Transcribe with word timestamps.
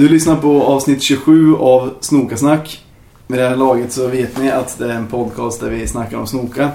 Du 0.00 0.08
lyssnar 0.08 0.36
på 0.36 0.62
avsnitt 0.62 1.02
27 1.02 1.56
av 1.56 1.94
Snokasnack. 2.00 2.84
Med 3.26 3.38
det 3.38 3.48
här 3.48 3.56
laget 3.56 3.92
så 3.92 4.06
vet 4.06 4.38
ni 4.38 4.50
att 4.50 4.78
det 4.78 4.84
är 4.84 4.88
en 4.88 5.06
podcast 5.06 5.60
där 5.60 5.70
vi 5.70 5.86
snackar 5.86 6.16
om 6.16 6.26
snoka. 6.26 6.70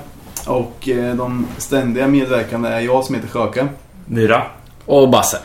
Och 0.47 0.89
eh, 0.89 1.15
de 1.15 1.47
ständiga 1.57 2.07
medverkande 2.07 2.69
är 2.69 2.79
jag 2.79 3.03
som 3.03 3.15
heter 3.15 3.27
Sjöka. 3.27 3.67
Myra. 4.05 4.43
Och 4.85 5.09
Basse. 5.09 5.37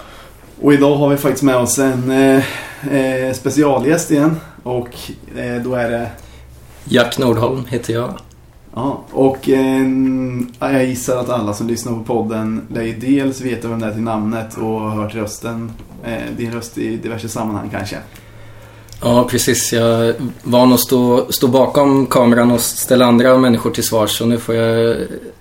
Och 0.62 0.74
idag 0.74 0.96
har 0.96 1.08
vi 1.08 1.16
faktiskt 1.16 1.42
med 1.42 1.56
oss 1.56 1.78
en 1.78 2.10
eh, 2.10 2.44
eh, 2.94 3.32
specialgäst 3.32 4.10
igen. 4.10 4.36
Och 4.62 4.88
eh, 5.36 5.62
då 5.62 5.74
är 5.74 5.90
det... 5.90 6.10
Jack 6.84 7.18
Nordholm 7.18 7.64
heter 7.68 7.94
jag. 7.94 8.14
Ja, 8.74 9.04
och 9.10 9.48
eh, 9.48 9.86
jag 10.60 10.84
gissar 10.84 11.16
att 11.16 11.28
alla 11.28 11.54
som 11.54 11.68
lyssnar 11.68 11.92
på 11.92 12.04
podden 12.04 12.66
lär 12.74 12.82
ju 12.82 12.92
dels 12.92 13.40
veta 13.40 13.68
vem 13.68 13.80
det 13.80 13.86
är 13.86 13.92
till 13.92 14.02
namnet 14.02 14.56
och 14.56 14.80
har 14.80 14.90
hört 14.90 15.14
rösten. 15.14 15.72
Eh, 16.04 16.36
din 16.36 16.52
röst 16.52 16.78
i 16.78 16.96
diverse 16.96 17.28
sammanhang 17.28 17.68
kanske. 17.70 17.96
Ja, 19.02 19.28
precis. 19.30 19.72
Jag 19.72 20.06
är 20.06 20.14
van 20.42 20.72
att 20.72 20.80
stå, 20.80 21.32
stå 21.32 21.48
bakom 21.48 22.06
kameran 22.06 22.50
och 22.50 22.60
ställa 22.60 23.06
andra 23.06 23.38
människor 23.38 23.70
till 23.70 23.84
svars. 23.84 24.10
Så 24.10 24.26
nu 24.26 24.38
får 24.38 24.54
jag 24.54 24.96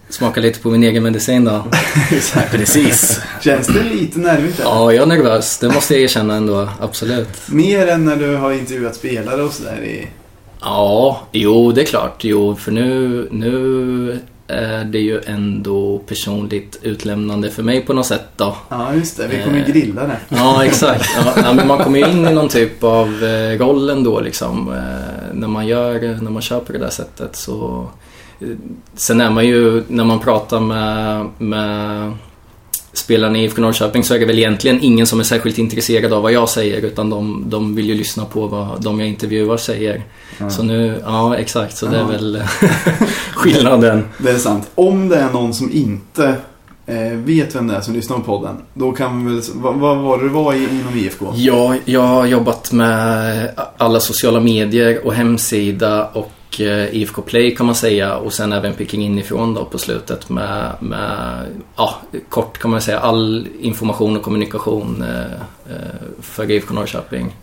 smaka 0.10 0.42
lite 0.42 0.60
på 0.60 0.70
min 0.70 0.84
egen 0.84 1.04
medicin 1.04 1.46
då. 1.46 1.66
Precis. 2.52 3.22
Känns 3.42 3.68
det 3.68 3.84
lite 3.84 4.20
nervigt? 4.20 4.60
eller? 4.60 4.70
Ja, 4.70 4.94
jag 4.94 5.02
är 5.02 5.06
nervös. 5.06 5.58
Det 5.58 5.70
måste 5.70 5.94
jag 5.94 6.04
erkänna 6.04 6.36
ändå. 6.36 6.70
Absolut. 6.80 7.30
Mer 7.48 7.88
än 7.88 8.06
när 8.06 8.16
du 8.16 8.36
har 8.36 8.52
intervjuat 8.52 8.96
spelare 8.96 9.44
och 9.44 9.54
sådär 9.54 9.84
i... 9.84 10.08
Ja, 10.62 11.20
jo, 11.32 11.72
det 11.72 11.82
är 11.82 11.86
klart. 11.86 12.24
Jo, 12.24 12.56
för 12.56 12.72
nu, 12.72 13.28
nu 13.32 14.20
är 14.48 14.84
det 14.84 15.00
ju 15.00 15.22
ändå 15.26 15.98
personligt 16.08 16.80
utlämnande 16.82 17.50
för 17.50 17.64
mig 17.64 17.82
på 17.82 17.94
något 17.94 18.06
sätt 18.06 18.26
då. 18.38 18.56
Ja, 18.70 18.94
just 18.94 19.18
det. 19.18 19.28
Vi 19.28 19.44
kommer 19.44 19.58
ju 19.58 19.64
Eh. 19.64 19.68
grilla 19.70 20.02
det. 20.08 20.18
Ja, 20.30 20.66
exakt. 20.66 21.10
Ja, 21.36 21.54
men 21.54 21.68
man 21.68 21.78
kommer 21.78 22.00
ju 22.00 22.06
in 22.12 22.28
i 22.28 22.34
någon 22.34 22.48
typ 22.50 22.84
av 22.84 23.24
eh, 23.24 23.58
roll 23.60 23.90
ändå 23.90 24.20
liksom. 24.20 24.70
Eh, 24.74 25.34
när 25.34 25.48
man 25.48 25.68
gör, 25.68 26.18
när 26.22 26.32
man 26.32 26.42
kör 26.42 26.60
på 26.60 26.72
det 26.72 26.80
där 26.80 26.90
sättet 26.90 27.36
så... 27.36 27.88
Eh, 28.42 28.48
sen 28.96 29.22
är 29.22 29.30
man 29.30 29.48
ju, 29.48 29.84
när 29.88 30.04
man 30.04 30.20
pratar 30.20 30.60
med, 30.60 31.26
med 31.38 32.12
spelarna 32.94 33.38
i 33.38 33.44
IFK 33.44 33.62
Norrköping 33.62 34.04
så 34.04 34.14
är 34.14 34.20
det 34.20 34.26
väl 34.26 34.40
egentligen 34.40 34.80
ingen 34.82 35.08
som 35.08 35.20
är 35.20 35.24
särskilt 35.24 35.58
intresserad 35.58 36.14
av 36.14 36.24
vad 36.24 36.32
jag 36.32 36.50
säger 36.50 36.82
utan 36.82 37.10
de, 37.10 37.44
de 37.48 37.76
vill 37.76 37.86
ju 37.86 37.96
lyssna 37.96 38.26
på 38.26 38.48
vad 38.48 38.84
de 38.84 39.00
jag 39.00 39.10
intervjuar 39.10 39.58
säger. 39.58 40.04
Så 40.50 40.64
nu, 40.64 41.02
ja 41.06 41.38
exakt, 41.38 41.78
så 41.78 41.86
det 41.86 41.98
är 41.98 42.04
väl 42.04 42.44
skillnaden. 43.34 44.06
Det 44.18 44.30
är 44.30 44.38
sant. 44.38 44.70
Om 44.76 45.10
det 45.10 45.16
är 45.16 45.30
någon 45.30 45.54
som 45.54 45.72
inte 45.72 46.36
eh, 46.86 47.12
vet 47.12 47.56
vem 47.56 47.68
det 47.68 47.76
är 47.76 47.82
som 47.82 47.94
lyssnar 47.94 48.18
på 48.18 48.24
podden. 48.24 48.56
Då 48.74 48.92
kan 48.92 49.26
vi 49.26 49.34
väl... 49.34 49.44
Vad, 49.54 49.76
vad 49.76 49.98
var 49.98 50.18
det 50.18 50.24
du 50.24 50.30
var 50.30 50.54
inom 50.54 50.98
IFK? 50.98 51.34
Ja, 51.36 51.76
jag 51.86 52.02
har 52.02 52.26
jobbat 52.26 52.72
med 52.72 53.52
alla 53.78 54.00
sociala 54.00 54.40
medier 54.40 55.06
och 55.06 55.14
hemsida 55.14 56.06
och 56.06 56.32
eh, 56.60 56.96
IFK 56.96 57.22
Play 57.22 57.56
kan 57.56 57.66
man 57.66 57.76
säga 57.76 58.16
och 58.16 58.34
sen 58.34 58.54
även 58.54 58.74
Picking 58.74 59.06
inifrån 59.06 59.54
då 59.54 59.66
på 59.66 59.78
slutet 59.78 60.30
med, 60.30 60.76
med 60.80 61.46
ja, 61.76 62.02
kort 62.30 62.58
kan 62.58 62.72
man 62.72 62.82
säga 62.82 63.00
all 63.00 63.48
information 63.60 64.18
och 64.18 64.24
kommunikation 64.24 65.02
eh, 65.02 65.32
eh, 65.76 65.78
för 66.22 66.52
IFK 66.52 66.74
Norrköping 66.74 67.36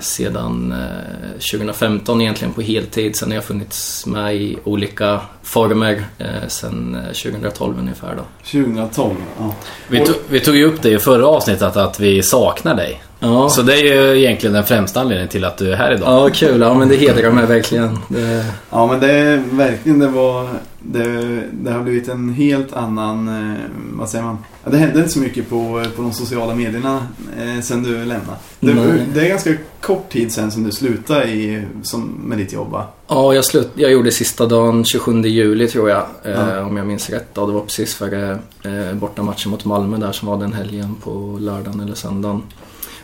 sedan 0.00 0.72
eh, 0.72 1.32
2015 1.52 2.20
egentligen 2.20 2.54
på 2.54 2.60
heltid. 2.60 3.16
Sen 3.16 3.28
har 3.28 3.34
jag 3.34 3.44
funnits 3.44 4.06
med 4.06 4.36
i 4.36 4.58
olika 4.64 5.20
former 5.42 6.04
eh, 6.18 6.48
2012 6.48 7.78
ungefär 7.78 8.16
då. 8.16 8.22
2012. 8.50 9.14
Ja. 9.38 9.54
Vi, 9.88 10.04
tog, 10.04 10.16
vi 10.28 10.40
tog 10.40 10.56
ju 10.56 10.64
upp 10.64 10.82
det 10.82 10.90
i 10.90 10.98
förra 10.98 11.26
avsnittet 11.26 11.76
att 11.76 12.00
vi 12.00 12.22
saknar 12.22 12.74
dig. 12.74 13.02
Ja, 13.22 13.48
Så 13.48 13.62
det 13.62 13.74
är 13.74 13.84
ju 14.12 14.18
egentligen 14.20 14.54
den 14.54 14.64
främsta 14.64 15.00
anledningen 15.00 15.28
till 15.28 15.44
att 15.44 15.58
du 15.58 15.72
är 15.72 15.76
här 15.76 15.94
idag. 15.94 16.08
ja 16.08 16.30
kul. 16.34 16.60
Ja 16.60 16.74
men 16.74 16.88
det 16.88 16.96
hedrar 16.96 17.30
mig 17.30 17.46
verkligen. 17.46 17.98
Det, 18.08 18.44
ja, 18.70 18.86
men 18.86 19.00
det 19.00 19.10
är 19.12 19.42
verkligen... 19.50 19.98
Det 19.98 20.08
var... 20.08 20.48
Det, 20.84 21.42
det 21.52 21.70
har 21.72 21.80
blivit 21.82 22.08
en 22.08 22.28
helt 22.28 22.72
annan... 22.72 23.28
Eh, 23.28 23.56
vad 23.92 24.08
säger 24.08 24.24
man? 24.24 24.38
Ja, 24.64 24.70
det 24.70 24.76
hände 24.76 24.98
inte 24.98 25.10
så 25.10 25.18
mycket 25.18 25.50
på, 25.50 25.84
på 25.96 26.02
de 26.02 26.12
sociala 26.12 26.54
medierna 26.54 27.06
eh, 27.38 27.60
sen 27.62 27.82
du 27.82 27.90
lämnade. 27.98 28.38
Det, 28.60 29.04
det 29.14 29.20
är 29.20 29.28
ganska 29.28 29.50
kort 29.80 30.08
tid 30.12 30.32
sen 30.32 30.50
som 30.50 30.64
du 30.64 30.70
slutade 30.72 31.24
i, 31.24 31.64
som, 31.82 32.02
med 32.24 32.38
ditt 32.38 32.52
jobb 32.52 32.70
va? 32.70 32.84
Ja, 33.08 33.34
jag, 33.34 33.44
slut, 33.44 33.68
jag 33.74 33.92
gjorde 33.92 34.10
sista 34.10 34.46
dagen 34.46 34.84
27 34.84 35.22
juli 35.22 35.68
tror 35.68 35.90
jag. 35.90 36.02
Eh, 36.24 36.30
Ja. 36.32 36.60
Om 36.64 36.76
jag 36.76 36.86
minns 36.86 37.10
rätt. 37.10 37.28
Ja, 37.34 37.46
det 37.46 37.52
var 37.52 37.60
precis 37.60 37.94
före 37.94 38.30
eh, 38.64 38.94
bortamatchen 38.94 39.50
mot 39.50 39.64
Malmö 39.64 39.96
där 39.96 40.12
som 40.12 40.28
var 40.28 40.36
den 40.38 40.52
helgen 40.52 40.94
på 41.04 41.36
lördagen 41.40 41.80
eller 41.80 41.94
söndagen. 41.94 42.42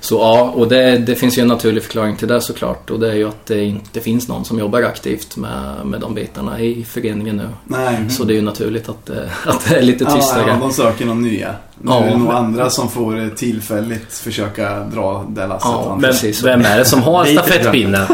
Så 0.00 0.14
ja, 0.14 0.52
och 0.56 0.68
det, 0.68 0.98
det 0.98 1.14
finns 1.14 1.38
ju 1.38 1.42
en 1.42 1.48
naturlig 1.48 1.82
förklaring 1.82 2.16
till 2.16 2.28
det 2.28 2.40
såklart. 2.40 2.90
Och 2.90 3.00
det 3.00 3.08
är 3.10 3.14
ju 3.14 3.28
att 3.28 3.46
det 3.46 3.64
inte 3.64 4.00
finns 4.00 4.28
någon 4.28 4.44
som 4.44 4.58
jobbar 4.58 4.82
aktivt 4.82 5.36
med, 5.36 5.74
med 5.84 6.00
de 6.00 6.14
bitarna 6.14 6.60
i 6.60 6.84
föreningen 6.84 7.36
nu. 7.36 7.48
Nej. 7.64 8.10
Så 8.10 8.24
det 8.24 8.32
är 8.32 8.36
ju 8.36 8.42
naturligt 8.42 8.88
att, 8.88 9.06
det- 9.06 9.30
att 9.46 9.68
det 9.68 9.76
är 9.76 9.82
lite 9.82 10.04
tystare. 10.04 10.42
Ja, 10.46 10.48
ja, 10.48 10.56
de 10.60 10.72
söker 10.72 11.06
någon 11.06 11.22
nya. 11.22 11.54
Nu 11.80 11.90
Ja. 11.92 12.04
är 12.04 12.10
det 12.10 12.16
nog 12.16 12.32
andra 12.32 12.70
som 12.70 12.88
får 12.90 13.18
eh, 13.20 13.28
tillfälligt 13.28 14.12
försöka 14.12 14.80
dra 14.80 15.26
det 15.28 15.46
lasset. 15.46 15.68
Ja, 15.72 15.82
va? 15.88 15.96
Men 16.00 16.10
precis. 16.10 16.42
vem 16.44 16.60
är 16.64 16.78
det 16.78 16.84
som 16.84 17.02
har 17.02 17.24
stafettpinnen? 17.24 18.06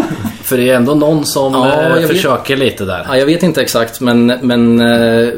För 0.43 0.56
det 0.56 0.71
är 0.71 0.77
ändå 0.77 0.94
någon 0.94 1.25
som 1.25 1.53
Ja, 1.53 1.73
eh, 1.73 1.89
jag 1.89 1.97
vet. 2.00 2.09
försöker 2.09 2.56
lite 2.56 2.84
där. 2.84 3.05
Ja, 3.09 3.17
jag 3.17 3.27
vet 3.27 3.43
inte 3.43 3.62
exakt 3.62 4.00
men, 4.00 4.27
men, 4.27 4.81
eh, 4.81 5.28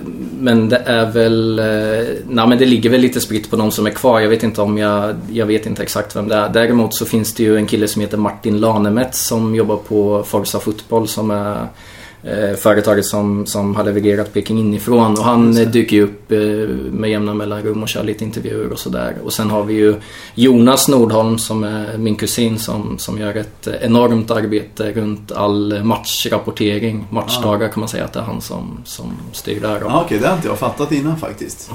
men 0.46 0.68
det 0.68 0.76
är 0.76 1.10
väl... 1.10 1.58
Eh, 1.58 2.14
nej 2.28 2.46
men 2.48 2.58
det 2.58 2.66
ligger 2.66 2.90
väl 2.90 3.00
lite 3.00 3.20
spritt 3.20 3.50
på 3.50 3.56
de 3.56 3.70
som 3.70 3.86
är 3.86 3.90
kvar. 3.90 4.20
Jag 4.20 4.28
vet 4.28 4.42
inte 4.42 4.62
om 4.62 4.78
jag... 4.78 5.14
Jag 5.30 5.46
vet 5.46 5.66
inte 5.66 5.82
exakt 5.82 6.16
vem 6.16 6.28
det 6.28 6.34
är. 6.34 6.48
Däremot 6.48 6.94
så 6.94 7.06
finns 7.06 7.34
det 7.34 7.42
ju 7.42 7.56
en 7.56 7.66
kille 7.66 7.88
som 7.88 8.02
heter 8.02 8.18
Martin 8.18 8.60
Lanemet 8.60 9.14
som 9.14 9.54
jobbar 9.54 9.76
på 9.76 10.22
Forza 10.22 10.60
Fotboll 10.60 11.08
som 11.08 11.30
är 11.30 11.66
företaget 12.58 13.04
som, 13.04 13.46
som 13.46 13.74
har 13.74 13.84
levererat 13.84 14.32
Peking 14.32 14.58
inifrån. 14.58 15.12
Och 15.12 15.24
han 15.24 15.56
eh, 15.56 15.68
dyker 15.68 15.96
ju 15.96 16.02
upp 16.02 16.32
eh, 16.32 16.38
med 16.92 17.10
jämna 17.10 17.34
mellanrum 17.34 17.82
och 17.82 17.88
kör 17.88 18.04
lite 18.04 18.24
intervjuer 18.24 18.72
och 18.72 18.78
sådär. 18.78 19.16
Och 19.24 19.32
sen 19.32 19.50
har 19.50 19.64
vi 19.64 19.74
ju 19.74 19.94
Jonas 20.34 20.88
Nordholm 20.88 21.38
som 21.38 21.64
är 21.64 21.98
min 21.98 22.16
kusin 22.16 22.58
som, 22.58 22.98
som 22.98 23.18
gör 23.18 23.34
ett 23.34 23.66
eh, 23.66 23.74
enormt 23.80 24.30
arbete 24.30 24.92
runt 24.92 25.32
all 25.32 25.84
matchrapportering. 25.84 27.06
Matchdagar 27.10 27.68
kan 27.68 27.80
man 27.80 27.88
säga 27.88 28.04
att 28.04 28.12
det 28.12 28.20
är 28.20 28.24
han 28.24 28.40
som, 28.40 28.80
som 28.84 29.12
styr 29.32 29.60
där. 29.60 29.80
Ja, 29.80 30.02
okej, 30.04 30.18
det 30.18 30.28
har 30.28 30.36
inte 30.36 30.48
jag 30.48 30.58
fattat 30.58 30.92
innan 30.92 31.16
faktiskt. 31.16 31.70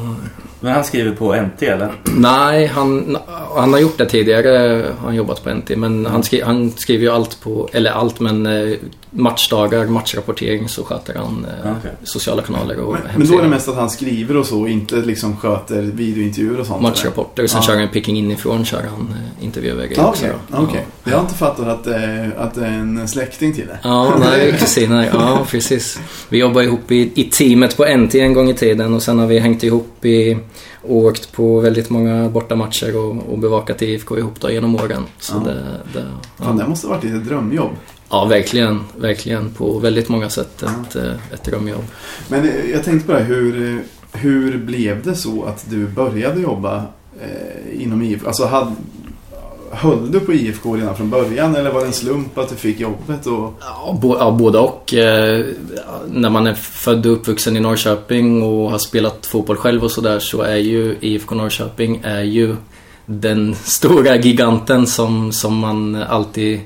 Men 0.60 0.74
han 0.74 0.84
skriver 0.84 1.12
på 1.12 1.36
NT 1.36 1.64
eller? 1.64 1.92
Nej, 2.18 2.66
han, 2.66 3.18
han 3.56 3.74
har 3.74 3.80
gjort 3.80 3.98
det 3.98 4.06
tidigare. 4.06 4.86
Han 4.98 5.06
har 5.06 5.14
jobbat 5.14 5.44
på 5.44 5.54
NT. 5.54 5.70
Men 5.76 6.06
han, 6.06 6.24
skri, 6.24 6.42
han 6.42 6.72
skriver 6.72 7.04
ju 7.04 7.12
allt 7.12 7.42
på, 7.42 7.70
eller 7.74 7.92
allt 7.92 8.20
men 8.20 8.46
eh, 8.46 8.78
matchdagar, 9.10 9.86
matchrapportering 9.86 10.41
så 10.68 10.84
sköter 10.84 11.16
han 11.16 11.46
eh, 11.64 11.72
Okej. 11.80 11.92
sociala 12.04 12.42
kanaler 12.42 12.80
och 12.80 12.94
Men, 12.94 13.02
men 13.18 13.28
då 13.28 13.38
är 13.38 13.42
det 13.42 13.48
mest 13.50 13.68
att 13.68 13.76
han 13.76 13.90
skriver 13.90 14.38
och 14.38 14.46
så 14.46 14.60
och 14.62 14.70
inte 14.70 14.96
liksom 14.96 15.38
sköter 15.38 15.82
videointervjuer 15.82 16.60
och 16.60 16.66
sånt? 16.66 16.82
Matchrapporter 16.82 17.44
och 17.44 17.50
sen 17.50 17.60
Ja. 17.64 17.68
kör 17.68 17.80
han 17.80 17.90
picking 17.90 18.18
inifrån 18.18 18.66
kör 18.66 18.82
han 18.84 19.08
eh, 19.40 19.46
intervjuer 19.46 19.88
Ja, 19.96 20.10
också. 20.10 20.24
Okej, 20.26 20.36
då. 20.48 20.58
okej. 20.58 20.86
Jag 21.04 21.14
har 21.14 21.22
inte 21.22 21.34
fattat 21.36 21.68
att, 21.68 21.84
det- 21.84 22.32
att 22.38 22.54
det 22.54 22.66
är 22.66 22.72
en 22.72 23.08
släkting 23.08 23.54
till 23.54 23.68
det. 23.68 23.80
Ja, 23.84 24.14
nej, 24.20 24.52
kusiner. 24.60 25.10
Ja, 25.14 25.46
precis. 25.50 26.00
Vi 26.30 26.38
jobbar 26.40 26.62
ihop 26.62 26.92
i, 26.92 27.12
i 27.16 27.24
teamet 27.24 27.78
på 27.78 27.86
NT 27.98 28.16
en 28.16 28.34
gång 28.34 28.50
i 28.50 28.54
tiden 28.54 28.94
och 28.94 29.04
sen 29.04 29.20
har 29.20 29.28
vi 29.28 29.40
hängt 29.40 29.64
ihop 29.64 30.06
i 30.06 30.38
och 30.82 30.96
åkt 30.96 31.32
på 31.32 31.60
väldigt 31.60 31.90
många 31.90 32.30
bortamatcher 32.30 32.98
och, 32.98 33.32
och 33.32 33.40
bevakat 33.40 33.82
IFK 33.82 34.18
ihop 34.18 34.40
då 34.40 34.52
genom 34.52 34.76
åren. 34.76 35.04
Så 35.20 35.34
Ja. 35.46 35.52
det, 35.52 35.64
det, 35.94 36.06
Fan, 36.44 36.58
det 36.58 36.64
ja. 36.64 36.70
måste 36.70 36.88
ha 36.88 36.96
varit 36.96 37.04
ett 37.06 37.26
drömjobb. 37.26 37.72
Ja, 38.12 38.26
verkligen. 38.26 38.84
Verkligen. 38.98 39.50
På 39.50 39.80
väldigt 39.80 40.10
många 40.10 40.30
sätt 40.30 40.64
ett, 40.64 40.96
ett 41.34 41.44
drömjobb. 41.44 41.84
Men 42.28 42.50
eh, 42.50 42.72
jag 42.72 42.84
tänkte 42.84 43.08
på 43.08 43.14
det 43.14 43.24
hur, 43.24 43.82
hur 44.14 44.58
blev 44.58 45.04
det 45.04 45.16
så 45.16 45.44
att 45.44 45.66
du 45.70 45.88
började 45.88 46.42
jobba 46.42 46.84
eh, 47.22 47.84
inom 47.84 48.02
IFK? 48.02 48.28
Alltså, 48.28 48.46
hade, 48.46 48.72
höll 49.72 50.12
du 50.12 50.20
på 50.20 50.34
IFK 50.34 50.76
redan 50.76 50.96
från 50.98 51.10
början 51.10 51.56
eller 51.56 51.72
var 51.72 51.82
det 51.82 51.88
en 51.88 51.94
slump 51.94 52.38
att 52.38 52.50
du 52.50 52.56
fick 52.56 52.80
jobbet? 52.80 53.28
Och... 53.28 53.54
Ja, 53.60 53.98
bo, 54.02 54.18
ja, 54.20 54.32
både 54.32 54.60
och. 54.60 54.94
Eh, 54.94 55.46
när 56.08 56.30
man 56.30 56.48
är 56.48 56.54
född 56.54 57.06
och 57.06 57.14
uppvuxen 57.14 57.58
i 57.58 57.60
Norrköping 57.60 58.44
och 58.44 58.72
har 58.72 58.78
spelat 58.78 59.26
fotboll 59.26 59.58
själv 59.58 59.84
och 59.84 59.92
sådär 59.92 60.20
så 60.20 60.42
är 60.42 60.58
ju 60.58 60.96
IFK 61.02 61.36
Norrköping 61.36 62.02
är 62.04 62.22
ju 62.24 62.56
den 63.06 63.56
stora 63.64 64.16
giganten 64.16 64.88
som, 64.88 65.32
som 65.32 65.58
man 65.58 65.96
alltid 65.96 66.60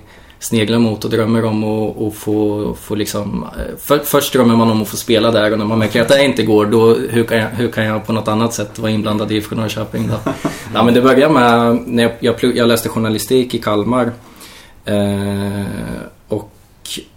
sneglar 0.45 0.79
mot 0.79 1.05
och 1.05 1.11
drömmer 1.11 1.45
om 1.45 1.63
och, 1.63 2.07
och 2.07 2.15
få, 2.15 2.73
få 2.81 2.95
liksom... 2.95 3.45
eh, 3.57 3.77
För, 3.77 3.99
först 3.99 4.33
drömmer 4.33 4.55
man 4.55 4.71
om 4.71 4.81
att 4.81 4.87
få 4.87 4.97
spela 4.97 5.31
där 5.31 5.51
och 5.51 5.59
när 5.59 5.65
man 5.65 5.79
märker 5.79 6.01
att 6.01 6.07
det 6.07 6.25
inte 6.25 6.43
går 6.43 6.65
då 6.65 6.95
hur 6.95 7.23
kan 7.23 7.37
jag, 7.37 7.47
hur 7.49 7.71
kan 7.71 7.85
jag 7.85 8.07
på 8.07 8.13
något 8.13 8.27
annat 8.27 8.53
sätt 8.53 8.79
vara 8.79 8.91
inblandad 8.91 9.31
i 9.31 9.35
IFK 9.35 9.55
Norrköping 9.55 10.07
då? 10.07 10.31
ja, 10.73 10.83
men 10.83 10.93
det 10.93 11.01
började 11.01 11.33
med 11.33 11.79
när 11.85 12.03
jag, 12.03 12.11
jag, 12.19 12.37
plugg, 12.37 12.57
jag 12.57 12.67
läste 12.67 12.89
journalistik 12.89 13.53
i 13.53 13.57
Kalmar. 13.61 14.11
Eh, 14.85 15.65
och 16.27 16.51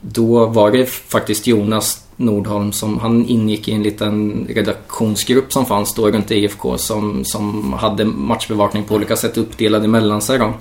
då 0.00 0.46
var 0.46 0.70
det 0.70 0.86
faktiskt 0.86 1.46
Jonas 1.46 2.07
Nordholm 2.20 2.72
som 2.72 2.98
han 2.98 3.26
ingick 3.26 3.68
i 3.68 3.72
en 3.72 3.82
liten 3.82 4.46
redaktionsgrupp 4.54 5.52
som 5.52 5.66
fanns 5.66 5.94
då 5.94 6.10
runt 6.10 6.30
IFK 6.30 6.78
som, 6.78 7.24
som 7.24 7.72
hade 7.72 8.04
matchbevakning 8.04 8.84
på 8.84 8.94
olika 8.94 9.16
sätt 9.16 9.36
uppdelade 9.36 9.88
mellan 9.88 10.22
sig. 10.22 10.36
Mm. 10.36 10.52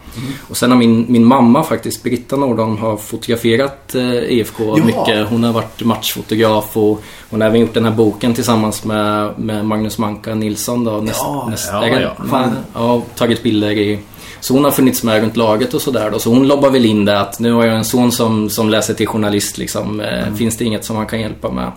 Och 0.49 0.57
sen 0.57 0.71
har 0.71 0.77
min, 0.77 1.05
min 1.09 1.25
mamma 1.25 1.63
faktiskt, 1.63 2.03
Britta 2.03 2.35
Nordholm, 2.35 2.77
har 2.77 2.97
fotograferat 2.97 3.95
eh, 3.95 4.13
IFK 4.13 4.63
Ja. 4.77 4.83
mycket. 4.85 5.29
Hon 5.29 5.43
har 5.43 5.53
varit 5.53 5.83
matchfotograf 5.83 6.77
och 6.77 7.03
hon 7.29 7.41
har 7.41 7.47
även 7.47 7.61
gjort 7.61 7.73
den 7.73 7.85
här 7.85 7.91
boken 7.91 8.33
tillsammans 8.33 8.83
med, 8.83 9.39
med 9.39 9.65
Magnus 9.65 9.97
Manka 9.97 10.35
Nilsson 10.35 10.83
då. 10.83 10.91
Näst, 10.91 11.21
Ja, 11.23 11.47
näst, 11.49 11.69
ja, 11.71 11.87
ja. 11.87 12.15
fan, 12.29 12.55
ja, 12.73 13.01
tagit 13.15 13.43
bilder 13.43 13.71
i 13.71 13.99
så 14.39 14.53
hon 14.53 14.63
har 14.63 14.71
funnits 14.71 15.03
med 15.03 15.21
runt 15.21 15.37
laget 15.37 15.73
och 15.73 15.81
sådär 15.81 16.11
då. 16.11 16.19
Så 16.19 16.29
hon 16.29 16.47
lobbar 16.47 16.69
väl 16.69 16.85
in 16.85 17.05
det 17.05 17.19
att 17.19 17.39
nu 17.39 17.51
har 17.51 17.65
jag 17.65 17.75
en 17.77 17.85
son 17.85 18.11
som, 18.11 18.49
som 18.49 18.69
läser 18.69 18.93
till 18.93 19.07
journalist 19.07 19.57
liksom. 19.57 19.99
Eh, 20.01 20.33
Finns 20.35 20.57
det 20.57 20.65
inget 20.65 20.85
som 20.85 20.95
han 20.95 21.07
kan 21.07 21.19
hjälpa 21.19 21.51
med? 21.51 21.71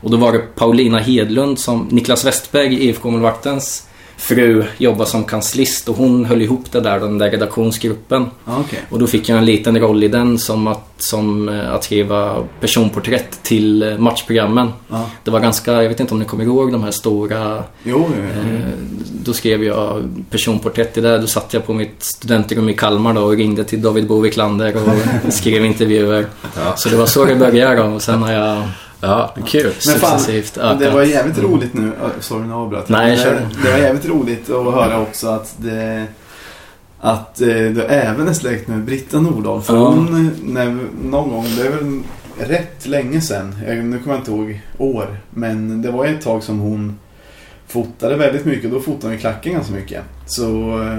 Och 0.00 0.10
då 0.10 0.16
var 0.16 0.32
det 0.32 0.38
Paulina 0.38 0.98
Hedlund 0.98 1.58
som 1.58 1.88
Niklas 1.90 2.24
Westberg, 2.24 2.74
IFK-målvaktens 2.84 3.86
fru, 4.20 4.64
jobbar 4.78 5.04
som 5.04 5.24
kanslist 5.24 5.88
och 5.88 5.96
hon 5.96 6.24
höll 6.24 6.42
ihop 6.42 6.72
det 6.72 6.80
där, 6.80 7.00
den 7.00 7.18
där 7.18 7.30
redaktionsgruppen. 7.30 8.26
Ja, 8.44 8.56
okej. 8.60 8.78
Och 8.90 8.98
då 8.98 9.06
fick 9.06 9.28
jag 9.28 9.38
en 9.38 9.44
liten 9.44 9.78
roll 9.78 10.04
i 10.04 10.08
den 10.08 10.38
som 10.38 10.66
att, 10.66 10.94
som 10.98 11.48
eh, 11.48 11.74
att 11.74 11.84
skriva 11.84 12.36
personporträtt 12.60 13.42
till 13.42 13.82
eh, 13.82 13.98
matchprogrammen. 13.98 14.68
Ja. 14.88 15.10
Det 15.24 15.30
var 15.30 15.40
ganska, 15.40 15.82
jag 15.82 15.88
vet 15.88 16.00
inte 16.00 16.14
om 16.14 16.20
ni 16.20 16.24
kommer 16.24 16.44
ihåg 16.44 16.72
de 16.72 16.82
här 16.84 16.90
stora 16.90 17.54
Jo, 17.82 18.06
jo, 18.16 18.22
jo. 18.34 18.40
Eh, 18.56 18.60
Då 19.24 19.32
skrev 19.32 19.64
jag 19.64 20.04
personporträtt 20.30 20.98
i 20.98 21.00
det. 21.00 21.18
Då 21.18 21.26
satt 21.26 21.54
jag 21.54 21.66
på 21.66 21.74
mitt 21.74 22.02
studentrum 22.02 22.68
i 22.68 22.74
Kalmar 22.74 23.14
då 23.14 23.20
och 23.22 23.36
ringde 23.36 23.64
till 23.64 23.82
David 23.82 24.06
Bo 24.06 24.20
Wiklander 24.20 24.74
och 24.76 25.32
skrev 25.32 25.64
intervjuer. 25.64 26.26
Så 26.76 26.88
det 26.88 26.96
var 26.96 27.06
så 27.06 27.24
det 27.24 27.34
började 27.36 27.76
då 27.76 27.82
och 27.82 28.02
sen 28.02 28.22
har 28.22 28.32
jag 28.32 28.62
Ja, 29.00 29.34
kul. 29.46 29.72
Men 29.86 29.98
fan, 29.98 30.78
det 30.78 30.90
var 30.90 31.02
jävligt 31.02 31.38
roligt 31.38 31.74
nu. 31.74 31.92
Sorry, 32.20 32.46
nu 32.46 32.54
avbröt. 32.54 32.88
Nej, 32.88 33.16
kör. 33.16 33.48
det, 33.64 33.70
var 33.70 33.78
jävligt 33.78 34.08
roligt 34.08 34.50
att 34.50 34.74
höra 34.74 35.00
också 35.00 35.28
att 35.28 35.54
det 35.56 36.06
att 37.00 37.40
eh, 37.40 37.46
du 37.48 37.82
även 37.82 38.28
är 38.28 38.32
släkt 38.32 38.68
med 38.68 38.84
Britta 38.84 39.20
Nordahl. 39.20 39.62
För 39.62 39.74
Ja. 39.74 39.88
hon, 39.88 40.30
när, 40.44 40.78
någon 41.02 41.30
gång, 41.30 41.46
det 41.56 41.66
är 41.66 41.70
väl 41.70 42.00
rätt 42.38 42.86
länge 42.86 43.20
sedan. 43.20 43.54
Jag, 43.66 43.76
nu 43.76 43.98
kommer 43.98 44.14
jag 44.16 44.20
inte 44.20 44.30
ihåg 44.30 44.60
år. 44.78 45.16
Men 45.30 45.82
det 45.82 45.90
var 45.90 46.06
ett 46.06 46.22
tag 46.22 46.42
som 46.42 46.58
hon 46.58 46.98
fotade 47.66 48.16
väldigt 48.16 48.44
mycket. 48.44 48.70
Då 48.70 48.80
fotade 48.80 49.06
hon 49.06 49.14
i 49.14 49.18
klacken 49.18 49.52
ganska 49.52 49.72
mycket. 49.72 50.02
Så 50.26 50.80
eh, 50.82 50.98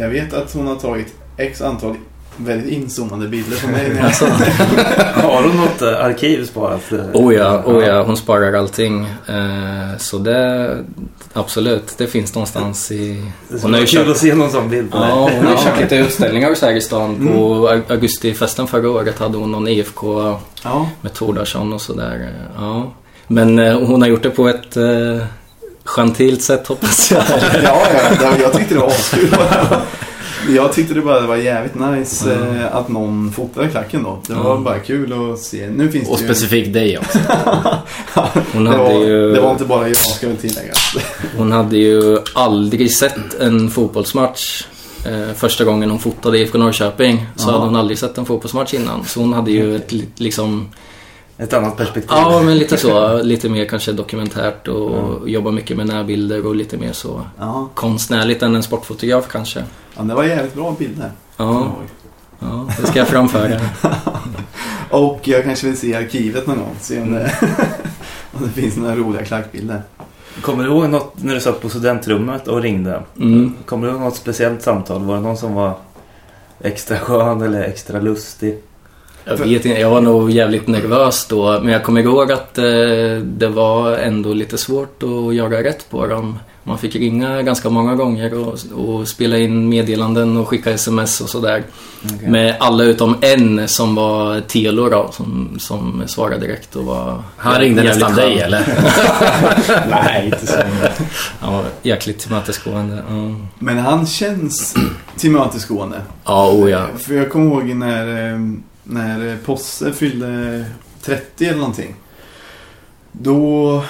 jag 0.00 0.08
vet 0.08 0.34
att 0.34 0.52
hon 0.52 0.66
har 0.66 0.76
tagit 0.76 1.14
x 1.36 1.60
antal 1.60 1.96
väldigt 2.38 2.72
inzoomade 2.72 3.28
bilder 3.28 3.56
på 3.60 3.66
mig. 3.68 3.88
När 3.88 3.96
jag, 3.96 4.06
Alltså, 4.06 4.24
Har 5.28 5.42
du 5.42 5.48
något 5.54 5.82
eh, 5.82 6.04
arkiv 6.04 6.46
sparat? 6.46 6.92
eh? 6.92 6.98
oh 7.12 7.34
ja, 7.34 7.62
oh 7.66 7.84
ja, 7.84 8.02
hon 8.02 8.16
sparar 8.16 8.52
allting. 8.52 9.04
Eh, 9.26 9.98
Så 9.98 10.18
det, 10.18 10.76
absolut, 11.32 11.94
det 11.98 12.06
finns 12.06 12.34
någonstans 12.34 12.90
i... 12.92 13.24
Hon 13.62 13.72
har 13.74 13.80
ju 13.80 13.86
kul 13.86 14.10
att 14.10 14.18
se 14.18 14.34
någon 14.34 14.50
sån 14.50 14.68
bild 14.70 14.88
ja, 14.92 15.30
hon 15.34 15.44
har 15.46 15.52
ju 15.52 15.58
kört 15.64 15.80
lite 15.80 15.96
utställningar 15.96 16.54
så 16.54 16.66
här 16.66 16.72
i 16.72 16.80
stan. 16.80 17.28
På 17.32 17.68
augustifesten 17.88 18.66
förra 18.66 18.90
året 18.90 19.18
hade 19.18 19.38
hon 19.38 19.52
någon 19.52 19.68
IFK 19.68 20.36
ja, 20.64 20.88
med 21.00 21.12
Tordarsson 21.14 21.72
och 21.72 21.80
sådär. 21.80 22.32
Ja. 22.56 22.92
Men 23.26 23.58
hon 23.58 24.02
har 24.02 24.08
gjort 24.08 24.22
det 24.22 24.30
på 24.30 24.48
ett 24.48 24.76
gentilt 25.84 26.42
sätt 26.42 26.66
hoppas 26.66 27.10
jag. 27.10 27.22
ja, 27.64 27.86
ja, 28.22 28.30
jag 28.42 28.52
tyckte 28.52 28.74
det 28.74 28.80
var 28.80 28.86
askul. 28.86 29.28
Jag 30.56 30.72
tyckte 30.72 30.94
det 30.94 31.00
bara 31.00 31.26
var 31.26 31.36
jävligt 31.36 31.74
nice 31.74 32.32
eh, 32.34 32.76
att 32.76 32.88
någon 32.88 33.32
fotade 33.32 33.68
klacken 33.68 34.02
då. 34.02 34.18
Det 34.26 34.34
var 34.34 34.50
Ja. 34.54 34.60
bara 34.60 34.78
kul 34.78 35.32
att 35.32 35.38
se. 35.38 35.70
Nu 35.70 35.90
finns 35.90 36.08
Och 36.08 36.16
det 36.18 36.22
ju... 36.22 36.28
specifikt 36.28 36.72
dig 36.72 36.98
också. 36.98 37.18
Hon 38.52 38.64
det, 38.64 38.70
hade, 38.70 38.82
var, 38.82 38.92
ju, 39.00 39.32
det 39.32 39.40
var 39.40 39.50
inte 39.52 39.64
bara 39.64 39.88
jag, 39.88 39.96
ska 39.96 40.28
väl 40.28 40.36
tillägga. 40.36 40.72
hon 41.36 41.52
hade 41.52 41.78
ju 41.78 42.18
aldrig 42.34 42.96
sett 42.96 43.34
en 43.40 43.70
fotbollsmatch. 43.70 44.64
Eh, 45.06 45.34
första 45.34 45.64
gången 45.64 45.90
hon 45.90 45.98
fotade 45.98 46.38
IFK 46.38 46.58
Norrköping 46.58 47.26
så 47.36 47.48
Ja. 47.48 47.52
hade 47.52 47.64
hon 47.64 47.76
aldrig 47.76 47.98
sett 47.98 48.18
en 48.18 48.24
fotbollsmatch 48.26 48.74
innan. 48.74 49.04
Så 49.04 49.20
hon 49.20 49.32
hade 49.32 49.50
ju 49.50 49.76
ett 49.76 49.92
li- 49.92 50.08
liksom... 50.16 50.68
Ett 51.38 51.52
annat 51.52 51.76
perspektiv. 51.76 52.10
Ja, 52.14 52.42
men 52.44 52.58
lite 52.58 52.76
så. 52.76 53.22
Lite 53.22 53.48
mer 53.48 53.64
kanske 53.64 53.92
dokumentärt 53.92 54.68
och 54.68 55.28
jobba 55.30 55.50
mycket 55.50 55.76
med 55.76 55.86
närbilder 55.86 56.46
och 56.46 56.54
lite 56.56 56.76
mer 56.76 56.92
så 56.92 57.22
Ja. 57.38 57.68
konstnärligt 57.74 58.42
än 58.42 58.56
en 58.56 58.62
sportfotograf 58.62 59.28
kanske. 59.28 59.64
ja, 59.96 60.02
det 60.02 60.14
var 60.14 60.24
jävligt 60.24 60.54
bra 60.54 60.74
bilder. 60.78 61.10
Ja, 61.36 61.72
ja 62.38 62.68
det 62.80 62.86
ska 62.86 62.98
jag 62.98 63.08
framföra. 63.08 63.60
Och 64.90 65.20
jag 65.28 65.44
kanske 65.44 65.66
vill 65.66 65.76
se 65.78 65.94
arkivet 65.94 66.46
någon 66.46 66.56
gång. 66.58 66.76
Se 66.80 67.00
om 67.02 67.12
det, 67.12 67.32
om 68.32 68.42
det 68.44 68.60
finns 68.60 68.76
några 68.76 68.96
roliga 68.96 69.24
klackbilder. 69.24 69.82
Kommer 70.42 70.64
du 70.64 70.70
ihåg 70.70 70.88
något 70.90 71.12
när 71.22 71.34
du 71.34 71.40
satt 71.40 71.60
på 71.62 71.68
studentrummet 71.68 72.48
och 72.48 72.62
ringde? 72.62 73.02
Mm. 73.20 73.54
Kommer 73.66 73.86
du 73.86 73.92
ihåg 73.92 74.00
något 74.02 74.16
speciellt 74.16 74.62
samtal? 74.62 75.04
Var 75.04 75.14
det 75.14 75.20
någon 75.20 75.36
som 75.36 75.54
var 75.54 75.72
extra 76.60 76.98
skön 76.98 77.42
eller 77.42 77.62
extra 77.62 78.00
lustig? 78.00 78.58
Jag 79.28 79.36
vet 79.36 79.64
inte, 79.64 79.80
jag 79.80 79.90
var 79.90 80.00
nog 80.00 80.30
jävligt 80.30 80.66
nervös 80.66 81.26
då. 81.28 81.60
Men 81.62 81.72
jag 81.72 81.82
kommer 81.84 82.00
ihåg 82.00 82.32
att 82.32 82.58
eh, 82.58 82.64
det 83.22 83.48
var 83.48 83.92
ändå 83.92 84.32
lite 84.32 84.58
svårt 84.58 85.02
att 85.02 85.34
göra 85.34 85.62
rätt 85.62 85.90
på 85.90 86.06
dem. 86.06 86.38
Man 86.64 86.78
fick 86.78 86.96
ringa 86.96 87.42
ganska 87.42 87.70
många 87.70 87.94
gånger 87.94 88.34
och, 88.34 88.58
och 88.74 89.08
spela 89.08 89.38
in 89.38 89.68
meddelanden 89.68 90.36
och 90.36 90.48
skicka 90.48 90.70
sms 90.70 91.20
och 91.20 91.28
sådär. 91.28 91.62
Okej. 92.14 92.28
Med 92.28 92.56
alla 92.60 92.84
utom 92.84 93.16
en 93.20 93.68
som 93.68 93.94
var 93.94 94.40
Telo 94.40 94.88
då, 94.88 95.10
som, 95.12 95.56
som 95.58 96.02
svarade 96.06 96.40
direkt 96.40 96.76
och 96.76 96.84
var 96.84 97.22
Han 97.36 97.60
ringde 97.60 97.82
nästan 97.82 98.12
skön. 98.12 98.24
dig 98.24 98.38
eller? 98.40 98.66
Nej, 99.90 100.24
inte 100.24 100.46
så. 100.46 100.56
Ja, 101.40 101.62
jäkligt 101.82 102.18
tillmötesgående. 102.18 103.02
Ja, 103.08 103.34
Men 103.58 103.78
han 103.78 104.06
känns 104.06 104.74
tillmötesgående. 105.16 106.00
ja 106.24 106.50
oh 106.52 106.70
ja. 106.70 106.86
För 106.98 107.14
jag 107.14 107.30
kommer 107.30 107.46
ihåg 107.46 107.64
när, 107.76 108.32
eh, 108.32 108.38
när 108.88 109.36
Posse 109.44 109.92
fyllde 109.92 110.64
30 111.02 111.44
eller 111.46 111.58
någonting. 111.58 111.94
Då 113.12 113.84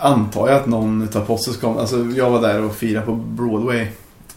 antar 0.00 0.48
jag 0.48 0.56
att 0.56 0.66
någon 0.66 1.02
utav 1.02 1.24
Posses 1.24 1.56
kom. 1.56 1.78
Alltså 1.78 2.06
jag 2.16 2.30
var 2.30 2.40
där 2.40 2.62
och 2.62 2.76
firade 2.76 3.06
på 3.06 3.14
Broadway. 3.14 3.80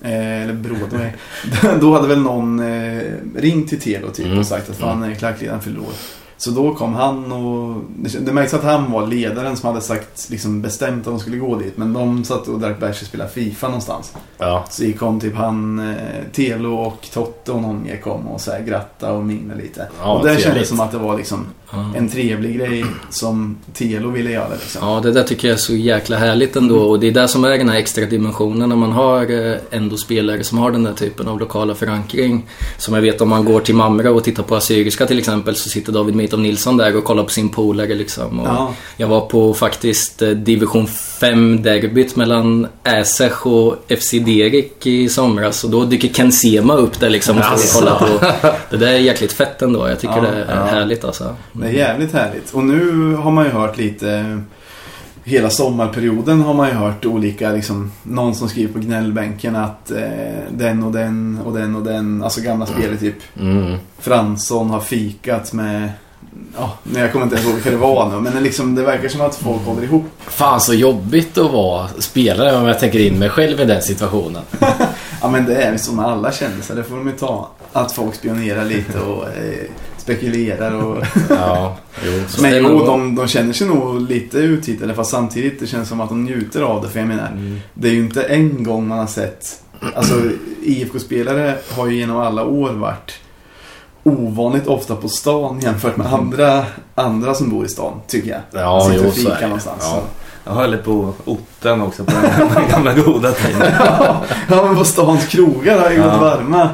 Eh, 0.02 0.42
eller 0.44 0.54
Broadway. 0.54 1.10
då 1.82 1.94
hade 1.94 2.08
väl 2.08 2.22
någon 2.22 2.60
eh, 2.60 3.02
ringt 3.36 3.70
till 3.70 3.80
Telo 3.82 4.10
typ 4.12 4.26
Mm. 4.26 4.40
och 4.40 4.46
sagt 4.46 4.70
att 4.70 4.78
fan 4.78 5.04
eh, 5.04 5.18
klackledaren 5.18 5.62
fyller 5.62 5.80
år. 5.80 5.94
Så 6.42 6.52
då 6.52 6.76
kom 6.76 6.94
han 6.94 7.32
och 7.32 7.82
det, 7.96 8.34
märks 8.34 8.54
att 8.54 8.64
han 8.64 8.92
var 8.92 9.08
ledaren 9.08 9.58
som 9.58 9.68
hade 9.68 9.82
sagt, 9.82 10.30
liksom 10.30 10.62
bestämt 10.62 11.00
att 11.08 11.14
de 11.14 11.20
skulle 11.20 11.38
gå 11.38 11.56
dit. 11.56 11.78
Men 11.78 11.94
de 11.94 12.24
satt 12.24 12.48
och 12.48 12.60
drack 12.60 12.80
bärs 12.80 13.02
och 13.02 13.08
spelade 13.08 13.30
FIFA 13.30 13.68
någonstans. 13.68 14.14
Ja. 14.38 14.66
Så 14.70 14.94
kom 15.00 15.20
typ 15.20 15.36
han, 15.36 15.80
eh, 15.80 15.96
Telo 16.32 16.76
och 16.76 17.08
Totte 17.14 17.52
och 17.52 17.62
någon 17.62 17.84
mer 17.84 17.98
kom 17.98 18.28
och 18.28 18.42
så 18.42 18.52
här 18.52 18.62
gratta 18.62 19.14
och 19.14 19.26
mingla 19.26 19.56
lite. 19.56 19.90
Ja, 20.00 20.14
och 20.14 20.28
det 20.28 20.42
kändes 20.42 20.70
som 20.70 20.80
att 20.80 20.92
det 20.92 20.98
var 20.98 21.18
liksom 21.18 21.48
ja. 21.72 21.92
en 21.96 22.10
trevlig 22.10 22.58
grej 22.58 22.86
som 23.10 23.58
Telo 23.74 24.10
ville 24.10 24.32
göra 24.32 24.50
liksom. 24.54 24.88
Ja, 24.88 25.00
det 25.00 25.12
där 25.12 25.24
tycker 25.24 25.48
jag 25.48 25.56
är 25.56 25.60
så 25.60 25.76
jäkla 25.76 26.18
härligt 26.18 26.56
ändå. 26.56 26.80
Och 26.80 27.00
det 27.00 27.08
är 27.08 27.12
där 27.12 27.28
som 27.28 27.44
är 27.44 27.58
den 27.58 27.70
här 27.70 27.78
extra 27.78 28.06
dimensionen 28.06 28.70
när 28.70 28.76
man 28.76 28.92
har 28.92 29.50
eh, 29.52 29.58
ändå 29.72 29.98
spelare 29.98 30.44
som 30.44 30.58
har 30.58 30.72
den 30.72 30.84
där 30.84 30.94
typen 30.94 31.28
av 31.28 31.40
lokala 31.40 31.76
förankring. 31.76 32.46
Som 32.78 32.94
jag 32.94 33.02
vet 33.02 33.22
om 33.22 33.30
man 33.30 33.46
går 33.46 33.60
till 33.60 33.76
Mamra 33.76 34.12
och 34.12 34.24
tittar 34.24 34.44
på 34.44 34.56
Assyriska 34.56 35.06
till 35.06 35.20
exempel 35.20 35.56
så 35.56 35.70
sitter 35.70 35.92
David 35.92 36.16
Mitov 36.16 36.40
Nilsson 36.40 36.78
där 36.78 36.98
och 36.98 37.04
kollar 37.04 37.24
på 37.24 37.30
sin 37.30 37.50
polare 37.50 37.96
liksom. 37.96 38.40
Och 38.40 38.48
Ja. 38.48 38.74
Jag 38.98 39.08
var 39.08 39.22
på 39.22 39.54
faktiskt 39.54 40.22
eh, 40.22 40.30
division 40.30 40.88
5-derbyt 40.88 42.16
mellan 42.16 42.68
Äsech 42.84 43.48
och 43.48 43.76
FC 44.00 44.12
Derik 44.12 44.88
i 44.88 45.10
somras. 45.10 45.64
Och 45.64 45.70
då 45.70 45.86
dyker 45.86 46.08
Ken 46.08 46.32
Sema 46.32 46.76
upp 46.76 47.00
där 47.00 47.10
liksom 47.10 47.38
och 47.38 47.46
får 47.46 47.80
kolla 47.80 47.96
på. 48.00 48.08
Det 48.70 48.78
där 48.78 48.88
är 48.88 48.98
jäkligt 48.98 49.34
fett 49.34 49.62
ändå. 49.62 49.90
Jag 49.90 50.00
tycker 50.00 50.16
Ja, 50.16 50.22
det 50.22 50.44
är 50.44 50.66
härligt 50.66 51.04
alltså. 51.04 51.36
Det 51.62 51.68
är 51.68 51.72
jävligt 51.72 52.14
härligt. 52.14 52.52
Och 52.52 52.64
nu 52.64 53.14
har 53.16 53.32
man 53.32 53.46
ju 53.46 53.52
hört 53.52 53.78
lite 53.78 54.42
Hela 55.24 55.50
sommarperioden 55.50 56.42
har 56.42 56.54
man 56.54 56.68
ju 56.68 56.74
hört 56.74 57.06
olika, 57.06 57.52
liksom, 57.52 57.92
någon 58.04 58.36
som 58.36 58.50
skriver 58.50 58.74
på 58.74 58.80
gnällbänken 58.80 59.56
att 59.56 59.92
eh, 59.92 59.98
den 60.50 60.84
och 60.84 60.92
den 60.92 61.40
och 61.46 61.54
den 61.54 61.76
och 61.76 61.84
den, 61.84 62.24
alltså 62.24 62.42
gamla 62.42 62.66
spelare 62.66 62.98
typ 62.98 63.16
Mm. 63.40 63.78
Fransson 64.00 64.70
har 64.70 64.80
fikat 64.80 65.54
med, 65.54 65.90
ja, 66.58 66.78
nej, 66.84 67.02
jag 67.02 67.12
kommer 67.12 67.26
inte 67.26 67.36
ens 67.36 67.48
ihåg 67.48 67.56
vilka 67.56 67.72
det 67.72 67.78
var 67.78 68.10
nu, 68.10 68.20
men 68.20 68.34
det 68.34 68.40
liksom, 68.40 68.76
det 68.76 68.84
verkar 68.84 69.10
som 69.10 69.22
att 69.22 69.36
folk 69.36 69.66
håller 69.66 69.84
ihop. 69.84 70.06
Fan 70.20 70.62
så 70.62 70.74
jobbigt 70.74 71.38
att 71.38 71.52
vara 71.52 71.88
spelare 71.88 72.58
om 72.58 72.66
jag 72.66 72.80
tänker 72.80 73.00
in 73.00 73.20
mig 73.20 73.30
själv 73.30 73.60
i 73.60 73.66
den 73.66 73.82
situationen. 73.82 74.42
Ja 75.22 75.30
men 75.30 75.46
det 75.46 75.56
är 75.56 75.78
som 75.78 76.00
alla 76.00 76.32
kändisar, 76.32 76.76
det 76.76 76.84
får 76.84 76.96
de 76.96 77.08
ju 77.08 77.14
ta. 77.14 77.50
Att 77.74 77.92
folk 77.92 78.16
spionerar 78.16 78.66
lite 78.66 79.00
och 79.00 79.24
eh, 79.24 79.70
spekulerar 80.16 80.72
och... 80.84 80.98
Ja, 81.30 81.78
jo. 82.06 82.12
Så. 82.28 82.42
Men 82.42 82.56
jo, 82.56 82.86
de, 82.86 83.16
de 83.16 83.28
känner 83.28 83.54
sig 83.54 83.68
nog 83.68 84.02
lite 84.10 84.38
uttittade 84.38 84.94
fast 84.94 85.12
samtidigt 85.12 85.60
det 85.60 85.68
känns 85.68 85.90
som 85.90 86.02
att 86.02 86.10
de 86.10 86.24
njuter 86.26 86.62
av 86.62 86.82
det. 86.82 86.90
För 86.90 87.00
jag 87.00 87.08
menar, 87.08 87.28
Mm. 87.28 87.60
det 87.74 87.88
är 87.88 87.92
ju 87.94 88.00
inte 88.00 88.24
en 88.24 88.64
gång 88.64 88.88
man 88.88 89.00
har 89.00 89.08
sett... 89.08 89.62
Alltså 89.96 90.16
IFK-spelare 90.64 91.56
har 91.76 91.88
ju 91.88 91.96
genom 91.98 92.18
alla 92.18 92.44
år 92.46 92.70
varit 92.70 93.12
ovanligt 94.04 94.68
ofta 94.68 94.96
på 94.96 95.10
stan 95.10 95.60
jämfört 95.60 95.98
med 95.98 96.14
andra, 96.14 96.66
andra 96.96 97.34
som 97.34 97.50
bor 97.50 97.66
i 97.66 97.70
stan, 97.70 97.94
tycker 98.08 98.30
jag. 98.30 98.40
Ja, 98.62 98.82
Sitter 98.90 99.02
jo, 99.04 99.08
och 99.08 99.14
fikar 99.14 99.42
någonstans. 99.42 99.82
Ja. 99.82 100.02
Jag 100.46 100.52
höll 100.54 100.78
på 100.78 101.14
otten 101.26 101.82
också 101.82 102.04
på 102.04 102.12
den 102.56 102.70
gamla 102.72 102.94
goda 102.94 103.32
tiden. 103.32 103.62
ja, 104.50 104.66
men 104.66 104.76
på 104.76 104.84
stans 104.84 105.28
krogar 105.28 105.80
har 105.80 105.90
ju 105.92 105.98
gått 105.98 106.06
Ja. 106.14 106.20
varma. 106.20 106.70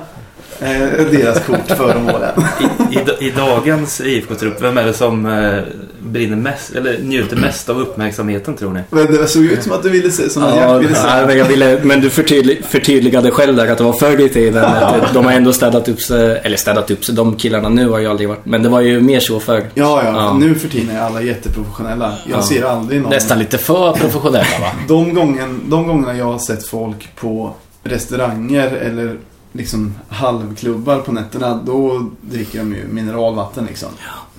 Eh, 0.62 1.06
deras 1.12 1.46
kort 1.46 1.68
för 1.78 1.96
om 1.96 2.06
åren. 2.10 2.44
I, 2.92 2.96
i, 2.96 3.28
I 3.28 3.32
dagens 3.32 4.02
IFK-trupp, 4.02 4.62
vem 4.62 4.78
är 4.78 4.84
det 4.84 4.94
som 4.94 5.26
eh, 5.26 5.60
brinner 6.00 6.36
mest, 6.36 6.76
eller 6.76 6.98
njuter 7.00 7.36
mest 7.36 7.70
av 7.70 7.80
uppmärksamheten 7.82 8.56
tror 8.56 8.74
ni? 8.74 8.80
Men 8.90 9.06
det 9.06 9.28
såg 9.28 9.44
ut 9.46 9.64
som 9.64 9.72
att 9.72 9.84
du 9.84 9.90
ville 9.90 10.12
se, 10.12 10.30
som 10.30 10.44
att 10.44 10.56
Ja, 10.56 10.74
Jack 10.74 10.82
ville 10.84 10.92
nej, 10.94 11.02
säga. 11.02 11.26
men, 11.28 11.38
jag 11.38 11.46
ville, 11.46 11.80
men 11.84 12.02
du 12.02 12.10
förtydlig, 12.10 12.66
förtydligade 12.66 13.32
själv 13.32 13.56
där 13.56 13.68
att 13.72 13.78
det 13.78 13.84
var 13.84 13.94
förr 13.94 14.20
i 14.22 14.30
tiden. 14.30 14.66
Att 14.66 15.14
De 15.14 15.26
har 15.26 15.32
ändå 15.32 15.54
städat 15.54 15.88
upp 15.90 16.02
sig, 16.02 16.42
eller 16.44 16.58
städat 16.58 16.92
upp 16.92 17.06
sig, 17.06 17.16
de 17.16 17.36
killarna 17.36 17.70
nu 17.70 17.90
har 17.90 18.00
ju 18.00 18.08
aldrig 18.08 18.30
varit, 18.30 18.46
men 18.46 18.64
det 18.64 18.70
var 18.70 18.82
ju 18.82 19.02
mer 19.02 19.20
så 19.20 19.40
förr. 19.40 19.64
Ja, 19.74 20.02
ja, 20.06 20.12
Ja. 20.16 20.34
nu 20.34 20.56
för 20.56 20.68
tiden 20.70 20.96
är 20.96 21.02
alla 21.02 21.22
jätteprofessionella. 21.22 22.14
Jag 22.26 22.38
Ja. 22.40 22.44
ser 22.44 22.64
aldrig 22.64 23.02
någon... 23.02 23.10
Nästan 23.12 23.40
lite 23.40 23.58
för 23.58 23.94
professionella 23.94 24.46
va? 24.62 24.72
De, 24.88 25.14
gången, 25.14 25.62
de 25.66 25.88
gångerna 25.88 26.18
jag 26.18 26.26
har 26.26 26.40
sett 26.40 26.68
folk 26.68 27.10
på 27.16 27.54
restauranger 27.84 28.68
eller 28.68 29.16
liksom 29.52 29.94
halvklubbar 30.10 31.00
på 31.00 31.12
nätterna, 31.12 31.60
då 31.66 32.10
dricker 32.22 32.60
de 32.60 32.74
ju 32.76 32.84
mineralvatten 32.88 33.66
liksom. 33.66 33.90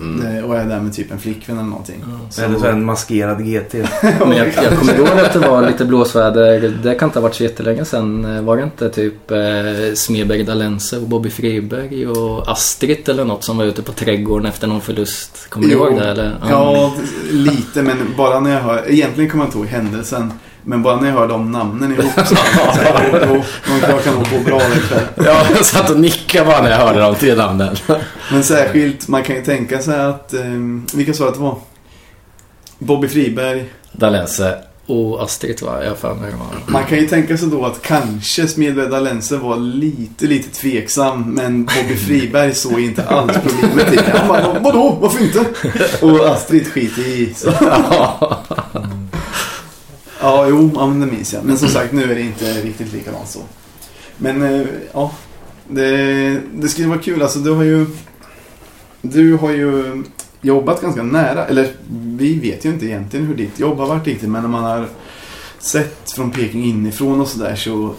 Mm. 0.00 0.20
Det- 0.34 0.42
Och 0.42 0.56
är 0.56 0.64
där 0.64 0.80
med 0.80 0.94
typ 0.94 1.12
en 1.12 1.18
flickvän 1.18 1.58
eller 1.58 1.68
någonting. 1.68 2.04
Så, 2.30 2.42
Eller 2.42 2.58
så 2.58 2.66
en 2.66 2.84
maskerad 2.84 3.38
GT. 3.46 3.74
Men 4.02 4.36
jag, 4.36 4.46
jag 4.46 4.78
kommer 4.78 4.94
ihåg 4.98 5.08
att 5.08 5.32
det 5.32 5.38
var 5.38 5.66
lite 5.66 5.84
blåsväder. 5.84 6.78
Det 6.82 6.94
kan 6.94 7.08
inte 7.08 7.18
ha 7.18 7.22
varit 7.22 7.34
så 7.34 7.42
jättelänge 7.42 7.84
sedan. 7.84 8.44
Var 8.46 8.56
det 8.56 8.62
inte 8.62 8.88
typ 8.90 9.30
eh, 9.30 9.38
Smedberg 9.94 10.42
Dalense 10.44 10.96
och 10.98 11.08
Bobby 11.08 11.30
Friberg 11.30 12.06
och 12.06 12.50
Astrid 12.50 13.08
eller 13.08 13.24
något 13.24 13.44
som 13.44 13.56
var 13.56 13.64
ute 13.64 13.82
på 13.82 13.92
trädgården 13.92 14.46
efter 14.46 14.66
någon 14.66 14.80
förlust? 14.80 15.46
Kommer 15.48 15.68
Jo. 15.68 15.78
ihåg 15.78 15.96
det 15.98 16.08
eller? 16.10 16.36
Ja, 16.50 16.94
lite, 17.30 17.82
men 17.82 17.96
bara 18.16 18.40
när 18.40 18.50
jag 18.54 18.60
hör... 18.60 18.84
Egentligen 18.90 19.30
kommer 19.30 19.44
jag 19.44 19.48
inte 19.48 19.58
ihåg 19.58 19.66
händelsen. 19.66 20.32
Men 20.68 20.82
bara 20.82 21.00
när 21.00 21.08
jag 21.08 21.14
hör 21.14 21.28
de 21.28 21.52
namnen 21.52 21.92
ihop 21.92 22.12
så 22.26 22.34
här, 22.34 23.28
jo, 23.28 23.42
de 23.66 23.90
jag 23.90 24.04
kan 24.04 24.14
nog 24.14 24.26
gå 24.30 24.38
bra 24.38 24.60
ikväll. 24.76 25.04
Ja, 25.16 25.46
jag 25.56 25.64
satt 25.64 25.90
och 25.90 26.00
nickade 26.00 26.44
bara 26.44 26.62
när 26.62 26.70
jag 26.70 26.78
hörde 26.78 27.00
de 27.00 27.14
tre 27.14 27.34
namnen. 27.34 27.76
Men 28.32 28.44
särskilt, 28.44 29.08
man 29.08 29.22
kan 29.22 29.36
ju 29.36 29.42
tänka 29.42 29.78
sig 29.78 30.00
att... 30.00 30.34
Eh, 30.34 30.40
vilka 30.94 31.14
sa 31.14 31.28
att 31.28 31.34
det 31.34 31.40
var? 31.40 31.56
Bobby 32.78 33.08
Friberg. 33.08 33.64
Dalense. 33.92 34.58
Och 34.86 35.22
Astrid 35.22 35.62
va? 35.62 35.82
Jag 35.82 35.88
har 35.90 35.96
för 35.96 36.14
mig 36.14 36.30
var. 36.30 36.72
Man 36.72 36.84
kan 36.84 36.98
ju 36.98 37.06
tänka 37.06 37.38
sig 37.38 37.48
då 37.48 37.66
att 37.66 37.82
kanske 37.82 38.48
Smedberg 38.48 38.88
Dalense 38.88 39.36
var 39.36 39.56
lite, 39.56 40.26
lite 40.26 40.60
tveksam. 40.60 41.22
Men 41.34 41.64
Bobby 41.64 41.96
Friberg 41.96 42.54
såg 42.54 42.80
inte 42.80 43.04
alls 43.08 43.32
problemet 43.42 43.92
i 43.92 43.96
det. 43.96 44.18
Han 44.18 44.28
bara, 44.28 44.58
vadå? 44.58 44.98
Varför 45.00 45.24
inte? 45.24 45.44
Och 46.06 46.28
Astrid 46.28 46.72
skiter 46.72 47.08
i. 47.08 47.34
Så. 47.36 47.52
Ja, 50.20 50.46
jo, 50.48 50.70
ja, 50.74 50.86
men 50.86 51.00
det 51.00 51.06
minns 51.06 51.32
jag. 51.32 51.44
Men 51.44 51.58
som 51.58 51.68
sagt, 51.68 51.92
nu 51.92 52.02
är 52.02 52.14
det 52.14 52.20
inte 52.20 52.44
riktigt 52.44 52.92
likadant 52.92 53.28
så. 53.28 53.40
Men, 54.16 54.42
eh, 54.42 54.66
ja. 54.92 55.12
Det, 55.68 56.40
det 56.54 56.68
skulle 56.68 56.88
vara 56.88 56.98
kul. 56.98 57.22
Alltså, 57.22 57.38
du 57.38 57.50
har 57.50 57.62
ju... 57.62 57.86
Du 59.02 59.36
har 59.36 59.50
ju 59.50 60.02
jobbat 60.40 60.82
ganska 60.82 61.02
nära. 61.02 61.46
Eller, 61.46 61.72
vi 62.16 62.38
vet 62.38 62.64
ju 62.64 62.68
inte 62.68 62.86
egentligen 62.86 63.26
hur 63.26 63.34
ditt 63.34 63.58
jobb 63.58 63.78
har 63.78 63.86
varit 63.86 64.06
riktigt. 64.06 64.28
Men 64.28 64.42
när 64.42 64.48
man 64.48 64.64
har 64.64 64.88
sett 65.58 66.10
från 66.10 66.30
Peking 66.30 66.64
inifrån 66.64 67.20
och 67.20 67.28
sådär 67.28 67.56
så 67.56 67.94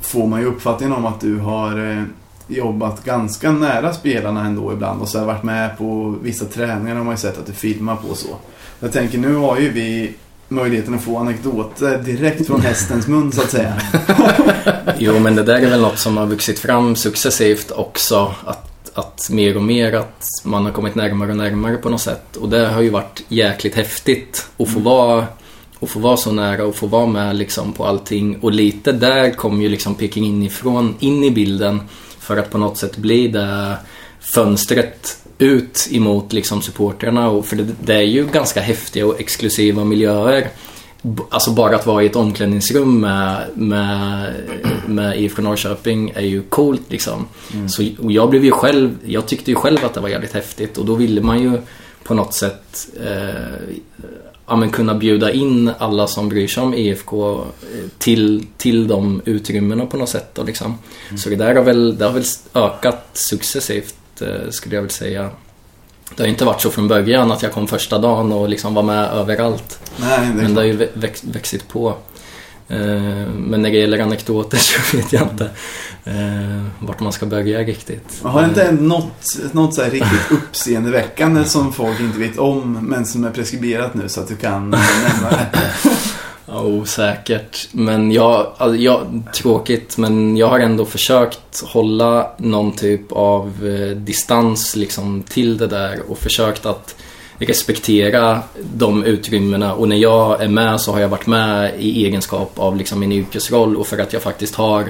får 0.00 0.26
man 0.26 0.40
ju 0.40 0.46
uppfattningen 0.46 0.96
om 0.96 1.06
att 1.06 1.20
du 1.20 1.38
har 1.38 1.90
eh, 1.90 2.02
jobbat 2.48 3.04
ganska 3.04 3.52
nära 3.52 3.92
spelarna 3.92 4.46
ändå 4.46 4.72
ibland 4.72 5.02
och 5.02 5.08
så 5.08 5.18
har 5.18 5.26
varit 5.26 5.42
med 5.42 5.78
på 5.78 6.16
vissa 6.22 6.44
träningar 6.44 6.96
har 6.96 7.04
man 7.04 7.14
ju 7.14 7.18
sett 7.18 7.38
att 7.38 7.46
du 7.46 7.52
filmar 7.52 7.96
på 7.96 8.08
och 8.08 8.16
så. 8.16 8.36
Jag 8.80 8.92
tänker 8.92 9.18
nu 9.18 9.34
har 9.34 9.58
ju 9.58 9.70
vi 9.70 10.14
möjligheten 10.52 10.94
att 10.94 11.02
få 11.02 11.18
anekdoter 11.18 11.98
direkt 11.98 12.46
från 12.46 12.60
hästens 12.60 13.06
mun 13.06 13.32
så 13.32 13.42
att 13.42 13.50
säga. 13.50 13.74
Jo 14.98 15.18
men 15.18 15.36
det 15.36 15.42
där 15.42 15.58
är 15.58 15.70
väl 15.70 15.80
något 15.80 15.98
som 15.98 16.16
har 16.16 16.26
vuxit 16.26 16.58
fram 16.58 16.96
successivt 16.96 17.70
också. 17.70 18.34
Att, 18.44 18.90
att 18.94 19.28
mer 19.30 19.56
och 19.56 19.62
mer 19.62 19.92
att 19.92 20.28
man 20.44 20.64
har 20.64 20.72
kommit 20.72 20.94
närmare 20.94 21.30
och 21.30 21.36
närmare 21.36 21.76
på 21.76 21.88
något 21.88 22.00
sätt. 22.00 22.36
Och 22.36 22.48
det 22.48 22.68
har 22.68 22.82
ju 22.82 22.90
varit 22.90 23.22
jäkligt 23.28 23.74
häftigt 23.74 24.46
att 24.56 24.68
få 24.68 24.80
vara 24.80 25.26
och 25.78 25.90
få 25.90 25.98
vara 25.98 26.16
så 26.16 26.32
nära 26.32 26.64
och 26.64 26.76
få 26.76 26.86
vara 26.86 27.06
med 27.06 27.36
liksom 27.36 27.72
på 27.72 27.86
allting. 27.86 28.38
Och 28.40 28.52
lite 28.52 28.92
där 28.92 29.30
kom 29.30 29.62
ju 29.62 29.68
liksom 29.68 29.94
Peking 29.94 30.24
inifrån 30.24 30.94
in 30.98 31.24
i 31.24 31.30
bilden 31.30 31.80
för 32.18 32.36
att 32.36 32.50
på 32.50 32.58
något 32.58 32.78
sätt 32.78 32.96
bli 32.96 33.28
det 33.28 33.76
fönstret 34.34 35.21
ut 35.38 35.88
emot 35.90 36.32
liksom 36.32 36.62
supporterna. 36.62 37.28
Och 37.30 37.46
för 37.46 37.56
det, 37.56 37.66
det 37.80 37.94
är 37.94 38.02
ju 38.02 38.26
ganska 38.26 38.60
häftiga 38.60 39.06
och 39.06 39.20
exklusiva 39.20 39.84
miljöer. 39.84 40.48
Alltså 41.28 41.50
bara 41.50 41.76
att 41.76 41.86
vara 41.86 42.02
i 42.02 42.06
ett 42.06 42.16
omklädningsrum 42.16 43.00
med, 43.00 43.44
med, 43.54 44.34
med 44.86 45.20
IFK 45.20 45.42
Norrköping 45.42 46.12
är 46.14 46.20
ju 46.20 46.42
coolt 46.42 46.82
liksom. 46.88 47.26
Så, 47.68 47.88
och 47.98 48.12
jag 48.12 48.30
blev 48.30 48.44
ju 48.44 48.50
själv, 48.50 48.98
jag 49.06 49.26
tyckte 49.26 49.50
ju 49.50 49.54
själv 49.54 49.84
att 49.84 49.94
det 49.94 50.00
var 50.00 50.08
jävligt 50.08 50.34
häftigt 50.34 50.78
och 50.78 50.86
då 50.86 50.94
ville 50.94 51.20
man 51.20 51.42
ju 51.42 51.58
på 52.04 52.14
något 52.14 52.34
sätt 52.34 52.88
eh, 53.00 53.76
ja, 54.46 54.56
men 54.56 54.70
kunna 54.70 54.94
bjuda 54.94 55.32
in 55.32 55.70
alla 55.78 56.06
som 56.06 56.28
bryr 56.28 56.48
sig 56.48 56.62
om 56.62 56.74
IFK 56.74 57.34
eh, 57.34 57.44
till, 57.98 58.44
till 58.56 58.88
de 58.88 59.22
utrymmena 59.24 59.86
på 59.86 59.96
något 59.96 60.08
sätt. 60.08 60.34
Då, 60.34 60.42
liksom. 60.42 60.78
Så 61.16 61.28
det 61.28 61.36
där 61.36 61.54
har 61.54 61.62
väl, 61.62 61.98
det 61.98 62.04
har 62.04 62.12
väl 62.12 62.24
ökat 62.54 63.08
successivt 63.12 63.94
eh, 64.20 64.50
skulle 64.50 64.74
jag 64.74 64.82
väl 64.82 64.90
säga. 64.90 65.30
Det 66.16 66.22
har 66.22 66.28
inte 66.28 66.44
varit 66.44 66.60
så 66.60 66.70
från 66.70 66.88
början 66.88 67.32
att 67.32 67.42
jag 67.42 67.52
kom 67.52 67.68
första 67.68 67.98
dagen 67.98 68.32
och 68.32 68.48
liksom 68.48 68.74
var 68.74 68.82
med 68.82 69.04
överallt. 69.10 69.78
Nej, 69.96 70.18
det 70.36 70.42
Men 70.42 70.54
det 70.54 70.60
har 70.60 70.66
ju 70.66 70.76
vä- 70.78 70.88
växt, 70.94 71.24
växit 71.24 71.68
på. 71.68 71.88
Eh, 72.68 72.76
Men 73.36 73.62
när 73.62 73.70
det 73.70 73.76
gäller 73.78 73.98
anekdoter 73.98 74.58
så 74.58 74.96
vet 74.96 75.12
jag 75.12 75.22
inte 75.22 75.44
eh, 76.04 76.62
vart 76.78 77.00
man 77.00 77.12
ska 77.12 77.26
börja 77.26 77.58
riktigt. 77.62 78.20
Har 78.22 78.40
det 78.42 78.48
inte 78.48 78.72
något, 78.72 79.24
något 79.52 79.74
så 79.74 79.82
riktigt 79.82 80.30
uppseendeväckande 80.30 81.44
som 81.44 81.72
folk 81.72 82.00
inte 82.00 82.18
vet 82.18 82.38
om 82.38 82.72
men 82.82 83.06
som 83.06 83.24
är 83.24 83.30
preskriberat 83.30 83.94
nu 83.94 84.08
så 84.08 84.20
att 84.20 84.28
du 84.28 84.36
kan 84.36 84.70
nämna 84.70 85.30
det? 85.30 85.48
Osäkert. 86.60 87.68
Men 87.72 88.12
jag, 88.12 88.46
alltså 88.56 88.76
jag, 88.76 89.22
tråkigt, 89.34 89.96
men 89.96 90.36
jag 90.36 90.46
har 90.46 90.60
ändå 90.60 90.84
försökt 90.84 91.62
hålla 91.66 92.30
någon 92.36 92.72
typ 92.72 93.12
av 93.12 93.46
eh, 93.66 93.96
distans 93.96 94.76
liksom 94.76 95.22
till 95.22 95.58
det 95.58 95.66
där 95.66 96.00
och 96.08 96.18
försökt 96.18 96.66
att 96.66 96.94
respektera 97.38 98.42
de 98.74 99.04
utrymmena 99.04 99.74
och 99.74 99.88
när 99.88 99.96
jag 99.96 100.42
är 100.42 100.48
med 100.48 100.80
så 100.80 100.92
har 100.92 101.00
jag 101.00 101.08
varit 101.08 101.26
med 101.26 101.72
i 101.78 102.06
egenskap 102.06 102.58
av 102.58 102.76
liksom 102.76 103.00
min 103.00 103.12
yrkesroll 103.12 103.76
och 103.76 103.86
för 103.86 103.98
att 103.98 104.12
jag 104.12 104.22
faktiskt 104.22 104.54
har 104.54 104.84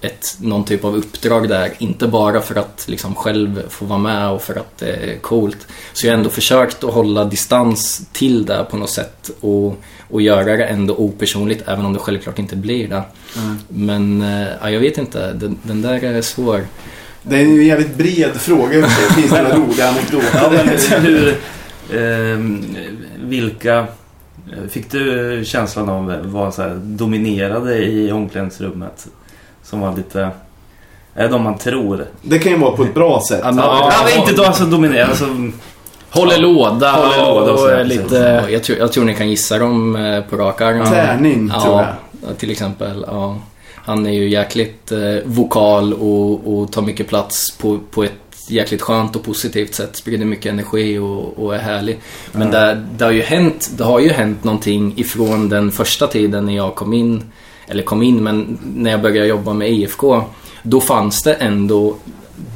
ett, 0.00 0.36
någon 0.40 0.64
typ 0.64 0.84
av 0.84 0.96
uppdrag 0.96 1.48
där. 1.48 1.72
Inte 1.78 2.06
bara 2.06 2.40
för 2.40 2.54
att 2.54 2.84
liksom 2.88 3.14
själv 3.14 3.68
få 3.68 3.84
vara 3.84 3.98
med 3.98 4.30
och 4.30 4.42
för 4.42 4.54
att 4.54 4.78
det 4.78 4.90
är 4.90 5.18
coolt. 5.18 5.66
Så 5.92 6.06
jag 6.06 6.12
har 6.12 6.18
ändå 6.18 6.30
försökt 6.30 6.84
att 6.84 6.94
hålla 6.94 7.24
distans 7.24 8.06
till 8.12 8.46
det 8.46 8.66
på 8.70 8.76
något 8.76 8.90
sätt 8.90 9.30
och, 9.40 9.76
och 10.10 10.22
göra 10.22 10.56
det 10.56 10.64
ändå 10.64 10.94
opersonligt 10.94 11.68
även 11.68 11.84
om 11.86 11.92
det 11.92 11.98
självklart 11.98 12.38
inte 12.38 12.56
blir 12.56 12.88
det. 12.88 13.02
Mm. 13.36 13.58
Men 13.68 14.22
eh, 14.22 14.48
ja, 14.62 14.70
jag 14.70 14.80
vet 14.80 14.98
inte, 14.98 15.32
den, 15.32 15.58
den 15.62 15.82
där 15.82 16.04
är 16.04 16.22
svår. 16.22 16.66
Det 17.22 17.36
är 17.36 17.40
ju 17.40 17.60
en 17.60 17.66
jävligt 17.66 17.96
bred 17.96 18.30
fråga. 18.34 18.86
Finns 19.14 19.30
det 19.30 19.42
några 19.42 19.56
roliga 19.56 19.88
anekdoter? 19.88 21.00
Hur, 21.00 21.36
ehm, 22.00 22.64
vilka 23.24 23.78
eh, 23.78 24.68
fick 24.70 24.90
du 24.90 25.42
känslan 25.44 25.88
av 25.88 26.16
var 26.24 26.50
så 26.50 26.62
här 26.62 26.80
dominerade 26.82 27.84
i 27.84 28.12
omklädningsrummet? 28.12 29.06
Som 29.62 29.80
var 29.80 29.96
lite... 29.96 30.30
Är 31.14 31.28
de 31.28 31.42
man 31.42 31.58
tror? 31.58 32.04
Det 32.22 32.38
kan 32.38 32.52
ju 32.52 32.58
vara 32.58 32.76
på 32.76 32.82
ett 32.82 32.94
bra 32.94 33.22
sätt. 33.28 33.40
Ja, 33.44 33.52
men- 33.52 33.64
Ja, 33.64 33.92
Ja, 34.14 34.20
inte 34.20 34.32
då 34.32 34.44
alltså 34.44 34.64
dominera. 34.64 35.06
Alltså, 35.06 35.26
Håller 36.14 36.38
låda 36.38 36.92
Håller 36.92 37.18
låda 37.18 37.52
och 37.52 37.60
och 37.60 37.68
precis. 37.68 38.02
lite... 38.02 38.16
Ja, 38.16 38.50
Jag 38.50 38.62
tror, 38.62 38.78
jag 38.78 38.92
tror 38.92 39.04
ni 39.04 39.14
kan 39.14 39.28
gissa 39.30 39.58
dem 39.58 39.96
eh, 39.96 40.20
på 40.20 40.36
rak 40.36 40.60
arm. 40.60 40.84
Tärning, 40.84 41.50
tror 41.62 41.80
jag. 41.80 41.86
Ja, 42.22 42.34
till 42.38 42.50
exempel. 42.50 43.04
Ja. 43.06 43.38
Han 43.74 44.06
är 44.06 44.12
ju 44.12 44.28
jäkligt 44.28 44.92
eh, 44.92 44.98
vokal 45.24 45.92
och, 45.92 46.54
och 46.54 46.72
tar 46.72 46.82
mycket 46.82 47.08
plats 47.08 47.50
på, 47.58 47.78
på 47.90 48.04
ett 48.04 48.12
jäkligt 48.48 48.82
skönt 48.82 49.16
och 49.16 49.24
positivt 49.24 49.74
sätt. 49.74 49.96
Sprider 49.96 50.24
mycket 50.24 50.52
energi 50.52 50.98
och, 50.98 51.38
och 51.38 51.54
är 51.54 51.58
härlig. 51.58 51.98
Men 52.32 52.50
det, 52.50 52.82
det, 52.96 53.04
har 53.04 53.12
ju 53.12 53.22
hänt, 53.22 53.70
det 53.76 53.84
har 53.84 54.00
ju 54.00 54.08
hänt 54.08 54.44
någonting 54.44 54.92
ifrån 54.96 55.48
den 55.48 55.72
första 55.72 56.06
tiden 56.06 56.46
när 56.46 56.56
jag 56.56 56.74
kom 56.74 56.92
in. 56.92 57.24
Eller 57.66 57.82
kom 57.82 58.02
in, 58.02 58.24
men 58.24 58.58
när 58.76 58.90
jag 58.90 59.02
började 59.02 59.28
jobba 59.28 59.52
med 59.52 59.70
IFK. 59.70 60.22
Då 60.62 60.80
fanns 60.80 61.22
det 61.22 61.34
ändå 61.34 61.96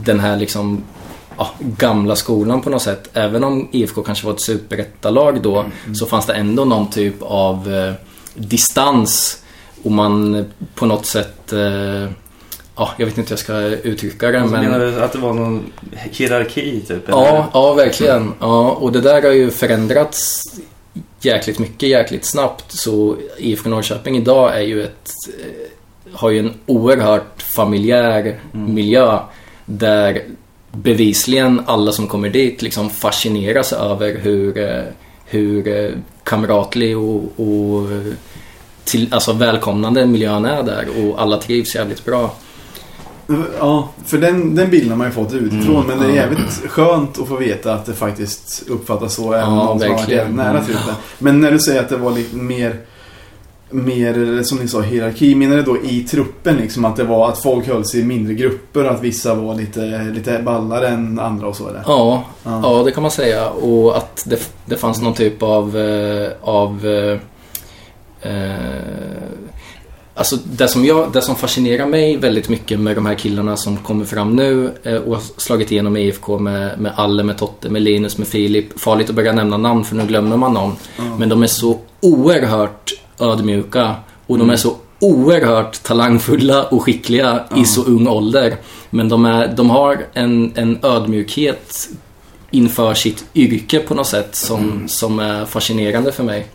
den 0.04 0.20
här 0.20 0.36
liksom 0.36 0.82
ja, 1.38 1.50
gamla 1.58 2.16
skolan 2.16 2.60
på 2.60 2.70
något 2.70 2.82
sätt. 2.82 3.08
Även 3.12 3.44
om 3.44 3.68
IFK 3.72 4.02
kanske 4.02 4.26
var 4.26 4.34
ett 4.34 4.40
superettalag 4.40 5.42
då 5.42 5.64
så 5.94 6.06
fanns 6.06 6.26
det 6.26 6.34
ändå 6.34 6.64
någon 6.64 6.90
typ 6.90 7.14
av 7.20 7.74
eh, 7.74 7.92
distans 8.34 9.42
och 9.82 9.90
man 9.90 10.44
på 10.74 10.86
något 10.86 11.06
sätt 11.06 11.52
eh, 11.52 12.10
ja, 12.76 12.90
jag 12.96 13.06
vet 13.06 13.18
inte 13.18 13.28
hur 13.28 13.32
jag 13.32 13.38
ska 13.38 13.58
uttrycka 13.88 14.30
det. 14.30 14.40
Alltså, 14.40 14.56
men... 14.56 14.64
Menar 14.64 14.78
du 14.78 15.02
att 15.02 15.12
det 15.12 15.18
var 15.18 15.32
någon 15.32 15.72
hierarki 15.92 16.80
typ? 16.80 17.02
Ja, 17.08 17.46
ja, 17.52 17.74
verkligen. 17.74 18.32
Ja, 18.40 18.70
och 18.70 18.92
det 18.92 19.00
där 19.00 19.22
har 19.22 19.32
ju 19.32 19.50
förändrats 19.50 20.42
jäkligt 21.20 21.58
mycket, 21.58 21.88
jäkligt 21.88 22.24
snabbt. 22.24 22.72
Så 22.72 23.16
IFK 23.38 23.68
Norrköping 23.70 24.16
idag 24.16 24.56
är 24.56 24.62
ju 24.62 24.82
ett, 24.82 25.10
eh, 25.38 26.16
har 26.18 26.30
ju 26.30 26.38
en 26.38 26.52
oerhört 26.66 27.42
familjär 27.42 28.40
Mm. 28.54 28.74
miljö 28.74 29.18
där 29.64 30.22
bevisligen 30.72 31.62
alla 31.66 31.92
som 31.92 32.06
kommer 32.06 32.28
dit 32.28 32.62
liksom 32.62 32.90
fascineras 32.90 33.72
över 33.72 34.18
hur, 34.18 34.58
eh, 34.58 34.82
hur 35.24 35.68
eh, 35.68 35.90
kamratlig 36.24 36.98
och, 36.98 37.22
och 37.36 37.88
till, 38.84 39.14
alltså 39.14 39.32
välkomnande 39.32 40.06
miljön 40.06 40.44
är 40.44 40.62
där 40.62 40.86
och 41.02 41.22
alla 41.22 41.36
trivs 41.36 41.74
jävligt 41.74 42.04
bra. 42.04 42.34
Ja, 43.58 43.88
för 44.04 44.18
den, 44.18 44.54
den 44.54 44.70
bilden 44.70 44.90
har 44.90 44.96
man 44.96 45.06
ju 45.06 45.12
fått 45.12 45.32
utifrån. 45.32 45.84
Mm, 45.84 45.86
men 45.86 45.98
det 45.98 46.12
är 46.12 46.16
jävligt 46.16 46.62
skönt 46.68 47.18
att 47.18 47.28
få 47.28 47.36
veta 47.36 47.74
att 47.74 47.86
det 47.86 47.94
faktiskt 47.94 48.68
uppfattas 48.68 49.14
så. 49.14 49.32
Även 49.32 49.48
om 49.48 49.80
som 49.80 49.90
har 49.90 49.96
varit 49.96 50.34
nära 50.34 50.64
till 50.64 50.74
det. 50.74 50.94
Men 51.18 51.40
när 51.40 51.52
du 51.52 51.58
säger 51.58 51.80
att 51.80 51.88
det 51.88 51.96
var 51.96 52.12
lite 52.12 52.36
mer, 52.36 52.76
mer 53.70 54.42
som 54.42 54.58
ni 54.58 54.68
sa, 54.68 54.80
hierarki. 54.80 55.34
Menar 55.34 55.56
du 55.56 55.62
då 55.62 55.76
i 55.82 56.00
truppen 56.00 56.56
liksom? 56.56 56.84
Att 56.84 56.96
det 56.96 57.04
var 57.04 57.28
att 57.28 57.42
folk 57.42 57.66
höll 57.66 57.84
sig 57.84 58.00
i 58.00 58.04
mindre 58.04 58.34
grupper 58.34 58.84
och 58.84 58.90
att 58.90 59.02
vissa 59.02 59.34
var 59.34 59.54
lite, 59.54 60.10
lite 60.14 60.42
ballare 60.44 60.88
än 60.88 61.18
andra 61.18 61.46
och 61.46 61.56
så 61.56 61.68
eller? 61.68 61.82
Ja, 61.86 62.24
Ja. 62.44 62.60
Ja, 62.62 62.82
det 62.84 62.90
kan 62.90 63.02
man 63.02 63.10
säga. 63.10 63.50
Och 63.50 63.96
att 63.96 64.24
det, 64.26 64.50
det 64.66 64.76
fanns 64.76 65.02
någon 65.02 65.14
typ 65.14 65.42
av... 65.42 65.76
Eh, 65.76 66.30
av 66.40 66.86
eh, 66.86 67.18
eh, 68.32 68.58
alltså 70.14 70.36
det 70.44 70.68
som, 70.68 70.84
jag, 70.84 71.12
det 71.12 71.22
som 71.22 71.36
fascinerar 71.36 71.86
mig 71.86 72.16
väldigt 72.16 72.48
mycket 72.48 72.80
med 72.80 72.96
de 72.96 73.06
här 73.06 73.14
killarna 73.14 73.56
som 73.56 73.76
kommer 73.76 74.04
fram 74.04 74.36
nu 74.36 74.72
eh, 74.82 74.94
och 74.96 75.14
har 75.14 75.22
slagit 75.36 75.72
igenom 75.72 75.96
i 75.96 76.00
IFK 76.00 76.38
med, 76.38 76.80
med 76.80 76.92
Alle, 76.96 77.22
med 77.22 77.38
Totte, 77.38 77.68
med 77.70 77.82
Linus, 77.82 78.18
med 78.18 78.28
Filip. 78.28 78.80
Farligt 78.80 79.10
att 79.10 79.16
börja 79.16 79.32
nämna 79.32 79.56
namn 79.56 79.84
för 79.84 79.96
nu 79.96 80.06
glömmer 80.06 80.36
man 80.36 80.54
någon. 80.54 80.76
Ja. 80.96 81.02
Men 81.18 81.28
de 81.28 81.42
är 81.42 81.46
så 81.46 81.78
oerhört 82.00 82.92
ödmjuka 83.20 83.94
och 84.26 84.38
de 84.38 84.50
är 84.50 84.56
så 84.56 84.76
oerhört 85.00 85.82
talangfulla 85.82 86.62
och 86.64 86.82
skickliga 86.82 87.40
Ja. 87.50 87.56
i 87.56 87.64
så 87.64 87.84
ung 87.84 88.08
ålder. 88.08 88.56
Men 88.90 89.08
de, 89.08 89.24
är, 89.24 89.48
de 89.56 89.70
har 89.70 89.98
en, 90.14 90.52
en 90.54 90.78
ödmjukhet 90.82 91.88
inför 92.50 92.94
sitt 92.94 93.24
yrke 93.34 93.78
på 93.78 93.94
något 93.94 94.06
sätt 94.06 94.34
som, 94.34 94.88
som 94.88 95.18
är 95.18 95.44
fascinerande 95.44 96.12
för 96.12 96.24
mig. 96.24 96.46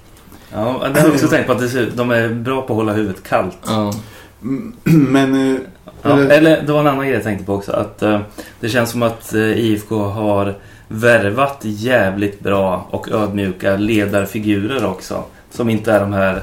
Ja, 0.54 0.82
det 0.94 1.00
har 1.00 1.08
jag 1.08 1.14
också 1.16 1.28
tänkt 1.28 1.46
på 1.48 1.52
att 1.54 1.74
de 1.98 2.12
är 2.12 2.30
bra 2.30 2.62
på 2.62 2.74
att 2.74 2.78
hålla 2.78 2.94
huvudet 2.94 3.24
kallt. 3.24 3.58
Ja, 3.66 3.94
Mm, 4.42 4.76
Men... 4.84 5.54
eh, 5.56 5.60
Ja, 6.02 6.10
eller- 6.12 6.30
eller 6.38 6.62
det 6.62 6.74
var 6.74 6.80
en 6.80 6.88
annan 6.88 7.06
grej 7.06 7.14
jag 7.16 7.24
tänkte 7.24 7.46
på 7.46 7.54
också. 7.54 7.72
Att 7.72 8.02
eh, 8.02 8.20
det 8.60 8.70
känns 8.70 8.90
som 8.92 9.04
att 9.04 9.34
eh, 9.34 9.42
IFK 9.60 10.04
har 10.04 10.56
värvat 10.88 11.58
jävligt 11.62 12.40
bra 12.40 12.88
och 12.90 13.12
ödmjuka 13.12 13.76
ledarfigurer 13.78 14.86
också. 14.86 15.24
Som 15.52 15.70
inte 15.70 15.92
är 15.92 16.00
de 16.00 16.14
här 16.14 16.42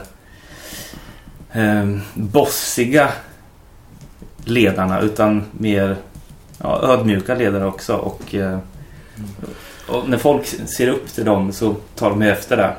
eh, 1.52 1.96
bossiga 2.14 3.08
ledarna 4.44 5.00
utan 5.00 5.42
mer 5.52 5.96
ja, 6.58 6.80
ödmjuka 6.82 7.34
ledare 7.34 7.66
också. 7.66 7.94
Och, 7.96 8.34
eh, 8.34 8.58
och 9.88 10.08
när 10.08 10.18
folk 10.18 10.46
ser 10.46 10.88
upp 10.88 11.08
till 11.14 11.24
dem 11.24 11.52
så 11.52 11.74
tar 11.94 12.10
de 12.10 12.22
efter 12.22 12.56
det. 12.56 12.72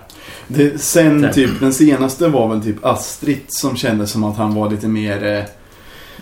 Det, 0.47 0.81
sen 0.81 1.21
Sen. 1.21 1.33
typ, 1.33 1.59
den 1.59 1.73
senaste 1.73 2.27
var 2.27 2.47
väl 2.47 2.63
typ 2.63 2.85
Astrid 2.85 3.39
som 3.47 3.75
kändes 3.75 4.11
som 4.11 4.23
att 4.23 4.37
han 4.37 4.53
var 4.55 4.69
lite 4.69 4.87
mer 4.87 5.25
eh, 5.25 5.43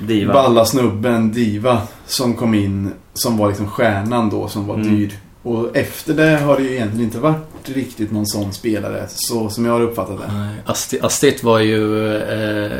Diva. 0.08 0.34
balla 0.34 0.66
snubben, 0.66 1.32
diva, 1.32 1.82
som 2.06 2.34
kom 2.34 2.54
in, 2.54 2.92
som 3.14 3.38
var 3.38 3.48
liksom 3.48 3.68
stjärnan 3.68 4.30
då, 4.30 4.48
som 4.48 4.68
var 4.68 4.76
Mm. 4.76 4.88
dyr. 4.96 5.14
Och 5.44 5.78
efter 5.78 6.14
det 6.14 6.38
har 6.38 6.58
det 6.58 6.64
ju 6.64 6.72
egentligen 6.76 7.06
inte 7.06 7.20
varit 7.20 7.49
riktigt 7.64 8.12
någon 8.12 8.28
sån 8.28 8.54
spelare, 8.54 9.06
så 9.10 9.50
som 9.50 9.66
jag 9.66 9.74
har 9.74 9.82
uppfattat 9.82 10.18
det. 10.20 10.34
nej. 10.34 10.56
Asti- 10.66 11.06
Astit 11.06 11.44
var 11.44 11.60
ju 11.60 12.14
eh, 12.18 12.78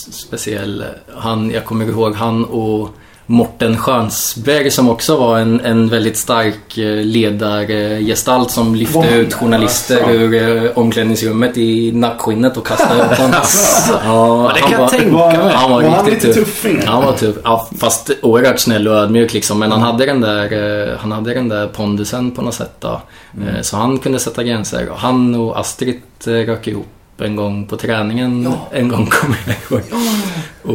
speciell. 0.00 0.84
Han, 1.16 1.50
jag 1.50 1.64
kommer 1.64 1.84
ihåg 1.88 2.14
han 2.14 2.44
och 2.44 2.88
Morten 3.32 3.76
Skönsberg 3.78 4.70
som 4.70 4.88
också 4.88 5.16
var 5.16 5.38
en, 5.38 5.60
en 5.60 5.88
väldigt 5.88 6.16
stark 6.16 6.78
eh, 6.78 7.04
ledargestalt 7.04 8.50
som 8.50 8.74
lyfte 8.74 8.98
han 8.98 9.08
ut 9.08 9.34
journalister 9.34 9.96
Alltså. 9.96 10.10
ur 10.12 10.64
eh, 10.64 10.70
omklädningsrummet 10.78 11.58
i 11.58 11.92
nackskinnet 11.92 12.56
och 12.56 12.66
kastade 12.66 13.02
ut 13.12 13.18
dem. 13.18 13.30
Ja, 13.32 14.00
Ja, 14.04 14.52
det 14.54 14.60
kan 14.60 14.62
han 14.62 14.72
jag 14.72 14.78
var- 14.78 14.88
tänka 14.88 15.16
mig. 15.44 15.52
Han 15.54 15.70
var 15.70 15.82
var 15.82 15.90
han 15.90 16.06
riktigt 16.06 16.24
lite 16.28 16.40
tuff. 16.40 16.62
tuffing? 16.62 16.82
Han 16.86 17.04
var 17.04 17.12
tuff. 17.12 17.36
Ja, 17.44 17.68
fast 17.78 18.10
oerhört 18.22 18.58
snäll 18.58 18.88
och 18.88 18.94
ödmjuk 18.94 19.32
liksom. 19.32 19.58
Men 19.58 19.72
han 19.72 19.82
hade 19.82 20.06
den 20.06 20.20
där, 20.20 20.88
eh, 20.92 20.98
han 20.98 21.12
hade 21.12 21.34
den 21.34 21.48
där 21.48 21.66
pondusen 21.66 22.30
på 22.30 22.42
något 22.42 22.54
sätt 22.54 22.72
då. 22.80 23.00
Eh, 23.40 23.62
Så 23.62 23.76
han 23.76 23.98
kunde 23.98 24.18
sätta 24.18 24.42
gränser. 24.42 24.88
Och 24.90 24.98
han 24.98 25.34
och 25.34 25.60
Astrid 25.60 26.00
rök 26.24 26.66
ihop 26.68 26.86
en 27.18 27.36
gång 27.36 27.66
på 27.66 27.76
träningen. 27.76 28.52
En 28.72 28.88
gång 28.88 29.06
kommer 29.06 29.38
jag 29.46 29.56
ihåg. 29.80 29.82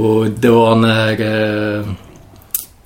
Och 0.01 0.25
det 0.29 0.49
var 0.49 0.75
när 0.75 1.97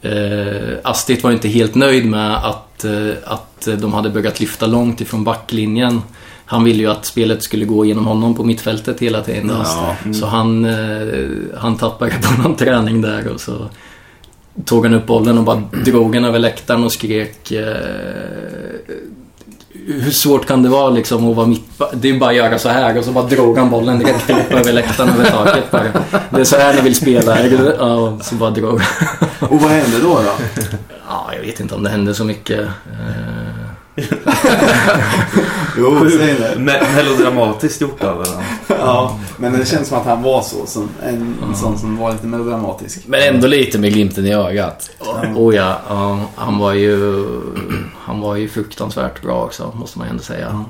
eh, 0.01 0.77
Astrid 0.83 1.23
var 1.23 1.31
inte 1.31 1.47
helt 1.47 1.75
nöjd 1.75 2.05
med 2.05 2.35
att, 2.35 2.83
eh, 2.83 3.11
att 3.25 3.67
de 3.79 3.93
hade 3.93 4.09
börjat 4.09 4.39
lyfta 4.39 4.67
långt 4.67 5.01
ifrån 5.01 5.23
backlinjen. 5.23 6.01
Han 6.45 6.63
ville 6.63 6.79
ju 6.83 6.89
att 6.89 7.05
spelet 7.05 7.43
skulle 7.43 7.65
gå 7.65 7.85
genom 7.85 8.07
honom 8.07 8.35
på 8.35 8.43
mittfältet 8.43 8.99
hela 8.99 9.21
tiden. 9.21 9.49
Ja. 9.49 9.95
Så 10.13 10.25
han, 10.25 10.65
eh, 10.65 11.29
han 11.57 11.77
tappade 11.77 12.11
på 12.11 12.41
någon 12.41 12.55
träning 12.55 13.01
där 13.01 13.27
och 13.27 13.41
så 13.41 13.69
tog 14.65 14.85
han 14.85 14.93
upp 14.93 15.05
bollen 15.05 15.37
och 15.37 15.43
bara 15.43 15.63
drog 15.85 16.13
den 16.13 16.25
över 16.25 16.39
läktaren 16.39 16.83
och 16.83 16.91
skrek 16.91 17.51
eh, 17.51 17.75
hur 19.87 20.11
svårt 20.11 20.45
kan 20.47 20.63
det 20.63 20.69
vara 20.69 20.89
liksom 20.89 21.29
att 21.29 21.35
vara 21.35 21.47
mittback? 21.47 21.89
Det 21.93 22.09
är 22.09 22.19
bara 22.19 22.29
att 22.29 22.35
göra 22.35 22.59
så 22.59 22.69
här 22.69 22.97
och 22.97 23.05
så 23.05 23.11
bara 23.11 23.25
drog 23.25 23.57
han 23.57 23.69
bollen 23.69 23.99
direkt 23.99 24.29
upp 24.29 24.51
över 24.51 24.73
läktaren 24.73 25.09
över 25.09 25.29
taket 25.29 25.71
bara. 25.71 25.83
Det 26.29 26.39
är 26.39 26.43
så 26.43 26.57
här 26.57 26.73
ni 26.73 26.81
vill 26.81 26.95
spela. 26.95 27.37
Ja, 27.79 27.93
och 27.95 28.23
så 28.25 28.35
bara 28.35 28.49
drog 28.49 28.81
Och 29.39 29.61
vad 29.61 29.71
hände 29.71 29.99
då 29.99 30.13
då? 30.13 30.61
Ja, 31.09 31.29
jag 31.35 31.41
vet 31.41 31.59
inte 31.59 31.75
om 31.75 31.83
det 31.83 31.89
hände 31.89 32.13
så 32.13 32.23
mycket. 32.23 32.67
Jo, 35.77 36.09
säg 36.09 36.35
det. 36.39 36.55
Me- 36.57 36.95
melodramatiskt 36.95 37.81
gjort 37.81 38.03
av 38.03 38.15
honom. 38.25 38.43
Ja, 38.67 39.19
men 39.37 39.53
det 39.59 39.65
känns 39.65 39.87
som 39.87 39.97
att 39.97 40.05
han 40.05 40.23
var 40.23 40.41
så, 40.41 40.65
som 40.65 40.89
en 41.03 41.35
sån 41.55 41.77
som 41.79 41.97
var 41.97 42.11
lite 42.11 42.25
melodramatisk. 42.27 42.99
Men 43.07 43.35
ändå 43.35 43.47
lite 43.47 43.79
med 43.79 43.93
glimten 43.93 44.25
i 44.25 44.33
ögat. 44.33 44.89
Oh 45.35 45.55
ja, 45.55 45.77
han 46.35 46.57
var 46.59 46.73
ju 46.73 47.25
Han 47.99 48.21
var 48.21 48.35
ju 48.35 48.47
fruktansvärt 48.49 49.21
bra 49.21 49.43
också, 49.43 49.71
måste 49.75 49.99
man 49.99 50.07
ändå 50.07 50.23
säga. 50.23 50.65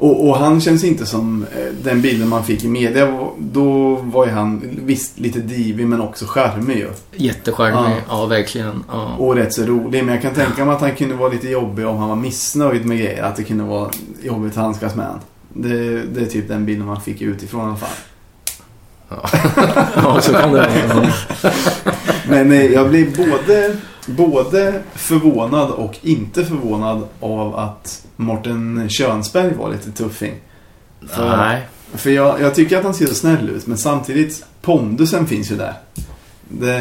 Och, 0.00 0.28
och 0.28 0.36
han 0.36 0.60
känns 0.60 0.84
inte 0.84 1.06
som 1.06 1.46
eh, 1.56 1.74
den 1.82 2.02
bilden 2.02 2.28
man 2.28 2.44
fick 2.44 2.64
i 2.64 2.68
media. 2.68 3.28
Då 3.38 3.94
var 3.94 4.26
ju 4.26 4.32
han 4.32 4.62
visst 4.84 5.18
lite 5.18 5.40
divig 5.40 5.86
men 5.86 6.00
också 6.00 6.26
charmig 6.28 6.76
ju. 6.76 6.88
Jättecharmig, 7.16 7.96
Ja. 8.08 8.20
ja. 8.20 8.26
verkligen. 8.26 8.84
Ja. 8.92 9.16
Och 9.18 9.34
rätt 9.34 9.54
så 9.54 9.62
rolig. 9.62 10.04
Men 10.04 10.14
jag 10.14 10.22
kan 10.22 10.34
tänka 10.34 10.64
mig 10.64 10.74
att 10.74 10.80
han 10.80 10.94
kunde 10.94 11.14
vara 11.14 11.28
lite 11.28 11.48
jobbig 11.48 11.86
om 11.86 11.96
han 11.96 12.08
var 12.08 12.16
missnöjd 12.16 12.86
med 12.86 12.98
grejer. 12.98 13.22
Att 13.22 13.36
det 13.36 13.44
kunde 13.44 13.64
vara 13.64 13.90
jobbigt 14.22 14.52
att 14.52 14.62
handskas 14.64 14.94
med 14.94 15.06
han. 15.06 15.20
Det, 15.48 16.02
det 16.02 16.20
är 16.20 16.26
typ 16.26 16.48
den 16.48 16.66
bilden 16.66 16.86
man 16.86 17.00
fick 17.00 17.22
utifrån 17.22 17.60
i 17.60 17.64
alla 17.68 17.76
fall. 17.76 17.96
ja, 19.96 20.20
så 20.22 20.32
kan 20.32 20.52
det 20.52 20.68
vara. 20.94 21.08
Men 22.28 22.52
eh, 22.52 22.64
jag 22.66 22.90
blir 22.90 23.16
både, 23.16 23.76
både 24.06 24.82
förvånad 24.94 25.70
och 25.70 25.98
inte 26.02 26.44
förvånad 26.44 27.02
av 27.20 27.56
att 27.56 28.06
Morten 28.20 28.88
Könsberg 28.88 29.54
var 29.54 29.70
lite 29.70 29.90
tuffing. 29.90 30.34
För, 31.08 31.36
Nej. 31.36 31.66
för 31.94 32.10
jag, 32.10 32.40
jag 32.40 32.54
tycker 32.54 32.78
att 32.78 32.84
han 32.84 32.94
ser 32.94 33.06
så 33.06 33.14
snäll 33.14 33.48
ut, 33.48 33.66
men 33.66 33.78
samtidigt, 33.78 34.44
pondusen 34.62 35.26
finns 35.26 35.50
ju 35.52 35.56
där. 35.56 35.74
Det, 36.48 36.80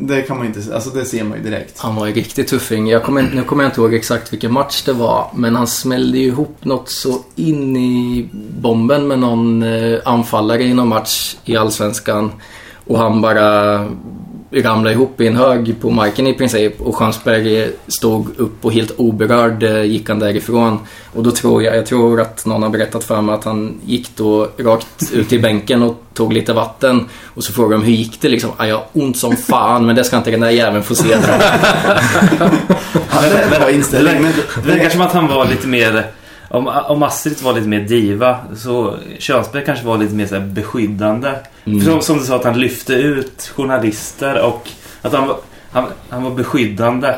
det 0.00 0.22
kan 0.22 0.36
man 0.36 0.46
inte, 0.46 0.74
alltså 0.74 0.90
det 0.90 1.04
ser 1.04 1.24
man 1.24 1.38
ju 1.38 1.44
direkt. 1.44 1.78
Han 1.78 1.94
var 1.94 2.06
ju 2.06 2.12
riktigt 2.12 2.48
tuffing. 2.48 2.88
Jag 2.88 3.02
kommer, 3.02 3.22
nu 3.22 3.42
kommer 3.42 3.62
jag 3.64 3.70
inte 3.70 3.80
ihåg 3.80 3.94
exakt 3.94 4.32
vilken 4.32 4.52
match 4.52 4.82
det 4.82 4.92
var. 4.92 5.30
Men 5.34 5.56
han 5.56 5.66
smällde 5.66 6.18
ju 6.18 6.26
ihop 6.26 6.64
något 6.64 6.90
så 6.90 7.24
in 7.36 7.76
i 7.76 8.28
bomben 8.60 9.08
med 9.08 9.18
någon 9.18 9.62
eh, 9.62 10.00
anfallare 10.04 10.62
i 10.62 10.74
någon 10.74 10.88
match 10.88 11.36
i 11.44 11.56
Allsvenskan. 11.56 12.32
Och 12.86 12.98
han 12.98 13.20
bara 13.20 13.88
ramlade 14.62 14.94
ihop 14.94 15.20
i 15.20 15.26
en 15.26 15.36
hög 15.36 15.80
på 15.80 15.90
marken 15.90 16.26
i 16.26 16.34
princip. 16.34 16.80
Och 16.80 16.96
Sjönsberg 16.96 17.70
stod 17.88 18.28
upp 18.36 18.64
och 18.64 18.72
helt 18.72 18.92
oberörd 18.96 19.62
eh, 19.62 19.82
gick 19.82 20.08
han 20.08 20.18
därifrån. 20.18 20.78
Och 21.12 21.22
då 21.22 21.30
tror 21.30 21.62
jag, 21.62 21.76
jag 21.76 21.86
tror 21.86 22.20
att 22.20 22.46
någon 22.46 22.62
har 22.62 22.70
berättat 22.70 23.04
för 23.04 23.20
mig 23.20 23.34
att 23.34 23.44
han 23.44 23.80
gick 23.84 24.16
då 24.16 24.48
rakt 24.58 25.12
ut 25.12 25.32
i 25.32 25.38
bänken 25.38 25.82
och 25.82 26.02
tog 26.14 26.32
lite 26.32 26.52
vatten. 26.52 27.08
Och 27.24 27.44
så 27.44 27.52
frågade 27.52 27.82
de 27.82 27.86
hur 27.86 27.92
gick 27.92 28.20
det 28.20 28.28
liksom? 28.28 28.50
Ah, 28.56 28.66
jag 28.66 28.76
har 28.76 28.86
ont 28.92 29.16
som 29.16 29.36
fan 29.36 29.86
men 29.86 29.96
det 29.96 30.04
ska 30.04 30.16
inte 30.16 30.30
den 30.30 30.40
där 30.40 30.50
jäveln 30.50 30.82
få 30.82 30.94
se. 30.94 31.14
Han 33.08 33.24
hade 33.24 33.42
en 33.42 33.50
bra 33.50 33.70
inställning. 33.70 34.22
Men, 34.22 34.32
Det 34.64 34.70
verkar 34.70 34.90
som 34.90 35.00
att 35.00 35.12
han 35.12 35.28
var 35.28 35.46
lite 35.46 35.68
mer... 35.68 36.10
Om, 36.54 36.68
om 36.88 37.02
Astrid 37.02 37.42
var 37.42 37.52
lite 37.52 37.68
mer 37.68 37.80
diva 37.80 38.36
så 38.56 38.94
Könsberg 39.18 39.64
kanske 39.64 39.86
var 39.86 39.98
lite 39.98 40.14
mer 40.14 40.26
så 40.26 40.34
här 40.34 40.46
beskyddande. 40.46 41.32
Mm. 41.64 41.80
Som, 41.80 42.00
som 42.00 42.18
du 42.18 42.24
sa 42.24 42.36
att 42.36 42.44
han 42.44 42.60
lyfte 42.60 42.92
ut 42.94 43.52
journalister 43.56 44.42
och 44.42 44.68
Att 45.02 45.12
han, 45.12 45.28
var- 45.28 45.36
han, 45.70 45.84
han 46.08 46.22
var 46.22 46.30
beskyddande 46.30 47.14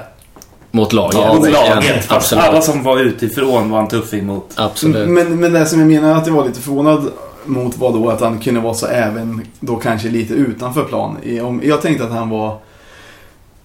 Mot 0.71 0.93
laget. 0.93 1.15
Ja, 1.21 1.35
mot 1.35 1.51
laget. 1.51 2.05
Fast 2.05 2.11
Absolut. 2.13 2.45
alla 2.45 2.61
som 2.63 2.83
var 2.83 2.99
utifrån 2.99 3.71
var 3.71 3.81
en 3.81 3.89
tuffing 3.89 4.27
mot. 4.27 4.53
Absolut. 4.57 5.09
Men, 5.09 5.41
men 5.41 5.53
det 5.53 5.67
som 5.67 5.79
jag 5.81 5.89
menar 5.89 6.13
att 6.15 6.27
jag 6.27 6.35
var 6.35 6.45
lite 6.47 6.61
förvånad 6.61 7.11
mot 7.45 7.79
var 7.79 7.93
då 7.93 8.11
att 8.11 8.21
han 8.21 8.39
kunde 8.39 8.61
vara 8.61 8.75
så 8.75 8.87
även 8.87 9.47
då 9.61 9.77
kanske 9.77 10.09
lite 10.09 10.35
utanför 10.35 10.85
plan. 10.85 11.17
Jag 11.63 11.83
tänkte 11.83 12.05
att 12.05 12.11
han 12.13 12.29
var 12.31 12.59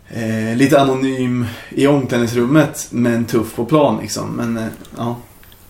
eh, 0.09 0.57
lite 0.57 0.81
anonym 0.81 1.45
i 1.69 1.87
omklädningsrummet 1.87 2.87
men 2.89 3.25
tuff 3.25 3.55
på 3.55 3.65
plan 3.65 3.97
liksom. 4.01 4.29
Men 4.29 4.57
eh, 4.57 4.63
ja. 4.97 5.15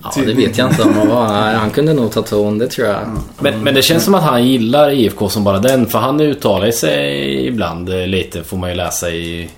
Ja, 0.03 0.11
det 0.15 0.33
vet 0.33 0.57
jag 0.57 0.69
inte 0.69 0.83
om 0.83 0.93
han 0.93 1.07
var. 1.07 1.27
Nej, 1.27 1.55
Han 1.55 1.69
kunde 1.69 1.93
nog 1.93 2.11
ta 2.11 2.21
ton, 2.21 2.57
det 2.57 2.67
tror 2.67 2.87
jag. 2.87 2.97
Men, 3.39 3.63
men 3.63 3.73
det 3.73 3.81
känns 3.81 4.03
som 4.03 4.15
att 4.15 4.23
han 4.23 4.47
gillar 4.47 4.91
IFK 4.91 5.29
som 5.29 5.43
bara 5.43 5.59
den. 5.59 5.87
För 5.87 5.99
han 5.99 6.19
uttalar 6.21 6.71
sig 6.71 7.47
ibland 7.47 7.89
eh, 7.89 8.07
lite, 8.07 8.43
får 8.43 8.57
man 8.57 8.69
ju 8.69 8.75
läsa 8.75 9.09
i... 9.09 9.49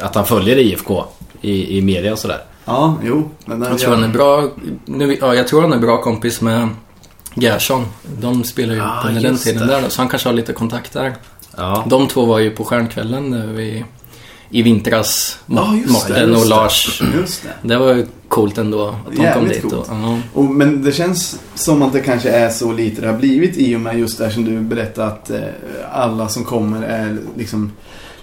Att 0.00 0.14
han 0.14 0.26
följer 0.26 0.58
IFK 0.58 1.04
i, 1.40 1.78
i 1.78 1.82
media 1.82 2.12
och 2.12 2.18
sådär. 2.18 2.38
Ja, 2.64 2.96
jo. 3.04 3.30
Men 3.44 3.62
Jag 3.62 3.78
tror 3.78 3.94
han 3.94 4.04
är 4.04 4.08
bra, 4.08 4.48
nu, 4.84 5.16
ja, 5.20 5.34
jag 5.34 5.48
tror 5.48 5.60
han 5.62 5.72
är 5.72 5.78
bra 5.78 6.02
kompis 6.02 6.40
med 6.40 6.68
Gerson. 7.34 7.86
De 8.20 8.44
spelar 8.44 8.74
ju 8.74 8.80
Ah, 8.80 9.02
på 9.02 9.08
den 9.08 9.36
tiden 9.36 9.66
det. 9.68 9.74
där, 9.80 9.88
så 9.88 10.00
han 10.00 10.08
kanske 10.08 10.28
har 10.28 10.34
lite 10.34 10.52
kontakt 10.52 10.92
där. 10.92 11.14
Ja. 11.56 11.84
De 11.88 12.08
två 12.08 12.24
var 12.24 12.38
ju 12.38 12.50
på 12.50 12.64
Stjärnkvällen 12.64 13.30
nu 13.30 13.62
i, 13.62 13.84
i 14.50 14.62
vintras. 14.62 15.38
Ja, 15.46 15.74
och. 16.36 16.46
Lars. 16.46 17.02
Det. 17.42 17.68
Det 17.68 17.78
var 17.78 17.94
ju 17.94 18.06
coolt 18.28 18.58
ändå 18.58 18.86
att 18.88 18.94
de 19.10 19.16
kom 19.16 19.24
Jävligt 19.24 19.62
dit. 19.62 19.72
Och, 19.72 19.86
ja. 19.90 20.18
Och, 20.32 20.44
men 20.44 20.82
det 20.84 20.92
känns 20.92 21.40
som 21.54 21.82
att 21.82 21.92
det 21.92 22.00
kanske 22.00 22.30
är 22.30 22.50
så 22.50 22.72
lite 22.72 23.00
det 23.00 23.06
har 23.06 23.18
blivit 23.18 23.56
i 23.56 23.76
och 23.76 23.80
med 23.80 23.98
just 23.98 24.18
det 24.18 24.24
här 24.24 24.30
som 24.30 24.44
du 24.44 24.60
berättade 24.60 25.08
att 25.08 25.30
eh, 25.30 25.40
alla 25.92 26.28
som 26.28 26.44
kommer 26.44 26.82
är 26.82 27.18
liksom 27.36 27.72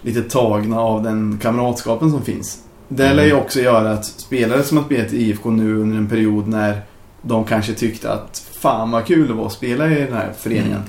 lite 0.02 0.22
tagna 0.22 0.80
av 0.80 1.04
den 1.04 1.40
kamratskapen 1.42 2.12
som 2.12 2.22
finns. 2.22 2.58
Det 2.88 3.04
Mm. 3.04 3.16
lär 3.18 3.26
ju 3.26 3.34
också 3.34 3.62
göra 3.62 3.92
att 3.92 4.06
spelare 4.06 4.64
som 4.64 4.78
har 4.78 4.84
spelat 4.86 5.14
i 5.14 5.30
IFK 5.30 5.50
nu 5.50 5.78
under 5.78 5.98
en 5.98 6.10
period 6.10 6.48
när 6.48 6.82
de 7.22 7.46
kanske 7.46 7.74
tyckte 7.74 8.12
att 8.14 8.44
fan 8.62 8.92
vad 8.92 9.06
kul 9.06 9.28
det 9.28 9.34
var 9.34 9.46
att 9.46 9.52
spela 9.54 9.92
i 9.92 9.96
den 9.96 10.14
här 10.14 10.34
föreningen. 10.40 10.82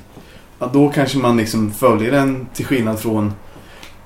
Mm. 0.60 0.72
Då 0.72 0.88
kanske 0.88 1.18
man 1.18 1.36
liksom 1.36 1.70
följer 1.70 2.12
den 2.12 2.46
till 2.54 2.66
skillnad 2.66 2.98
från 2.98 3.32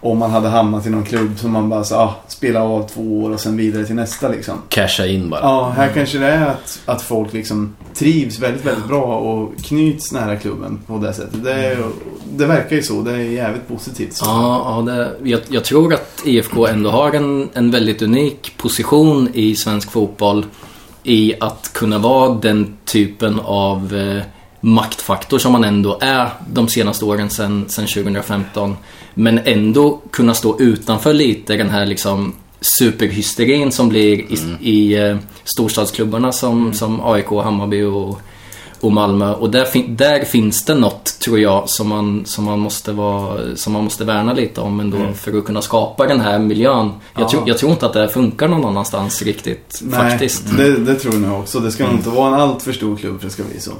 om 0.03 0.19
man 0.19 0.31
hade 0.31 0.49
hamnat 0.49 0.87
i 0.87 0.91
någon 0.91 1.05
klubb 1.05 1.38
som 1.38 1.51
man 1.53 1.69
bara 1.69 1.85
så, 1.85 1.95
ah, 1.95 2.15
spela 2.29 2.62
av 2.62 2.88
två 2.88 3.23
år 3.23 3.31
och 3.31 3.41
sen 3.41 3.57
vidare 3.57 3.85
till 3.85 3.95
nästa 3.95 4.29
liksom. 4.29 4.55
Casha 4.69 5.07
in 5.07 5.31
bara. 5.31 5.41
Ja, 5.41 5.73
här 5.77 5.93
kanske 5.95 6.19
det 6.19 6.27
är 6.27 6.47
att, 6.47 6.81
att 6.85 7.03
folk 7.03 7.33
liksom 7.33 7.77
trivs 7.95 8.38
väldigt, 8.38 8.65
väldigt 8.65 8.88
bra 8.88 9.17
och 9.17 9.57
knyts 9.59 10.12
nära 10.12 10.37
klubben 10.37 10.81
på 10.87 10.99
det 10.99 11.12
sättet. 11.12 11.45
Det, 11.45 11.53
är, 11.53 11.79
det 12.33 12.47
verkar 12.47 12.77
ju 12.77 12.83
så. 12.83 13.03
Det 13.03 13.12
är 13.12 13.17
jävligt 13.19 13.69
positivt. 13.69 14.12
Så. 14.12 14.25
Ja, 14.25 14.85
ja 14.87 14.93
det, 14.93 15.31
jag, 15.31 15.41
jag 15.49 15.65
tror 15.65 15.95
att 15.95 16.23
IFK 16.25 16.67
ändå 16.67 16.91
har 16.91 17.12
en, 17.12 17.49
en 17.53 17.71
väldigt 17.71 18.03
unik 18.03 18.55
position 18.57 19.29
i 19.35 19.57
svensk 19.57 19.91
fotboll 19.91 20.45
i 21.03 21.35
att 21.41 21.71
kunna 21.73 21.99
vara 21.99 22.35
den 22.35 22.77
typen 22.85 23.41
av 23.41 23.95
eh, 23.97 24.23
maktfaktor 24.64 25.38
som 25.38 25.53
man 25.53 25.64
ändå 25.64 25.98
är 26.01 26.29
de 26.53 26.68
senaste 26.68 27.05
åren 27.05 27.31
sedan, 27.31 27.64
sedan 27.68 27.87
2015. 27.87 28.77
Men 29.14 29.38
ändå 29.44 30.01
kunna 30.11 30.35
stå 30.35 30.61
utanför 30.61 31.12
lite 31.14 31.57
den 31.57 31.70
här 31.70 31.87
liksom 31.87 32.35
superhysterin 32.61 33.72
som 33.72 33.88
blir 33.88 34.18
i, 34.33 34.38
i 34.61 34.94
eh, 35.09 35.16
storstadsklubbarna 35.44 36.33
som, 36.33 36.72
som 36.72 37.01
AIK, 37.05 37.27
Hammarby 37.31 37.83
och, 37.83 38.20
och 38.81 38.92
Malmö. 38.92 39.33
Och 39.35 39.51
där, 39.51 39.64
fin- 39.64 39.96
där 39.96 40.25
finns 40.25 40.64
det 40.64 40.75
något, 40.75 41.05
tror 41.18 41.38
jag, 41.40 41.68
som 41.68 41.88
man, 41.88 42.22
som 42.27 42.44
man, 42.44 42.59
måste, 42.59 42.92
vara, 42.92 43.57
som 43.57 43.72
man 43.72 43.85
måste 43.85 44.05
värna 44.05 44.33
lite 44.33 44.61
om 44.61 44.81
ändå 44.81 44.98
för 45.14 45.38
att 45.38 45.44
kunna 45.44 45.62
skapa 45.62 46.07
den 46.07 46.20
här 46.20 46.38
miljön. 46.38 46.90
Jag, 47.14 47.22
Ja. 47.22 47.29
tror, 47.29 47.42
jag 47.46 47.59
tror 47.59 47.72
inte 47.72 47.87
att 47.87 47.92
det 47.92 48.09
funkar 48.09 48.48
någon 48.48 48.64
annanstans 48.64 49.22
riktigt, 49.22 49.79
Nej, 49.83 50.01
faktiskt. 50.11 50.57
Det, 50.57 50.77
det 50.77 50.94
tror 50.94 51.22
jag 51.22 51.40
också. 51.40 51.61
Det 51.61 51.72
ska 51.72 51.85
nog 51.85 51.92
inte 51.94 52.11
vara 52.11 52.35
en 52.35 52.40
allt 52.40 52.62
för 52.62 52.72
stor 52.72 52.96
klubb 52.96 53.20
för 53.20 53.27
att 53.27 53.31
det 53.37 53.42
ska 53.42 53.42
bli 53.51 53.61
så. 53.61 53.72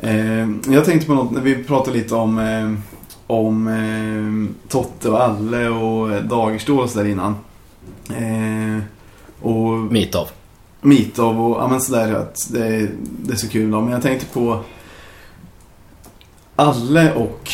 Eh, 0.00 0.48
jag 0.74 0.84
tänkte 0.84 1.06
på 1.06 1.14
något 1.14 1.32
när 1.32 1.40
vi 1.40 1.64
pratade 1.64 1.96
lite 1.96 2.14
om, 2.14 2.38
eh, 2.38 2.72
om 3.26 3.68
eh, 3.68 4.68
Totte 4.68 5.10
och 5.10 5.22
Alle 5.24 5.68
och 5.68 6.24
Dagerstål 6.24 6.80
och 6.80 6.90
sådär 6.90 7.06
innan. 7.08 7.34
Eh, 8.10 8.82
och 9.42 9.78
Mitov. 9.78 10.28
Mitov 10.80 11.40
och 11.40 11.62
ja, 11.62 11.68
men 11.68 11.80
sådär 11.80 12.12
att 12.14 12.48
det, 12.52 12.66
är- 12.66 12.90
det 13.22 13.32
är 13.32 13.36
så 13.36 13.48
kul. 13.48 13.70
då. 13.70 13.80
Men 13.80 13.92
jag 13.92 14.02
tänkte 14.02 14.26
på 14.26 14.60
Alle 16.56 17.14
och 17.14 17.50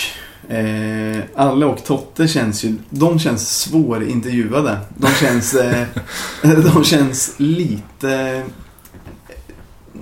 eh, 0.54 1.22
Alle 1.34 1.66
och 1.66 1.84
Totte 1.84 2.28
känns 2.28 2.64
ju, 2.64 2.74
de 2.90 3.18
känns 3.18 3.48
svårintervjuade. 3.60 4.78
De 4.96 5.06
känns, 5.10 5.54
eh, 5.54 5.86
de 6.74 6.84
känns 6.84 7.34
lite 7.36 8.42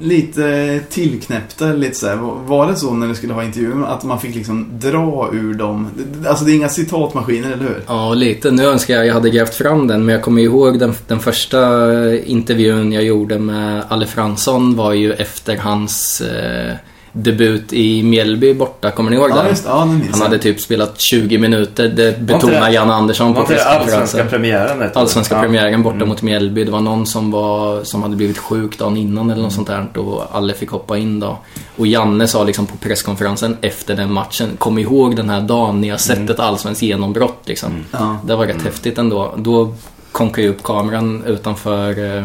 lite 0.00 0.80
tillknäppta 0.90 1.66
lite 1.72 1.94
så 1.94 2.06
här. 2.06 2.16
Var 2.46 2.66
det 2.66 2.76
så 2.76 2.94
när 2.94 3.08
du 3.08 3.14
skulle 3.14 3.32
ha 3.32 3.44
intervjuer 3.44 3.86
att 3.86 4.04
man 4.04 4.20
fick 4.20 4.34
liksom 4.34 4.68
dra 4.72 5.30
ur 5.32 5.54
dem? 5.54 5.88
Alltså 6.26 6.44
det 6.44 6.52
är 6.52 6.54
inga 6.54 6.68
citatmaskiner, 6.68 7.52
eller 7.52 7.62
hur? 7.62 7.82
Ja, 7.86 8.14
lite. 8.14 8.50
Nu 8.50 8.64
önskar 8.64 8.94
jag 8.94 9.06
jag 9.06 9.14
hade 9.14 9.30
grävt 9.30 9.54
fram 9.54 9.86
den, 9.86 10.04
men 10.04 10.12
jag 10.12 10.22
kommer 10.22 10.42
ihåg 10.42 10.78
den, 10.78 10.94
den 11.06 11.20
första 11.20 12.16
intervjun 12.16 12.92
jag 12.92 13.04
gjorde 13.04 13.38
med 13.38 13.84
Alle 13.88 14.06
Fransson 14.06 14.76
var 14.76 14.92
ju 14.92 15.12
efter 15.12 15.56
hans 15.56 16.20
eh, 16.20 16.74
debut 17.12 17.72
i 17.72 18.02
Mjällby 18.02 18.54
borta. 18.54 18.90
Kommer 18.90 19.10
ni 19.10 19.16
ihåg 19.16 19.30
Ja, 19.30 19.34
den? 19.36 19.46
just 19.48 19.64
ja, 19.66 19.78
den 19.78 19.98
minns 19.98 20.10
Han 20.10 20.18
jag. 20.20 20.26
hade 20.26 20.38
typ 20.38 20.60
spelat 20.60 21.00
20 21.00 21.38
minuter. 21.38 21.88
Det 21.88 22.20
betonar 22.20 22.60
det- 22.60 22.72
Jan 22.72 22.90
Andersson 22.90 23.34
på 23.34 23.40
det 23.40 23.46
allsvenska 23.46 23.78
presskonferensen. 23.78 24.28
premiären? 24.28 24.90
Allsvenska 24.94 25.34
Ja. 25.34 25.40
premiären 25.40 25.82
borta 25.82 25.96
Mm. 25.96 26.08
mot 26.08 26.22
Mjällby. 26.22 26.64
Det 26.64 26.70
var 26.70 26.80
någon 26.80 27.06
som, 27.06 27.30
var, 27.30 27.84
som 27.84 28.02
hade 28.02 28.16
blivit 28.16 28.38
sjuk 28.38 28.78
dagen 28.78 28.96
innan 28.96 29.30
eller 29.30 29.42
något 29.42 29.52
sånt 29.52 29.68
där 29.68 29.86
och 29.98 30.22
alla 30.32 30.54
fick 30.54 30.70
hoppa 30.70 30.98
in 30.98 31.20
då. 31.20 31.38
Och 31.76 31.86
Janne 31.86 32.28
sa 32.28 32.44
liksom 32.44 32.66
på 32.66 32.76
presskonferensen 32.76 33.56
efter 33.60 33.94
den 33.96 34.12
matchen, 34.12 34.48
kom 34.58 34.78
ihåg 34.78 35.16
den 35.16 35.30
här 35.30 35.40
dagen 35.40 35.80
ni 35.80 35.88
har 35.88 35.98
sett 35.98 36.30
ett 36.30 36.40
allsvenskt 36.40 36.82
genombrott 36.82 37.42
liksom. 37.44 37.70
Ja. 37.90 38.16
Det 38.26 38.36
var 38.36 38.46
rätt 38.46 38.62
häftigt 38.62 38.98
ändå. 38.98 39.34
Då 39.36 39.74
konkade 40.12 40.46
jag 40.46 40.54
upp 40.54 40.62
kameran 40.62 41.22
utanför, 41.26 42.16
eh, 42.18 42.24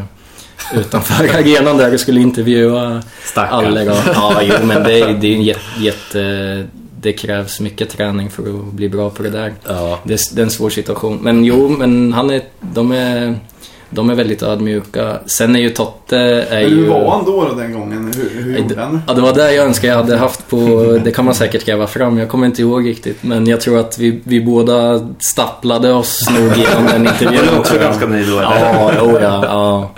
utanför 0.76 1.24
arenan 1.39 1.78
där 1.78 1.93
och 1.93 2.00
skulle 2.00 2.20
intervjua 2.22 3.02
Stackarn. 3.24 3.65
alla. 3.65 3.84
Ja, 4.13 4.41
jo, 4.43 4.54
men 4.65 4.84
det, 4.84 5.00
är- 5.00 5.13
det 5.13 5.28
är 5.28 5.36
en 5.36 5.41
jätte, 5.43 5.62
jätte... 5.80 6.63
Det 7.02 7.13
krävs 7.13 7.60
mycket 7.60 7.89
träning 7.89 8.30
för 8.30 8.43
att 8.43 8.74
bli 8.74 8.89
bra 8.89 9.10
på 9.10 9.24
det 9.24 9.30
där. 9.30 9.54
Ja. 9.67 10.00
Det, 10.04 10.13
är- 10.13 10.36
det 10.36 10.41
är 10.41 10.43
en 10.46 10.52
svår 10.52 10.70
situation. 10.70 11.20
Men 11.22 11.46
jo, 11.46 11.70
men 11.70 12.13
han 12.13 12.30
är, 12.30 12.41
de 12.60 12.91
är... 12.91 13.36
De 13.89 14.10
är 14.10 14.15
väldigt 14.15 14.43
ödmjuka. 14.43 15.17
Sen 15.26 15.56
är 15.56 15.60
ju 15.60 15.70
Totte... 15.70 16.17
Är 16.20 16.62
Men 16.62 16.70
ju, 16.70 16.76
hur 16.76 16.88
var 16.88 17.12
han 17.12 17.26
då, 17.26 17.46
då 17.46 17.54
den 17.54 17.74
gången? 17.74 18.13
Hur, 18.17 18.43
hur 18.43 18.58
gjorde 18.58 18.82
han? 18.82 19.02
Ja, 19.08 19.13
det 19.13 19.22
var 19.22 19.34
det 19.34 19.54
jag 19.54 19.65
önskar 19.65 19.88
jag 19.88 19.96
hade 19.96 20.17
haft 20.17 20.48
på... 20.50 20.58
Det 21.04 21.12
kan 21.12 21.26
man 21.26 21.36
säkert 21.36 21.65
gräva 21.65 21.88
fram. 21.88 22.17
Jag 22.17 22.30
kommer 22.30 22.46
inte 22.48 22.62
ihåg 22.62 22.88
riktigt. 22.88 23.24
Men 23.24 23.48
jag 23.48 23.62
tror 23.62 23.80
att 23.80 23.98
vi, 24.00 24.22
vi 24.24 24.41
båda 24.41 25.08
stapplade 25.20 25.93
oss 25.93 26.30
nog 26.39 26.58
igenom 26.58 26.86
den 26.86 27.04
Var 27.04 27.12
intervjun 27.12 27.41
du 27.52 27.60
också 27.60 27.60
också. 27.60 27.78
ganska 27.80 28.06
nöjd 28.08 28.28
då? 28.28 28.38
eller? 28.39 28.52
Ja, 28.52 29.02
oh 29.02 29.22
ja. 29.22 29.43
ja. 29.46 29.91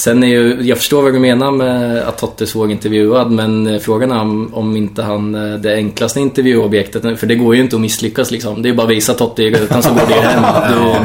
Sen 0.00 0.22
är 0.22 0.28
ju, 0.28 0.58
jag 0.62 0.78
förstår 0.78 1.02
vad 1.02 1.12
du 1.12 1.18
menar 1.18 1.50
med 1.50 2.02
att 2.02 2.18
Totte 2.18 2.44
är 2.44 2.46
svårintervjuad 2.46 3.30
men 3.30 3.66
eh, 3.66 3.80
frågan 3.80 4.12
är 4.12 4.20
om, 4.20 4.54
om 4.54 4.76
inte 4.76 5.02
han 5.02 5.34
eh, 5.34 5.58
det 5.58 5.74
enklaste 5.74 6.20
intervjuobjektet, 6.20 7.20
för 7.20 7.26
det 7.26 7.34
går 7.34 7.54
ju 7.54 7.60
inte 7.62 7.76
att 7.76 7.82
misslyckas 7.82 8.30
liksom. 8.30 8.62
Det 8.62 8.68
är 8.68 8.74
bara 8.74 8.82
att 8.82 8.90
visa 8.90 9.14
Totte 9.14 9.42
i 9.42 9.50
rutan 9.50 9.82
så 9.82 9.88
går 9.88 10.02
det 10.08 10.14
hem. 10.14 10.44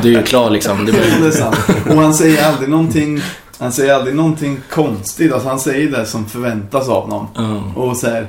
Du, 0.02 0.10
du 0.10 0.16
är 0.16 0.20
ju 0.20 0.26
klar 0.26 0.50
liksom. 0.50 0.86
Du, 0.86 0.92
Det 1.22 1.28
är 1.28 1.32
sant. 1.32 1.56
Och 1.90 1.96
han 1.96 2.14
säger 2.14 2.48
aldrig 2.48 2.70
någonting 2.70 3.22
Han 3.60 3.72
säger 3.72 3.94
aldrig 3.94 4.16
någonting 4.16 4.58
konstigt. 4.70 5.34
Alltså 5.34 5.50
han 5.50 5.60
säger 5.60 5.92
det 5.92 6.06
som 6.06 6.26
förväntas 6.26 6.90
av 6.90 7.10
någon. 7.10 7.28
ja. 7.36 7.82
Och 7.82 7.98
så 7.98 8.08
här, 8.08 8.28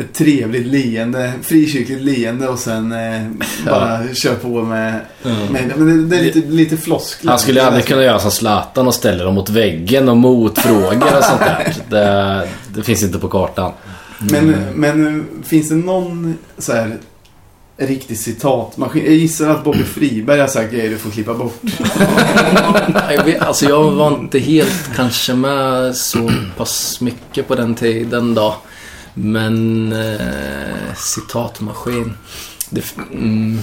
ett 0.00 0.14
trevligt 0.14 0.66
leende, 0.66 1.32
frikyrkligt 1.42 2.02
leende 2.02 2.48
och 2.48 2.58
sen 2.58 2.92
eh, 2.92 3.22
bara 3.66 4.14
kör 4.14 4.34
på 4.34 4.62
med... 4.62 5.00
Ja. 5.22 5.30
med 5.50 5.72
men 5.76 5.86
det, 5.86 6.16
det 6.16 6.22
är 6.22 6.24
lite, 6.24 6.48
lite 6.48 6.76
floskler. 6.76 7.30
Han 7.30 7.38
skulle 7.38 7.62
aldrig 7.62 7.84
kunna 7.84 8.02
göra 8.02 8.18
som 8.18 8.30
Zlatan 8.30 8.86
och 8.86 8.94
ställa 8.94 9.24
dem 9.24 9.34
mot 9.34 9.48
väggen 9.50 10.08
och 10.08 10.16
motfrågor 10.16 11.16
och 11.16 11.24
sånt 11.24 11.40
där. 11.40 11.74
Det, 11.90 12.48
det 12.74 12.82
finns 12.82 13.02
inte 13.02 13.18
på 13.18 13.28
kartan. 13.28 13.72
Men, 14.18 14.54
men 14.74 15.06
eh, 15.06 15.44
finns 15.44 15.68
det 15.68 15.74
någon 15.74 16.38
så 16.58 16.72
här 16.72 16.98
riktig 17.76 18.18
citatmaskin? 18.18 19.04
Jag 19.04 19.14
gissar 19.14 19.50
att 19.50 19.64
Bobby 19.64 19.84
Friberg 19.84 20.40
har 20.40 20.48
sagt 20.48 20.72
grejer 20.72 20.90
du 20.90 20.98
får 20.98 21.10
klippa 21.10 21.34
bort. 21.34 21.60
Jag 23.10 23.24
vet, 23.24 23.40
alltså 23.40 23.64
jag 23.68 23.90
var 23.90 24.08
inte 24.08 24.38
helt 24.38 24.90
kanske 24.96 25.34
med 25.34 25.96
så 25.96 26.30
pass 26.56 27.00
mycket 27.00 27.48
på 27.48 27.54
den 27.54 27.74
tiden 27.74 28.34
då. 28.34 28.56
Men 29.14 29.92
eh, 29.92 30.94
citatmaskin. 30.96 32.12
Det, 32.70 32.84
mm, 33.12 33.58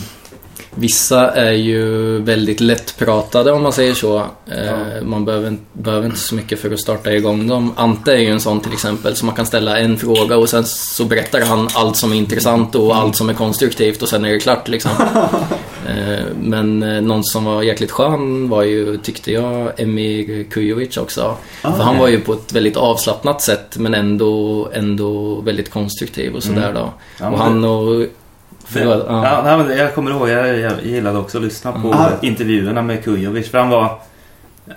Vissa 0.76 1.32
är 1.32 1.52
ju 1.52 2.18
väldigt 2.22 2.60
lättpratade 2.60 3.52
om 3.52 3.64
man 3.64 3.74
säger 3.74 3.94
så. 3.94 4.18
Eh, 4.46 5.02
Man 5.04 5.26
behöver, 5.26 5.58
behöver 5.74 6.06
inte 6.06 6.20
så 6.20 6.36
mycket 6.36 6.60
för 6.60 6.72
att 6.72 6.80
starta 6.80 7.14
igång 7.14 7.48
dem. 7.48 7.74
Ante 7.76 8.14
är 8.14 8.18
ju 8.18 8.30
en 8.32 8.42
sån 8.42 8.60
till 8.60 8.74
exempel, 8.74 9.16
så 9.16 9.26
man 9.26 9.36
kan 9.36 9.46
ställa 9.46 9.80
en 9.80 9.98
fråga 9.98 10.38
och 10.38 10.50
sen 10.50 10.66
så 10.66 11.06
berättar 11.06 11.42
han 11.42 11.68
allt 11.74 11.96
som 11.96 12.12
är 12.12 12.16
intressant 12.16 12.76
och 12.76 12.96
allt 12.96 13.16
som 13.16 13.30
är 13.30 13.34
konstruktivt 13.34 14.02
och 14.02 14.10
sen 14.10 14.26
är 14.26 14.30
det 14.30 14.40
klart 14.40 14.68
liksom. 14.68 14.92
Eh, 15.88 16.26
Men 16.42 16.84
eh, 16.84 17.02
någon 17.02 17.24
som 17.24 17.46
var 17.46 17.64
jäkligt 17.64 17.92
skön 17.92 18.50
var 18.50 18.64
ju, 18.64 18.98
tyckte 18.98 19.32
jag, 19.32 19.72
Emir 19.80 20.44
Kujovic 20.44 20.98
också. 20.98 21.36
Ah, 21.62 21.72
För 21.74 21.84
han 21.84 21.98
var 21.98 22.08
ju 22.08 22.20
på 22.22 22.34
ett 22.34 22.54
väldigt 22.54 22.78
avslappnat 22.78 23.42
sätt 23.42 23.78
men 23.78 23.94
ändå, 23.94 24.68
ändå 24.74 25.42
väldigt 25.42 25.70
konstruktiv 25.72 26.36
och 26.36 26.44
sådär 26.44 26.74
då. 26.74 26.94
Ja, 27.20 27.30
och 27.30 27.38
han 27.40 27.64
och... 27.64 28.06
Förlåt, 28.70 29.06
Ja, 29.08 29.42
ja. 29.46 29.58
men 29.58 29.78
jag 29.78 29.96
kommer 29.96 30.12
ihåg, 30.12 30.30
jag, 30.30 30.60
jag 30.60 30.72
gillade 30.86 31.18
också 31.20 31.38
att 31.38 31.44
lyssna 31.44 31.72
på 31.72 31.94
Ah. 31.94 32.10
intervjuerna 32.22 32.82
med 32.82 33.04
Kujovic. 33.04 33.50
För 33.50 33.58
han 33.58 33.70
var 33.70 34.00
eh, 34.68 34.74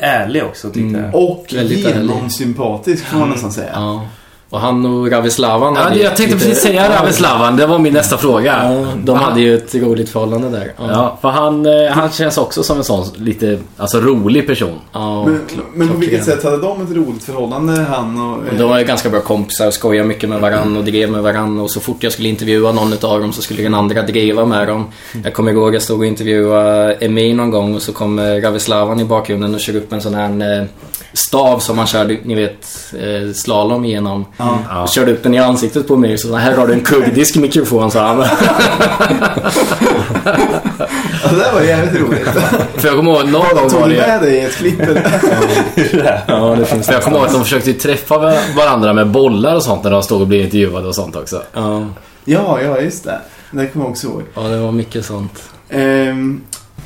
ärlig 0.00 0.44
också 0.44 0.66
tyckte 0.70 0.80
Mm. 0.98 1.04
jag. 1.04 1.14
Och 1.14 1.46
genomsympatisk 1.52 3.04
får 3.04 3.18
man 3.18 3.30
nästan 3.30 3.52
säga. 3.52 3.70
Ja. 3.74 4.06
Och 4.50 4.60
han 4.60 4.86
och 4.86 5.10
Ravislavan 5.10 5.74
Ja, 5.74 5.80
hade 5.82 5.96
jag 5.98 6.16
tänkte 6.16 6.34
lite- 6.34 6.46
precis 6.48 6.62
säga 6.62 7.00
Ravislavan. 7.02 7.56
Det 7.56 7.66
var 7.66 7.78
min 7.78 7.92
nästa 7.94 8.16
fråga. 8.18 8.60
Ja, 8.64 8.86
de 9.04 9.18
hade 9.18 9.40
ju 9.40 9.54
ett 9.56 9.74
roligt 9.74 10.08
förhållande 10.08 10.48
där. 10.48 10.72
Ja. 10.78 10.84
Ja, 10.90 11.18
för 11.22 11.28
han, 11.28 11.66
eh, 11.66 11.90
han 11.90 12.10
känns 12.10 12.38
också 12.38 12.62
som 12.62 12.78
en 12.78 12.84
sån 12.84 13.04
lite 13.16 13.58
alltså, 13.76 14.00
rolig 14.00 14.46
person. 14.46 14.78
Ja, 14.92 15.28
Men, 15.74 15.88
på 15.88 15.94
vilket 15.96 16.24
sätt 16.24 16.44
hade 16.44 16.56
de 16.58 16.82
ett 16.82 16.90
roligt 16.96 17.24
förhållande, 17.24 17.72
han 17.90 18.20
och... 18.20 18.36
eh, 18.52 18.58
De 18.58 18.68
var 18.68 18.78
ju 18.78 18.84
ganska 18.84 19.08
bra 19.10 19.20
kompisar, 19.20 19.70
skojade 19.70 20.08
mycket 20.08 20.28
med 20.28 20.40
varandra 20.40 20.78
och 20.78 20.84
drev 20.84 21.10
med 21.10 21.22
varandra 21.22 21.62
och 21.62 21.70
så 21.70 21.80
fort 21.80 22.02
jag 22.02 22.12
skulle 22.12 22.28
intervjua 22.28 22.72
någon 22.72 22.92
av 22.92 23.20
dem 23.20 23.32
så 23.32 23.42
skulle 23.42 23.62
den 23.62 23.74
andra 23.74 24.02
driva 24.02 24.44
med 24.44 24.68
dem. 24.68 24.86
Jag 25.24 25.34
kommer 25.34 25.52
ihåg 25.52 25.74
jag 25.74 25.82
stod 25.82 25.98
och 25.98 26.06
intervjuade 26.06 26.92
Emil 27.00 27.36
någon 27.36 27.50
gång 27.50 27.74
och 27.74 27.82
så 27.82 27.92
kom 27.92 28.18
eh, 28.18 28.22
Ravislavan 28.24 29.00
i 29.00 29.04
bakgrunden 29.04 29.54
och 29.54 29.60
körde 29.60 29.78
upp 29.78 29.92
en 29.92 30.00
sån 30.00 30.14
här 30.14 30.68
stav 31.12 31.58
som 31.58 31.76
man 31.76 31.86
körde, 31.86 32.16
ni 32.22 32.34
vet, 32.34 32.66
slalom 33.34 33.84
igenom. 33.84 34.24
Ja. 34.38 34.58
Ja. 34.68 34.82
Och 34.82 34.88
körde 34.88 35.12
upp 35.12 35.22
den 35.22 35.34
i 35.34 35.38
ansiktet 35.38 35.88
på 35.88 35.96
mig 35.96 36.18
så 36.18 36.36
här 36.36 36.56
har 36.56 36.66
du 36.66 36.72
en 36.72 36.80
kurdisk 36.80 37.36
mikrofon 37.36 37.90
sa 37.90 38.06
han. 38.06 38.18
Det 41.30 41.36
där 41.36 41.52
var 41.52 41.60
jävligt 41.60 42.00
roligt. 42.00 42.28
För 42.74 42.88
jag 42.88 42.96
kommer 42.96 43.12
ihåg 43.12 43.28
någon 43.28 43.56
gång 43.56 43.70
Tog 43.70 43.80
var 43.80 43.88
det... 43.88 43.96
med 43.96 44.22
dig 44.22 44.34
i 44.34 44.40
ett 44.40 44.56
klipp? 44.56 44.80
Ja, 46.26 46.54
det 46.58 46.64
finns 46.64 46.86
För 46.86 46.92
jag 46.92 47.02
kommer 47.02 47.16
ihåg 47.16 47.26
att 47.26 47.32
de 47.32 47.42
försökte 47.42 47.72
träffa 47.72 48.18
varandra 48.56 48.92
med 48.92 49.10
bollar 49.10 49.56
och 49.56 49.62
sånt 49.62 49.84
när 49.84 49.90
de 49.90 50.02
stod 50.02 50.20
och 50.20 50.26
blev 50.26 50.40
intervjuade 50.40 50.88
och 50.88 50.94
sånt 50.94 51.16
också. 51.16 51.42
Ja, 51.52 51.86
Ja, 52.24 52.60
ja, 52.62 52.80
just 52.80 53.04
det. 53.04 53.20
Det 53.50 53.66
kommer 53.66 53.84
jag 53.84 53.90
också 53.90 54.06
ihåg. 54.06 54.22
ja, 54.34 54.42
det 54.42 54.58
var 54.58 54.72
mycket 54.72 55.04
sånt. 55.04 55.42
Ehm, 55.70 56.40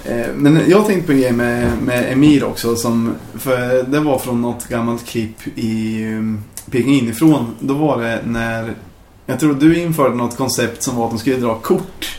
eh, 0.05 0.27
men 0.35 0.61
jag 0.69 0.79
har 0.79 0.85
tänkt 0.85 1.07
på 1.07 1.13
en 1.13 1.21
grej 1.21 1.33
med, 1.33 1.69
med 1.83 2.13
Emir 2.13 2.45
också. 2.45 2.77
Som, 2.77 3.15
för 3.39 3.83
det 3.83 4.01
var 4.01 4.19
från 4.19 4.43
något 4.43 4.69
gammalt 4.69 5.07
klipp 5.07 5.37
i 5.55 6.05
um, 6.05 6.45
Peking 6.71 6.95
inifrån. 6.95 7.47
Då 7.61 7.75
var 7.75 8.03
det 8.03 8.21
när... 8.27 8.75
Jag 9.27 9.41
tror 9.41 9.55
du 9.55 9.81
införde 9.81 10.15
något 10.15 10.37
koncept 10.37 10.83
som 10.83 10.97
var 10.97 11.05
att 11.05 11.11
de 11.11 11.19
skulle 11.19 11.37
dra 11.37 11.55
kort 11.55 12.19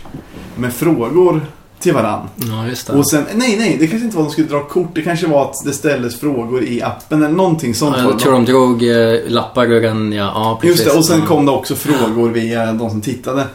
med 0.56 0.74
frågor 0.74 1.42
till 1.80 1.94
varann. 1.94 2.28
Ja, 2.36 2.68
just 2.68 2.88
det. 2.88 2.94
Och 2.94 3.10
sen, 3.10 3.26
nej, 3.34 3.58
nej, 3.58 3.78
det 3.80 3.88
kanske 3.88 4.06
inte 4.06 4.18
var 4.18 4.24
att 4.24 4.30
de 4.30 4.34
skulle 4.34 4.48
dra 4.48 4.64
kort. 4.64 4.90
Det 4.96 5.02
kanske 5.02 5.28
var 5.28 5.46
att 5.46 5.56
det 5.66 5.74
ställdes 5.74 6.20
frågor 6.20 6.64
i 6.64 6.82
appen 6.82 7.24
eller 7.24 7.36
någonting 7.36 7.76
sånt. 7.76 7.96
Ja, 7.98 8.04
jag 8.04 8.20
tror 8.20 8.34
de 8.34 8.46
drog 8.46 8.84
eh, 8.84 9.32
lappar 9.32 9.72
ur 9.72 9.86
en, 9.86 10.12
ja, 10.12 10.32
ja 10.36 10.58
precis. 10.62 10.78
Just 10.78 10.92
det, 10.92 10.98
och 10.98 11.06
sen 11.06 11.20
ja. 11.20 11.26
kom 11.26 11.46
det 11.46 11.52
också 11.52 11.76
frågor 11.76 12.30
via 12.30 12.74
de 12.74 12.90
som 12.90 13.02
tittade. 13.02 13.46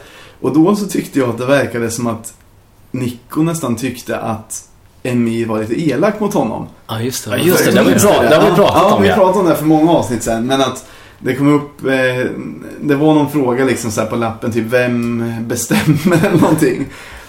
Och 0.40 0.54
då 0.54 0.76
så 0.76 0.86
tyckte 0.86 1.18
jag 1.18 1.28
att 1.28 1.38
det 1.38 1.46
verkade 1.46 1.90
som 1.90 2.06
att 2.06 2.34
Nico 2.90 3.42
nästan 3.42 3.76
tyckte 3.76 4.18
att 4.18 4.67
Emir 5.02 5.46
var 5.46 5.58
lite 5.60 5.80
elak 5.90 6.20
mot 6.20 6.34
honom. 6.34 6.66
Ja, 6.88 7.00
just 7.00 7.24
det. 7.24 7.30
Ja, 7.30 7.36
just 7.36 7.64
det, 7.64 7.70
det 7.72 7.78
har 7.78 7.84
vi 7.84 7.94
pratat- 7.94 8.30
det 8.30 8.36
har 8.36 8.50
vi 8.50 8.56
pratat 8.56 8.76
ja, 8.82 8.94
om, 8.94 9.02
vi 9.02 9.08
ja. 9.08 9.14
pratade 9.14 9.38
om 9.38 9.46
det 9.46 9.56
för 9.56 9.64
många 9.64 9.90
avsnitt 9.92 10.22
sen. 10.22 10.46
Men 10.46 10.60
att 10.60 10.84
det 11.18 11.34
kom 11.34 11.54
upp, 11.54 11.84
eh, 11.84 12.26
det 12.80 12.94
var 12.94 13.14
någon 13.14 13.30
fråga 13.30 13.64
liksom 13.64 13.90
så 13.90 14.00
här 14.00 14.08
på 14.08 14.16
lappen, 14.16 14.52
typ 14.52 14.64
vem 14.66 15.24
bestämmer 15.48 16.26
eller 16.26 16.40
någonting. 16.40 16.86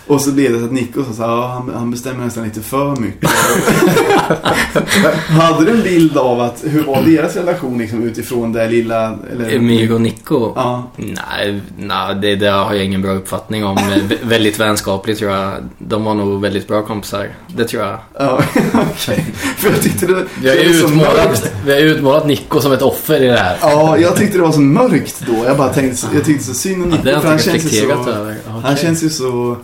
Och 0.09 0.21
så 0.21 0.31
blev 0.31 0.53
det 0.53 0.59
så 0.59 0.65
att 0.65 0.71
Nico 0.71 1.03
sa 1.03 1.13
så 1.13 1.21
här, 1.21 1.29
ja, 1.29 1.47
han, 1.47 1.71
han 1.75 1.91
bestämmer 1.91 2.25
nästan 2.25 2.43
lite 2.43 2.61
för 2.61 2.95
mycket. 2.95 3.29
Hade 5.27 5.65
du 5.65 5.71
en 5.71 5.83
bild 5.83 6.17
av 6.17 6.39
att, 6.41 6.63
hur 6.63 6.83
var 6.83 7.01
deras 7.01 7.35
relation 7.35 7.77
liksom 7.77 8.03
utifrån 8.03 8.53
det 8.53 8.67
lilla... 8.67 9.17
Eller, 9.31 9.55
Emir 9.55 9.93
och 9.93 10.01
Nico? 10.01 10.53
Ja. 10.55 10.91
Nej, 10.95 11.61
nej 11.77 12.15
det, 12.15 12.35
det 12.35 12.47
har 12.49 12.73
jag 12.73 12.85
ingen 12.85 13.01
bra 13.01 13.11
uppfattning 13.11 13.65
om. 13.65 13.77
Vä- 14.09 14.17
väldigt 14.23 14.59
vänskapligt 14.59 15.19
tror 15.19 15.31
jag. 15.31 15.53
De 15.77 16.03
var 16.03 16.13
nog 16.13 16.41
väldigt 16.41 16.67
bra 16.67 16.81
kompisar. 16.81 17.27
Det 17.47 17.63
tror 17.65 17.83
jag. 17.83 17.97
Ja, 18.19 18.41
okej. 18.73 19.25
För 19.57 19.69
jag 19.69 19.81
tyckte 19.81 20.05
det 20.05 20.25
Vi 20.41 20.49
har, 20.49 20.55
utmålat, 20.55 21.51
vi 21.65 21.71
har 21.71 21.79
utmålat 21.79 22.27
Nico 22.27 22.61
som 22.61 22.71
ett 22.71 22.81
offer 22.81 23.21
i 23.23 23.27
det 23.27 23.37
här. 23.37 23.57
Ja, 23.61 23.97
jag 23.97 24.15
tyckte 24.15 24.37
det 24.37 24.43
var 24.43 24.51
så 24.51 24.61
mörkt 24.61 25.23
då. 25.27 25.45
Jag 25.45 25.57
bara 25.57 25.69
tänkte, 25.73 26.07
jag 26.13 26.25
tyckte 26.25 26.43
så 26.43 26.53
synd 26.53 26.83
om 26.83 26.89
Ja, 26.89 26.95
Nico. 26.97 27.03
det 27.09 27.15
har 27.15 27.23
jag 27.23 27.33
inte 27.33 27.53
reflekterat 27.53 28.03
så... 28.03 28.09
över. 28.09 28.35
Okej. 28.47 28.61
Han 28.63 28.75
känns 28.77 29.03
ju 29.03 29.09
så... 29.09 29.57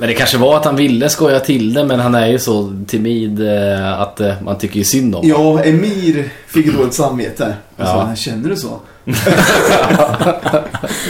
Men 0.00 0.08
det 0.08 0.14
kanske 0.14 0.38
var 0.38 0.56
att 0.56 0.64
han 0.64 0.76
ville 0.76 1.08
skoja 1.08 1.40
till 1.40 1.74
det, 1.74 1.84
men 1.84 2.00
han 2.00 2.14
är 2.14 2.26
ju 2.26 2.38
så 2.38 2.72
timid 2.86 3.40
eh, 3.48 4.00
att 4.00 4.20
eh, 4.20 4.34
man 4.42 4.58
tycker 4.58 4.76
ju 4.78 4.84
synd 4.84 5.14
om. 5.14 5.28
Ja, 5.28 5.62
Emir 5.64 6.30
fick 6.46 6.76
då 6.76 6.84
ett 6.84 6.94
samvete. 6.94 7.54
Och 7.76 7.84
Ja. 7.84 8.02
han 8.06 8.16
känner 8.16 8.48
du 8.48 8.56
så? 8.56 8.80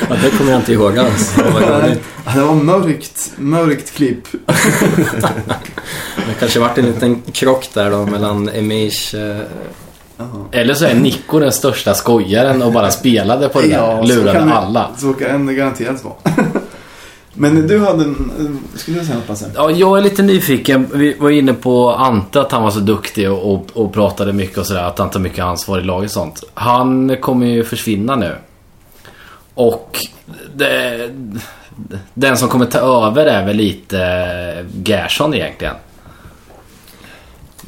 Ja, 0.09 0.16
det 0.22 0.31
kommer 0.38 0.51
jag 0.51 0.61
inte 0.61 0.72
ihåg 0.72 0.98
alls. 0.98 1.35
Det 1.37 1.98
Det 2.35 2.40
var 2.40 2.55
mörkt, 2.55 3.33
mörkt 3.37 3.94
klipp. 3.94 4.24
Det 6.16 6.35
kanske 6.40 6.61
varit 6.61 6.79
en 6.79 6.87
liten 6.87 7.22
krock 7.33 7.68
där 7.74 7.90
då 7.90 8.07
mellan 8.07 8.48
Emirs... 8.48 9.14
Eh. 9.14 9.37
Eller 10.53 10.74
så 10.74 10.85
är 10.85 10.94
Nico 10.94 11.38
den 11.40 11.53
största 11.53 11.94
skojaren 11.94 12.62
och 12.62 12.72
bara 12.72 12.90
spelade 12.90 13.48
på 13.48 13.61
det 13.61 13.68
där. 13.68 13.77
Ja, 13.77 14.07
så 14.07 14.14
Lurade 14.14 14.38
kan 14.38 14.48
det- 14.48 14.55
alla. 14.55 14.90
Så 14.98 15.12
kan 15.12 15.46
det 15.46 15.55
garanterat 15.55 16.05
vara. 16.05 16.14
Men 17.38 17.66
du 17.66 17.79
hade 17.79 18.05
en... 18.05 18.61
Skulle 18.74 18.98
du 18.98 19.05
säga 19.05 19.16
något 19.16 19.27
Basse? 19.27 19.51
Ja, 19.55 19.70
jag 19.70 19.98
är 19.98 20.03
lite 20.03 20.22
nyfiken. 20.22 20.88
Vi 20.94 21.16
var 21.18 21.31
inne 21.31 21.55
på 21.55 21.90
Ante, 21.90 22.40
att 22.40 22.53
han 22.53 22.62
var 22.62 22.70
så 22.70 22.81
duktig 22.81 23.31
och, 23.31 23.55
och, 23.55 23.66
och 23.74 23.92
pratade 23.92 24.33
mycket 24.33 24.59
och 24.59 24.66
sådär. 24.66 24.83
Att 24.83 24.98
han 24.98 25.11
tar 25.11 25.20
mycket 25.20 25.44
ansvar 25.44 25.79
i 25.79 25.83
laget 25.83 26.09
och 26.09 26.14
sånt. 26.14 26.44
Han 26.55 27.16
kommer 27.16 27.46
ju 27.46 27.64
försvinna 27.64 28.16
nu. 28.16 28.35
Och 29.55 29.98
det, 30.55 31.11
den 32.14 32.37
som 32.37 32.48
kommer 32.48 32.66
ta 32.66 32.79
över 33.07 33.27
är 33.27 33.46
väl 33.46 33.57
lite 33.57 34.66
Gerson 34.85 35.35
egentligen. 35.35 35.74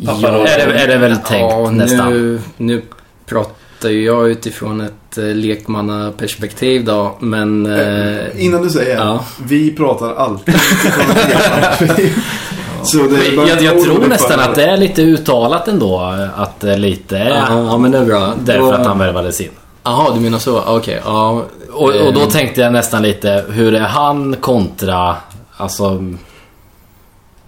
Pappa 0.06 0.20
Ja, 0.22 0.46
är, 0.46 0.66
det, 0.66 0.74
är 0.74 0.88
det 0.88 0.98
väl 0.98 1.16
tänkt 1.16 1.52
ja, 1.52 1.70
nästan. 1.70 2.12
Nu, 2.12 2.40
nu 2.56 2.83
pratar 3.26 3.59
ju 3.88 4.04
jag 4.04 4.30
utifrån 4.30 4.80
ett 4.80 5.18
eh, 5.18 5.24
lekmannaperspektiv 5.24 6.84
då, 6.84 7.16
men... 7.20 7.66
Eh, 7.66 8.44
Innan 8.44 8.62
du 8.62 8.70
säger. 8.70 8.96
ja. 8.96 9.24
Vi 9.46 9.70
pratar 9.76 10.14
alltid 10.14 10.54
utifrån 10.72 11.10
ett 11.16 11.98
eget 11.98 12.12
Så 12.82 12.96
det 12.98 13.02
är 13.02 13.26
Men 13.28 13.36
bara 13.36 13.48
jag, 13.48 13.62
jag 13.62 13.84
tror 13.84 14.00
för- 14.00 14.08
nästan 14.08 14.40
att 14.40 14.54
det 14.54 14.64
är 14.64 14.76
lite 14.76 15.02
uttalat 15.02 15.68
ändå. 15.68 16.14
Att 16.36 16.60
det 16.60 16.76
lite 16.76 17.18
är 17.18 17.28
ja, 17.30 17.44
ja, 17.66 17.78
men 17.78 17.90
det 17.90 17.98
är 17.98 18.04
bra. 18.04 18.32
därför 18.44 18.60
Då- 18.60 18.72
att 18.72 18.86
han 18.86 18.98
värvades 18.98 19.40
in. 19.40 19.50
Jaha, 19.82 20.14
du 20.14 20.20
menar 20.20 20.38
så? 20.38 20.62
Okej, 20.66 21.00
ja. 21.04 21.42
Och, 21.72 21.88
och 22.06 22.12
då 22.14 22.20
Eh, 22.20 22.28
tänkte 22.28 22.60
jag 22.60 22.72
nästan 22.72 23.02
lite, 23.02 23.44
hur 23.50 23.74
är 23.74 23.80
han 23.80 24.36
kontra, 24.40 25.16
alltså 25.56 26.04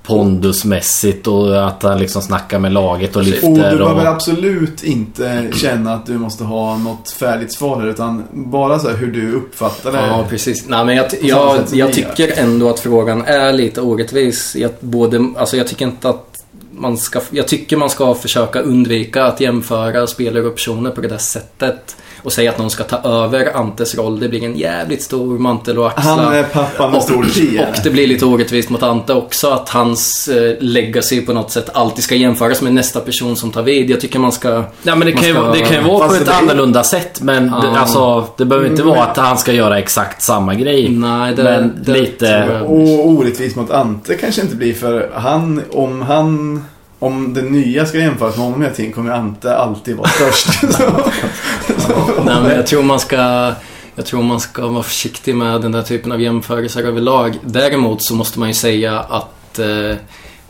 pondusmässigt 0.02 1.26
och 1.26 1.68
att 1.68 1.82
han 1.82 1.98
liksom 1.98 2.22
snackar 2.22 2.58
med 2.58 2.72
laget 2.72 3.16
och 3.16 3.22
Och 3.22 3.26
lyfter 3.28 3.48
du 3.48 3.60
och... 3.60 3.78
behöver 3.78 4.06
absolut 4.06 4.84
inte 4.84 5.48
känna 5.54 5.94
att 5.94 6.06
du 6.06 6.18
måste 6.18 6.44
ha 6.44 6.78
något 6.78 7.10
färdigt 7.10 7.52
svar 7.52 7.80
här, 7.80 7.88
utan 7.88 8.24
bara 8.30 8.78
så 8.78 8.88
här 8.88 8.96
hur 8.96 9.12
du 9.12 9.32
uppfattar 9.32 9.92
det. 9.92 9.98
Ja, 9.98 10.26
precis. 10.30 10.68
Nej, 10.68 10.84
men 10.84 10.96
jag, 10.96 11.06
jag, 11.22 11.68
som 11.68 11.78
jag 11.78 11.92
tycker 11.92 12.32
ändå 12.38 12.70
att 12.70 12.80
frågan 12.80 13.24
är 13.24 13.52
lite 13.52 13.80
orättvis. 13.80 14.56
Jag, 14.56 14.70
både, 14.80 15.32
alltså 15.36 15.56
jag 15.56 15.66
tycker 15.66 15.84
inte 15.84 16.08
att 16.08 16.44
man 16.70 16.98
ska... 16.98 17.20
Jag 17.30 17.48
tycker 17.48 17.76
man 17.76 17.90
ska 17.90 18.14
försöka 18.14 18.60
undvika 18.60 19.24
att 19.24 19.40
jämföra 19.40 20.06
spelare 20.06 20.46
och 20.46 20.54
personer 20.54 20.90
på 20.90 21.00
det 21.00 21.08
där 21.08 21.18
sättet. 21.18 21.96
Och 22.22 22.32
säga 22.32 22.50
att 22.50 22.58
någon 22.58 22.70
ska 22.70 22.84
ta 22.84 23.08
över 23.24 23.56
Antes 23.56 23.94
roll. 23.94 24.20
Det 24.20 24.28
blir 24.28 24.44
en 24.44 24.56
jävligt 24.56 25.02
stor 25.02 25.38
mantel 25.38 25.78
att 25.78 25.98
axla. 25.98 26.10
Han 26.10 26.34
är 26.34 26.42
pappa 26.42 26.90
med 26.90 27.02
stor 27.02 27.24
T. 27.24 27.66
Och 27.68 27.76
det 27.84 27.90
blir 27.90 28.06
lite 28.06 28.24
orättvist 28.26 28.70
mot 28.70 28.82
Ante 28.82 29.12
också 29.14 29.50
att 29.50 29.68
hans 29.68 30.28
eh, 30.28 30.54
legacy 30.60 31.20
på 31.26 31.32
något 31.32 31.50
sätt 31.50 31.70
alltid 31.74 32.04
ska 32.04 32.14
jämföras 32.14 32.62
med 32.62 32.74
nästa 32.74 33.00
person 33.00 33.36
som 33.36 33.50
tar 33.50 33.62
vid. 33.62 33.90
Jag 33.90 34.00
tycker 34.00 34.18
man 34.18 34.32
ska... 34.32 34.64
Ja 34.82 34.94
men 34.96 35.06
det 35.06 35.12
kan, 35.12 35.24
ju, 35.28 35.34
ska- 35.34 35.52
det 35.52 35.60
kan 35.60 35.76
ju 35.76 35.88
vara 35.92 36.08
på 36.08 36.14
ett 36.14 36.26
det- 36.26 36.34
annorlunda 36.34 36.82
sätt 36.84 37.20
men 37.22 37.46
Ja. 37.62 37.68
det, 37.70 37.78
alltså, 37.80 38.26
det 38.36 38.44
behöver 38.44 38.68
inte 38.68 38.82
vara 38.82 39.02
att 39.04 39.16
han 39.16 39.38
ska 39.38 39.52
göra 39.52 39.78
exakt 39.78 40.22
samma 40.22 40.54
grej. 40.54 40.88
Nej, 40.88 41.34
det, 41.34 41.42
Men 41.42 41.72
det 41.84 41.92
lite- 41.92 42.60
Och 42.66 43.08
orättvist 43.08 43.56
mot 43.56 43.70
Ante 43.70 44.14
kanske 44.14 44.42
inte 44.42 44.56
blir 44.56 44.74
för 44.74 45.10
han, 45.14 45.62
om 45.72 46.02
han 46.02 46.64
om 46.98 47.34
det 47.34 47.42
nya 47.42 47.86
ska 47.86 47.98
jämföras 47.98 48.36
med 48.36 48.44
honom 48.46 48.62
i 48.62 48.66
ett 48.66 48.76
team 48.76 48.92
kommer 48.92 49.12
Ante 49.12 49.56
alltid 49.56 49.96
vara 49.96 50.08
störst. 50.14 50.48
Nej, 52.24 52.42
men 52.42 52.56
jag 52.56 52.66
tror 52.66 52.82
man 52.82 53.00
ska... 53.00 53.52
Jag 53.94 54.06
tror 54.06 54.22
man 54.22 54.40
ska 54.40 54.66
vara 54.66 54.82
försiktig 54.82 55.36
med 55.36 55.60
den 55.60 55.72
där 55.72 55.82
typen 55.82 56.12
av 56.12 56.20
jämförelser 56.20 56.82
överlag. 56.82 57.38
Däremot 57.44 58.02
så 58.02 58.14
måste 58.14 58.38
man 58.38 58.48
ju 58.48 58.54
säga 58.54 59.00
att, 59.00 59.58
eh, 59.58 59.96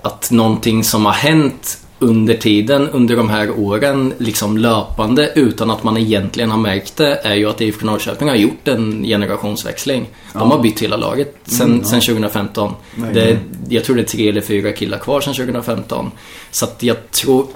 att 0.03 0.31
någonting 0.31 0.85
som 0.85 1.07
har 1.07 1.13
hänt 1.13 1.82
under 2.03 2.35
tiden, 2.35 2.89
under 2.89 3.17
de 3.17 3.29
här 3.31 3.51
åren, 3.59 4.13
liksom 4.19 4.59
löpande 4.59 5.33
utan 5.35 5.71
att 5.71 5.85
man 5.85 5.97
egentligen 5.97 6.51
har 6.51 6.59
märkt 6.59 6.97
det, 6.97 7.15
är 7.25 7.35
ju 7.35 7.49
att 7.51 7.61
IFK 7.61 7.87
Norrköping 7.87 8.29
har 8.29 8.37
gjort 8.37 8.69
en 8.69 9.03
generationsväxling. 9.05 10.07
De 10.33 10.39
Ja. 10.39 10.45
har 10.57 10.63
bytt 10.63 10.81
hela 10.83 10.97
laget 10.97 11.35
sen, 11.45 11.67
Mm, 11.67 11.81
ja. 11.83 11.89
sen 11.89 12.01
2015. 12.01 12.73
Nej, 12.95 13.15
Det, 13.15 13.25
nej. 13.25 13.39
jag 13.69 13.85
tror 13.85 13.97
det 13.97 14.03
är 14.03 14.07
tre 14.07 14.29
eller 14.29 14.41
fyra 14.41 14.73
killar 14.73 14.99
kvar 14.99 15.21
sen 15.21 15.35
2015. 15.35 16.11
Så 16.51 16.65
att 16.65 16.83
jag 16.83 17.11
tror, 17.11 17.47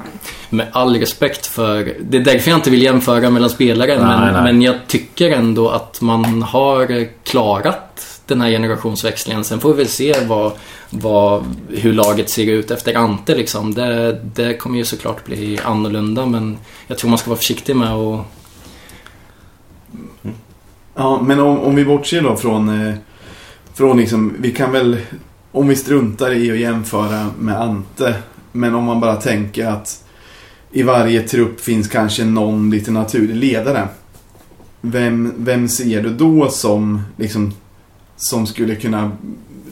med 0.50 0.66
all 0.72 0.96
respekt 0.96 1.46
för... 1.46 1.94
Det 2.00 2.16
är 2.16 2.20
därför 2.24 2.50
jag 2.50 2.58
inte 2.58 2.70
vill 2.70 2.82
jämföra 2.82 3.30
mellan 3.30 3.50
spelare. 3.50 3.98
Nej, 4.06 4.32
men, 4.32 4.44
men 4.44 4.62
jag 4.62 4.74
tycker 4.86 5.30
ändå 5.30 5.68
att 5.68 6.00
man 6.00 6.42
har 6.42 7.08
klarat 7.24 8.15
den 8.26 8.40
här 8.40 8.50
generationsväxlingen. 8.50 9.44
Sen 9.44 9.60
får 9.60 9.72
vi 9.72 9.76
väl 9.76 9.88
se 9.88 10.14
vad, 10.26 10.52
vad, 10.90 11.44
hur 11.68 11.92
laget 11.92 12.30
ser 12.30 12.46
ut 12.46 12.70
efter 12.70 12.94
Ante 12.94 13.34
liksom. 13.34 13.74
Det, 13.74 14.20
det 14.34 14.56
kommer 14.56 14.78
ju 14.78 14.84
såklart 14.84 15.24
bli 15.24 15.60
annorlunda 15.64 16.26
men 16.26 16.58
jag 16.86 16.98
tror 16.98 17.10
man 17.10 17.18
ska 17.18 17.30
vara 17.30 17.38
försiktig 17.38 17.76
med 17.76 17.92
att... 17.92 18.26
Ja, 20.94 21.22
men 21.22 21.40
om, 21.40 21.58
om 21.58 21.74
vi 21.74 21.84
bortser 21.84 22.22
då 22.22 22.36
från, 22.36 22.86
eh, 22.88 22.94
från 23.74 23.98
liksom, 23.98 24.34
vi 24.38 24.50
kan 24.50 24.72
väl, 24.72 24.96
om 25.52 25.68
vi 25.68 25.76
struntar 25.76 26.32
i 26.32 26.50
att 26.50 26.58
jämföra 26.58 27.30
med 27.38 27.60
Ante, 27.60 28.14
men 28.52 28.74
om 28.74 28.84
man 28.84 29.00
bara 29.00 29.16
tänker 29.16 29.66
att 29.66 30.04
i 30.72 30.82
varje 30.82 31.22
trupp 31.22 31.60
finns 31.60 31.88
kanske 31.88 32.24
någon 32.24 32.70
lite 32.70 32.90
naturlig 32.90 33.36
ledare. 33.36 33.88
Vem, 34.80 35.32
vem 35.36 35.68
ser 35.68 36.02
du 36.02 36.10
då 36.10 36.48
som, 36.48 37.02
liksom, 37.16 37.52
som 38.16 38.46
skulle 38.46 38.74
kunna 38.76 39.12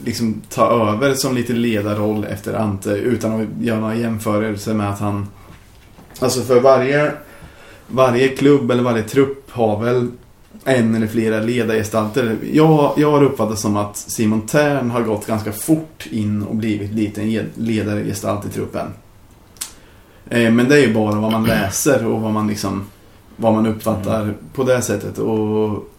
liksom, 0.05 0.41
ta 0.49 0.91
över 0.91 1.13
som 1.13 1.35
lite 1.35 1.53
ledarroll 1.53 2.23
efter 2.25 2.53
Ante 2.53 2.89
utan 2.89 3.41
att 3.41 3.47
göra 3.61 3.79
några 3.79 3.95
jämförelser 3.95 4.73
med 4.73 4.89
att 4.89 4.99
han... 4.99 5.27
Alltså 6.19 6.41
för 6.41 6.59
varje, 6.59 7.11
varje 7.87 8.27
klubb 8.27 8.71
eller 8.71 8.83
varje 8.83 9.03
trupp 9.03 9.51
har 9.51 9.83
väl 9.83 10.07
en 10.63 10.95
eller 10.95 11.07
flera 11.07 11.39
ledargestalter. 11.39 12.37
Jag, 12.53 12.93
jag 12.97 13.11
har 13.11 13.23
uppfattat 13.23 13.59
som 13.59 13.77
att 13.77 13.97
Simon 13.97 14.41
Tern 14.41 14.89
har 14.91 15.01
gått 15.01 15.27
ganska 15.27 15.51
fort 15.51 16.07
in 16.11 16.43
och 16.43 16.55
blivit 16.55 16.91
lite 16.91 17.21
en 17.21 17.31
ge- 17.31 17.45
ledargestalt 17.55 18.45
i 18.45 18.49
truppen. 18.49 18.87
Eh, 20.29 20.51
men 20.51 20.69
det 20.69 20.75
är 20.75 20.87
ju 20.87 20.93
bara 20.93 21.15
vad 21.19 21.31
man 21.31 21.43
läser 21.47 22.05
och 22.05 22.21
vad 22.21 22.33
man 22.33 22.47
liksom 22.47 22.85
vad 23.37 23.53
man 23.53 23.65
uppfattar 23.65 24.33
på 24.53 24.63
det 24.63 24.81
sättet. 24.81 25.17
Och 25.17 25.89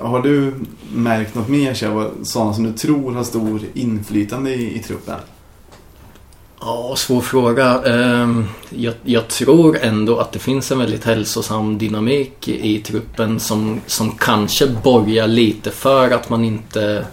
har 0.00 0.22
du 0.22 0.54
märkt 0.92 1.34
något 1.34 1.48
mer 1.48 1.74
Kjell, 1.74 2.10
sådana 2.22 2.54
som 2.54 2.64
du 2.64 2.72
tror 2.72 3.12
har 3.12 3.24
stor 3.24 3.60
inflytande 3.74 4.54
i, 4.54 4.76
i 4.76 4.78
truppen? 4.78 5.16
Ja, 6.60 6.94
svår 6.96 7.20
fråga. 7.20 7.82
Ehm, 7.82 8.44
jag, 8.70 8.94
jag 9.04 9.28
tror 9.28 9.78
ändå 9.82 10.18
att 10.18 10.32
det 10.32 10.38
finns 10.38 10.72
en 10.72 10.78
väldigt 10.78 11.04
hälsosam 11.04 11.78
dynamik 11.78 12.48
i, 12.48 12.74
i 12.74 12.78
truppen 12.78 13.40
som, 13.40 13.80
som 13.86 14.10
kanske 14.10 14.66
borgar 14.66 15.26
lite 15.26 15.70
för 15.70 16.10
att 16.10 16.30
man 16.30 16.44
inte... 16.44 17.06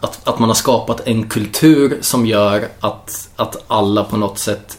Att, 0.00 0.28
att 0.28 0.38
man 0.38 0.48
har 0.48 0.54
skapat 0.54 1.06
en 1.06 1.28
kultur 1.28 1.98
som 2.00 2.26
gör 2.26 2.68
att, 2.80 3.30
att 3.36 3.64
alla 3.66 4.04
på 4.04 4.16
något 4.16 4.38
sätt 4.38 4.78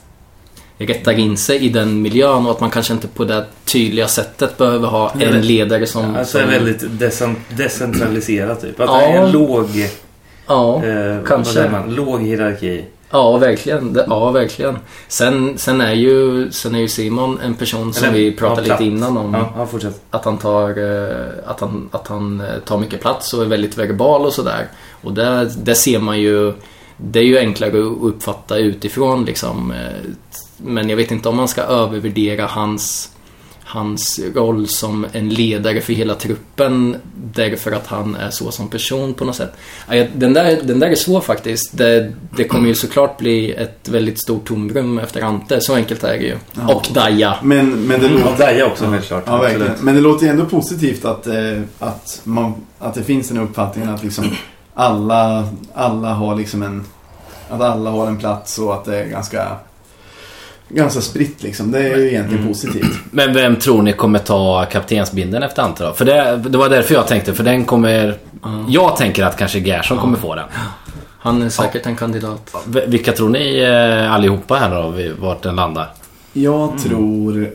rättar 0.77 1.19
in 1.19 1.38
sig 1.38 1.57
i 1.65 1.69
den 1.69 2.01
miljön 2.01 2.45
och 2.45 2.51
att 2.51 2.59
man 2.59 2.69
kanske 2.69 2.93
inte 2.93 3.07
på 3.07 3.23
det 3.25 3.45
tydliga 3.65 4.07
sättet 4.07 4.57
behöver 4.57 4.88
ha 4.88 5.12
Ja, 5.19 5.25
en 5.25 5.41
ledare 5.41 5.86
som... 5.86 6.15
Alltså 6.15 6.39
som 6.39 6.49
väldigt 6.49 6.99
decent, 6.99 7.38
decentraliserat 7.49 8.62
typ. 8.62 8.79
Att 8.79 8.89
Ja. 8.89 8.97
det 8.97 9.03
är 9.05 9.23
en 9.25 9.31
låg, 9.31 9.69
Ja, 10.47 10.83
eh, 10.86 11.17
kanske. 11.27 11.69
man, 11.69 11.95
låg 11.95 12.21
hierarki. 12.21 12.86
ja, 13.09 13.38
verkligen. 13.38 13.99
Ja, 14.07 14.31
verkligen. 14.31 14.77
Sen, 15.07 15.57
sen, 15.57 15.81
är 15.81 15.93
ju, 15.93 16.51
sen 16.51 16.75
är 16.75 16.79
ju 16.79 16.88
Simon 16.88 17.39
en 17.43 17.53
person 17.55 17.93
som 17.93 18.03
Eller, 18.07 18.17
vi 18.17 18.31
pratade 18.31 18.67
ja, 18.67 18.73
lite 18.73 18.83
innan 18.83 19.17
om. 19.17 19.33
Ja, 19.33 19.67
ja. 19.81 19.89
Att 20.09 20.25
han 20.25 20.38
tar, 20.38 20.69
eh, 20.69 21.25
att 21.45 21.59
han, 21.59 21.89
att 21.91 22.07
han 22.07 22.41
eh, 22.41 22.59
tar 22.65 22.77
mycket 22.77 23.01
plats 23.01 23.33
och 23.33 23.41
är 23.43 23.47
väldigt 23.47 23.77
verbal 23.77 24.25
och 24.25 24.33
sådär. 24.33 24.67
Och 25.03 25.13
det, 25.13 25.49
det 25.63 25.75
ser 25.75 25.99
man 25.99 26.19
ju... 26.19 26.53
Det 26.97 27.19
är 27.19 27.23
ju 27.23 27.38
enklare 27.38 27.79
att 27.79 27.97
uppfatta 28.01 28.57
utifrån 28.57 29.25
liksom. 29.25 29.73
Men 30.63 30.89
jag 30.89 30.97
vet 30.97 31.12
inte 31.12 31.30
om 31.30 31.36
man 31.36 31.47
ska 31.47 31.62
övervärdera 31.62 32.45
hans, 32.45 33.10
hans 33.63 34.19
roll 34.36 34.67
som 34.67 35.06
en 35.12 35.30
ledare 35.30 35.82
för 35.82 35.93
hela 35.93 36.15
truppen 36.15 36.95
därför 37.15 37.71
att 37.71 37.88
han 37.88 38.15
är 38.15 38.30
så 38.30 38.52
som 38.52 38.67
person 38.67 39.13
på 39.13 39.26
något 39.26 39.36
sätt. 39.36 39.54
Den 40.15 40.34
där, 40.34 40.60
den 40.63 40.80
där 40.80 40.88
är 40.89 40.95
svår 40.95 41.21
faktiskt. 41.21 41.78
Det, 41.78 42.13
det 42.38 42.43
kommer 42.43 42.67
ju 42.67 42.76
såklart 42.76 43.17
bli 43.17 43.52
ett 43.52 43.89
väldigt 43.89 44.19
stort 44.19 44.47
tomrum 44.47 44.99
efter 44.99 45.21
Ante. 45.21 45.62
Så 45.62 45.76
enkelt 45.76 46.04
är 46.04 46.17
det 46.17 46.23
ju. 46.23 46.38
Ja. 46.54 46.76
Och 46.76 46.88
Daja. 46.93 47.36
Men, 47.43 47.69
men 47.88 47.99
det 47.99 48.08
Mm, 48.08 48.19
låter... 48.19 48.32
och 48.32 48.38
Daja 48.38 48.65
också 48.65 48.86
helt 48.86 49.06
klart. 49.08 49.23
Ja. 49.26 49.49
Men 49.80 49.95
det 49.95 50.02
låter 50.02 50.26
ju 50.26 50.32
ändå 50.32 50.45
positivt 50.45 51.06
att, 51.06 51.28
eh, 51.28 51.62
att, 51.80 52.21
man, 52.23 52.54
att 52.80 52.93
det 52.93 53.04
finns 53.04 53.28
den 53.30 53.38
uppfattningen 53.38 53.89
att 53.89 54.04
liksom 54.04 54.26
alla, 54.73 55.47
alla 55.73 56.13
har 56.13 56.36
liksom 56.36 56.63
en... 56.63 56.86
Att 57.49 57.62
alla 57.62 57.89
har 57.89 58.08
en 58.08 58.17
plats 58.17 58.60
och 58.60 58.73
att 58.73 58.86
det 58.86 58.97
är 58.99 59.06
ganska... 59.06 59.58
Ganska 60.69 61.02
spritt 61.02 61.43
liksom. 61.43 61.71
Det 61.71 61.80
är 61.80 61.97
ju 61.97 62.08
egentligen 62.10 62.39
Mm. 62.43 62.54
positivt. 62.54 62.97
Men 63.12 63.34
vem 63.34 63.56
tror 63.56 63.82
ni 63.82 63.93
kommer 63.93 64.19
ta 64.19 64.65
kaptensbindeln 64.65 65.43
efter 65.43 65.62
Ante 65.62 65.84
då? 65.84 65.93
För 65.93 66.06
det, 66.06 66.38
det 66.49 66.58
var 66.58 66.69
därför 66.69 66.93
jag 66.93 67.08
tänkte, 67.08 67.34
för 67.34 67.43
den 67.43 67.65
kommer... 67.65 68.17
Jag 68.67 68.97
tänker 68.97 69.23
att 69.23 69.38
kanske 69.38 69.60
Gerson 69.60 69.97
kommer 69.97 70.17
få 70.17 70.36
den. 70.36 70.45
Han 71.19 71.41
är 71.41 71.49
säkert 71.49 71.86
en 71.86 71.95
kandidat. 71.95 72.56
Vilka 72.88 73.12
tror 73.12 73.30
ni 73.30 73.60
eh, 73.60 74.13
allihopa 74.13 74.56
här 74.56 74.69
då, 74.69 74.93
vart 75.28 75.41
den 75.41 75.56
landar? 75.56 75.88
Jag 76.34 76.80
tror... 76.84 77.49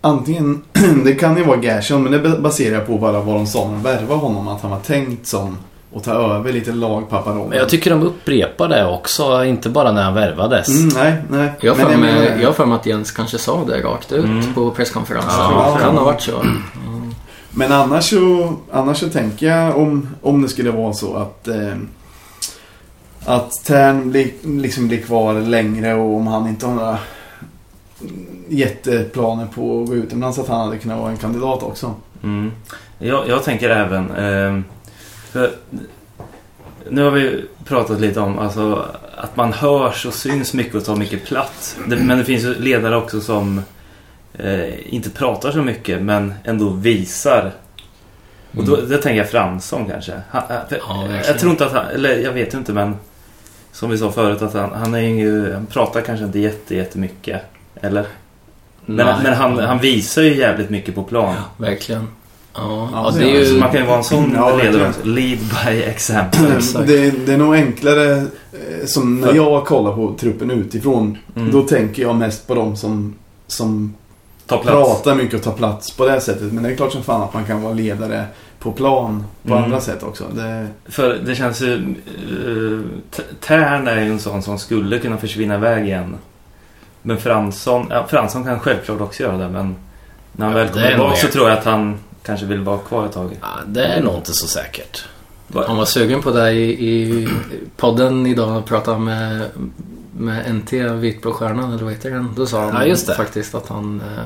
Antingen... 0.00 0.62
Det 1.04 1.14
kan 1.14 1.36
ju 1.36 1.44
vara 1.44 1.62
Gerson, 1.62 2.02
men 2.02 2.12
det 2.12 2.18
baserar 2.38 2.74
jag 2.74 2.86
på 2.86 2.98
bara 2.98 3.20
vad 3.20 3.34
de 3.34 3.46
sa 3.46 3.64
när 3.64 3.72
de 3.72 3.82
värvade 3.82 4.20
honom. 4.20 4.48
Att 4.48 4.60
han 4.62 4.70
var 4.70 4.80
tänkt 4.80 5.26
som 5.26 5.58
att 5.94 6.04
ta 6.04 6.12
över 6.12 6.52
lite 6.52 6.72
lagpapparollen. 6.72 7.48
Men 7.48 7.58
jag 7.58 7.68
tycker 7.68 7.90
de 7.90 8.02
upprepar 8.02 8.68
det 8.68 8.86
också, 8.86 9.44
inte 9.44 9.68
bara 9.68 9.92
när 9.92 10.02
han 10.02 10.14
värvades. 10.14 10.68
Mm, 10.68 10.88
nej, 10.94 11.22
nej. 11.30 11.52
Jag 11.60 11.72
har 11.74 11.78
Men 11.78 11.92
för 11.92 11.98
mig- 11.98 12.12
menar- 12.14 12.36
jag 12.40 12.48
har 12.48 12.52
för 12.52 12.66
mig 12.66 12.76
att 12.76 12.86
Jens 12.86 13.10
kanske 13.10 13.38
sa 13.38 13.64
det 13.64 13.80
rakt 13.82 14.12
ut 14.12 14.24
Mm. 14.24 14.54
på 14.54 14.70
presskonferensen. 14.70 15.30
Ja. 15.38 15.72
Det 15.78 15.84
kan 15.84 15.96
ha 15.96 16.04
varit 16.04 16.20
så. 16.20 16.42
Men 17.50 17.72
annars 17.72 18.04
så, 18.10 18.52
annars 18.72 18.96
så 18.98 19.08
tänker 19.08 19.46
jag 19.46 19.76
om, 19.76 20.08
om 20.22 20.42
det 20.42 20.48
skulle 20.48 20.70
vara 20.70 20.92
så 20.92 21.16
att 21.16 21.48
eh, 21.48 21.72
att 23.24 23.50
Tern 23.64 24.10
blir, 24.10 24.30
liksom 24.42 24.88
blir 24.88 25.00
kvar 25.02 25.34
längre 25.34 25.94
och 25.94 26.16
om 26.16 26.26
han 26.26 26.48
inte 26.48 26.66
har 26.66 26.74
några 26.74 26.98
jätteplaner 28.48 29.46
på 29.54 29.82
att 29.82 29.88
gå 29.88 29.94
utomlands 29.94 30.38
att 30.38 30.48
han 30.48 30.60
hade 30.66 30.78
kunnat 30.78 30.98
vara 31.00 31.10
en 31.10 31.16
kandidat 31.16 31.62
också. 31.62 31.94
Mm. 32.22 32.52
Jag, 32.98 33.28
jag 33.28 33.44
tänker 33.44 33.70
även... 33.70 34.10
ehm, 34.10 34.64
för, 35.30 35.52
nu 36.90 37.02
har 37.02 37.10
vi 37.10 37.44
pratat 37.64 38.00
lite 38.00 38.20
om 38.20 38.38
alltså, 38.38 38.88
att 39.16 39.36
man 39.36 39.52
hörs 39.52 40.06
och 40.06 40.14
syns 40.14 40.54
mycket 40.54 40.74
och 40.74 40.84
tar 40.84 40.96
mycket 40.96 41.24
plats. 41.24 41.76
Men 41.86 42.18
det 42.18 42.24
finns 42.24 42.44
ju 42.44 42.54
ledare 42.54 42.96
också 42.96 43.20
som 43.20 43.62
eh, 44.34 44.94
inte 44.94 45.10
pratar 45.10 45.52
så 45.52 45.58
mycket 45.62 46.02
men 46.02 46.34
ändå 46.44 46.68
visar. 46.68 47.52
Och 48.56 48.64
då, 48.64 48.76
det 48.76 48.98
tänker 48.98 49.18
jag 49.18 49.30
Fransson 49.30 49.86
kanske. 49.90 50.12
Han, 50.30 50.42
eh, 50.50 50.56
Ja, 50.70 50.94
verkligen. 51.00 51.24
jag 51.26 51.38
tror 51.38 51.50
inte 51.52 51.66
att 51.66 51.72
han, 51.72 51.86
eller 51.86 52.16
jag 52.16 52.32
vet 52.32 52.54
ju 52.54 52.58
inte 52.58 52.72
men 52.72 52.96
som 53.72 53.90
vi 53.90 53.98
sa 53.98 54.12
förut 54.12 54.42
att 54.42 54.54
han, 54.54 54.72
han, 54.72 54.94
är 54.94 54.98
ju, 54.98 55.52
han 55.52 55.66
pratar 55.66 56.00
kanske 56.00 56.24
inte 56.24 56.38
jätte, 56.38 56.74
jättemycket. 56.76 57.42
Eller? 57.80 58.06
Men, 58.86 59.06
Nej. 59.06 59.14
men 59.22 59.34
han, 59.34 59.58
han 59.58 59.78
visar 59.78 60.22
ju 60.22 60.36
jävligt 60.36 60.70
mycket 60.70 60.94
på 60.94 61.02
plan. 61.02 61.34
Verkligen. 61.56 62.00
Ja, 62.02 62.06
Ja, 62.08 62.17
ja, 62.92 63.10
det 63.14 63.18
det 63.24 63.30
är 63.36 63.44
ju... 63.52 63.58
man 63.60 63.70
kan 63.70 63.80
ju 63.80 63.86
vara 63.86 63.98
en 63.98 64.04
sån 64.04 64.32
Ja, 64.36 64.56
ledare. 64.56 64.92
Lead 65.02 65.38
by 65.38 65.82
example. 65.82 66.56
Exakt. 66.56 66.86
Det, 66.86 67.10
det 67.26 67.32
är 67.32 67.38
nog 67.38 67.54
enklare 67.54 68.12
eh, 68.52 68.86
som 68.86 69.20
när 69.20 69.34
jag 69.34 69.64
kollar 69.66 69.92
på 69.92 70.14
truppen 70.20 70.50
utifrån. 70.50 71.18
Mm. 71.36 71.50
Då 71.52 71.62
tänker 71.62 72.02
jag 72.02 72.16
mest 72.16 72.46
på 72.46 72.54
dem 72.54 72.76
som, 72.76 73.14
som 73.46 73.94
Ta 74.46 74.58
plats. 74.58 74.74
pratar 74.76 75.14
mycket 75.14 75.34
och 75.34 75.42
tar 75.42 75.52
plats 75.52 75.90
på 75.96 76.06
det 76.06 76.20
sättet. 76.20 76.52
Men 76.52 76.62
det 76.62 76.70
är 76.72 76.76
klart 76.76 76.92
som 76.92 77.02
fan 77.02 77.22
att 77.22 77.34
man 77.34 77.44
kan 77.44 77.62
vara 77.62 77.74
ledare 77.74 78.24
på 78.58 78.72
plan 78.72 79.24
på 79.42 79.52
Mm. 79.52 79.64
andra 79.64 79.80
sätt 79.80 80.02
också. 80.02 80.24
Det, 80.34 80.66
För 80.88 81.14
det 81.26 81.34
känns 81.34 81.60
ju... 81.62 81.94
Uh, 82.46 82.80
Tern 83.40 83.88
är 83.88 84.00
ju 84.00 84.10
en 84.10 84.18
sån 84.18 84.42
som 84.42 84.58
skulle 84.58 84.98
kunna 84.98 85.16
försvinna 85.16 85.54
iväg 85.54 85.84
igen. 85.86 86.14
Men 87.02 87.18
Fransson, 87.18 87.86
ja, 87.90 88.06
Fransson 88.08 88.44
kan 88.44 88.60
självklart 88.60 89.00
också 89.00 89.22
göra 89.22 89.36
det 89.36 89.48
men 89.48 89.76
när 90.32 90.46
han 90.46 90.56
Ja, 90.56 90.62
väl 90.64 90.72
kommer 90.72 90.88
tillbaka 90.90 91.16
så 91.16 91.26
tror 91.28 91.48
jag 91.48 91.58
att 91.58 91.64
han 91.64 91.98
kanske 92.28 92.46
vill 92.46 92.60
vara 92.60 92.78
kvar 92.78 93.06
ett 93.06 93.12
tag. 93.12 93.36
Ja, 93.40 93.48
det 93.66 93.84
är 93.84 94.02
nog 94.02 94.14
inte 94.14 94.32
så 94.32 94.46
säkert. 94.46 95.04
Han 95.54 95.76
var 95.76 95.84
sugen 95.84 96.22
på 96.22 96.30
det 96.30 96.52
i, 96.52 96.88
i 96.88 97.28
podden 97.76 98.26
idag 98.26 98.58
och 98.58 98.66
pratade 98.66 98.98
med, 98.98 99.48
med 100.16 100.54
NT, 100.54 100.72
Vitblåstjärnan 100.72 101.72
eller 101.72 101.84
vad 101.84 101.92
heter 101.92 102.10
den? 102.10 102.34
Då 102.36 102.46
sa 102.46 102.70
han 102.70 102.88
Ja, 102.88 102.96
faktiskt 102.96 103.54
att 103.54 103.68
han, 103.68 104.00
eh, 104.00 104.24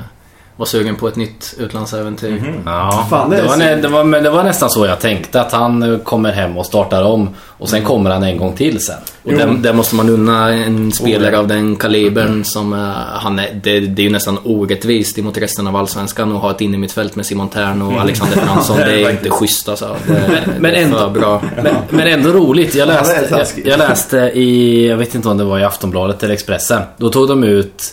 var 0.57 0.65
sugen 0.65 0.95
på 0.95 1.07
ett 1.07 1.15
nytt 1.15 1.55
utlandsäventyr. 1.59 2.61
Ja, 2.65 3.07
Fan, 3.09 3.29
det 3.29 3.41
var, 3.41 3.49
så- 3.49 3.59
nä- 3.59 3.75
det, 3.75 3.87
var, 3.87 4.03
men 4.03 4.23
det 4.23 4.29
var 4.29 4.43
nästan 4.43 4.69
så 4.69 4.85
jag 4.85 4.99
tänkte. 4.99 5.41
Att 5.41 5.51
han 5.51 5.83
eh, 5.83 5.97
kommer 5.99 6.31
hem 6.31 6.57
och 6.57 6.65
startar 6.65 7.03
om. 7.03 7.29
Och 7.57 7.69
sen 7.69 7.83
kommer 7.83 8.09
han 8.09 8.23
en 8.23 8.37
gång 8.37 8.55
till 8.55 8.81
sen. 8.85 8.95
Och 9.23 9.31
Jo. 9.31 9.53
där, 9.59 9.73
måste 9.73 9.95
man 9.95 10.09
unna 10.09 10.49
en 10.53 10.91
spelare 10.91 11.33
Oh, 11.35 11.39
av 11.39 11.47
den 11.47 11.75
kalibern 11.75 12.43
som 12.43 12.73
eh, 12.73 12.79
han 13.13 13.39
är, 13.39 13.59
det, 13.63 13.79
det 13.79 14.01
är 14.01 14.03
ju 14.03 14.09
nästan 14.09 14.37
orättvist 14.43 15.19
emot 15.19 15.37
resten 15.37 15.67
av 15.67 15.75
Allsvenskan 15.75 16.31
att 16.35 16.41
ha 16.41 16.51
ett 16.51 16.61
innermittfält 16.61 17.15
med 17.15 17.25
Simon 17.25 17.49
Tern 17.49 17.81
och 17.81 18.01
Alexander 18.01 18.35
Fransson. 18.45 18.77
Det 18.77 19.03
är 19.03 19.09
inte 19.11 19.29
schysst 19.29 19.69
alltså. 19.69 19.95
Det, 20.07 20.13
Men- 20.13 20.61
men 20.61 20.71
det 20.73 20.79
är 20.79 20.89
för 20.89 20.97
ändå- 21.05 21.19
bra. 21.19 21.41
Men, 21.63 21.75
men 21.89 22.07
ändå 22.07 22.29
roligt. 22.29 22.75
Jag 22.75 22.87
läste, 22.87 23.27
jag, 23.29 23.65
jag 23.65 23.77
läste 23.79 24.17
i, 24.17 24.87
jag 24.89 24.97
vet 24.97 25.15
inte 25.15 25.29
om 25.29 25.37
det 25.37 25.43
var 25.43 25.59
i 25.59 25.63
Aftonbladet 25.63 26.23
eller 26.23 26.33
Expressen. 26.33 26.81
Då 26.97 27.09
tog 27.09 27.27
de 27.27 27.43
ut 27.43 27.83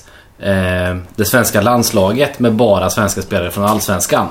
eh, 0.43 0.97
det 1.17 1.25
svenska 1.25 1.61
landslaget 1.61 2.39
med 2.39 2.55
bara 2.55 2.91
svenska 2.91 3.23
spelare 3.23 3.51
från 3.51 3.65
Allsvenskan. 3.65 4.27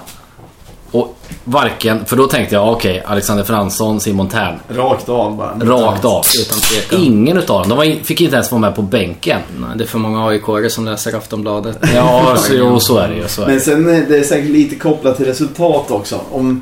Och 0.92 1.18
varken, 1.44 2.06
för 2.06 2.16
då 2.16 2.28
tänkte 2.28 2.56
jag 2.56 2.72
okej, 2.72 3.04
Alexander 3.06 3.44
Fransson, 3.44 4.00
Simon 4.00 4.28
Tern. 4.30 4.60
Rakt 4.70 5.10
av 5.10 5.36
bara. 5.36 5.52
Rakt 5.60 6.06
av. 6.06 6.26
Utan. 6.40 7.00
Ingen 7.00 7.38
utav 7.38 7.60
dem. 7.60 7.70
De 7.70 7.78
var, 7.78 8.04
fick 8.04 8.22
inte 8.22 8.36
ens 8.36 8.52
vara 8.52 8.62
med 8.62 8.76
på 8.76 8.82
bänken. 8.82 9.42
Nej, 9.58 9.70
det 9.76 9.84
är 9.84 9.88
för 9.88 10.00
många 10.00 10.28
aik 10.28 10.72
som 10.72 10.86
läser 10.86 11.18
Aftonbladet. 11.18 11.78
Ja, 11.96 12.36
så, 12.38 12.54
jo, 12.56 12.80
så 12.80 12.98
är 12.98 13.08
det 13.08 13.16
ju. 13.16 13.22
Är 13.22 13.28
det. 13.38 13.48
Men 13.48 13.62
sen 13.62 13.90
är 13.90 14.06
det 14.08 14.24
säkert 14.24 14.50
lite 14.50 14.76
kopplat 14.76 15.18
till 15.18 15.26
resultat 15.26 15.92
också. 15.92 16.20
Om, 16.32 16.62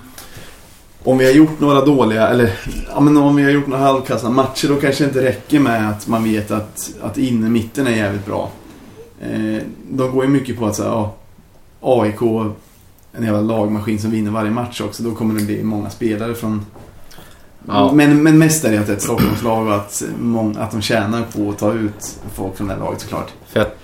om 1.04 1.18
vi 1.18 1.26
har 1.26 1.32
gjort 1.32 1.60
några 1.60 1.86
dåliga, 1.86 2.28
eller 2.28 2.52
ja, 2.94 3.00
men 3.00 3.18
om 3.18 3.36
vi 3.36 3.44
har 3.44 3.52
gjort 3.52 3.68
några 3.68 3.84
halvkassa 3.84 4.30
matcher, 4.30 4.68
då 4.68 4.76
kanske 4.76 5.04
det 5.04 5.08
inte 5.08 5.24
räcker 5.24 5.60
med 5.60 5.90
att 5.90 6.08
man 6.08 6.24
vet 6.24 6.52
att, 6.52 6.90
att 7.02 7.18
inne 7.18 7.50
mitten 7.50 7.88
är 7.88 7.92
jävligt 7.92 8.26
bra. 8.26 8.50
Eh, 9.22 9.64
de 9.90 10.12
går 10.12 10.24
ju 10.24 10.30
mycket 10.30 10.58
på 10.60 10.66
att 10.66 10.76
säga, 10.76 10.90
ja, 10.90 11.16
AIK, 11.82 12.22
en 13.12 13.24
jävla 13.24 13.42
lagmaskin 13.42 14.00
som 14.00 14.12
vinner 14.12 14.32
varje 14.32 14.52
match 14.52 14.82
också. 14.82 15.04
Då 15.04 15.16
kommer 15.16 15.40
det 15.40 15.46
bli 15.46 15.64
många 15.64 15.90
spelare 15.90 16.36
från... 16.36 16.66
Ja. 17.68 17.92
Men, 17.94 18.24
men 18.24 18.38
mest 18.38 18.66
är 18.66 18.72
det 18.72 18.78
att 18.78 18.88
det 18.88 18.94
är 18.94 18.98
ett 18.98 19.04
Stockholmslag 19.04 19.68
och 19.68 19.76
att, 19.76 20.04
mång, 20.20 20.56
att 20.60 20.72
de 20.72 20.82
tjänar 20.82 21.24
på 21.36 21.50
att 21.50 21.58
ta 21.58 21.74
ut 21.74 22.20
folk 22.34 22.58
från 22.58 22.68
det 22.68 22.74
här 22.74 22.80
laget 22.80 23.02
såklart. 23.02 23.32
För 23.48 23.60
att, 23.60 23.78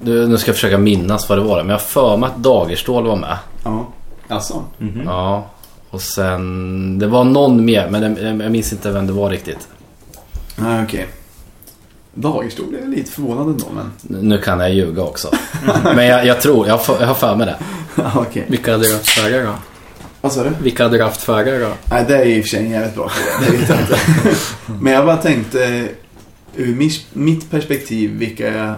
nu, 0.00 0.26
nu 0.26 0.38
ska 0.38 0.48
jag 0.48 0.56
försöka 0.56 0.78
minnas 0.78 1.28
vad 1.28 1.38
det 1.38 1.44
var. 1.44 1.56
Men 1.56 1.68
jag 1.68 1.74
har 1.74 1.78
för 1.78 2.16
mig 2.16 2.26
att 2.26 2.36
Dagerstål 2.36 3.06
var 3.06 3.16
med. 3.16 3.38
Ja, 3.64 3.86
alltså. 4.28 4.64
Mhm. 4.78 5.02
Ja. 5.04 5.46
Och 5.90 6.00
sen... 6.00 6.98
Det 6.98 7.06
var 7.06 7.24
någon 7.24 7.64
mer, 7.64 7.90
men 7.90 8.02
jag, 8.02 8.40
jag 8.44 8.52
minns 8.52 8.72
inte 8.72 8.92
vem 8.92 9.06
det 9.06 9.12
var 9.12 9.30
riktigt. 9.30 9.68
Nej, 10.56 10.84
okej. 10.84 11.06
Dagerstol 12.14 12.76
jag 12.80 12.88
lite 12.88 13.10
förvånad 13.10 13.46
ändå, 13.46 13.66
men... 13.74 13.90
Nu 14.28 14.38
kan 14.38 14.60
jag 14.60 14.74
ljuga 14.74 15.02
också. 15.02 15.30
Men 15.84 16.06
jag, 16.06 16.26
jag 16.26 16.40
tror, 16.40 16.66
jag 16.66 16.78
har, 16.78 17.00
jag 17.00 17.06
har 17.06 17.14
för 17.14 17.36
mig 17.36 17.46
det. 17.46 17.56
Okej. 18.14 18.44
Vilka 18.48 18.72
hade 18.72 18.84
du 18.84 18.92
haft 18.92 19.08
före 19.08 19.42
då? 19.42 19.54
Vad 20.20 20.32
sa 20.32 20.44
du? 20.44 20.50
Vilka 20.62 20.82
hade 20.82 20.98
du 20.98 21.04
haft 21.04 21.22
före 21.22 21.58
då? 21.58 21.72
Nej, 21.90 22.04
det 22.08 22.16
är 22.16 22.24
i 22.24 22.40
och 22.40 22.44
för 22.44 22.48
sig 22.48 22.64
en 22.64 22.70
jävligt 22.70 22.94
bra 22.94 23.08
fråga. 23.08 23.50
Det 23.50 23.56
vet 23.56 23.68
jag 23.68 23.80
inte. 23.80 23.98
Men 24.80 24.92
jag 24.92 25.06
bara 25.06 25.16
tänkte 25.16 25.88
ur 26.56 26.90
mitt 27.12 27.50
perspektiv 27.50 28.10
vilka 28.10 28.46
jag 28.46 28.74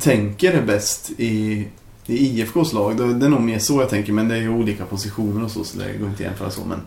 tänker 0.00 0.52
är 0.52 0.62
bäst 0.62 1.10
i, 1.16 1.66
i 2.06 2.40
IFKs 2.40 2.72
lag. 2.72 2.96
Det 2.96 3.14
det 3.14 3.26
är 3.26 3.30
nog 3.30 3.40
mer 3.40 3.58
så 3.58 3.80
jag 3.80 3.90
tänker, 3.90 4.12
men 4.12 4.28
det 4.28 4.34
är 4.34 4.40
ju 4.40 4.48
olika 4.48 4.84
positioner 4.84 5.44
och 5.44 5.50
så, 5.50 5.64
så 5.64 5.78
det 5.78 5.84
går 5.84 6.08
inte 6.08 6.14
att 6.14 6.20
jämföra 6.20 6.50
så. 6.50 6.64
Men, 6.64 6.80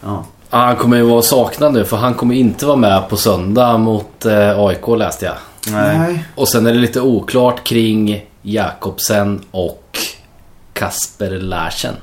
ja. 0.00 0.26
Ja, 0.50 0.58
Han 0.58 0.76
kommer 0.76 0.96
ju 0.96 1.02
vara 1.02 1.22
saknad 1.22 1.72
nu 1.72 1.84
för 1.84 1.96
han 1.96 2.14
kommer 2.14 2.34
inte 2.34 2.66
vara 2.66 2.76
med 2.76 3.08
på 3.08 3.16
söndag 3.16 3.78
mot 3.78 4.24
eh, 4.24 4.58
AIK 4.58 4.88
läste 4.98 5.24
jag. 5.26 5.34
Nej. 5.72 6.24
Och 6.34 6.48
sen 6.48 6.66
är 6.66 6.72
det 6.72 6.78
lite 6.78 7.00
oklart 7.00 7.64
kring 7.64 8.24
Jakobsen 8.42 9.44
och 9.50 9.98
Kasper 10.72 11.30
Larsen. 11.30 11.94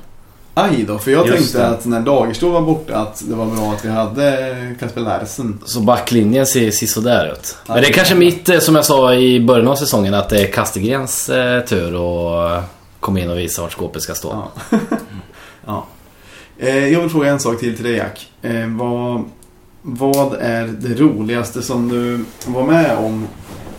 Aj 0.56 0.84
då, 0.88 0.98
för 0.98 1.10
jag 1.10 1.26
Just 1.26 1.38
tänkte 1.38 1.58
det. 1.58 1.66
att 1.68 1.84
när 1.84 2.00
Dagerstål 2.00 2.52
var 2.52 2.60
borta 2.60 2.96
att 2.96 3.22
det 3.28 3.34
var 3.34 3.46
bra 3.46 3.72
att 3.72 3.84
vi 3.84 3.88
hade 3.88 4.74
Kasper 4.80 5.00
Larsen. 5.00 5.60
Så 5.64 5.80
backlinjen 5.80 6.46
ser, 6.46 6.70
ser 6.70 6.86
sådär 6.86 7.32
ut. 7.32 7.56
Men 7.66 7.76
det 7.82 7.88
är 7.88 7.92
kanske 7.92 8.14
mitt, 8.14 8.48
eh, 8.48 8.58
som 8.58 8.74
jag 8.74 8.84
sa 8.84 9.14
i 9.14 9.40
början 9.40 9.68
av 9.68 9.76
säsongen, 9.76 10.14
att 10.14 10.28
det 10.28 10.40
är 10.40 10.52
Kastegrens 10.52 11.28
eh, 11.28 11.60
tur 11.64 11.94
att 12.56 12.64
komma 13.00 13.20
in 13.20 13.30
och 13.30 13.38
visa 13.38 13.62
vart 13.62 13.72
skåpet 13.72 14.02
ska 14.02 14.14
stå. 14.14 14.48
Ja. 14.70 14.78
ja. 15.66 15.86
Eh, 16.58 16.88
jag 16.88 17.00
vill 17.00 17.10
fråga 17.10 17.30
en 17.30 17.40
sak 17.40 17.60
till 17.60 17.74
till 17.76 17.84
dig 17.84 17.96
Jack. 17.96 18.30
Eh, 18.42 18.66
vad, 18.68 19.24
vad 19.82 20.34
är 20.40 20.66
det 20.66 20.94
roligaste 21.00 21.62
som 21.62 21.88
du 21.88 22.24
var 22.52 22.66
med 22.66 22.96
om? 22.96 23.26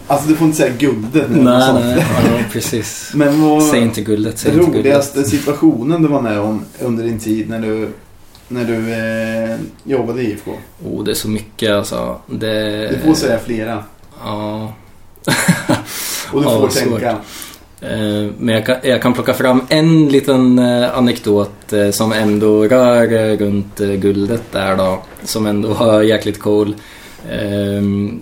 Alltså 0.07 0.30
du 0.30 0.36
får 0.36 0.45
inte 0.47 0.57
säga 0.57 0.73
guldet 0.80 1.30
nu. 1.30 1.39
eller 1.39 1.61
sånt. 1.61 1.86
Ja, 2.26 2.43
precis. 2.51 3.11
Men 3.15 3.41
vad 3.41 3.63
Säg 3.63 3.82
inte 3.82 4.01
guldet, 4.01 4.39
säg 4.39 4.53
inte 4.53 4.65
roligaste 4.71 5.13
guldet. 5.13 5.32
situationen 5.32 6.01
du 6.01 6.07
var 6.07 6.21
med 6.21 6.39
om 6.39 6.65
under 6.82 7.03
din 7.03 7.19
tid 7.19 7.49
när 7.49 7.59
du, 7.59 7.89
när 8.47 8.65
du 8.65 8.93
eh, 8.93 9.57
jobbade 9.84 10.21
i 10.21 10.32
IFK? 10.32 10.51
Oh, 10.86 11.03
det 11.03 11.11
är 11.11 11.15
så 11.15 11.30
mycket 11.30 11.71
alltså. 11.71 12.19
Det... 12.28 12.88
Du 12.89 12.99
får 13.07 13.13
säga 13.13 13.39
flera. 13.39 13.84
Ja. 14.23 14.73
Och 16.32 16.41
du 16.41 16.47
Ja, 16.47 16.59
får 16.59 16.69
svårt. 16.69 16.89
tänka. 16.89 17.09
Eh, 17.09 17.15
Men 18.38 18.56
jag 18.56 18.66
kan, 18.66 18.76
jag 18.84 19.02
kan 19.02 19.14
plocka 19.14 19.34
fram 19.34 19.62
en 19.70 20.08
liten 20.10 20.60
eh, 20.60 20.98
anekdot 20.98 21.74
eh, 21.74 21.90
som 21.90 22.12
ändå 22.12 22.64
rör 22.68 23.14
eh, 23.14 23.38
runt 23.38 23.82
eh, 23.82 23.88
guldet 23.90 24.44
där 24.52 24.76
då. 24.78 25.04
Som 25.24 25.46
ändå 25.46 25.70
var 25.74 26.02
jäkligt 26.02 26.40
cool. 26.40 26.76
Ehm, 27.32 28.22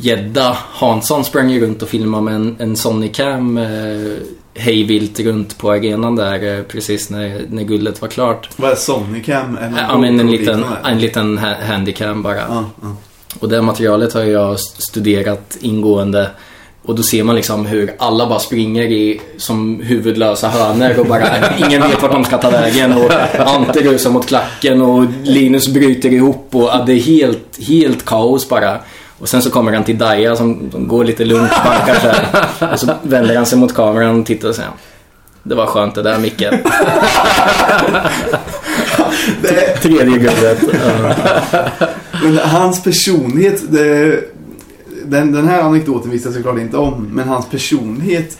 Gedda 0.00 0.56
Hansson 0.70 1.24
sprang 1.24 1.50
ju 1.50 1.60
runt 1.60 1.82
och 1.82 1.88
filmade 1.88 2.22
med 2.22 2.34
en, 2.34 2.56
en 2.58 2.76
Sonicam 2.76 3.58
eh, 3.58 4.12
hejvilt 4.54 5.20
runt 5.20 5.58
på 5.58 5.70
arenan 5.72 6.16
där 6.16 6.58
eh, 6.58 6.62
precis 6.62 7.10
när, 7.10 7.40
när 7.50 7.62
guldet 7.62 8.02
var 8.02 8.08
klart. 8.08 8.48
Vad 8.56 8.70
är 8.70 8.74
Sonicam? 8.74 9.58
Ja, 9.88 9.98
men 9.98 10.20
en 10.20 10.30
liten, 10.30 10.64
en 10.84 10.98
liten 10.98 11.38
ha- 11.38 11.64
handycam 11.66 12.22
bara. 12.22 12.36
Ja, 12.36 12.64
ja. 12.82 12.96
Och 13.40 13.48
det 13.48 13.62
materialet 13.62 14.12
har 14.12 14.22
jag 14.22 14.60
studerat 14.60 15.56
ingående. 15.60 16.30
Och 16.86 16.94
då 16.94 17.02
ser 17.02 17.22
man 17.22 17.36
liksom 17.36 17.66
hur 17.66 17.94
alla 17.98 18.26
bara 18.26 18.38
springer 18.38 18.82
i 18.82 19.20
som 19.36 19.80
huvudlösa 19.80 20.48
hönor 20.48 20.98
och 20.98 21.06
bara 21.06 21.28
ingen 21.58 21.82
vet 21.82 22.02
vart 22.02 22.12
de 22.12 22.24
ska 22.24 22.38
ta 22.38 22.50
vägen. 22.50 22.92
Och 22.92 23.12
Ante 23.38 23.80
rusar 23.80 24.10
mot 24.10 24.26
klacken 24.26 24.82
och 24.82 25.04
Linus 25.22 25.68
bryter 25.68 26.12
ihop 26.12 26.48
och 26.52 26.62
ja, 26.62 26.82
det 26.86 26.92
är 26.92 27.00
helt, 27.00 27.58
helt 27.68 28.04
kaos 28.04 28.48
bara. 28.48 28.78
Och 29.18 29.28
sen 29.28 29.42
så 29.42 29.50
kommer 29.50 29.72
han 29.72 29.84
till 29.84 29.98
Daja 29.98 30.36
som, 30.36 30.70
som 30.70 30.88
går 30.88 31.04
lite 31.04 31.24
lugnt 31.24 31.50
bankar 31.64 31.94
så 31.94 32.08
här. 32.08 32.72
Och 32.72 32.80
så 32.80 32.94
vänder 33.02 33.36
han 33.36 33.46
sig 33.46 33.58
mot 33.58 33.74
kameran 33.74 34.20
och 34.20 34.26
tittar 34.26 34.48
och 34.48 34.54
säger 34.54 34.70
Det 35.42 35.54
var 35.54 35.66
skönt 35.66 35.94
det 35.94 36.02
där 36.02 36.18
Micke. 36.18 36.38
Tredje 39.82 40.18
guldet. 40.18 40.58
Ja. 40.72 41.14
Men 42.22 42.38
hans 42.38 42.82
personlighet, 42.82 43.72
det, 43.72 44.20
den, 45.10 45.32
den 45.32 45.48
här 45.48 45.60
anekdoten 45.62 46.10
visste 46.10 46.28
jag 46.28 46.34
såklart 46.36 46.58
inte 46.58 46.76
om, 46.76 47.08
men 47.12 47.28
hans 47.28 47.46
personlighet, 47.46 48.38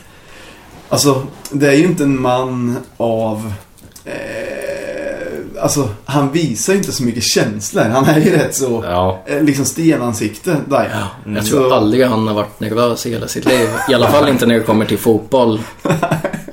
alltså 0.89 1.23
det 1.51 1.69
är 1.69 1.73
ju 1.75 1.85
inte 1.85 2.03
en 2.05 2.21
man 2.23 2.77
av, 2.97 3.53
eh, 4.05 5.63
alltså 5.63 5.89
han 6.05 6.33
visar 6.33 6.73
ju 6.73 6.79
inte 6.79 6.93
så 6.93 7.03
mycket 7.03 7.23
känslor. 7.23 7.83
Han 7.83 8.05
är 8.05 8.19
ju 8.21 8.31
rätt 8.37 8.55
så, 8.55 8.85
Ja. 8.87 9.23
eh, 9.27 9.43
liksom 9.43 9.65
stenansikte, 9.65 10.57
Daja. 10.69 11.07
Jag 11.27 11.47
tror 11.47 11.69
Så- 11.69 11.75
aldrig 11.75 12.07
han 12.07 12.27
har 12.29 12.35
varit 12.35 12.61
nervös 12.61 13.07
i 13.07 13.11
hela 13.11 13.29
sitt 13.29 13.45
liv. 13.45 13.69
I 13.91 13.95
alla 13.95 14.11
fall 14.11 14.29
inte 14.29 14.47
när 14.47 14.55
det 14.55 14.61
kommer 14.61 14.85
till 14.85 14.99
fotboll. 14.99 15.61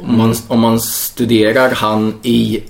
Om 0.08 0.18
man, 0.18 0.36
om 0.48 0.60
man 0.60 0.80
studerar 0.80 1.72
han 1.72 2.14
i 2.24 2.64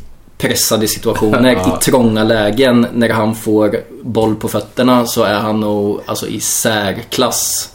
pressade 0.48 0.88
situationer, 0.88 1.54
Ja. 1.54 1.78
i 1.78 1.84
trånga 1.84 2.24
lägen, 2.24 2.88
när 2.94 3.10
han 3.10 3.36
får 3.36 3.78
boll 4.04 4.36
på 4.36 4.48
fötterna 4.48 5.06
så 5.06 5.24
är 5.24 5.40
han 5.40 5.60
nog 5.60 6.02
alltså, 6.06 6.28
i 6.28 6.40
särklass. 6.40 7.70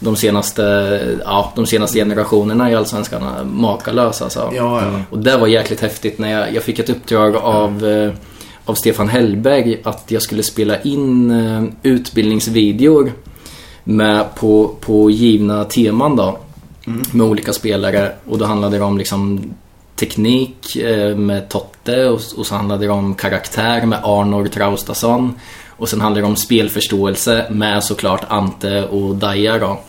De 0.00 0.16
senaste, 0.16 0.62
ja, 1.24 1.52
de 1.56 1.66
senaste 1.66 1.98
generationerna 1.98 2.70
i 2.70 2.74
Allsvenskan. 2.74 3.22
Makalös 3.54 4.22
alltså. 4.22 4.52
Ja, 4.54 4.82
ja. 4.82 5.00
Och 5.10 5.18
det 5.18 5.36
var 5.36 5.46
jäkligt 5.46 5.80
häftigt 5.80 6.18
när 6.18 6.32
jag, 6.32 6.54
jag 6.54 6.62
fick 6.62 6.78
ett 6.78 6.90
uppdrag 6.90 7.36
av, 7.36 7.86
eh, 7.86 8.12
av 8.64 8.74
Stefan 8.74 9.08
Hellberg 9.08 9.80
att 9.84 10.04
jag 10.08 10.22
skulle 10.22 10.42
spela 10.42 10.80
in 10.80 11.30
eh, 11.30 11.64
utbildningsvideor 11.82 13.12
med 13.84 14.34
på, 14.34 14.74
på 14.80 15.10
givna 15.10 15.64
teman 15.64 16.16
då. 16.16 16.38
Med 17.12 17.26
olika 17.26 17.52
spelare 17.52 18.12
och 18.28 18.38
då 18.38 18.44
handlade 18.44 18.78
det 18.78 18.84
om 18.84 18.98
liksom 18.98 19.50
teknik 19.98 20.76
eh, 20.76 21.16
med 21.16 21.48
Totte 21.48 22.08
och, 22.08 22.20
och 22.36 22.46
så 22.46 22.54
handlade 22.54 22.86
det 22.86 22.92
om 22.92 23.14
karaktär 23.14 23.86
med 23.86 24.00
Arnor 24.02 24.46
Traustason. 24.46 25.34
Och 25.68 25.88
sen 25.88 26.00
handlade 26.00 26.26
det 26.26 26.30
om 26.30 26.36
spelförståelse 26.36 27.46
med 27.50 27.84
såklart 27.84 28.24
Ante 28.28 28.84
och 28.84 29.16
Daja 29.16 29.58
då. 29.58 29.80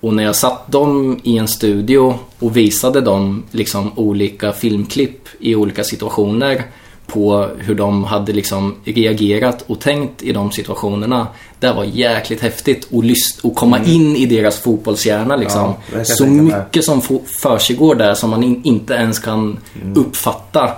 Och 0.00 0.14
när 0.14 0.24
jag 0.24 0.36
satt 0.36 0.72
dem 0.72 1.20
i 1.22 1.38
en 1.38 1.48
studio 1.48 2.18
och 2.38 2.56
visade 2.56 3.00
dem 3.00 3.44
liksom 3.50 3.92
olika 3.98 4.52
filmklipp 4.52 5.28
i 5.38 5.54
olika 5.54 5.84
situationer 5.84 6.64
på 7.06 7.48
hur 7.58 7.74
de 7.74 8.04
hade 8.04 8.32
liksom 8.32 8.74
reagerat 8.84 9.64
och 9.66 9.80
tänkt 9.80 10.22
i 10.22 10.32
de 10.32 10.50
situationerna. 10.52 11.26
Det 11.60 11.72
var 11.72 11.84
jäkligt 11.84 12.40
häftigt 12.42 12.88
att, 12.92 13.04
lyst- 13.04 13.44
att 13.44 13.54
komma 13.54 13.78
in 13.84 14.16
i 14.16 14.26
deras 14.26 14.58
fotbollshjärna 14.58 15.36
liksom. 15.36 15.74
Ja, 15.94 16.04
Så 16.04 16.26
mycket 16.26 16.84
som 16.84 17.00
försiggår 17.42 17.94
där 17.94 18.14
som 18.14 18.30
man 18.30 18.42
in- 18.44 18.60
inte 18.64 18.94
ens 18.94 19.18
kan 19.18 19.58
uppfatta. 19.94 20.70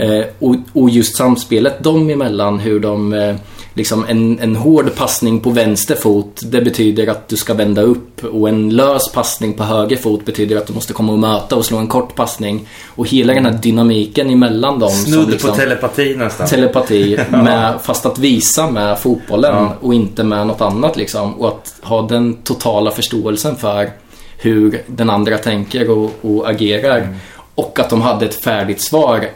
Eh, 0.00 0.24
och, 0.38 0.56
och 0.72 0.90
just 0.90 1.16
samspelet 1.16 1.82
dem 1.84 2.10
emellan, 2.10 2.58
hur 2.58 2.80
de... 2.80 3.12
Eh, 3.12 3.36
liksom 3.74 4.04
en, 4.08 4.38
en 4.38 4.56
hård 4.56 4.94
passning 4.94 5.40
på 5.40 5.50
vänster 5.50 5.94
fot, 5.94 6.40
det 6.44 6.60
betyder 6.60 7.06
att 7.06 7.28
du 7.28 7.36
ska 7.36 7.54
vända 7.54 7.82
upp. 7.82 8.24
Och 8.24 8.48
en 8.48 8.70
lös 8.70 9.12
passning 9.12 9.54
på 9.54 9.64
höger 9.64 9.96
fot 9.96 10.24
betyder 10.24 10.56
att 10.56 10.66
du 10.66 10.72
måste 10.72 10.92
komma 10.92 11.12
och 11.12 11.18
möta 11.18 11.56
och 11.56 11.64
slå 11.64 11.78
en 11.78 11.86
kort 11.86 12.14
passning. 12.14 12.68
Och 12.86 13.06
hela 13.08 13.34
den 13.34 13.44
här 13.46 13.52
dynamiken 13.62 14.30
emellan 14.30 14.78
dem. 14.78 14.90
Snudd 14.90 15.30
liksom, 15.30 15.50
på 15.50 15.56
telepati 15.56 16.16
nästan. 16.16 16.46
telepati, 16.48 17.18
med, 17.30 17.78
fast 17.82 18.06
att 18.06 18.18
visa 18.18 18.70
med 18.70 18.98
fotbollen 18.98 19.54
Ja. 19.54 19.72
och 19.80 19.94
inte 19.94 20.24
med 20.24 20.46
något 20.46 20.60
annat 20.60 20.96
liksom. 20.96 21.34
Och 21.34 21.48
att 21.48 21.74
ha 21.82 22.02
den 22.02 22.34
totala 22.34 22.90
förståelsen 22.90 23.56
för 23.56 23.90
hur 24.38 24.82
den 24.86 25.10
andra 25.10 25.38
tänker 25.38 25.90
och, 25.90 26.10
och 26.22 26.50
agerar. 26.50 26.98
Mm. 26.98 27.14
Och 27.54 27.78
att 27.78 27.90
de 27.90 28.00
hade 28.00 28.26
ett 28.26 28.44
färdigt 28.44 28.80
svar. 28.80 29.28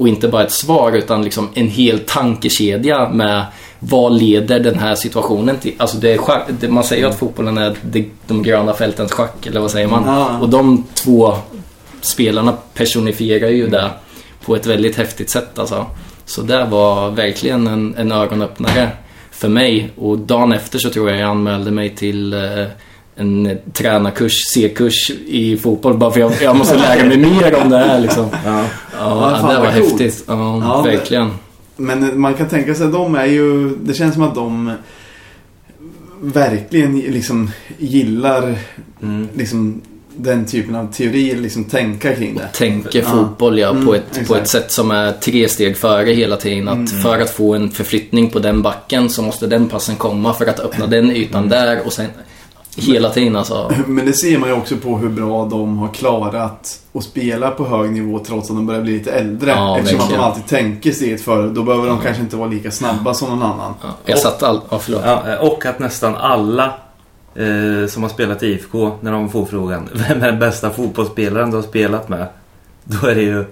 Och 0.00 0.08
inte 0.08 0.28
bara 0.28 0.44
ett 0.44 0.52
svar 0.52 0.92
utan 0.92 1.22
liksom 1.22 1.48
en 1.54 1.68
hel 1.68 1.98
tankekedja 1.98 3.08
med 3.08 3.44
vad 3.78 4.12
leder 4.12 4.60
den 4.60 4.78
här 4.78 4.94
situationen 4.94 5.58
till? 5.58 5.74
Alltså 5.78 5.96
det 5.96 6.12
är 6.12 6.18
schack, 6.18 6.48
det, 6.60 6.68
man 6.68 6.84
säger 6.84 7.02
ju 7.02 7.08
att 7.08 7.18
fotbollen 7.18 7.58
är 7.58 7.76
de, 7.82 8.10
de 8.26 8.42
gröna 8.42 8.72
fältens 8.72 9.12
schack, 9.12 9.46
eller 9.46 9.60
vad 9.60 9.70
säger 9.70 9.88
man? 9.88 10.02
Ja. 10.06 10.38
Och 10.38 10.48
de 10.48 10.84
två 10.94 11.34
spelarna 12.00 12.52
personifierar 12.74 13.48
ju 13.48 13.66
det 13.66 13.90
på 14.44 14.56
ett 14.56 14.66
väldigt 14.66 14.96
häftigt 14.96 15.30
sätt 15.30 15.58
alltså. 15.58 15.86
Så 16.24 16.42
det 16.42 16.64
var 16.64 17.10
verkligen 17.10 17.66
en, 17.66 17.94
en 17.96 18.12
ögonöppnare 18.12 18.90
för 19.30 19.48
mig. 19.48 19.90
Och 19.96 20.18
dagen 20.18 20.52
efter 20.52 20.78
så 20.78 20.90
tror 20.90 21.10
jag 21.10 21.18
jag 21.18 21.30
anmälde 21.30 21.70
mig 21.70 21.96
till 21.96 22.32
eh, 22.32 22.66
en 23.20 23.58
tränarkurs, 23.72 24.32
C-kurs 24.54 25.10
i 25.26 25.56
fotboll. 25.56 25.98
Bara 25.98 26.10
för 26.10 26.20
jag, 26.20 26.32
jag 26.42 26.56
måste 26.56 26.76
lära 26.76 27.04
mig 27.04 27.18
mer 27.18 27.54
om 27.62 27.70
det 27.70 27.78
här 27.78 28.00
liksom. 28.00 28.26
Ja. 28.46 28.64
Ja, 28.98 29.38
fan, 29.40 29.54
det 29.54 29.60
var 29.60 29.66
häftigt. 29.66 30.24
Ja, 30.26 30.60
Ja, 30.62 30.82
verkligen. 30.82 31.30
Men 31.76 32.20
man 32.20 32.34
kan 32.34 32.48
tänka 32.48 32.74
sig 32.74 32.86
att 32.86 32.92
de 32.92 33.14
är 33.14 33.24
ju... 33.26 33.76
Det 33.76 33.94
känns 33.94 34.14
som 34.14 34.22
att 34.22 34.34
de 34.34 34.72
verkligen 36.20 36.98
liksom 37.00 37.50
gillar 37.78 38.54
Mm. 39.02 39.28
liksom 39.34 39.80
den 40.16 40.46
typen 40.46 40.74
av 40.74 40.92
teorier, 40.92 41.36
liksom 41.36 41.64
tänka 41.64 42.14
kring 42.14 42.34
det. 42.34 42.48
Tänker 42.52 42.98
Ja. 42.98 43.04
fotboll 43.10 43.58
ja, 43.58 43.70
Mm, 43.70 43.86
på, 43.86 43.94
ett, 43.94 44.28
på 44.28 44.36
ett 44.36 44.48
sätt 44.48 44.70
som 44.72 44.90
är 44.90 45.12
tre 45.12 45.48
steg 45.48 45.76
före 45.76 46.10
hela 46.12 46.36
tiden. 46.36 46.68
Att 46.68 46.74
Mm. 46.74 46.86
För 46.86 47.18
att 47.20 47.30
få 47.30 47.54
en 47.54 47.70
förflyttning 47.70 48.30
på 48.30 48.38
den 48.38 48.62
backen 48.62 49.08
så 49.10 49.22
måste 49.22 49.46
den 49.46 49.68
passen 49.68 49.96
komma 49.96 50.34
för 50.34 50.46
att 50.46 50.60
öppna 50.60 50.86
den 50.86 51.10
ytan 51.10 51.48
där 51.48 51.86
och 51.86 51.92
sen 51.92 52.06
hela 52.76 53.10
tiden 53.10 53.36
alltså. 53.36 53.72
Men 53.86 54.06
det 54.06 54.12
ser 54.12 54.38
man 54.38 54.48
ju 54.48 54.54
också 54.54 54.76
på 54.76 54.98
hur 54.98 55.08
bra 55.08 55.44
de 55.44 55.78
har 55.78 55.88
klarat 55.88 56.80
att 56.92 57.04
spela 57.04 57.50
på 57.50 57.66
hög 57.66 57.90
nivå 57.90 58.18
trots 58.18 58.50
att 58.50 58.56
de 58.56 58.66
börjar 58.66 58.82
bli 58.82 58.92
lite 58.92 59.12
äldre. 59.12 59.50
Ja, 59.50 59.78
Eftersom 59.78 60.00
att 60.00 60.06
de 60.08 60.12
verkligen. 60.14 60.24
alltid 60.24 60.46
tänker 60.46 60.92
steget 60.92 61.20
före. 61.22 61.48
Då 61.48 61.62
behöver 61.62 61.88
de 61.88 61.98
kanske 62.00 62.22
inte 62.22 62.36
vara 62.36 62.48
lika 62.48 62.70
snabba 62.70 63.14
som 63.14 63.28
någon 63.28 63.42
annan. 63.42 63.74
Ja, 63.82 63.88
jag 64.04 64.18
satt 64.18 64.42
all... 64.42 64.60
Ja, 64.70 64.78
förlåt. 64.78 65.02
Ja, 65.04 65.38
och 65.38 65.66
att 65.66 65.78
nästan 65.78 66.14
alla 66.16 66.64
eh, 67.34 67.88
som 67.88 68.02
har 68.02 68.08
spelat 68.10 68.42
i 68.42 68.46
IFK, 68.46 68.90
när 69.00 69.12
de 69.12 69.28
får 69.28 69.44
frågan 69.44 69.88
Vem 69.94 70.22
är 70.22 70.26
den 70.26 70.38
bästa 70.38 70.70
fotbollsspelaren 70.70 71.50
du 71.50 71.56
har 71.56 71.62
spelat 71.62 72.08
med? 72.08 72.26
Då 72.84 73.06
är 73.06 73.14
det 73.14 73.22
ju 73.22 73.44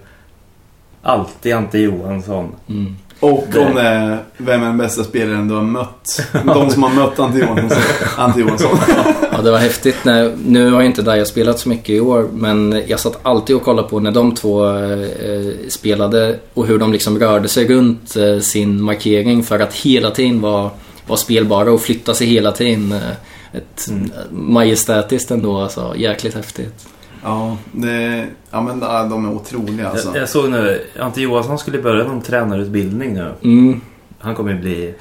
alltid 1.02 1.54
Ante 1.54 1.78
Johansson. 1.78 2.52
Mm. 2.68 2.96
Och 3.20 3.56
om 3.56 3.74
det 3.74 3.80
är 3.80 4.24
vem 4.36 4.62
är 4.62 4.66
den 4.66 4.78
bästa 4.78 5.04
spelaren 5.04 5.48
du 5.48 5.54
har 5.54 5.62
mött. 5.62 6.26
De 6.44 6.70
som 6.70 6.82
har 6.82 6.90
mött 6.90 7.18
Ante 7.18 7.38
Johansson. 7.38 7.82
Ante 8.16 8.40
Johansson. 8.40 8.78
Ja, 9.32 9.42
det 9.42 9.50
var 9.50 9.58
häftigt. 9.58 9.96
När, 10.04 10.32
nu 10.44 10.70
har 10.70 10.80
ju 10.80 10.86
inte 10.86 11.02
Daja 11.02 11.24
spelat 11.24 11.58
så 11.58 11.68
mycket 11.68 11.88
i 11.88 12.00
år, 12.00 12.28
men 12.32 12.82
jag 12.86 13.00
satt 13.00 13.18
alltid 13.22 13.56
och 13.56 13.62
kollade 13.62 13.88
på 13.88 14.00
när 14.00 14.10
de 14.10 14.34
två 14.34 14.66
eh, 14.68 15.68
spelade 15.68 16.38
och 16.54 16.66
hur 16.66 16.78
de 16.78 16.92
liksom 16.92 17.18
rörde 17.18 17.48
sig 17.48 17.68
runt 17.68 18.16
eh, 18.16 18.38
sin 18.38 18.82
markering 18.82 19.42
för 19.42 19.58
att 19.58 19.74
hela 19.74 20.10
tiden 20.10 20.40
vara, 20.40 20.70
vara 21.06 21.16
spelbara 21.16 21.72
och 21.72 21.80
flytta 21.80 22.14
sig 22.14 22.26
hela 22.26 22.52
tiden. 22.52 22.92
Eh, 22.92 23.10
ett 23.52 23.88
majestätiskt 24.30 25.30
ändå, 25.30 25.58
alltså. 25.58 25.94
Jäkligt 25.96 26.34
häftigt. 26.34 26.86
Ja, 27.24 27.56
det, 27.72 28.26
ja 28.50 28.60
men 28.60 28.80
de 28.80 29.26
är 29.26 29.32
otroliga 29.32 29.88
alltså. 29.88 30.08
Jag, 30.08 30.22
jag 30.22 30.28
såg 30.28 30.50
nu, 30.50 30.84
Ante 31.00 31.20
Johansson 31.20 31.58
skulle 31.58 31.82
börja 31.82 32.04
någon 32.04 32.20
tränarutbildning 32.20 33.14
nu. 33.14 33.32
Mm. 33.42 33.80
Han 34.18 34.34
kommer 34.34 34.52
ju 34.52 34.58
bli 34.58 34.94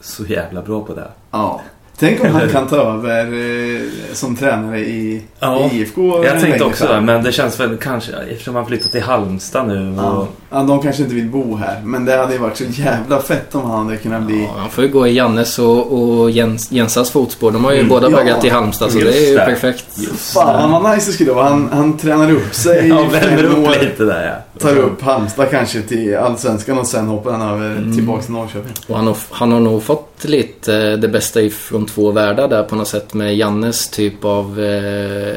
så 0.00 0.24
jävla 0.24 0.62
bra 0.62 0.84
på 0.84 0.94
det. 0.94 1.08
Ja. 1.30 1.60
Tänk 1.98 2.20
om 2.24 2.30
han 2.30 2.48
kan 2.52 2.66
ta 2.66 2.76
över 2.76 3.24
eh, 3.24 3.82
som 4.12 4.36
tränare 4.36 4.80
i, 4.80 5.22
Ja, 5.38 5.70
i 5.72 5.80
IFK. 5.80 6.24
Jag 6.24 6.40
tänkte 6.40 6.64
också 6.64 6.86
det, 6.86 7.00
men 7.00 7.22
det 7.22 7.32
känns 7.32 7.60
väl 7.60 7.76
kanske, 7.76 8.12
eftersom 8.12 8.54
han 8.54 8.66
flyttat 8.66 8.92
till 8.92 9.02
Halmstad 9.02 9.68
nu 9.68 9.90
och... 9.98 10.04
Ja. 10.04 10.28
Ja, 10.50 10.62
de 10.62 10.82
kanske 10.82 11.02
inte 11.02 11.14
vill 11.14 11.28
bo 11.28 11.56
här. 11.56 11.80
Men 11.84 12.04
det 12.04 12.16
hade 12.16 12.32
ju 12.32 12.38
varit 12.38 12.56
så 12.56 12.64
jävla 12.64 13.20
fett 13.20 13.54
om 13.54 13.70
han 13.70 13.84
hade 13.86 13.96
kunnat 13.96 14.22
bli... 14.22 14.42
Ja, 14.44 14.54
han 14.58 14.70
får 14.70 14.84
ju 14.84 14.90
gå 14.90 15.06
i 15.06 15.12
Jannes 15.12 15.58
och, 15.58 15.92
och 16.20 16.30
Jens, 16.30 16.72
Jensas 16.72 17.10
fotspår. 17.10 17.50
De 17.50 17.64
har 17.64 17.72
ju 17.72 17.78
Mm. 17.78 17.88
båda 17.88 18.10
Ja, 18.10 18.16
börjat 18.16 18.44
i 18.44 18.48
Halmstad, 18.48 18.90
så 18.92 18.98
just 18.98 19.12
det 19.12 19.18
är 19.26 19.28
ju 19.30 19.34
det. 19.36 19.44
perfekt. 19.44 19.84
Fan 20.18 20.70
vad 20.82 20.94
nice 20.94 21.10
det 21.10 21.12
skulle 21.14 21.32
vara. 21.32 21.48
Han, 21.48 21.68
han 21.72 21.98
tränar 21.98 22.32
upp 22.32 22.54
sig 22.54 22.88
Ja, 22.88 23.08
fem 23.10 23.44
upp 23.46 23.58
år. 23.58 23.70
lite 23.80 24.04
där 24.04 24.26
ja. 24.26 24.60
Tar 24.60 24.76
upp 24.78 25.02
Halmstad 25.02 25.50
kanske 25.50 25.82
till 25.82 26.16
Allsvenskan 26.16 26.78
och 26.78 26.86
sen 26.86 27.06
hoppar 27.06 27.32
han 27.32 27.48
över 27.48 27.70
Mm. 27.76 27.94
tillbaks 27.96 28.24
till 28.24 28.34
Norrköping. 28.34 28.72
Och 28.88 28.96
han 28.96 29.06
har, 29.06 29.16
han 29.30 29.52
har 29.52 29.60
nog 29.60 29.82
fått 29.82 30.24
lite 30.24 30.76
eh, 30.76 30.92
det 30.98 31.08
bästa 31.08 31.40
ifrån 31.42 31.86
två 31.86 32.10
världar 32.10 32.48
där 32.48 32.62
på 32.62 32.76
något 32.76 32.88
sätt 32.88 33.14
med 33.14 33.36
Jannes 33.36 33.88
typ 33.88 34.24
av 34.24 34.60
eh, 34.60 35.34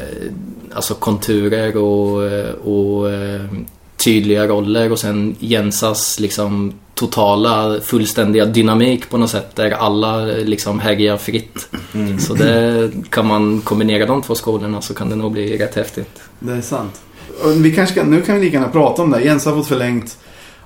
alltså 0.74 0.94
konturer 0.94 1.76
och, 1.76 2.24
eh, 2.24 2.50
och 2.54 3.10
eh, 3.10 3.40
tydliga 4.04 4.46
roller 4.46 4.92
och 4.92 4.98
sen 4.98 5.36
Jensas 5.38 6.20
liksom 6.20 6.72
totala 6.94 7.80
fullständiga 7.80 8.44
dynamik 8.44 9.10
på 9.10 9.18
något 9.18 9.30
sätt 9.30 9.56
där 9.56 9.70
alla 9.70 10.16
liksom 10.24 10.80
härjar 10.80 11.16
fritt. 11.16 11.68
Mm. 11.94 12.18
Så 12.18 12.34
det 12.34 12.90
kan 13.10 13.26
man 13.26 13.60
kombinera 13.60 14.06
de 14.06 14.22
två 14.22 14.34
skolorna 14.34 14.80
så 14.80 14.94
kan 14.94 15.10
det 15.10 15.16
nog 15.16 15.32
bli 15.32 15.58
rätt 15.58 15.74
häftigt. 15.74 16.20
Det 16.40 16.52
är 16.52 16.60
sant. 16.60 17.00
Vi 17.56 17.74
kanske 17.74 17.94
kan, 17.94 18.10
nu 18.10 18.22
kan 18.22 18.34
vi 18.34 18.40
lika 18.40 18.56
gärna 18.56 18.68
prata 18.68 19.02
om 19.02 19.10
det. 19.10 19.20
Jens 19.20 19.44
har 19.44 19.54
fått 19.54 19.66
förlängt. 19.66 20.18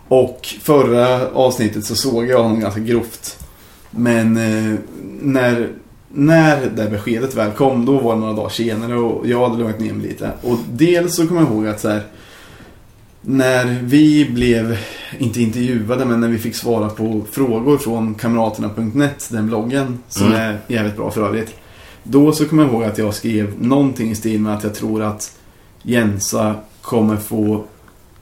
Och 0.08 0.48
förra 0.62 1.28
avsnittet 1.28 1.84
så 1.84 1.94
såg 1.94 2.26
jag 2.26 2.42
honom 2.42 2.60
ganska 2.60 2.80
grovt. 2.80 3.38
Men 3.90 4.36
eh, 4.36 4.78
när, 5.20 5.68
när 6.08 6.70
det 6.76 6.90
beskedet 6.90 7.34
väl 7.34 7.50
kom, 7.50 7.84
då 7.84 7.98
var 7.98 8.14
det 8.14 8.20
några 8.20 8.32
dagar 8.32 8.48
senare 8.48 8.94
och 8.94 9.26
jag 9.26 9.48
hade 9.48 9.58
lugnat 9.58 9.80
ner 9.80 9.92
mig 9.92 10.08
lite. 10.08 10.30
Och 10.42 10.58
dels 10.72 11.16
så 11.16 11.26
kommer 11.26 11.40
jag 11.40 11.50
ihåg 11.50 11.66
att 11.66 11.80
så 11.80 11.88
här, 11.88 12.02
när 13.28 13.78
vi 13.82 14.30
blev, 14.30 14.78
inte 15.18 15.42
intervjuade, 15.42 16.04
men 16.04 16.20
när 16.20 16.28
vi 16.28 16.38
fick 16.38 16.54
svara 16.54 16.88
på 16.88 17.22
frågor 17.32 17.78
från 17.78 18.14
kamraterna.net, 18.14 19.28
den 19.30 19.46
bloggen, 19.46 19.98
som 20.08 20.26
Mm. 20.26 20.38
är 20.38 20.58
jävligt 20.66 20.96
bra 20.96 21.10
för 21.10 21.26
övrigt. 21.26 21.54
Då 22.02 22.32
så 22.32 22.44
kommer 22.44 22.62
jag 22.62 22.72
ihåg 22.72 22.84
att 22.84 22.98
jag 22.98 23.14
skrev 23.14 23.62
någonting 23.62 24.10
i 24.10 24.14
stil 24.14 24.40
med 24.40 24.54
att 24.54 24.64
jag 24.64 24.74
tror 24.74 25.02
att 25.02 25.32
Jensa 25.82 26.54
kommer 26.82 27.16
få 27.16 27.64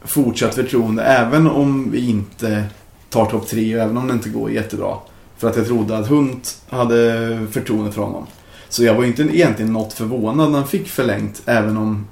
fortsatt 0.05 0.55
förtroende 0.55 1.03
även 1.03 1.47
om 1.47 1.91
vi 1.91 2.11
inte 2.11 2.65
tar 3.11 3.27
topp 3.27 3.49
tre 3.49 3.77
och 3.77 3.83
även 3.83 3.97
om 3.97 4.07
det 4.09 4.13
inte 4.15 4.29
går 4.29 4.51
jättebra. 4.51 4.97
För 5.39 5.49
att 5.51 5.57
jag 5.57 5.67
trodde 5.67 5.99
att 5.99 6.07
Hunt 6.07 6.59
hade 6.69 7.47
förtroende 7.51 7.93
för 7.93 8.03
honom. 8.03 8.27
Så 8.69 8.85
jag 8.85 8.95
var 8.95 9.03
ju 9.03 9.09
inte 9.09 9.23
egentligen 9.23 9.73
något 9.73 9.93
förvånad 9.93 10.51
när 10.51 10.59
han 10.59 10.69
fick 10.69 10.89
förlängt 10.89 11.43
även 11.47 11.77
om 11.77 12.07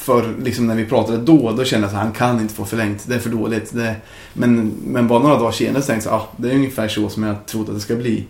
för 0.00 0.34
liksom 0.42 0.66
när 0.66 0.74
vi 0.74 0.86
pratade 0.86 1.18
då, 1.18 1.52
då 1.52 1.64
kände 1.64 1.86
jag 1.86 1.94
att 1.94 2.02
han 2.02 2.12
kan 2.12 2.40
inte 2.40 2.54
få 2.54 2.64
förlängt. 2.64 3.08
Det 3.08 3.14
är 3.14 3.18
för 3.18 3.30
dåligt. 3.30 3.74
Det, 3.74 3.96
men, 4.32 4.72
men 4.84 5.08
bara 5.08 5.18
några 5.18 5.38
dagar 5.38 5.52
senare 5.52 5.82
så 5.82 5.86
tänkte 5.86 6.08
jag 6.08 6.16
att 6.16 6.22
ah, 6.22 6.28
det 6.36 6.50
är 6.50 6.54
ungefär 6.54 6.88
så 6.88 7.08
som 7.08 7.22
jag 7.22 7.46
trodde 7.46 7.70
att 7.70 7.76
det 7.76 7.82
ska 7.82 7.96
bli. 7.96 8.24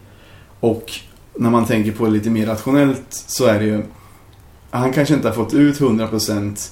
Och 0.61 0.93
när 1.35 1.51
man 1.51 1.67
tänker 1.67 1.93
på 1.93 2.05
det 2.05 2.11
lite 2.11 2.31
mer 2.31 2.47
rationellt 2.47 3.07
så 3.09 3.47
är 3.47 3.59
det 3.59 3.65
ju 3.65 3.83
han 4.71 4.93
kanske 4.93 5.15
inte 5.15 5.29
har 5.29 5.35
fått 5.35 5.55
ut 5.55 5.81
100% 5.81 6.71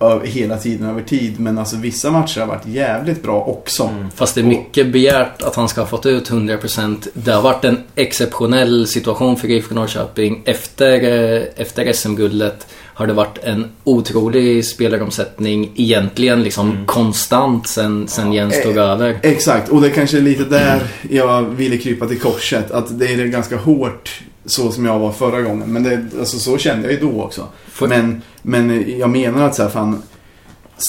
över, 0.00 0.26
hela 0.26 0.56
tiden 0.56 0.88
över 0.88 1.02
tid. 1.02 1.40
Men 1.40 1.58
alltså 1.58 1.76
vissa 1.76 2.10
matcher 2.10 2.40
har 2.40 2.46
varit 2.46 2.66
jävligt 2.66 3.22
bra 3.22 3.44
också. 3.44 3.82
Mm. 3.84 4.10
Fast 4.10 4.34
det 4.34 4.40
är 4.40 4.44
mycket 4.44 4.92
begärt 4.92 5.42
att 5.42 5.54
han 5.54 5.68
ska 5.68 5.80
ha 5.80 5.88
fått 5.88 6.06
ut 6.06 6.30
100%. 6.30 7.08
Det 7.12 7.32
har 7.32 7.42
varit 7.42 7.64
en 7.64 7.78
exceptionell 7.94 8.86
situation 8.86 9.36
för 9.36 9.50
IFK 9.50 9.74
Norrköping. 9.74 10.42
Efter, 10.44 10.92
eh, 10.92 11.42
efter 11.56 11.92
SM-guldet 11.92 12.66
har 12.94 13.06
det 13.06 13.12
varit 13.12 13.38
en 13.42 13.64
otrolig 13.84 14.64
spelaromsättning. 14.64 15.72
Egentligen 15.76 16.42
liksom 16.42 16.84
konstant 16.86 17.66
sen, 17.66 18.08
sen 18.08 18.32
Jens 18.32 18.62
tog 18.62 18.76
över. 18.76 19.18
Exakt, 19.22 19.68
och 19.68 19.80
det 19.80 19.90
kanske 19.90 20.16
är 20.16 20.22
lite 20.22 20.44
där 20.44 20.82
jag 21.10 21.42
ville 21.42 21.76
krypa 21.78 22.06
till 22.06 22.20
korset. 22.20 22.70
Att 22.70 22.98
det 22.98 23.06
är 23.06 23.26
ganska 23.26 23.56
hårt 23.56 24.20
så 24.46 24.70
som 24.72 24.84
jag 24.84 24.98
var 24.98 25.12
förra 25.12 25.42
gången. 25.42 25.72
Men 25.72 25.82
det, 25.82 26.06
alltså, 26.18 26.38
så 26.38 26.58
kände 26.58 26.82
jag 26.92 27.00
ju 27.02 27.08
då 27.10 27.22
också. 27.22 27.48
Får- 27.68 27.88
Men, 27.88 28.22
men 28.42 28.84
jag 28.98 29.10
menar 29.10 29.46
att 29.46 29.54
så 29.54 29.62
här, 29.62 29.70
fan, 29.70 30.02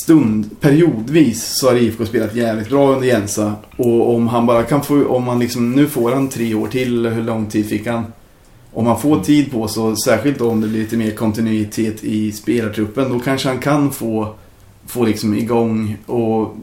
stund, 0.04 0.62
periodvis, 0.62 1.58
så 1.60 1.68
har 1.70 1.76
IFK 1.76 2.06
spelat 2.06 2.36
jävligt 2.36 2.70
bra 2.70 2.94
under 2.96 3.08
Jensa. 3.08 3.54
Och 3.78 4.16
om 4.16 4.28
han 4.28 4.46
bara 4.46 4.64
kan 4.64 4.82
få, 4.84 5.06
om 5.08 5.28
han 5.28 5.40
liksom, 5.40 5.72
nu 5.72 5.88
får 5.88 6.12
han 6.12 6.28
tre 6.28 6.54
år 6.56 6.68
till, 6.68 7.06
hur 7.06 7.24
lång 7.24 7.46
tid 7.46 7.70
fick 7.70 7.88
han? 7.88 8.04
Om 8.76 8.88
han 8.88 9.00
får 9.02 9.20
tid 9.20 9.52
på 9.52 9.68
sig, 9.68 9.84
särskilt 10.06 10.42
om 10.42 10.62
det 10.62 10.68
blir 10.68 10.80
lite 10.80 10.98
mer 10.98 11.12
kontinuitet 11.12 12.04
i 12.04 12.32
spelartruppen, 12.32 13.14
då 13.14 13.20
kanske 13.20 13.48
han 13.48 13.60
kan 13.60 13.92
få, 13.92 14.36
få 14.88 15.04
liksom 15.06 15.34
igång 15.38 15.98
och 16.06 16.56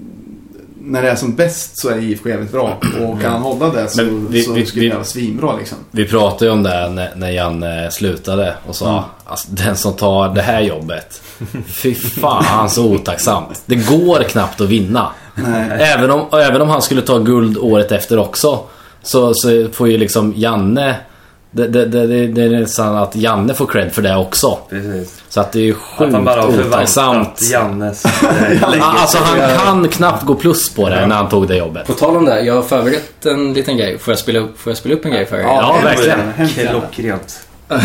när 0.85 1.03
det 1.03 1.11
är 1.11 1.17
som 1.17 1.35
bäst 1.35 1.79
så 1.79 1.89
är 1.89 1.99
IFK 1.99 2.29
jävligt 2.29 2.53
bra. 2.53 2.79
Och 3.01 3.21
kan 3.21 3.33
han 3.33 3.43
hålla 3.43 3.69
det 3.71 3.89
så, 3.89 4.05
vi- 4.29 4.43
så 4.43 4.53
vi- 4.53 4.67
skulle 4.67 4.89
det 4.89 4.95
vara 4.95 5.05
svinbra 5.05 5.57
liksom. 5.57 5.79
Vi 5.91 6.05
pratade 6.09 6.45
ju 6.45 6.51
om 6.51 6.63
det 6.63 6.89
när, 6.91 7.11
när 7.17 7.31
Janne 7.31 7.91
slutade 7.91 8.55
och 8.67 8.77
sa 8.77 8.91
Mm. 8.93 9.03
alltså, 9.25 9.49
den 9.51 9.77
som 9.77 9.93
tar 9.93 10.35
det 10.35 10.43
här 10.43 10.61
jobbet. 10.61 11.23
Fy 11.67 11.95
fan 11.95 12.71
så 12.71 12.93
otacksamt. 12.95 13.63
Det 13.67 13.77
går 13.77 14.23
knappt 14.23 14.61
att 14.61 14.69
vinna. 14.69 15.09
Nej. 15.35 15.71
Även 15.81 16.11
om, 16.11 16.27
även 16.33 16.63
om 16.63 16.69
han 16.69 16.83
skulle 16.83 17.03
ta 17.03 17.19
guld 17.19 17.59
året 17.59 17.93
efter 17.93 18.19
också. 18.19 18.61
Så, 19.03 19.35
så 19.35 19.69
får 19.73 19.89
ju 19.89 19.99
liksom 19.99 20.33
Janne... 20.37 20.97
Det, 21.55 21.69
det, 21.69 21.85
det, 21.85 22.27
det, 22.27 22.43
är 22.43 22.49
nästan 22.49 22.97
att 22.97 23.17
Janne 23.17 23.55
får 23.55 23.67
cred 23.67 23.93
för 23.93 24.03
det 24.03 24.17
också. 24.17 24.59
Precis. 24.71 25.23
Så 25.29 25.41
att 25.41 25.53
det 25.53 25.59
är 25.59 25.63
ju 25.65 25.73
Att 25.73 25.79
sjukt 25.79 26.13
han 26.13 26.25
bara 26.25 26.43
har 26.43 26.49
otacksamt. 26.49 27.43
Jannes 27.53 28.05
eh. 28.05 28.63
Alltså 28.81 29.19
han 29.19 29.59
kan 29.59 29.89
knappt 29.89 30.25
gå 30.25 30.35
plus 30.35 30.75
på 30.75 30.89
det 30.89 31.07
när 31.07 31.17
han 31.17 31.29
tog 31.29 31.49
det 31.49 31.57
jobbet. 31.57 31.87
På 31.87 31.93
tal 31.93 32.17
om 32.17 32.25
det, 32.25 32.41
jag 32.41 32.55
har 32.55 32.63
förberett 32.63 33.27
en 33.27 33.53
liten 33.53 33.77
grej. 33.77 33.99
Får 33.99 34.13
jag 34.13 34.19
spela 34.19 34.39
upp, 34.39 34.59
får 34.59 34.71
jag 34.71 34.77
spela 34.77 34.95
upp 34.95 35.05
en 35.05 35.11
grej 35.11 35.27
för 35.27 35.37
er? 35.37 35.43
Ja, 35.43 35.81
verkligen. 35.85 36.33
Hemskt 36.33 36.57
gärna. 36.57 36.81
Klockrent. 36.81 37.47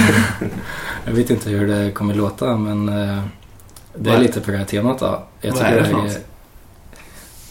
Jag 1.05 1.13
vet 1.13 1.29
inte 1.29 1.49
hur 1.49 1.67
det 1.67 1.91
kommer 1.91 2.13
låta 2.13 2.57
men 2.57 2.89
eh, 2.89 3.23
det 3.95 4.09
är 4.09 4.17
lite 4.17 4.41
på 4.41 4.51
det 4.51 4.57
här 4.57 4.65
temat 4.65 4.99
då. 4.99 5.23
Jag 5.41 5.53
vad 5.53 5.61
är 5.61 5.81
det 5.81 5.91
något? 5.91 6.19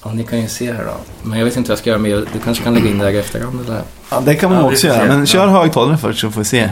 Ja, 0.06 0.12
ni 0.14 0.24
kan 0.24 0.40
ju 0.40 0.48
se 0.48 0.72
här 0.72 0.84
då. 0.84 0.90
Men 1.22 1.38
jag 1.38 1.44
vet 1.46 1.56
inte 1.56 1.68
hur 1.68 1.72
jag 1.72 1.78
ska 1.78 1.90
göra 1.90 1.98
med 2.00 2.28
Du 2.32 2.38
kanske 2.44 2.64
kan 2.64 2.74
lägga 2.74 2.90
in 2.90 2.98
det 2.98 3.04
här 3.04 3.12
i 3.12 3.18
efterhand 3.18 3.60
eller? 3.60 3.82
Ja, 4.10 4.20
det 4.20 4.34
kan 4.34 4.50
man 4.50 4.64
Ja, 4.64 4.70
också 4.72 4.86
göra. 4.86 5.00
se. 5.00 5.06
Men 5.08 5.26
kör 5.26 5.46
Ja. 5.46 5.50
högtalaren 5.52 5.98
först 5.98 6.20
så 6.20 6.30
får 6.30 6.40
vi 6.40 6.44
se. 6.44 6.68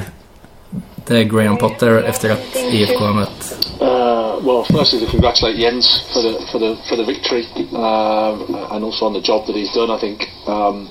Det 1.07 1.19
är 1.19 1.23
Graham 1.23 1.57
Potter 1.57 2.03
efter 2.03 2.31
att 2.31 2.57
IFK 2.73 2.99
har 3.05 3.13
mött 3.15 3.59
Uh, 3.81 4.41
well, 4.47 4.65
firstly, 4.65 5.01
to 5.01 5.07
congratulate 5.11 5.59
Jens 5.63 6.03
for 6.13 6.23
the 6.23 6.33
for 6.53 6.59
the 6.59 6.77
for 6.89 6.97
the 6.97 7.03
victory, 7.05 7.45
um, 7.73 8.57
and 8.71 8.85
also 8.85 9.07
on 9.07 9.13
the 9.15 9.21
job 9.33 9.47
that 9.47 9.57
he's 9.57 9.75
done. 9.75 9.91
I 9.97 9.99
think 10.01 10.29
um, 10.47 10.89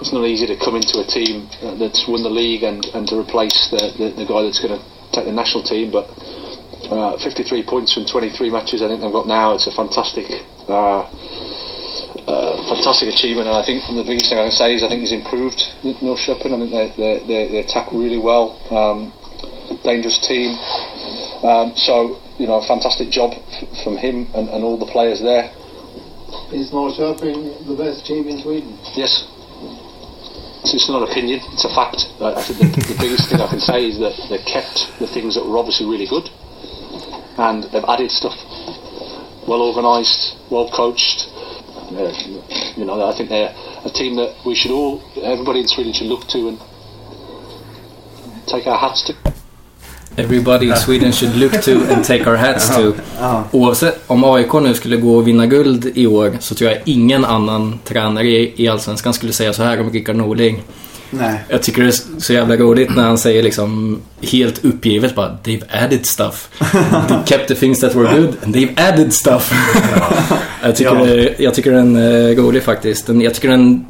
it's 0.00 0.12
not 0.12 0.24
easy 0.26 0.46
to 0.46 0.56
come 0.64 0.76
into 0.76 1.00
a 1.00 1.04
team 1.04 1.48
uh, 1.62 1.74
that's 1.78 2.08
won 2.08 2.22
the 2.22 2.30
league 2.30 2.62
and, 2.62 2.84
and 2.94 3.08
to 3.08 3.16
replace 3.20 3.68
the, 3.70 3.92
the, 3.98 4.10
the 4.16 4.24
guy 4.24 4.42
that's 4.42 4.60
going 4.60 4.78
to 4.78 4.82
take 5.12 5.24
the 5.26 5.32
national 5.32 5.62
team. 5.64 5.90
But 5.90 6.06
uh, 6.90 7.18
53 7.18 7.62
points 7.64 7.92
from 7.92 8.04
23 8.06 8.50
matches, 8.50 8.80
I 8.82 8.88
think 8.88 9.00
they've 9.00 9.12
got 9.12 9.26
now. 9.26 9.54
It's 9.54 9.66
a 9.66 9.72
fantastic. 9.72 10.26
Uh, 10.68 11.02
uh, 12.26 12.56
fantastic 12.68 13.08
achievement, 13.12 13.48
and 13.48 13.56
I 13.56 13.64
think 13.64 13.84
from 13.84 13.96
the 13.96 14.04
biggest 14.04 14.30
thing 14.30 14.38
I 14.38 14.48
can 14.48 14.56
say 14.56 14.74
is 14.74 14.82
I 14.82 14.88
think 14.88 15.00
he's 15.00 15.12
improved 15.12 15.58
Norrköping. 15.82 16.52
I 16.52 16.58
think 16.58 16.70
they, 16.72 16.88
they, 16.96 17.26
they, 17.26 17.42
they 17.52 17.58
attack 17.60 17.92
really 17.92 18.18
well. 18.18 18.56
Um, 18.70 19.12
dangerous 19.82 20.18
team. 20.26 20.56
Um, 21.44 21.72
so, 21.76 22.20
you 22.38 22.46
know, 22.46 22.60
a 22.60 22.66
fantastic 22.66 23.10
job 23.10 23.32
f- 23.36 23.84
from 23.84 23.96
him 23.96 24.28
and, 24.34 24.48
and 24.48 24.64
all 24.64 24.78
the 24.78 24.86
players 24.88 25.20
there. 25.20 25.52
Is 26.52 26.70
Norrköping 26.72 27.66
the 27.66 27.76
best 27.76 28.06
team 28.06 28.28
in 28.28 28.40
Sweden? 28.40 28.78
Yes. 28.96 29.28
So 30.64 30.76
it's 30.76 30.88
not 30.88 31.02
an 31.04 31.10
opinion, 31.10 31.40
it's 31.52 31.64
a 31.64 31.74
fact. 31.74 32.08
I 32.20 32.40
I 32.40 32.42
think 32.42 32.72
the, 32.72 32.94
the 32.94 32.98
biggest 32.98 33.28
thing 33.28 33.40
I 33.40 33.48
can 33.48 33.60
say 33.60 33.84
is 33.84 33.98
that 34.00 34.16
they've 34.32 34.44
kept 34.48 34.88
the 34.98 35.06
things 35.06 35.34
that 35.36 35.44
were 35.44 35.58
obviously 35.58 35.84
really 35.84 36.06
good 36.08 36.30
and 37.36 37.64
they've 37.64 37.84
added 37.84 38.10
stuff. 38.10 38.32
Well 39.46 39.60
organised, 39.60 40.36
well 40.50 40.70
coached. 40.72 41.28
Uh, 41.96 42.12
you 42.76 42.84
know, 42.84 43.08
I 43.08 43.12
think 43.16 43.28
they're 43.28 43.54
a 43.84 43.90
team 43.90 44.16
that 44.16 44.34
we 44.44 44.54
should 44.54 44.72
all, 44.72 45.00
everybody 45.22 45.60
in 45.60 45.68
Sweden 45.68 45.92
should 45.92 46.08
look 46.08 46.26
to 46.28 46.48
and 46.48 46.58
take 48.46 48.66
our 48.66 48.78
hats 48.78 49.02
to. 49.04 49.12
Everybody 50.16 50.68
in 50.68 50.76
Sweden 50.76 51.12
should 51.12 51.36
look 51.36 51.52
to 51.62 51.72
and 51.92 52.04
take 52.04 52.26
our 52.26 52.36
hats 52.36 52.76
to. 52.76 52.94
Oavsett 53.52 54.04
om 54.06 54.24
AIK 54.24 54.52
nu 54.52 54.74
skulle 54.74 54.96
gå 54.96 55.16
och 55.16 55.28
vinna 55.28 55.46
guld 55.46 55.92
i 55.94 56.06
år 56.06 56.36
så 56.40 56.54
tror 56.54 56.70
jag 56.70 56.80
ingen 56.84 57.24
annan 57.24 57.78
tränare 57.84 58.26
i, 58.26 58.52
i 58.56 58.68
Allsvenskan 58.68 59.14
skulle 59.14 59.32
säga 59.32 59.52
så 59.52 59.62
här 59.62 59.80
om 59.80 59.90
Rickard 59.90 60.16
Norling. 60.16 60.62
Nej. 61.18 61.38
Jag 61.48 61.62
tycker 61.62 61.82
det 61.82 61.88
är 61.88 62.20
så 62.20 62.32
jävla 62.32 62.56
roligt 62.56 62.96
när 62.96 63.02
han 63.02 63.18
säger 63.18 63.42
liksom 63.42 64.00
helt 64.22 64.64
uppgivet 64.64 65.14
bara 65.14 65.38
They've 65.44 65.84
added 65.84 66.06
stuff. 66.06 66.48
They 67.08 67.16
kept 67.26 67.48
the 67.48 67.54
things 67.54 67.80
that 67.80 67.94
were 67.94 68.20
good 68.20 68.34
and 68.44 68.56
they've 68.56 68.88
added 68.92 69.12
stuff. 69.12 69.52
jag, 70.62 70.76
tycker 70.76 70.94
Ja. 70.96 71.04
det, 71.04 71.34
jag 71.38 71.54
tycker 71.54 71.72
den 71.72 71.96
är 71.96 72.34
rolig 72.34 72.62
faktiskt. 72.62 73.08
Jag 73.08 73.34
tycker 73.34 73.48
den 73.48 73.86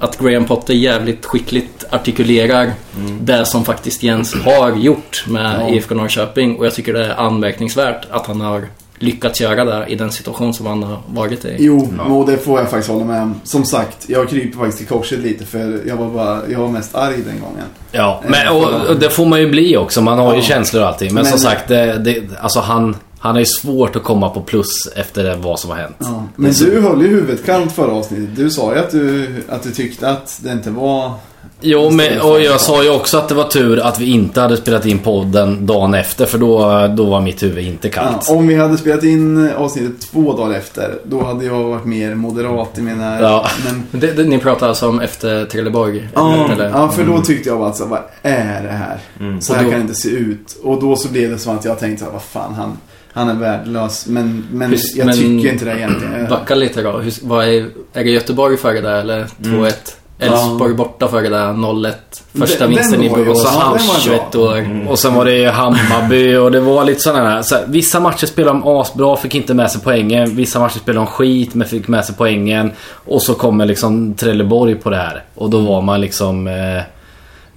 att 0.00 0.18
Graham 0.18 0.44
Potter 0.44 0.74
jävligt 0.74 1.26
skickligt 1.26 1.84
artikulerar 1.90 2.72
det 3.20 3.44
som 3.46 3.64
faktiskt 3.64 4.02
Jens 4.02 4.34
har 4.34 4.76
gjort 4.76 5.24
med 5.26 5.60
Ja. 5.60 5.68
IFK 5.74 5.94
Norrköping. 5.94 6.56
Och 6.56 6.66
jag 6.66 6.74
tycker 6.74 6.92
det 6.92 7.04
är 7.06 7.14
anmärkningsvärt 7.14 8.06
att 8.10 8.26
han 8.26 8.40
har 8.40 8.66
lyckats 8.98 9.40
göra 9.40 9.64
det 9.64 9.86
i 9.88 9.94
den 9.94 10.12
situation 10.12 10.54
som 10.54 10.66
han 10.66 10.82
har 10.82 10.98
varit 11.08 11.44
i. 11.44 11.56
Jo, 11.58 11.88
och 12.08 12.26
det 12.26 12.36
får 12.36 12.58
jag 12.60 12.70
faktiskt 12.70 12.88
hålla 12.90 13.04
med 13.04 13.22
om. 13.22 13.40
Som 13.44 13.64
sagt, 13.64 14.04
jag 14.08 14.28
kryper 14.28 14.58
faktiskt 14.58 14.82
i 14.82 14.84
korset 14.84 15.18
lite 15.18 15.44
för 15.44 15.80
jag 15.86 15.96
var 15.96 16.08
bara, 16.08 16.40
jag 16.48 16.58
var 16.58 16.68
mest 16.68 16.94
arg 16.94 17.16
den 17.16 17.40
gången. 17.40 17.64
Ja, 17.92 18.22
men, 18.28 18.48
och, 18.48 18.86
och 18.90 18.96
det 18.98 19.10
får 19.10 19.26
man 19.26 19.40
ju 19.40 19.50
bli 19.50 19.76
också. 19.76 20.00
Man 20.02 20.18
har 20.18 20.32
ju 20.34 20.38
Ja. 20.40 20.44
känslor 20.44 20.82
och 20.82 20.88
allting. 20.88 21.14
Men, 21.14 21.22
Men- 21.22 21.30
som 21.32 21.38
sagt, 21.40 21.68
det, 21.68 21.98
det, 21.98 22.22
alltså 22.40 22.60
han, 22.60 22.96
han 23.18 23.34
är 23.36 23.40
ju 23.40 23.46
svårt 23.46 23.96
att 23.96 24.02
komma 24.04 24.28
på 24.30 24.40
plus 24.40 24.86
efter 24.96 25.24
det, 25.24 25.36
vad 25.36 25.60
som 25.60 25.70
har 25.70 25.76
hänt. 25.76 25.96
Ja. 25.98 26.24
Men 26.36 26.52
du 26.52 26.80
höll 26.80 27.02
ju 27.02 27.08
huvudet 27.08 27.46
kallt 27.46 27.72
förra 27.72 27.92
avsnittet. 27.92 28.36
Du 28.36 28.50
sa 28.50 28.72
ju 28.74 28.78
att 28.78 28.90
du, 28.90 29.28
att 29.48 29.62
du 29.62 29.70
tyckte 29.70 30.10
att 30.10 30.40
det 30.42 30.52
inte 30.52 30.70
var... 30.70 31.12
Jo, 31.60 31.90
men, 31.90 32.20
och 32.20 32.40
jag 32.40 32.60
sa 32.60 32.82
ju 32.82 32.90
också 32.90 33.18
att 33.18 33.28
det 33.28 33.34
var 33.34 33.44
tur 33.44 33.78
att 33.80 34.00
vi 34.00 34.06
inte 34.06 34.40
hade 34.40 34.56
spelat 34.56 34.86
in 34.86 34.98
podden 34.98 35.66
dagen 35.66 35.94
efter. 35.94 36.26
För 36.26 36.38
då, 36.38 36.86
då 36.96 37.04
var 37.04 37.20
mitt 37.20 37.42
huvud 37.42 37.64
inte 37.64 37.88
Ja, 37.88 37.92
kallt. 37.94 38.30
om 38.30 38.46
vi 38.46 38.54
hade 38.54 38.78
spelat 38.78 39.04
in 39.04 39.50
avsnittet 39.56 40.00
två 40.12 40.32
dagar 40.36 40.58
efter, 40.58 40.94
då 41.04 41.22
hade 41.24 41.44
jag 41.44 41.62
varit 41.64 41.84
mer 41.84 42.14
moderat 42.14 42.78
i 42.78 42.80
mina... 42.82 43.20
Ja. 43.20 43.46
Men, 43.64 44.00
Det, 44.00 44.12
det, 44.12 44.24
ni 44.24 44.38
pratar 44.38 44.68
alltså 44.68 44.88
om 44.88 45.00
efter 45.00 45.44
Trelleborg? 45.44 46.08
ja, 46.14 46.48
eller? 46.52 46.68
ja, 46.70 46.88
för 46.88 47.04
då 47.04 47.20
tyckte 47.22 47.48
jag 47.48 47.58
bara 47.58 47.68
att 47.68 47.76
så, 47.76 47.84
vad 47.86 48.00
är 48.22 48.62
det 48.62 48.68
här? 48.72 48.98
Så 49.40 49.54
här 49.54 49.64
då- 49.64 49.70
kan 49.70 49.78
det 49.78 49.82
inte 49.82 49.94
se 50.00 50.08
ut. 50.08 50.56
Och 50.62 50.80
då 50.80 50.96
så 50.96 51.08
blev 51.08 51.30
det 51.30 51.38
som 51.38 51.56
att 51.56 51.64
jag 51.64 51.78
tänkte 51.78 52.04
vad 52.12 52.22
fan, 52.22 52.54
han, 52.54 52.78
han 53.12 53.28
är 53.28 53.34
värdelös. 53.34 54.06
Men, 54.06 54.46
men 54.52 54.70
Hur- 54.70 54.78
jag 54.94 55.06
men- 55.06 55.14
tycker 55.16 55.52
inte 55.52 55.64
det 55.64 55.76
egentligen. 55.78 56.26
Backa 56.30 56.54
lite 56.54 56.82
då. 56.82 56.98
Hur, 56.98 57.12
vad 57.22 57.44
är, 57.44 57.66
är 57.92 58.04
det 58.04 58.10
Göteborg 58.10 58.56
före 58.56 58.80
det 58.80 58.90
eller 58.90 59.26
2-1? 59.42 59.72
Elfsborg 60.18 60.74
borta 60.74 61.08
före 61.08 61.28
det 61.28 61.36
0-1. 61.52 61.92
Första 62.38 62.58
Den- 62.64 62.70
vinsten 62.70 62.92
den 63.00 63.02
i 63.02 63.10
Borås. 63.10 63.42
bra. 63.42 63.78
21 64.00 64.34
år. 64.34 64.86
Och 64.88 64.98
sen 64.98 65.14
var 65.14 65.24
det 65.24 65.46
Hammarby 65.50 66.36
och 66.36 66.50
det 66.52 66.60
var 66.60 66.84
lite 66.84 67.00
sådana 67.00 67.30
här, 67.30 67.42
så 67.42 67.54
här. 67.54 67.64
Vissa 67.66 68.00
matcher 68.00 68.26
spelade 68.26 68.58
de 68.58 68.68
asbra, 68.80 69.16
fick 69.16 69.34
inte 69.34 69.54
med 69.54 69.70
sig 69.70 69.80
poängen. 69.84 70.36
Vissa 70.36 70.60
matcher 70.60 70.78
spelade 70.78 71.04
de 71.06 71.06
skit, 71.06 71.54
men 71.54 71.68
fick 71.68 71.88
med 71.88 72.04
sig 72.04 72.14
poängen. 72.18 72.70
Och 73.06 73.22
så 73.22 73.34
kommer 73.34 73.66
liksom 73.66 74.14
Trelleborg 74.14 74.74
på 74.74 74.90
det 74.90 74.96
här. 74.96 75.22
Och 75.34 75.50
då 75.50 75.58
var 75.58 75.82
man 75.82 76.00
liksom... 76.00 76.46
Eh, 76.48 76.82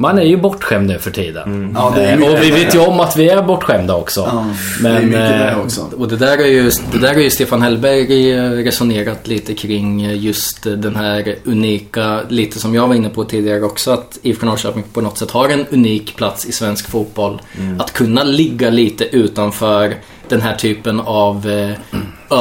man 0.02 0.18
är 0.20 0.24
ju 0.24 0.38
bortskämd 0.38 0.88
nu 0.88 1.00
för 1.00 1.12
tiden. 1.12 1.72
Ja, 1.76 1.94
det 1.96 2.02
är 2.06 2.12
Eh, 2.14 2.18
mycket 2.18 2.34
och 2.34 2.44
vi 2.44 2.50
det. 2.50 2.56
vet 2.56 2.76
ju 2.76 2.80
om 2.80 3.00
att 3.00 3.18
vi 3.18 3.30
är 3.30 3.42
bortskämda 3.44 3.96
också. 3.96 4.20
Ja, 4.32 4.46
Men, 4.82 4.94
det 4.94 4.98
är 5.00 5.06
mycket 5.06 5.32
eh, 5.52 5.56
det 5.58 5.64
också. 5.64 5.82
Och 5.98 6.08
det 6.08 6.16
där, 6.18 6.38
är 6.38 6.46
ju, 6.48 6.72
det 6.92 6.98
där 7.00 7.14
är 7.14 7.20
ju 7.20 7.30
Stefan 7.30 7.62
Hellberg 7.62 8.32
eh, 8.32 8.50
resonerat 8.52 9.28
lite 9.28 9.54
kring 9.54 10.10
just 10.16 10.64
den 10.64 10.96
här 10.96 11.36
unika, 11.46 12.20
lite 12.30 12.60
som 12.60 12.76
jag 12.76 12.88
var 12.88 12.96
inne 12.96 13.10
på 13.10 13.24
tidigare 13.24 13.62
också, 13.64 13.92
att 13.92 14.20
IFK 14.22 14.46
Norrköping 14.46 14.84
på 14.94 15.02
något 15.02 15.18
sätt 15.18 15.32
har 15.32 15.50
en 15.50 15.66
unik 15.72 16.16
plats 16.16 16.46
i 16.46 16.52
svensk 16.52 16.90
fotboll. 16.90 17.42
Att 17.80 17.94
kunna 17.94 18.24
ligga 18.24 18.70
lite 18.70 19.04
utanför 19.16 19.96
den 20.32 20.42
här 20.42 20.56
typen 20.56 21.00
av 21.00 21.50
eh, 21.50 21.72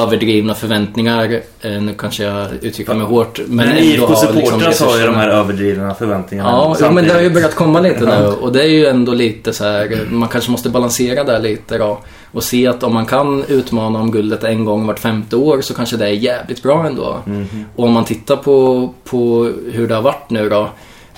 överdrivna 0.03 0.55
förväntningar. 0.55 1.41
Eh, 1.61 1.82
nu 1.82 1.95
kanske 1.99 2.24
jag 2.24 2.47
uttrycker 2.61 2.95
mig 2.95 3.07
hårt. 3.07 3.41
Men, 3.47 3.68
Men 3.68 3.78
IFK-supportrar 3.78 4.66
liksom, 4.66 4.88
har 4.88 4.99
ju 4.99 5.07
de 5.07 5.14
här 5.14 5.28
överdrivna 5.28 5.95
förväntningarna. 5.95 6.51
Ja, 6.51 6.76
jo, 6.80 6.91
men 6.91 7.05
det 7.05 7.12
har 7.12 7.20
ju 7.20 7.30
börjat 7.30 7.55
komma 7.55 7.80
lite 7.80 8.05
nu 8.05 8.26
och 8.26 8.53
det 8.53 8.62
är 8.62 8.68
ju 8.68 8.86
ändå 8.86 9.12
lite 9.12 9.53
så 9.53 9.64
här. 9.64 10.07
Man 10.11 10.28
kanske 10.28 10.51
måste 10.51 10.70
balansera 10.70 11.24
där 11.24 11.38
lite 11.41 11.78
då. 11.78 11.99
Och 12.32 12.43
se 12.45 12.66
att 12.66 12.82
om 12.82 12.95
man 12.95 13.07
kan 13.07 13.45
utmana 13.49 14.01
om 14.01 14.11
guldet 14.11 14.45
en 14.45 14.64
gång 14.64 14.86
vart 14.86 14.99
femte 14.99 15.36
år 15.36 15.61
så 15.61 15.74
kanske 15.74 15.97
det 15.97 16.05
är 16.05 16.09
jävligt 16.09 16.62
bra 16.62 16.86
ändå. 16.86 17.18
Och 17.76 17.84
om 17.84 17.93
man 17.93 18.05
tittar 18.05 18.36
på, 18.36 18.95
på 19.05 19.53
hur 19.72 19.88
det 19.88 19.95
har 19.95 20.03
varit 20.03 20.30
nu 20.30 20.49
då. 20.49 20.68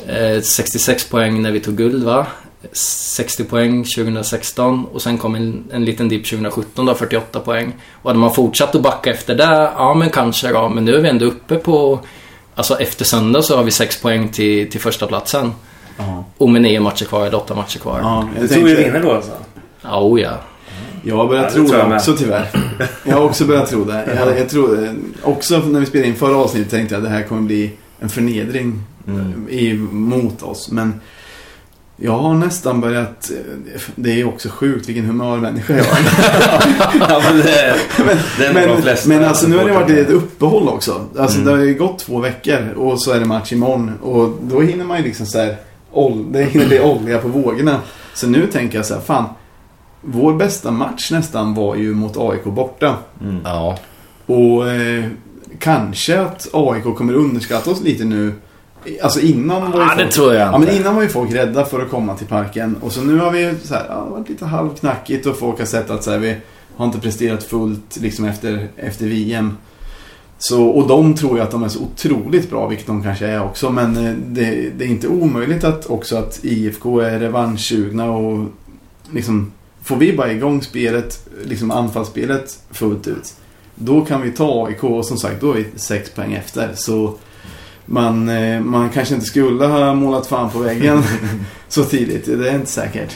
Eh, 0.06 0.40
66 0.42 1.08
poäng 1.08 1.42
när 1.42 1.52
vi 1.52 1.60
tog 1.60 1.76
guld 1.76 2.04
va? 2.04 2.26
60 2.72 3.44
poäng 3.44 3.84
2016 3.84 4.84
och 4.92 5.02
sen 5.02 5.18
kom 5.18 5.34
en, 5.34 5.64
en 5.72 5.84
liten 5.84 6.08
dipp 6.08 6.26
2017 6.30 6.86
då, 6.86 6.94
48 6.94 7.40
poäng. 7.40 7.72
Och 8.02 8.10
hade 8.10 8.18
man 8.20 8.34
fortsatt 8.34 8.74
att 8.74 8.82
backa 8.82 9.10
efter 9.10 9.34
det, 9.34 9.70
ja 9.76 9.94
men 9.94 10.10
kanske 10.10 10.48
då. 10.52 10.68
Men 10.68 10.84
nu 10.84 10.94
är 10.94 11.00
vi 11.00 11.08
ändå 11.08 11.24
uppe 11.26 11.56
på, 11.56 12.00
alltså 12.54 12.78
efter 12.80 13.04
söndag 13.04 13.42
så 13.42 13.56
har 13.56 13.64
vi 13.64 13.70
6 13.70 14.00
poäng 14.02 14.28
till, 14.28 14.70
till 14.70 14.80
första 14.80 15.06
platsen. 15.06 15.52
Och 16.38 16.48
med 16.50 16.62
nio 16.62 16.80
matcher 16.80 17.04
kvar, 17.04 17.26
eller 17.26 17.36
åtta 17.38 17.54
matcher 17.54 17.78
kvar. 17.78 17.98
Ja, 18.02 18.28
Ja, 18.36 18.40
jag 18.40 18.50
tror 18.50 18.64
vi 18.64 18.74
vinner 18.74 19.02
då 19.02 19.12
alltså? 19.12 19.32
oh, 19.84 20.20
ja. 20.20 20.30
Jag 21.04 21.16
har 21.16 21.26
börjat 21.28 21.44
Ja, 21.44 21.50
tro 21.50 21.64
det 21.66 21.78
jag 21.78 21.88
med. 21.88 21.96
också 21.98 22.16
tyvärr. 22.16 22.48
Jag 23.04 23.16
har 23.16 23.24
också 23.24 23.44
börjat 23.44 23.70
tro 23.70 23.84
det. 23.84 24.08
Jag, 24.26 24.38
jag 24.38 24.48
tror, 24.48 24.84
eh, 24.84 24.90
också 25.22 25.58
när 25.58 25.80
vi 25.80 25.86
spelade 25.86 26.08
in 26.08 26.16
förra 26.16 26.36
avsnittet 26.36 26.70
tänkte 26.70 26.94
jag 26.94 27.04
att 27.04 27.10
det 27.10 27.16
här 27.16 27.22
kommer 27.22 27.42
bli 27.42 27.70
en 28.00 28.08
förnedring 28.08 28.82
Mm. 29.08 29.48
i, 29.48 29.74
mot 29.90 30.42
oss. 30.42 30.70
Men 30.70 31.00
jag 31.96 32.18
har 32.18 32.34
nästan 32.34 32.80
börjat... 32.80 33.30
eh, 33.30 33.80
Det 33.94 34.20
är 34.20 34.28
också 34.28 34.48
sjukt 34.48 34.88
vilken 34.88 35.04
humörmänniska 35.04 35.76
jag 35.76 35.86
är. 35.86 35.98
ja, 37.08 37.22
men 37.24 37.36
det, 37.36 37.74
det 38.38 38.46
är 38.46 38.52
nog 38.54 38.62
de 38.62 38.68
Men, 38.74 38.82
flesta. 38.82 39.08
men 39.08 39.24
alltså 39.24 39.48
nu 39.48 39.56
har 39.56 39.64
det 39.64 39.72
varit 39.72 39.90
ett 39.90 40.10
uppehåll 40.10 40.68
också. 40.68 41.06
Alltså 41.18 41.38
Mm. 41.40 41.52
det 41.52 41.58
har 41.60 41.64
ju 41.66 41.74
gått 41.74 41.98
två 41.98 42.20
veckor 42.20 42.72
och 42.76 43.02
så 43.02 43.12
är 43.12 43.20
det 43.20 43.26
match 43.26 43.52
imorgon. 43.52 43.90
Och 44.02 44.38
då 44.42 44.60
hinner 44.60 44.84
man 44.84 44.98
ju 44.98 45.04
liksom 45.04 45.26
så 45.26 45.38
här... 45.38 45.56
ol- 45.92 46.32
Det 46.32 46.44
hinner 46.44 46.66
bli 46.66 46.80
olja 46.80 47.18
på 47.18 47.28
vågorna. 47.28 47.80
Så 48.14 48.26
nu 48.26 48.46
tänker 48.46 48.78
jag 48.78 48.86
så 48.86 48.94
här, 48.94 49.00
fan. 49.00 49.24
Vår 50.00 50.34
bästa 50.34 50.70
match 50.70 51.10
nästan 51.10 51.54
var 51.54 51.76
ju 51.76 51.94
mot 51.94 52.16
AIK 52.16 52.44
borta. 52.44 52.94
Mm. 53.22 53.40
Ja. 53.44 53.78
Och 54.26 54.68
eh, 54.70 55.04
kanske 55.58 56.20
att 56.20 56.48
AIK 56.52 56.84
kommer 56.96 57.14
underskatta 57.14 57.70
oss 57.70 57.82
lite 57.82 58.04
nu. 58.04 58.32
Alltså 59.02 59.20
innan 59.20 59.72
var 59.72 59.78
ju 59.78 59.84
det 59.84 59.96
folk, 59.96 60.10
tror 60.10 60.34
jag 60.34 60.46
ja, 60.46 60.58
men 60.58 60.62
inte. 60.62 60.76
innan 60.76 60.94
var 60.94 61.02
ju 61.02 61.08
folk 61.08 61.32
rädda 61.32 61.64
för 61.64 61.80
att 61.80 61.90
komma 61.90 62.16
till 62.16 62.26
parken. 62.26 62.76
Och 62.80 62.92
så 62.92 63.00
nu 63.00 63.18
har 63.18 63.30
vi 63.30 63.54
så 63.62 63.74
här, 63.74 63.84
ja, 63.88 63.94
det 63.94 64.00
har 64.00 64.10
varit 64.10 64.28
lite 64.28 64.44
halvknackigt 64.44 65.26
och 65.26 65.38
folk 65.38 65.58
har 65.58 65.66
sett 65.66 65.90
att 65.90 66.04
så 66.04 66.10
här, 66.10 66.18
vi 66.18 66.36
har 66.76 66.86
inte 66.86 67.00
presterat 67.00 67.44
fullt 67.44 67.96
liksom 67.96 68.24
efter, 68.24 68.68
efter 68.76 69.06
VM. 69.06 69.56
Så, 70.38 70.64
och 70.64 70.88
de 70.88 71.14
tror 71.14 71.36
ju 71.36 71.42
att 71.42 71.50
de 71.50 71.62
är 71.62 71.68
så 71.68 71.80
otroligt 71.80 72.50
bra, 72.50 72.68
vilket 72.68 72.86
de 72.86 73.02
kanske 73.02 73.26
är 73.26 73.44
också. 73.44 73.70
Men 73.70 73.96
eh, 73.96 74.14
det, 74.26 74.70
det 74.78 74.84
är 74.84 74.88
inte 74.88 75.08
omöjligt 75.08 75.64
att 75.64 75.86
också 75.86 76.16
att 76.16 76.44
IFK 76.44 77.00
är 77.00 77.18
revanschsugna 77.18 78.10
och 78.10 78.46
liksom 79.10 79.52
får 79.82 79.96
vi 79.96 80.16
bara 80.16 80.32
igång 80.32 80.62
spelet, 80.62 81.28
liksom 81.44 81.70
anfallsspelet 81.70 82.58
fullt 82.70 83.06
ut. 83.06 83.34
Då 83.74 84.00
kan 84.00 84.22
vi 84.22 84.32
ta 84.32 84.66
AIK 84.66 84.84
och 84.84 85.06
som 85.06 85.16
sagt 85.16 85.40
då 85.40 85.50
är 85.50 85.54
vi 85.54 85.66
sex 85.76 86.10
poäng 86.10 86.32
efter. 86.32 86.70
Så 86.74 87.14
man, 87.92 88.28
eh, 88.28 88.60
man 88.60 88.90
kanske 88.90 89.14
inte 89.14 89.26
skulle 89.26 89.66
ha 89.66 89.94
målat 89.94 90.26
fan 90.26 90.50
på 90.50 90.58
väggen 90.58 91.02
så 91.68 91.84
tidigt. 91.84 92.26
Det 92.26 92.48
är 92.48 92.54
inte 92.54 92.70
säkert. 92.70 93.10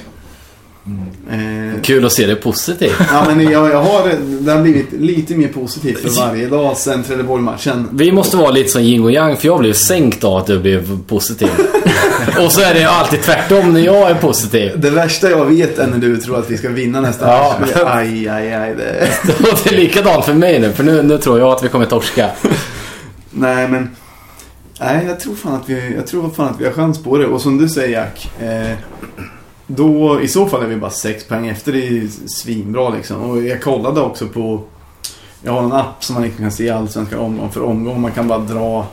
Eh, 1.30 1.80
Kul 1.82 2.04
att 2.06 2.12
se 2.12 2.26
det 2.26 2.36
positivt. 2.36 2.96
ja, 3.12 3.24
men 3.26 3.50
jag, 3.50 3.70
jag 3.70 3.82
har, 3.82 4.10
det 4.40 4.52
har 4.52 4.62
blivit 4.62 4.92
lite 4.92 5.34
mer 5.34 5.48
positivt 5.48 5.98
för 6.00 6.20
varje 6.26 6.48
dag 6.48 6.76
sen 6.76 7.02
Trelleborg-matchen. 7.02 7.88
Vi 7.92 8.12
måste 8.12 8.36
vara 8.36 8.50
lite 8.50 8.70
som 8.70 8.82
yin 8.82 9.04
och 9.04 9.12
yang 9.12 9.36
för 9.36 9.46
jag 9.46 9.58
blev 9.58 9.72
sänkt 9.72 10.24
av 10.24 10.36
att 10.36 10.46
du 10.46 10.58
blev 10.58 10.98
positiv. 11.06 11.48
och 12.44 12.52
så 12.52 12.60
är 12.60 12.74
det 12.74 12.84
alltid 12.84 13.22
tvärtom 13.22 13.72
när 13.72 13.80
jag 13.80 14.10
är 14.10 14.14
positiv. 14.14 14.80
Det 14.80 14.90
värsta 14.90 15.30
jag 15.30 15.44
vet 15.46 15.78
är 15.78 15.86
när 15.86 15.98
du 15.98 16.16
tror 16.16 16.38
att 16.38 16.50
vi 16.50 16.56
ska 16.58 16.68
vinna 16.68 17.00
nästa 17.00 17.26
Ja. 17.26 17.56
match. 17.60 17.70
Aj, 17.86 18.28
aj, 18.28 18.54
aj. 18.54 18.74
Det... 18.74 19.08
Det 19.64 19.70
är 19.72 19.76
likadant 19.76 20.24
för 20.24 20.34
mig 20.34 20.58
nu 20.60 20.72
för 20.72 20.84
nu, 20.84 21.02
nu 21.02 21.18
tror 21.18 21.38
jag 21.38 21.48
att 21.48 21.64
vi 21.64 21.68
kommer 21.68 21.86
torska. 21.86 22.30
Nej, 23.30 23.68
men... 23.68 23.90
Nej, 24.80 25.06
jag 25.06 25.20
tror, 25.20 25.34
fan 25.34 25.54
att 25.54 25.68
vi, 25.68 25.94
jag 25.94 26.06
tror 26.06 26.30
fan 26.30 26.48
att 26.48 26.60
vi 26.60 26.64
har 26.64 26.72
chans 26.72 27.02
på 27.02 27.18
det. 27.18 27.26
Och 27.26 27.40
som 27.40 27.58
du 27.58 27.68
säger 27.68 27.88
Jack. 28.00 28.30
Eh, 28.42 28.76
då, 29.66 30.20
I 30.20 30.28
så 30.28 30.46
fall 30.46 30.62
är 30.62 30.66
vi 30.66 30.76
bara 30.76 30.90
sex 30.90 31.24
poäng 31.24 31.46
efter. 31.48 31.72
Det 31.72 31.86
är 31.86 31.90
ju 31.90 32.08
svinbra 32.26 32.88
liksom. 32.88 33.30
Och 33.30 33.42
jag 33.42 33.62
kollade 33.62 34.00
också 34.00 34.28
på... 34.28 34.62
Jag 35.42 35.52
har 35.52 35.62
en 35.62 35.72
app 35.72 36.04
som 36.04 36.14
man 36.14 36.24
inte 36.24 36.38
kan 36.42 36.52
se 36.52 36.70
allsvenska 36.70 37.20
omgång 37.20 37.50
för 37.50 37.62
omgång. 37.62 38.00
Man 38.00 38.12
kan 38.12 38.28
bara 38.28 38.38
dra, 38.38 38.86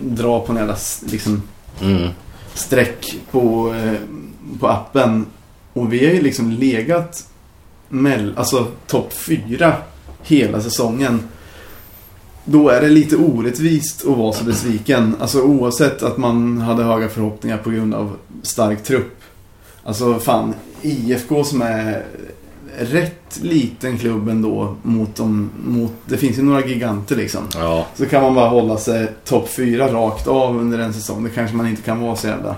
dra 0.00 0.40
på 0.40 0.52
en 0.52 0.58
jävla 0.58 0.76
liksom, 1.06 1.42
Mm. 1.80 2.08
streck 2.54 3.18
på, 3.30 3.74
eh, 3.74 3.92
på 4.60 4.68
appen. 4.68 5.26
Och 5.72 5.92
vi 5.92 6.06
har 6.06 6.14
ju 6.14 6.22
liksom 6.22 6.50
legat 6.50 7.28
mell, 7.88 8.34
alltså 8.36 8.66
topp 8.86 9.12
fyra 9.12 9.72
hela 10.22 10.60
säsongen. 10.60 11.28
Då 12.44 12.68
är 12.68 12.80
det 12.80 12.88
lite 12.88 13.16
orättvist 13.16 14.06
att 14.06 14.16
vara 14.16 14.32
så 14.32 14.44
besviken. 14.44 15.16
Alltså 15.20 15.42
oavsett 15.42 16.02
att 16.02 16.16
man 16.16 16.58
hade 16.58 16.84
höga 16.84 17.08
förhoppningar 17.08 17.58
på 17.58 17.70
grund 17.70 17.94
av 17.94 18.16
stark 18.42 18.82
trupp. 18.82 19.20
Alltså 19.84 20.18
fan, 20.18 20.54
IFK 20.82 21.44
som 21.44 21.62
är 21.62 22.04
rätt 22.78 23.38
liten 23.42 23.98
klubb 23.98 24.28
ändå 24.28 24.76
mot 24.82 25.16
dem. 25.16 25.50
Mot, 25.64 25.92
det 26.06 26.16
finns 26.16 26.38
ju 26.38 26.42
några 26.42 26.66
giganter 26.66 27.16
liksom. 27.16 27.42
Ja. 27.54 27.86
Så 27.94 28.06
kan 28.06 28.22
man 28.22 28.34
bara 28.34 28.48
hålla 28.48 28.76
sig 28.76 29.08
topp 29.24 29.48
fyra 29.48 29.92
rakt 29.92 30.26
av 30.26 30.56
under 30.56 30.78
en 30.78 30.94
säsong. 30.94 31.24
Det 31.24 31.30
kanske 31.30 31.56
man 31.56 31.68
inte 31.68 31.82
kan 31.82 32.00
vara 32.00 32.16
så 32.16 32.26
jävla, 32.26 32.56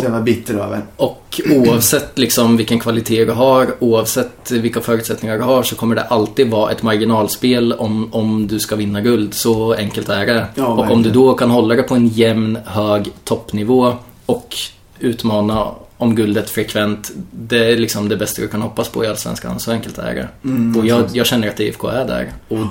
så 0.00 0.04
jävla 0.04 0.20
bitter 0.20 0.54
över. 0.54 0.82
Och 0.96 1.40
oavsett 1.50 2.18
liksom 2.18 2.56
vilken 2.56 2.80
kvalitet 2.80 3.24
du 3.24 3.32
har, 3.32 3.74
oavsett 3.78 4.50
vilka 4.50 4.80
förutsättningar 4.80 5.38
du 5.38 5.44
har 5.44 5.62
så 5.62 5.76
kommer 5.76 5.94
det 5.94 6.02
alltid 6.02 6.50
vara 6.50 6.72
ett 6.72 6.82
marginalspel 6.82 7.72
om, 7.72 8.14
om 8.14 8.46
du 8.46 8.58
ska 8.58 8.76
vinna 8.76 9.00
guld. 9.00 9.34
Så 9.34 9.74
enkelt 9.74 10.08
är 10.08 10.26
det. 10.26 10.46
Ja, 10.54 10.64
och 10.64 10.70
om 10.70 10.76
verkligen. 10.76 11.02
du 11.02 11.10
då 11.10 11.34
kan 11.34 11.50
hålla 11.50 11.74
det 11.74 11.82
på 11.82 11.94
en 11.94 12.08
jämn, 12.08 12.58
hög 12.64 13.12
toppnivå 13.24 13.94
och 14.26 14.56
utmana 14.98 15.66
om 15.96 16.14
guldet 16.14 16.50
frekvent. 16.50 17.12
Det 17.32 17.72
är 17.72 17.76
liksom 17.76 18.08
det 18.08 18.16
bästa 18.16 18.42
du 18.42 18.48
kan 18.48 18.62
hoppas 18.62 18.88
på 18.88 19.04
i 19.04 19.06
Allsvenskan. 19.08 19.60
Så 19.60 19.72
enkelt 19.72 19.98
är 19.98 20.14
det. 20.14 20.28
Mm, 20.44 20.76
och 20.76 20.86
jag, 20.86 21.04
jag 21.12 21.26
känner 21.26 21.48
att 21.48 21.60
IFK 21.60 21.88
är 21.88 22.04
där. 22.04 22.32
Och 22.48 22.66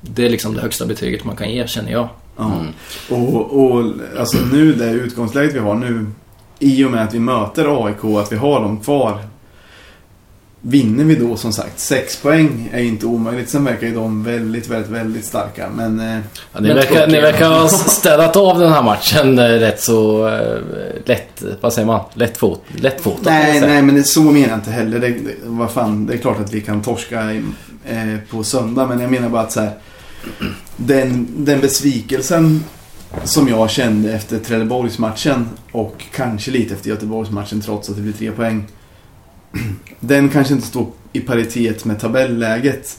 det 0.00 0.26
är 0.26 0.30
liksom 0.30 0.54
det 0.54 0.60
högsta 0.60 0.86
betyget 0.86 1.24
man 1.24 1.36
kan 1.36 1.50
ge, 1.50 1.66
känner 1.66 1.92
jag. 1.92 2.08
Ja. 2.36 2.52
Och, 3.08 3.64
och 3.64 3.84
alltså 4.18 4.38
nu 4.52 4.72
det 4.72 4.90
utgångsläget 4.90 5.54
vi 5.54 5.58
har 5.58 5.74
nu. 5.74 6.06
I 6.58 6.84
och 6.84 6.90
med 6.90 7.04
att 7.04 7.14
vi 7.14 7.18
möter 7.20 7.86
AIK, 7.86 8.04
att 8.04 8.32
vi 8.32 8.36
har 8.36 8.60
dem 8.60 8.80
kvar. 8.80 9.18
Vinner 10.60 11.04
vi 11.04 11.14
då 11.14 11.36
som 11.36 11.52
sagt 11.52 11.78
6 11.80 12.16
poäng 12.16 12.70
är 12.72 12.82
inte 12.82 13.06
omöjligt. 13.06 13.50
Sen 13.50 13.64
verkar 13.64 13.86
ju 13.86 13.94
de 13.94 14.24
väldigt, 14.24 14.68
väldigt, 14.68 14.90
väldigt 14.90 15.24
starka. 15.24 15.68
Men 15.74 16.00
eh, 16.00 16.18
Ja, 16.52 16.60
ni, 16.60 16.68
Men 16.68 16.76
verkar, 16.76 17.06
ni 17.06 17.20
verkar 17.20 17.48
ha 17.48 17.68
städat 17.68 18.36
av 18.36 18.58
den 18.58 18.72
här 18.72 18.82
matchen 18.82 19.38
eh, 19.38 19.44
rätt 19.44 19.80
så 19.80 20.28
eh, 20.28 20.58
lätt, 21.04 21.42
vad 21.60 21.72
säger 21.72 21.86
man? 21.86 22.00
Lättfot, 22.14 22.64
lättfotat. 22.76 23.24
nej, 23.24 23.56
eller? 23.58 23.68
nej, 23.68 23.82
men 23.82 23.94
det, 23.94 24.04
så 24.04 24.22
menar 24.22 24.48
jag 24.48 24.58
inte 24.58 24.70
heller. 24.70 24.98
Det, 24.98 25.08
det, 25.08 25.34
vad 25.44 25.70
fan, 25.70 26.06
det 26.06 26.14
är 26.14 26.18
klart 26.18 26.40
att 26.40 26.52
vi 26.52 26.60
kan 26.60 26.82
torska 26.82 27.32
i, 27.32 27.42
eh, 27.88 28.16
på 28.30 28.44
söndag. 28.44 28.86
Men 28.86 29.00
jag 29.00 29.10
menar 29.10 29.28
bara 29.28 29.42
att 29.42 29.52
så 29.52 29.60
här. 29.60 29.72
Den, 30.76 31.26
den 31.36 31.60
besvikelsen 31.60 32.64
som 33.24 33.48
jag 33.48 33.70
kände 33.70 34.12
efter 34.12 34.38
Trelleborgsmatchen 34.38 35.48
och 35.72 36.04
kanske 36.14 36.50
lite 36.50 36.74
efter 36.74 36.90
Göteborgsmatchen 36.90 37.60
trots 37.60 37.90
att 37.90 37.96
det 37.96 38.02
blir 38.02 38.12
tre 38.12 38.32
poäng. 38.32 38.66
Den 40.00 40.28
kanske 40.28 40.54
inte 40.54 40.66
står 40.66 40.86
i 41.12 41.20
paritet 41.20 41.84
med 41.84 42.00
tabelläget. 42.00 42.98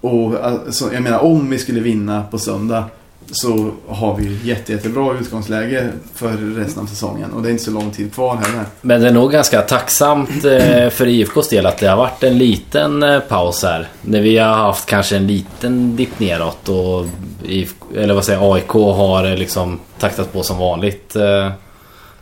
Och 0.00 0.44
alltså, 0.44 0.92
jag 0.92 1.02
menar 1.02 1.18
om 1.18 1.50
vi 1.50 1.58
skulle 1.58 1.80
vinna 1.80 2.22
på 2.22 2.38
söndag 2.38 2.84
så 3.32 3.70
har 3.88 4.16
vi 4.16 4.38
jätte, 4.42 4.72
jättebra 4.72 5.18
utgångsläge 5.20 5.88
för 6.14 6.36
resten 6.36 6.82
av 6.82 6.86
säsongen. 6.86 7.32
Och 7.32 7.42
det 7.42 7.48
är 7.48 7.50
inte 7.50 7.64
så 7.64 7.70
lång 7.70 7.90
tid 7.90 8.14
kvar 8.14 8.36
heller. 8.36 8.64
Men 8.80 9.00
det 9.00 9.08
är 9.08 9.12
nog 9.12 9.32
ganska 9.32 9.62
tacksamt 9.62 10.44
eh, 10.44 10.88
för 10.88 11.06
IFKs 11.06 11.48
del 11.48 11.66
att 11.66 11.78
det 11.78 11.86
har 11.86 11.96
varit 11.96 12.22
en 12.22 12.38
liten 12.38 13.02
eh, 13.02 13.20
paus 13.20 13.62
här. 13.62 13.88
När 14.02 14.20
vi 14.20 14.38
har 14.38 14.54
haft 14.54 14.86
kanske 14.86 15.16
en 15.16 15.26
liten 15.26 15.96
dipp 15.96 16.20
neråt 16.20 16.68
och 16.68 17.06
IFK, 17.44 17.86
eller 17.96 18.14
vad 18.14 18.24
säger 18.24 18.54
AIK 18.54 18.68
har 18.68 19.24
eh, 19.24 19.36
liksom 19.36 19.80
taktat 19.98 20.32
på 20.32 20.42
som 20.42 20.58
vanligt. 20.58 21.16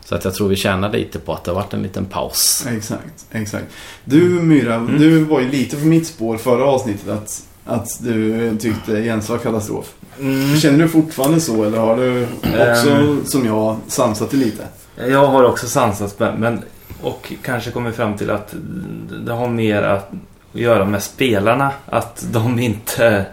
Så 0.05 0.15
att 0.15 0.25
jag 0.25 0.33
tror 0.33 0.47
vi 0.47 0.55
tjänar 0.55 0.91
lite 0.91 1.19
på 1.19 1.33
att 1.33 1.43
det 1.43 1.51
har 1.51 1.55
varit 1.55 1.73
en 1.73 1.81
liten 1.81 2.05
paus. 2.05 2.65
Exakt, 2.69 3.25
exakt. 3.31 3.65
Du 4.03 4.19
Myra, 4.19 4.79
du 4.99 5.23
var 5.23 5.39
ju 5.39 5.51
lite 5.51 5.75
på 5.77 5.85
mitt 5.85 6.07
spår 6.07 6.37
förra 6.37 6.65
avsnittet 6.65 7.09
att, 7.09 7.43
att 7.65 7.99
du 7.99 8.57
tyckte 8.57 8.91
Jens 8.91 9.29
var 9.29 9.37
katastrof. 9.37 9.93
Mm. 10.19 10.57
Känner 10.57 10.79
du 10.79 10.89
fortfarande 10.89 11.41
så 11.41 11.63
eller 11.63 11.77
har 11.77 11.97
du 11.97 12.27
också 12.71 12.89
Ehm. 12.89 13.25
som 13.25 13.45
jag 13.45 13.77
sansat 13.87 14.31
det 14.31 14.37
lite? 14.37 14.67
Jag 15.07 15.27
har 15.27 15.43
också 15.43 15.67
sansat 15.67 16.19
men, 16.19 16.39
men 16.39 16.63
och 17.01 17.33
kanske 17.41 17.71
kommit 17.71 17.95
fram 17.95 18.17
till 18.17 18.29
att 18.29 18.55
det 19.25 19.33
har 19.33 19.49
mer 19.49 19.81
att 19.83 20.11
göra 20.53 20.85
med 20.85 21.03
spelarna. 21.03 21.71
Att 21.85 22.25
de 22.31 22.59
inte... 22.59 23.25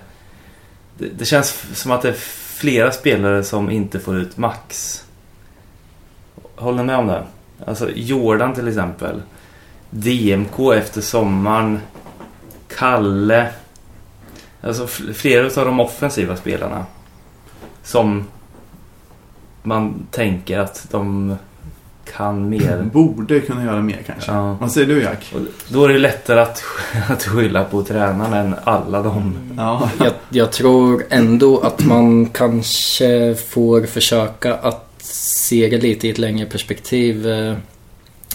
Det, 0.98 1.08
det 1.18 1.24
känns 1.24 1.64
som 1.74 1.90
att 1.90 2.02
det 2.02 2.08
är 2.08 2.16
flera 2.56 2.92
spelare 2.92 3.44
som 3.44 3.70
inte 3.70 4.00
får 4.00 4.16
ut 4.18 4.36
max. 4.36 4.98
Håller 6.56 6.78
ni 6.78 6.84
med 6.84 6.96
om 6.96 7.06
det? 7.06 7.24
Alltså 7.66 7.90
Jordan 7.94 8.54
till 8.54 8.68
exempel. 8.68 9.22
DMK 9.90 10.58
efter 10.74 11.00
sommaren. 11.00 11.80
Kalle. 12.78 13.48
Alltså 14.62 14.84
fl- 14.86 15.12
flera 15.12 15.46
av 15.60 15.66
de 15.66 15.80
offensiva 15.80 16.36
spelarna. 16.36 16.86
Som 17.82 18.24
man 19.62 20.06
tänker 20.10 20.58
att 20.58 20.86
de 20.90 21.36
kan 22.16 22.48
mer. 22.48 22.82
Borde 22.92 23.40
kunna 23.40 23.64
göra 23.64 23.80
mer 23.82 24.02
kanske. 24.06 24.32
Ja. 24.32 24.56
Vad 24.60 24.72
säger 24.72 24.86
du 24.86 25.02
Jack? 25.02 25.32
Och 25.34 25.40
då 25.68 25.84
är 25.84 25.88
det 25.88 25.98
lättare 25.98 26.40
att, 26.40 26.62
att 27.08 27.22
skylla 27.22 27.64
på 27.64 27.82
tränaren 27.82 28.32
än 28.46 28.54
alla 28.64 29.02
de. 29.02 29.34
Ja, 29.56 29.90
Jag, 29.98 30.12
jag 30.28 30.52
tror 30.52 31.04
ändå 31.10 31.60
att 31.60 31.84
man 31.84 32.26
kanske 32.26 33.34
får 33.34 33.82
försöka 33.86 34.54
att 34.54 34.88
se 35.04 35.68
det 35.68 35.78
lite 35.78 36.06
i 36.06 36.10
ett 36.10 36.18
längre 36.18 36.46
perspektiv. 36.46 37.28
Eh, 37.28 37.56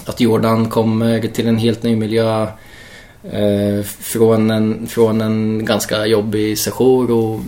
Att 0.05 0.19
Jordan 0.19 0.69
kommer 0.69 1.21
till 1.21 1.47
en 1.47 1.57
helt 1.57 1.83
ny 1.83 1.95
miljö. 1.95 2.47
Eh, 3.23 3.83
från, 3.83 4.51
en, 4.51 4.87
från 4.87 5.21
en 5.21 5.65
ganska 5.65 6.05
jobbig 6.05 6.57
sejour 6.57 7.11
och 7.11 7.39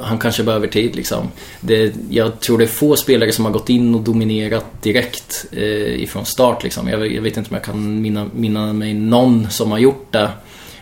han 0.00 0.18
kanske 0.18 0.42
behöver 0.42 0.66
tid 0.66 0.96
liksom. 0.96 1.28
Det, 1.60 1.94
jag 2.10 2.40
tror 2.40 2.58
det 2.58 2.64
är 2.64 2.68
få 2.68 2.96
spelare 2.96 3.32
som 3.32 3.44
har 3.44 3.52
gått 3.52 3.68
in 3.68 3.94
och 3.94 4.00
dominerat 4.00 4.82
direkt 4.82 5.46
eh, 5.52 6.02
ifrån 6.02 6.26
start 6.26 6.64
liksom. 6.64 6.88
Jag, 6.88 7.12
jag, 7.12 7.22
vet 7.22 7.36
inte 7.36 7.50
om 7.50 7.54
jag 7.54 7.64
kan 7.64 8.02
minna, 8.02 8.26
minna 8.34 8.72
mig 8.72 8.94
någon 8.94 9.50
som 9.50 9.70
har 9.70 9.78
gjort 9.78 10.12
det. 10.12 10.30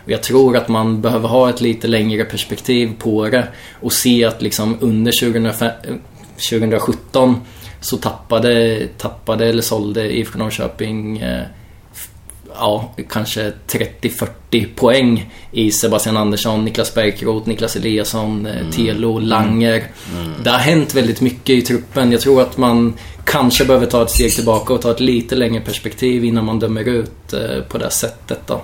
Och 0.05 0.11
jag 0.11 0.23
tror 0.23 0.57
att 0.57 0.67
man 0.67 1.01
behöver 1.01 1.27
ha 1.27 1.49
ett 1.49 1.61
lite 1.61 1.87
längre 1.87 2.25
perspektiv 2.25 2.91
på 2.99 3.29
det 3.29 3.47
och 3.81 3.93
se 3.93 4.25
att 4.25 4.41
liksom 4.41 4.77
under 4.79 5.11
2005, 5.11 5.71
2017 6.49 7.29
eh, 7.29 7.35
så 7.81 7.97
tappade, 7.97 8.87
tappade 8.97 9.47
eller 9.47 9.61
sålde 9.61 10.17
IFK 10.17 10.39
Norrköping 10.39 11.17
eh, 11.17 11.43
ja, 12.59 12.93
kanske 13.09 13.53
30-40 13.67 14.67
poäng 14.75 15.33
i 15.51 15.71
Sebastian 15.71 16.17
Andersson, 16.17 16.65
Niklas 16.65 16.93
Bärkroth, 16.93 17.47
Niklas 17.47 17.75
Eliasson, 17.75 18.45
eh, 18.45 18.57
mm. 18.57 18.71
Telo, 18.71 19.19
Langer. 19.19 19.83
Mm. 20.15 20.33
Det 20.43 20.49
har 20.49 20.57
hänt 20.57 20.95
väldigt 20.95 21.21
mycket 21.21 21.49
i 21.49 21.61
truppen. 21.61 22.11
Jag 22.11 22.21
tror 22.21 22.41
att 22.41 22.57
man 22.57 22.93
kanske 23.23 23.65
behöver 23.65 23.85
ta 23.85 24.01
ett 24.01 24.11
steg 24.11 24.35
tillbaka 24.35 24.73
och 24.73 24.81
ta 24.81 24.91
ett 24.91 24.99
lite 24.99 25.35
längre 25.35 25.61
perspektiv 25.61 26.25
innan 26.25 26.45
man 26.45 26.59
dömer 26.59 26.87
ut 26.87 27.33
eh, 27.33 27.61
på 27.69 27.77
det 27.77 27.91
sättet. 27.91 28.39
Då. 28.47 28.61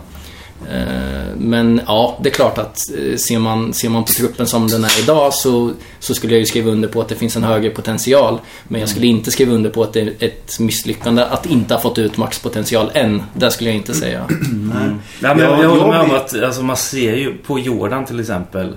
Eh, 0.69 1.35
men 1.37 1.81
ja, 1.87 2.19
det 2.23 2.29
är 2.29 2.33
klart 2.33 2.57
att 2.57 2.77
eh, 2.97 3.17
ser 3.17 3.39
man, 3.39 3.73
ser 3.73 3.89
man 3.89 4.03
på 4.03 4.11
truppen 4.11 4.47
som 4.47 4.67
den 4.67 4.83
är 4.83 4.99
idag 5.03 5.33
så, 5.33 5.71
så 5.99 6.13
skulle 6.13 6.33
jag 6.33 6.39
ju 6.39 6.45
skriva 6.45 6.71
under 6.71 6.87
på 6.87 7.01
att 7.01 7.09
det 7.09 7.15
finns 7.15 7.35
en 7.35 7.43
högre 7.43 7.69
potential. 7.69 8.39
Men 8.67 8.79
jag 8.79 8.89
skulle 8.89 9.07
inte 9.07 9.31
skriva 9.31 9.53
under 9.53 9.69
på 9.69 9.83
att 9.83 9.93
det 9.93 10.01
är 10.01 10.13
ett 10.19 10.59
misslyckande 10.59 11.23
att 11.23 11.45
inte 11.45 11.73
ha 11.73 11.81
fått 11.81 11.97
ut 11.97 12.17
maxpotential 12.17 12.91
än. 12.93 13.23
Det 13.33 13.51
skulle 13.51 13.69
jag 13.69 13.77
inte 13.77 13.93
säga. 13.93 14.27
Mm. 14.71 14.99
Nej, 15.19 15.35
men 15.35 15.39
jag, 15.39 15.63
jag 15.63 15.69
håller 15.69 15.87
med 15.87 16.01
om 16.01 16.11
att 16.11 16.43
alltså, 16.43 16.63
man 16.63 16.77
ser 16.77 17.15
ju 17.15 17.37
på 17.37 17.59
Jordan 17.59 18.05
till 18.05 18.19
exempel 18.19 18.75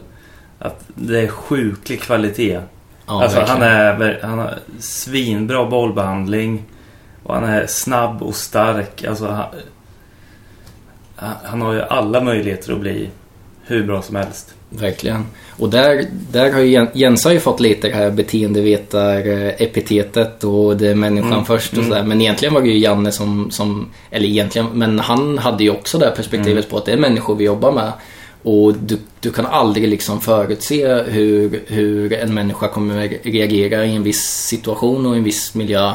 att 0.58 0.84
det 0.94 1.20
är 1.20 1.28
sjuklig 1.28 2.02
kvalitet. 2.02 2.60
Ja, 3.06 3.22
alltså, 3.22 3.40
han, 3.40 3.62
är, 3.62 4.20
han 4.22 4.38
har 4.38 4.58
svinbra 4.78 5.66
bollbehandling 5.66 6.62
och 7.22 7.34
han 7.34 7.44
är 7.44 7.66
snabb 7.66 8.22
och 8.22 8.34
stark. 8.34 9.04
Alltså, 9.04 9.26
han, 9.26 9.46
han 11.16 11.60
har 11.60 11.72
ju 11.72 11.82
alla 11.82 12.20
möjligheter 12.20 12.72
att 12.72 12.80
bli 12.80 13.08
hur 13.66 13.86
bra 13.86 14.02
som 14.02 14.16
helst. 14.16 14.54
Verkligen. 14.70 15.26
Och 15.58 15.70
där, 15.70 16.04
där 16.32 16.52
har 16.52 16.60
ju 16.60 16.86
Jens 16.94 17.24
har 17.24 17.32
ju 17.32 17.40
fått 17.40 17.60
lite 17.60 17.88
det 17.88 17.94
här 17.94 18.10
beteendevetar-epitetet 18.10 20.44
och 20.44 20.76
det 20.76 20.88
är 20.88 20.94
människan 20.94 21.32
mm. 21.32 21.44
först 21.44 21.72
och 21.72 21.78
mm. 21.78 21.90
sådär. 21.90 22.02
Men 22.02 22.20
egentligen 22.20 22.54
var 22.54 22.60
det 22.60 22.68
ju 22.68 22.78
Janne 22.78 23.12
som, 23.12 23.50
som, 23.50 23.88
eller 24.10 24.26
egentligen, 24.26 24.66
men 24.72 24.98
han 24.98 25.38
hade 25.38 25.64
ju 25.64 25.70
också 25.70 25.98
det 25.98 26.06
här 26.06 26.14
perspektivet 26.14 26.64
mm. 26.64 26.70
på 26.70 26.76
att 26.76 26.84
det 26.84 26.92
är 26.92 26.96
människor 26.96 27.36
vi 27.36 27.44
jobbar 27.44 27.72
med. 27.72 27.92
Och 28.42 28.74
du, 28.74 28.98
du 29.20 29.30
kan 29.30 29.46
aldrig 29.46 29.88
liksom 29.88 30.20
förutse 30.20 31.02
hur, 31.02 31.60
hur 31.66 32.12
en 32.12 32.34
människa 32.34 32.68
kommer 32.68 33.08
reagera 33.22 33.84
i 33.84 33.96
en 33.96 34.02
viss 34.02 34.24
situation 34.24 35.06
och 35.06 35.14
i 35.14 35.18
en 35.18 35.24
viss 35.24 35.54
miljö. 35.54 35.92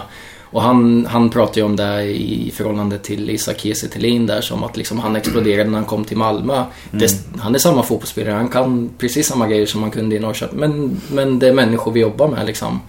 Och 0.51 0.61
han, 0.61 1.05
han 1.05 1.29
pratar 1.29 1.57
ju 1.57 1.63
om 1.63 1.75
det 1.75 2.03
i 2.03 2.51
förhållande 2.55 2.97
till 2.97 3.29
Isak 3.29 3.59
Kiese 3.59 3.87
där 4.19 4.41
som 4.41 4.63
att 4.63 4.77
liksom 4.77 4.99
han 4.99 5.15
exploderade 5.15 5.69
när 5.69 5.77
han 5.77 5.87
kom 5.87 6.05
till 6.05 6.17
Malmö. 6.17 6.55
Mm. 6.55 6.67
Det, 6.91 7.39
han 7.39 7.55
är 7.55 7.59
samma 7.59 7.83
fotbollsspelare, 7.83 8.33
han 8.33 8.49
kan 8.49 8.89
precis 8.97 9.27
samma 9.27 9.47
grejer 9.47 9.65
som 9.65 9.81
han 9.81 9.91
kunde 9.91 10.15
i 10.15 10.19
Norrköping. 10.19 10.59
Men, 10.59 11.01
men 11.11 11.39
det 11.39 11.47
är 11.47 11.53
människor 11.53 11.91
vi 11.91 11.99
jobbar 11.99 12.27
med 12.27 12.45
liksom. 12.45 12.81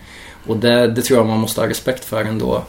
Och 0.47 0.57
det, 0.57 0.87
det 0.87 1.03
tror 1.03 1.19
jag 1.19 1.27
man 1.27 1.39
måste 1.39 1.61
ha 1.61 1.69
respekt 1.69 2.05
för 2.05 2.25
ändå. 2.25 2.63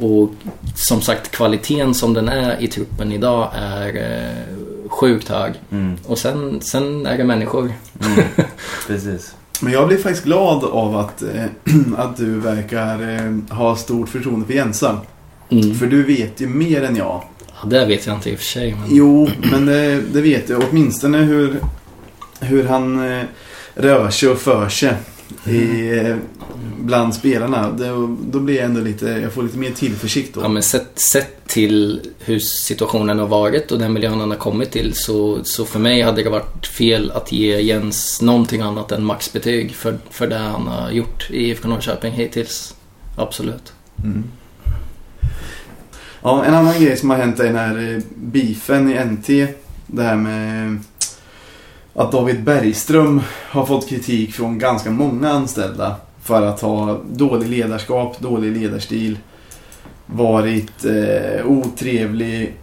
Och 0.00 0.30
som 0.74 1.00
sagt, 1.00 1.30
kvaliteten 1.30 1.94
som 1.94 2.14
den 2.14 2.28
är 2.28 2.62
i 2.62 2.68
truppen 2.68 3.12
idag 3.12 3.50
är 3.54 3.96
eh, 3.96 4.88
sjukt 4.88 5.28
hög. 5.28 5.52
Mm. 5.70 5.96
Och 6.06 6.18
sen, 6.18 6.60
sen 6.60 7.06
är 7.06 7.18
det 7.18 7.24
människor. 7.24 7.72
Mm. 8.04 8.24
Precis. 8.86 9.34
Men 9.62 9.72
jag 9.72 9.88
blir 9.88 9.98
faktiskt 9.98 10.24
glad 10.24 10.64
av 10.64 10.96
att, 10.96 11.22
eh, 11.22 11.44
att 11.96 12.16
du 12.16 12.40
verkar 12.40 13.14
eh, 13.14 13.56
ha 13.56 13.76
stort 13.76 14.08
förtroende 14.08 14.46
för 14.46 14.54
Jensa. 14.54 15.00
Mm. 15.50 15.74
För 15.74 15.86
du 15.86 16.02
vet 16.02 16.40
ju 16.40 16.46
mer 16.46 16.82
än 16.82 16.96
jag. 16.96 17.22
Ja, 17.62 17.68
det 17.68 17.86
vet 17.86 18.06
jag 18.06 18.16
inte 18.16 18.30
i 18.30 18.34
och 18.34 18.38
för 18.38 18.44
sig. 18.44 18.70
Men... 18.70 18.96
Jo, 18.96 19.28
men 19.50 19.66
det, 19.66 20.00
det 20.12 20.20
vet 20.20 20.48
jag. 20.48 20.62
Åtminstone 20.70 21.18
hur, 21.18 21.60
hur 22.40 22.64
han 22.64 23.12
eh, 23.12 23.24
rör 23.74 24.10
sig 24.10 24.28
och 24.28 24.38
för 24.38 24.68
sig 24.68 24.94
i, 25.46 25.88
eh, 25.98 26.16
bland 26.78 27.14
spelarna. 27.14 27.70
Det, 27.70 27.88
då 28.20 28.40
blir 28.40 28.56
jag 28.56 28.64
ändå 28.64 28.80
lite, 28.80 29.06
jag 29.06 29.32
får 29.32 29.42
lite 29.42 29.58
mer 29.58 29.70
tillförsikt 29.70 30.34
då. 30.34 30.40
Ja 30.40 30.48
men 30.48 30.62
sett, 30.62 30.98
sett 30.98 31.46
till 31.46 32.00
hur 32.18 32.38
situationen 32.38 33.18
har 33.18 33.26
varit 33.26 33.72
och 33.72 33.78
den 33.78 33.92
miljön 33.92 34.20
han 34.20 34.30
har 34.30 34.38
kommit 34.38 34.70
till 34.70 34.94
så, 34.94 35.44
så 35.44 35.64
för 35.64 35.78
mig 35.78 36.02
hade 36.02 36.22
det 36.22 36.30
varit 36.30 36.66
fel 36.66 37.10
att 37.10 37.32
ge 37.32 37.60
Jens 37.60 38.22
någonting 38.22 38.60
annat 38.60 38.92
än 38.92 39.04
maxbetyg 39.04 39.74
för, 39.74 39.98
för 40.10 40.26
det 40.26 40.38
han 40.38 40.66
har 40.66 40.90
gjort 40.90 41.30
i 41.30 41.50
IFK 41.50 41.68
Norrköping 41.68 42.12
hittills. 42.12 42.74
Absolut. 43.16 43.72
Mm. 44.04 44.24
Ja, 46.22 46.44
en 46.44 46.54
annan 46.54 46.80
grej 46.80 46.96
som 46.96 47.10
har 47.10 47.16
hänt 47.16 47.40
är 47.40 47.44
den 47.44 47.56
här 47.56 47.94
eh, 47.94 48.02
beefen 48.14 48.92
i 48.92 49.04
NT. 49.04 49.54
Det 49.86 50.02
här 50.02 50.16
med 50.16 50.78
att 51.98 52.12
David 52.12 52.42
Bergström 52.42 53.20
har 53.50 53.66
fått 53.66 53.88
kritik 53.88 54.34
från 54.34 54.58
ganska 54.58 54.90
många 54.90 55.30
anställda 55.30 55.96
för 56.22 56.42
att 56.42 56.60
ha 56.60 57.00
dålig 57.10 57.48
ledarskap, 57.48 58.18
dålig 58.18 58.56
ledarstil, 58.56 59.18
varit 60.06 60.84
eh, 60.84 61.46
otrevlig, 61.46 62.54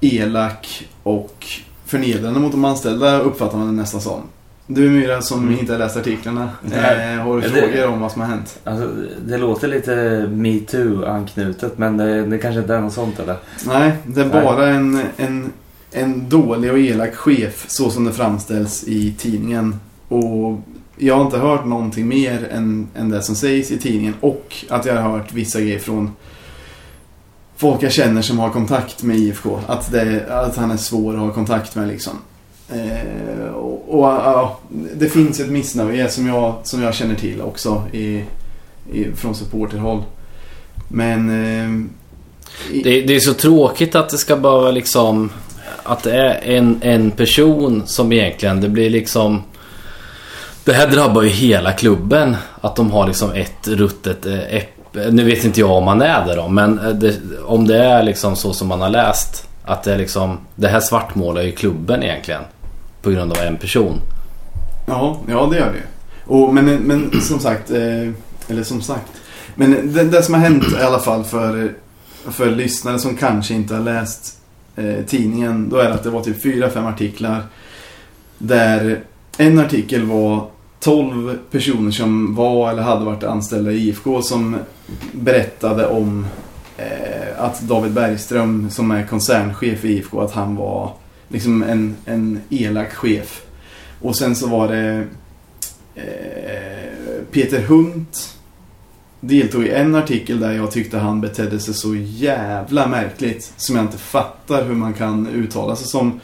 elak 0.00 0.88
och 1.02 1.46
förnedrande 1.86 2.40
mot 2.40 2.52
de 2.52 2.64
anställda 2.64 3.20
uppfattar 3.20 3.58
man 3.58 3.66
det 3.66 3.82
nästan 3.82 4.00
som. 4.00 4.22
Du 4.66 4.90
Myra 4.90 5.22
som 5.22 5.42
mm. 5.42 5.58
inte 5.58 5.72
har 5.72 5.78
läst 5.78 5.96
artiklarna, 5.96 6.50
eh, 6.72 7.24
har 7.24 7.34
du 7.34 7.40
det, 7.40 7.48
frågor 7.48 7.86
om 7.86 8.00
vad 8.00 8.12
som 8.12 8.20
har 8.20 8.28
hänt? 8.28 8.58
Alltså, 8.64 8.88
det 9.26 9.38
låter 9.38 9.68
lite 9.68 10.26
MeToo-anknutet 10.30 11.78
men 11.78 11.96
det, 11.96 12.26
det 12.26 12.38
kanske 12.38 12.60
inte 12.60 12.74
är 12.74 12.80
något 12.80 12.92
sånt 12.92 13.18
eller? 13.18 13.36
Nej, 13.66 13.92
det 14.06 14.20
är 14.20 14.28
bara 14.28 14.68
en, 14.68 15.00
en 15.16 15.52
en 15.92 16.28
dålig 16.28 16.72
och 16.72 16.78
elak 16.78 17.14
chef 17.14 17.64
så 17.68 17.90
som 17.90 18.04
det 18.04 18.12
framställs 18.12 18.84
i 18.84 19.14
tidningen. 19.18 19.80
Och 20.08 20.60
jag 20.96 21.14
har 21.14 21.24
inte 21.24 21.38
hört 21.38 21.66
någonting 21.66 22.08
mer 22.08 22.48
än, 22.52 22.88
än 22.96 23.08
det 23.08 23.22
som 23.22 23.34
sägs 23.34 23.70
i 23.70 23.78
tidningen 23.78 24.14
och 24.20 24.56
att 24.68 24.86
jag 24.86 24.94
har 24.94 25.10
hört 25.10 25.32
vissa 25.32 25.60
grejer 25.60 25.78
från 25.78 26.10
folk 27.56 27.82
jag 27.82 27.92
känner 27.92 28.22
som 28.22 28.38
har 28.38 28.50
kontakt 28.50 29.02
med 29.02 29.16
IFK. 29.16 29.60
Att, 29.66 29.92
det, 29.92 30.26
att 30.30 30.56
han 30.56 30.70
är 30.70 30.76
svår 30.76 31.14
att 31.14 31.20
ha 31.20 31.32
kontakt 31.32 31.74
med 31.74 31.88
liksom. 31.88 32.12
Eh, 32.68 33.48
och, 33.48 33.98
och 33.98 34.04
ja, 34.04 34.58
det 34.94 35.08
finns 35.08 35.40
ett 35.40 35.50
missnöje 35.50 36.08
som 36.08 36.26
jag, 36.26 36.54
som 36.62 36.82
jag 36.82 36.94
känner 36.94 37.14
till 37.14 37.42
också 37.42 37.82
i, 37.92 38.24
i, 38.92 39.04
från 39.14 39.34
supporterhåll. 39.34 40.02
Men... 40.88 41.28
Eh, 41.28 41.88
i, 42.72 42.82
det, 42.82 43.02
det, 43.02 43.16
är 43.16 43.20
så 43.20 43.34
tråkigt 43.34 43.94
att 43.94 44.08
det 44.08 44.18
ska 44.18 44.36
behöva 44.36 44.70
liksom 44.70 45.30
att 45.88 46.02
det 46.02 46.12
är 46.12 46.56
en, 46.56 46.78
en 46.82 47.10
person 47.10 47.82
som 47.86 48.12
egentligen, 48.12 48.60
det 48.60 48.68
blir 48.68 48.90
liksom... 48.90 49.42
Det 50.64 50.72
här 50.72 50.86
drabbar 50.86 51.22
ju 51.22 51.28
hela 51.28 51.72
klubben. 51.72 52.36
Att 52.60 52.76
de 52.76 52.90
har 52.90 53.06
liksom 53.06 53.32
ett 53.32 53.68
ruttet 53.68 54.26
eh, 54.26 54.54
äpple. 54.54 55.10
Nu 55.10 55.24
vet 55.24 55.44
inte 55.44 55.60
jag 55.60 55.70
om 55.70 55.84
man 55.84 56.02
är 56.02 56.26
det 56.26 56.34
då, 56.34 56.48
men 56.48 56.78
eh, 56.78 56.88
det, 56.88 57.16
om 57.44 57.66
det 57.66 57.84
är 57.84 58.02
liksom 58.02 58.36
så 58.36 58.52
som 58.52 58.68
man 58.68 58.80
har 58.80 58.90
läst. 58.90 59.48
Att 59.64 59.82
det 59.82 59.94
är 59.94 59.98
liksom, 59.98 60.38
det 60.54 60.68
här 60.68 60.80
svartmålar 60.80 61.42
ju 61.42 61.52
klubben 61.52 62.02
egentligen. 62.02 62.42
På 63.02 63.10
grund 63.10 63.32
av 63.32 63.38
en 63.38 63.56
person. 63.56 64.00
Ja, 64.86 65.16
ja 65.28 65.48
det 65.50 65.58
gör 65.58 65.72
det 65.72 65.82
och, 66.28 66.54
men, 66.54 66.64
men 66.76 67.20
som 67.20 67.40
sagt, 67.40 67.70
eh, 67.70 68.08
eller 68.48 68.62
som 68.62 68.82
sagt. 68.82 69.12
Men 69.54 69.92
det, 69.92 70.04
det 70.04 70.22
som 70.22 70.34
har 70.34 70.40
hänt 70.40 70.64
i 70.80 70.82
alla 70.82 70.98
fall 70.98 71.24
för, 71.24 71.72
för 72.30 72.50
lyssnare 72.50 72.98
som 72.98 73.16
kanske 73.16 73.54
inte 73.54 73.74
har 73.74 73.82
läst 73.82 74.37
eh, 74.78 75.04
tidningen, 75.04 75.68
då 75.68 75.76
är 75.76 75.88
det 75.88 75.94
att 75.94 76.02
det 76.02 76.10
var 76.10 76.22
typ 76.22 76.42
fyra, 76.42 76.70
fem 76.70 76.86
artiklar. 76.86 77.42
Där 78.38 79.00
en 79.38 79.58
artikel 79.58 80.02
var 80.02 80.46
12 80.80 81.38
personer 81.50 81.90
som 81.90 82.34
var 82.34 82.70
eller 82.70 82.82
hade 82.82 83.04
varit 83.04 83.24
anställda 83.24 83.72
i 83.72 83.88
IFK 83.88 84.22
som 84.22 84.56
berättade 85.12 85.86
om 85.86 86.26
eh, 86.76 87.44
att 87.44 87.60
David 87.60 87.92
Bergström 87.92 88.70
som 88.70 88.90
är 88.90 89.06
koncernchef 89.06 89.84
i 89.84 89.88
IFK, 89.88 90.20
att 90.20 90.32
han 90.32 90.56
var 90.56 90.92
liksom 91.28 91.62
en, 91.62 91.96
en 92.04 92.40
elak 92.50 92.92
chef. 92.92 93.42
Och 94.00 94.16
sen 94.16 94.36
så 94.36 94.46
var 94.46 94.68
det 94.68 95.06
eh, 95.94 97.22
Peter 97.30 97.60
Hunt 97.60 98.37
deltog 99.20 99.64
i 99.64 99.70
en 99.70 99.94
artikel 99.94 100.40
där 100.40 100.52
jag 100.52 100.70
tyckte 100.70 100.98
han 100.98 101.20
betedde 101.20 101.60
sig 101.60 101.74
så 101.74 101.94
jävla 101.94 102.86
märkligt. 102.86 103.52
Som 103.56 103.76
jag 103.76 103.84
inte 103.84 103.98
fattar 103.98 104.64
hur 104.64 104.74
man 104.74 104.94
kan 104.94 105.26
uttala 105.26 105.76
sig 105.76 105.86
som 105.86 106.20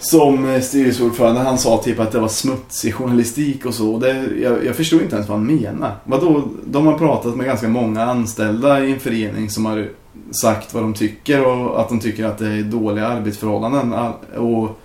som 0.00 0.60
styrelseordförande. 0.62 1.40
Han 1.40 1.58
sa 1.58 1.82
typ 1.82 2.00
att 2.00 2.12
det 2.12 2.18
var 2.18 2.28
smutsig 2.28 2.94
journalistik 2.94 3.66
och 3.66 3.74
så. 3.74 3.98
Det, 3.98 4.28
jag, 4.42 4.64
jag 4.64 4.76
förstod 4.76 5.02
inte 5.02 5.14
ens 5.14 5.28
vad 5.28 5.38
han 5.38 5.46
menade. 5.46 5.92
Vadå? 6.04 6.42
De 6.64 6.86
har 6.86 6.98
pratat 6.98 7.36
med 7.36 7.46
ganska 7.46 7.68
många 7.68 8.02
anställda 8.02 8.84
i 8.84 8.92
en 8.92 9.00
förening 9.00 9.50
som 9.50 9.66
har 9.66 9.88
sagt 10.30 10.74
vad 10.74 10.82
de 10.82 10.94
tycker 10.94 11.46
och 11.46 11.80
att 11.80 11.88
de 11.88 12.00
tycker 12.00 12.24
att 12.24 12.38
det 12.38 12.48
är 12.48 12.62
dåliga 12.62 13.06
arbetsförhållanden. 13.06 13.92
Och, 14.36 14.80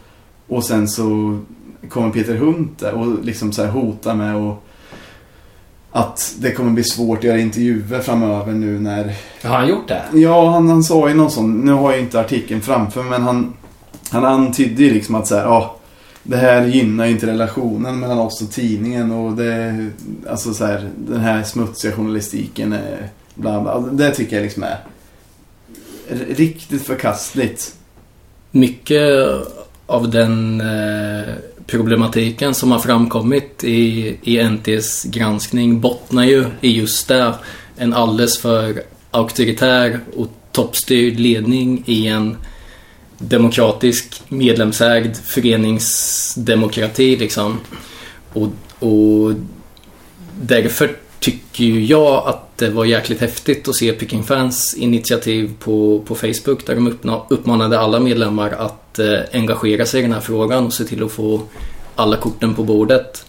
och 0.48 0.64
sen 0.64 0.88
så 0.88 1.40
kommer 1.90 2.10
Peter 2.10 2.36
Hunt 2.36 2.82
och 2.82 3.26
liksom 3.26 3.52
så 3.52 3.64
här 3.64 3.72
hotar 3.72 4.16
med 4.16 4.36
att 4.36 4.64
att 5.92 6.36
det 6.40 6.52
kommer 6.52 6.72
bli 6.72 6.84
svårt 6.84 7.18
att 7.18 7.24
göra 7.24 7.40
intervjuer 7.40 8.00
framöver 8.00 8.54
nu 8.54 8.80
när 8.80 9.16
Har 9.44 9.58
han 9.58 9.68
gjort 9.68 9.88
det? 9.88 10.04
Ja, 10.14 10.50
han, 10.50 10.70
han 10.70 10.84
sa 10.84 11.10
ju 11.10 11.16
någon 11.16 11.32
sån, 11.32 11.60
nu 11.60 11.72
har 11.72 11.92
jag 11.92 12.02
inte 12.02 12.20
artikeln 12.20 12.62
framför 12.62 13.04
men 13.04 13.22
han, 13.22 13.54
han 14.10 14.26
antydde 14.26 14.84
ju 14.84 14.94
liksom 14.94 15.16
att 15.16 15.28
så 15.28 15.36
här, 15.36 15.44
ja, 15.44 15.78
det 16.24 16.38
här 16.38 16.66
gynnar 16.66 17.06
ju 17.06 17.12
inte 17.12 17.28
relationen 17.28 18.00
mellan 18.00 18.20
oss 18.20 18.42
och 18.42 18.52
tidningen 18.52 19.12
och 19.12 19.34
det, 19.34 19.90
alltså 20.30 20.54
så 20.54 20.66
här, 20.66 20.90
den 20.98 21.20
här 21.20 21.44
smutsiga 21.44 21.92
journalistiken 21.92 22.74
är 22.74 23.10
bla 23.36 23.62
bla. 23.62 23.80
Det 23.80 24.12
tycker 24.12 24.36
jag 24.36 24.44
liksom 24.44 24.64
är 24.64 24.78
riktigt 26.30 26.82
förkastligt. 26.82 27.76
Mycket 28.52 29.02
av 29.86 30.10
den 30.10 30.62
eh, 30.62 31.34
problematiken 31.68 32.54
som 32.54 32.72
har 32.72 32.80
framkommit 32.80 33.64
i, 33.64 34.18
i 34.24 34.44
NTs 34.44 35.04
granskning 35.04 35.82
bottnar 35.82 36.24
ju 36.24 36.46
i 36.62 36.72
just 36.72 37.08
det. 37.08 37.34
En 37.78 37.94
alldeles 37.94 38.40
för 38.40 38.84
auktoritär 39.12 40.00
och 40.16 40.28
toppstyrd 40.52 41.20
ledning 41.20 41.84
i 41.86 42.08
en 42.08 42.38
demokratisk 43.18 44.22
medlemsägd 44.28 45.16
föreningsdemokrati 45.16 47.16
liksom. 47.16 47.60
Och, 48.34 48.48
och 48.80 49.34
därför 50.42 50.96
tycker 51.20 51.64
ju 51.64 51.86
jag 51.86 52.28
att 52.28 52.58
det 52.58 52.70
var 52.70 52.86
jäkligt 52.86 53.22
häftigt 53.22 53.68
att 53.68 53.76
se 53.76 53.92
Picking 53.92 54.24
Fans 54.24 54.74
initiativ 54.74 55.52
på, 55.60 56.02
på 56.06 56.16
Facebook 56.16 56.66
där 56.66 56.76
de 56.76 56.98
uppmanade 57.30 57.80
alla 57.80 58.00
medlemmar 58.00 58.52
att 58.52 58.81
eh, 59.00 59.20
engagera 59.34 59.86
sig 59.86 60.00
i 60.00 60.04
den 60.04 60.14
här 60.14 60.22
frågan 60.22 60.66
och 60.66 60.74
se 60.74 60.84
till 60.84 61.04
att 61.04 61.12
få 61.12 61.42
alla 61.96 62.18
korten 62.18 62.56
på 62.56 62.64
bordet. 62.64 63.26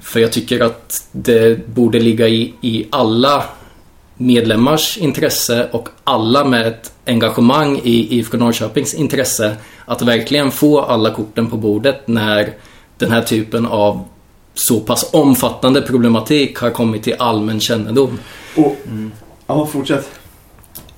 För 0.00 0.20
jag 0.20 0.32
tycker 0.32 0.60
att 0.60 1.08
det 1.12 1.68
borde 1.68 2.00
ligga 2.00 2.28
i, 2.28 2.54
i 2.60 2.86
alla 2.90 3.44
medlemmars 4.16 4.98
intresse 4.98 5.68
och 5.72 5.88
alla 6.04 6.44
med 6.44 6.66
ett 6.66 6.92
engagemang 7.06 7.80
i 7.84 8.18
IFK 8.18 8.36
Norrköpings 8.36 8.94
intresse 8.94 9.56
att 9.84 10.02
verkligen 10.02 10.50
få 10.50 10.80
alla 10.80 11.10
korten 11.10 11.50
på 11.50 11.56
bordet 11.56 12.08
när 12.08 12.54
den 12.98 13.10
här 13.10 13.22
typen 13.22 13.66
av 13.66 14.04
så 14.54 14.80
pass 14.80 15.10
omfattande 15.12 15.82
problematik 15.82 16.58
har 16.58 16.70
kommit 16.70 17.02
till 17.02 17.14
allmän 17.18 17.60
kännedom. 17.60 18.18
Och, 18.56 18.76
ja, 19.46 19.66
fortsätt. 19.66 20.10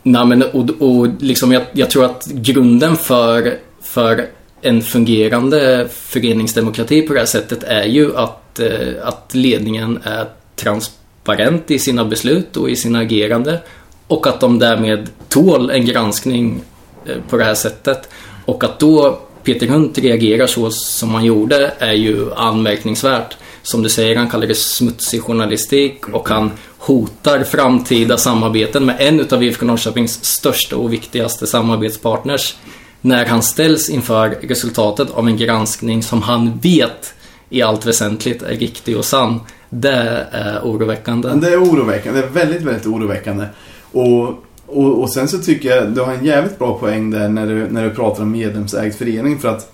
Nej, 0.03 0.27
men, 0.27 0.43
och, 0.43 0.71
och 0.81 1.09
liksom 1.19 1.53
jag, 1.53 1.63
jag 1.73 1.91
tror 1.91 2.05
att 2.05 2.27
grunden 2.27 2.97
för, 2.97 3.59
för 3.89 4.29
en 4.63 4.83
fungerande 4.83 5.89
föreningsdemokrati 5.93 7.03
på 7.03 7.13
det 7.13 7.19
här 7.19 7.27
sättet 7.27 7.63
är 7.63 7.85
ju 7.85 8.17
att, 8.17 8.59
eh, 8.59 8.93
att 9.03 9.31
ledningen 9.35 9.99
är 10.05 10.27
transparent 10.57 11.71
i 11.71 11.79
sina 11.79 12.05
beslut 12.05 12.57
och 12.57 12.71
i 12.71 12.77
sina 12.77 12.99
agerande 12.99 13.61
och 14.07 14.27
att 14.27 14.41
de 14.41 14.59
därmed 14.59 15.11
tål 15.29 15.71
en 15.71 15.87
granskning 15.87 16.63
eh, 17.07 17.17
på 17.29 17.37
det 17.37 17.45
här 17.45 17.55
sättet. 17.55 18.09
Och 18.45 18.65
att 18.65 18.79
då 18.79 19.19
Peter 19.43 19.67
Hunt 19.67 19.99
reagerar 19.99 20.47
så 20.47 20.71
som 20.71 21.15
han 21.15 21.25
gjorde 21.25 21.73
är 21.79 21.93
ju 21.93 22.35
anmärkningsvärt. 22.35 23.37
Som 23.63 23.83
du 23.83 23.89
säger, 23.89 24.17
han 24.17 24.31
kallar 24.31 24.47
det 24.47 24.55
smutsig 24.55 25.23
journalistik 25.23 26.09
och 26.09 26.29
han 26.29 26.51
hotar 26.79 27.45
framtida 27.45 28.17
samarbeten 28.17 28.87
med 28.87 28.97
en 28.99 29.21
utav 29.21 29.43
IFK 29.43 29.67
Norrköpings 29.67 30.25
största 30.25 30.77
och 30.77 30.93
viktigaste 30.93 31.47
samarbetspartners 31.47 32.55
när 33.01 33.27
han 33.27 33.43
ställs 33.43 33.89
inför 33.89 34.29
resultatet 34.29 35.11
av 35.11 35.29
en 35.29 35.37
granskning 35.37 36.03
som 36.03 36.23
han 36.23 36.59
vet 36.63 37.15
i 37.51 37.63
allt 37.63 37.87
väsentligt 37.87 38.43
är 38.43 38.57
riktig 38.57 38.97
och 38.97 39.05
sann. 39.05 39.41
Det 39.71 40.27
är 40.31 40.61
oroväckande. 40.61 41.29
Det 41.29 41.53
är 41.53 41.63
oroväckande. 41.63 42.21
Det 42.21 42.27
är 42.27 42.31
väldigt, 42.31 42.63
väldigt 42.63 42.87
oroväckande. 42.87 43.47
Och, 43.93 44.29
och, 44.67 45.03
och 45.03 45.13
sen 45.13 45.29
så 45.29 45.39
tycker 45.39 45.77
jag 45.77 45.89
du 45.89 46.01
har 46.01 46.13
en 46.13 46.25
jävligt 46.25 46.59
bra 46.59 46.79
poäng 46.79 47.11
där 47.11 47.29
när 47.29 47.47
du, 47.47 47.67
när 47.71 47.85
du 47.85 47.91
pratar 47.91 48.23
om 48.23 48.31
medlemsägd 48.31 48.95
förening. 48.95 49.39
För 49.39 49.49
att 49.49 49.73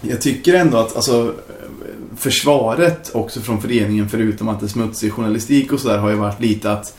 jag 0.00 0.20
tycker 0.20 0.54
ändå 0.54 0.78
att 0.78 0.96
alltså, 0.96 1.34
försvaret 2.16 3.10
också 3.14 3.40
från 3.40 3.62
föreningen, 3.62 4.08
förutom 4.08 4.48
att 4.48 4.60
det 4.60 4.66
är 4.66 4.68
smutsig 4.68 5.12
journalistik 5.12 5.72
och 5.72 5.80
sådär, 5.80 5.98
har 5.98 6.10
ju 6.10 6.16
varit 6.16 6.40
lite 6.40 6.72
att 6.72 6.96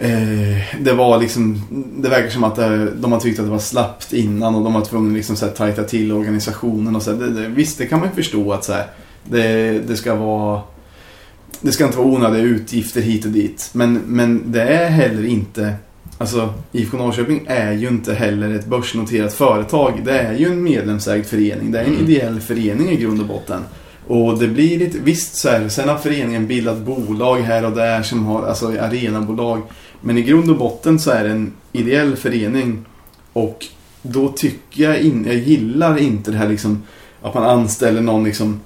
eh, 0.00 0.80
det 0.80 0.92
var 0.92 1.18
liksom, 1.18 1.62
det 1.96 2.08
verkar 2.08 2.30
som 2.30 2.44
att 2.44 2.56
det, 2.56 2.90
de 2.90 3.12
har 3.12 3.20
tyckt 3.20 3.38
att 3.38 3.44
det 3.44 3.50
var 3.50 3.58
slappt 3.58 4.12
innan 4.12 4.54
och 4.54 4.64
de 4.64 4.74
var 4.74 4.84
tvungna 4.84 5.14
liksom 5.14 5.36
så 5.36 5.46
här, 5.46 5.52
tajta 5.52 5.84
till 5.84 6.12
organisationen 6.12 6.96
och 6.96 7.02
så 7.02 7.10
här, 7.10 7.18
det, 7.18 7.30
det, 7.30 7.48
Visst, 7.48 7.78
det 7.78 7.86
kan 7.86 7.98
man 7.98 8.08
ju 8.08 8.14
förstå 8.14 8.52
att 8.52 8.64
så 8.64 8.72
här, 8.72 8.86
det, 9.24 9.78
det 9.88 9.96
ska 9.96 10.14
vara 10.14 10.60
det 11.60 11.72
ska 11.72 11.84
inte 11.84 11.98
vara 11.98 12.08
onödiga 12.08 12.42
utgifter 12.42 13.00
hit 13.00 13.24
och 13.24 13.30
dit. 13.30 13.70
Men, 13.72 13.94
men 14.06 14.52
det 14.52 14.62
är 14.62 14.88
heller 14.88 15.24
inte... 15.24 15.74
Alltså, 16.18 16.54
IFK 16.72 16.96
Norrköping 16.96 17.44
är 17.46 17.72
ju 17.72 17.88
inte 17.88 18.14
heller 18.14 18.54
ett 18.54 18.66
börsnoterat 18.66 19.32
företag. 19.34 20.00
Det 20.04 20.18
är 20.18 20.32
ju 20.32 20.46
en 20.46 20.62
medlemsägd 20.62 21.26
förening. 21.26 21.72
Det 21.72 21.78
är 21.78 21.84
en 21.84 21.94
Mm. 21.94 22.04
ideell 22.10 22.40
förening 22.40 22.90
i 22.90 22.96
grund 22.96 23.20
och 23.20 23.26
botten. 23.26 23.60
Och 24.06 24.38
det 24.38 24.48
blir 24.48 24.78
lite... 24.78 24.98
Visst 24.98 25.34
så 25.34 25.48
är 25.48 25.60
det. 25.60 25.70
Sen 25.70 25.88
har 25.88 25.96
föreningen 25.96 26.46
bildat 26.46 26.78
bolag 26.78 27.38
här 27.40 27.64
och 27.64 27.72
där 27.72 28.02
som 28.02 28.26
har... 28.26 28.46
Alltså 28.46 28.66
arenabolag. 28.66 29.62
Men 30.00 30.18
i 30.18 30.22
grund 30.22 30.50
och 30.50 30.56
botten 30.56 30.98
så 30.98 31.10
är 31.10 31.24
det 31.24 31.30
en 31.30 31.52
ideell 31.72 32.16
förening. 32.16 32.84
Och 33.32 33.66
då 34.02 34.28
tycker 34.28 34.82
jag... 34.82 35.00
In, 35.00 35.24
jag 35.26 35.36
gillar 35.36 35.98
inte 35.98 36.30
det 36.30 36.36
här 36.36 36.48
liksom... 36.48 36.82
Att 37.22 37.34
man 37.34 37.44
anställer 37.44 38.00
någon 38.00 38.24
liksom... 38.24 38.60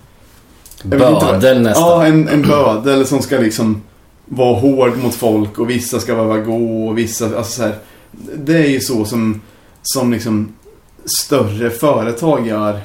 Bödel 0.82 1.62
nästan. 1.62 1.88
Ja, 1.88 2.06
en, 2.06 2.28
en 2.28 2.42
bödel 2.42 3.06
som 3.06 3.22
ska 3.22 3.38
liksom 3.38 3.82
vara 4.24 4.60
hård 4.60 4.98
mot 5.02 5.14
folk 5.14 5.58
och 5.58 5.70
vissa 5.70 6.00
ska 6.00 6.14
behöva 6.14 6.38
gå 6.38 6.88
och 6.88 6.98
vissa, 6.98 7.24
alltså 7.24 7.52
så 7.52 7.62
här, 7.62 7.74
Det 8.36 8.56
är 8.56 8.68
ju 8.68 8.80
så 8.80 9.04
som, 9.04 9.40
som 9.82 10.12
liksom 10.12 10.54
större 11.18 11.70
företag 11.70 12.46
gör 12.46 12.80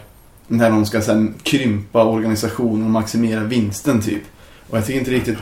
när 0.47 0.69
de 0.69 0.85
ska 0.85 1.01
sen 1.01 1.33
krympa 1.43 2.03
organisationen 2.03 2.83
och 2.83 2.91
maximera 2.91 3.43
vinsten 3.43 4.01
typ. 4.01 4.21
Och 4.69 4.77
jag 4.77 4.85
tycker 4.85 4.99
inte 4.99 5.11
riktigt, 5.11 5.37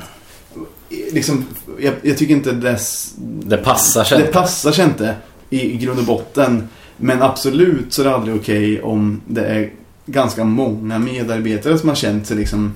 liksom, 0.89 1.45
jag, 1.80 1.93
jag 2.01 2.18
tycker 2.18 2.34
inte 2.34 2.51
dess, 2.51 3.14
Det 3.18 3.58
passar 3.58 4.03
sig 4.03 4.18
det 4.18 4.28
passar 4.28 4.72
sig 4.72 4.86
inte 4.86 5.16
i, 5.49 5.78
grund 5.78 5.99
och 5.99 6.06
botten. 6.06 6.68
Men 6.97 7.22
absolut 7.22 7.93
så 7.93 8.01
är 8.01 8.06
det 8.06 8.16
aldrig 8.16 8.36
okej 8.36 8.82
om 8.82 9.22
det 9.28 9.45
är 9.45 9.72
ganska 10.06 10.43
många 10.43 10.99
medarbetare 10.99 11.78
som 11.78 11.89
har 11.89 11.95
känt 11.95 12.28
sig 12.28 12.38
liksom 12.38 12.74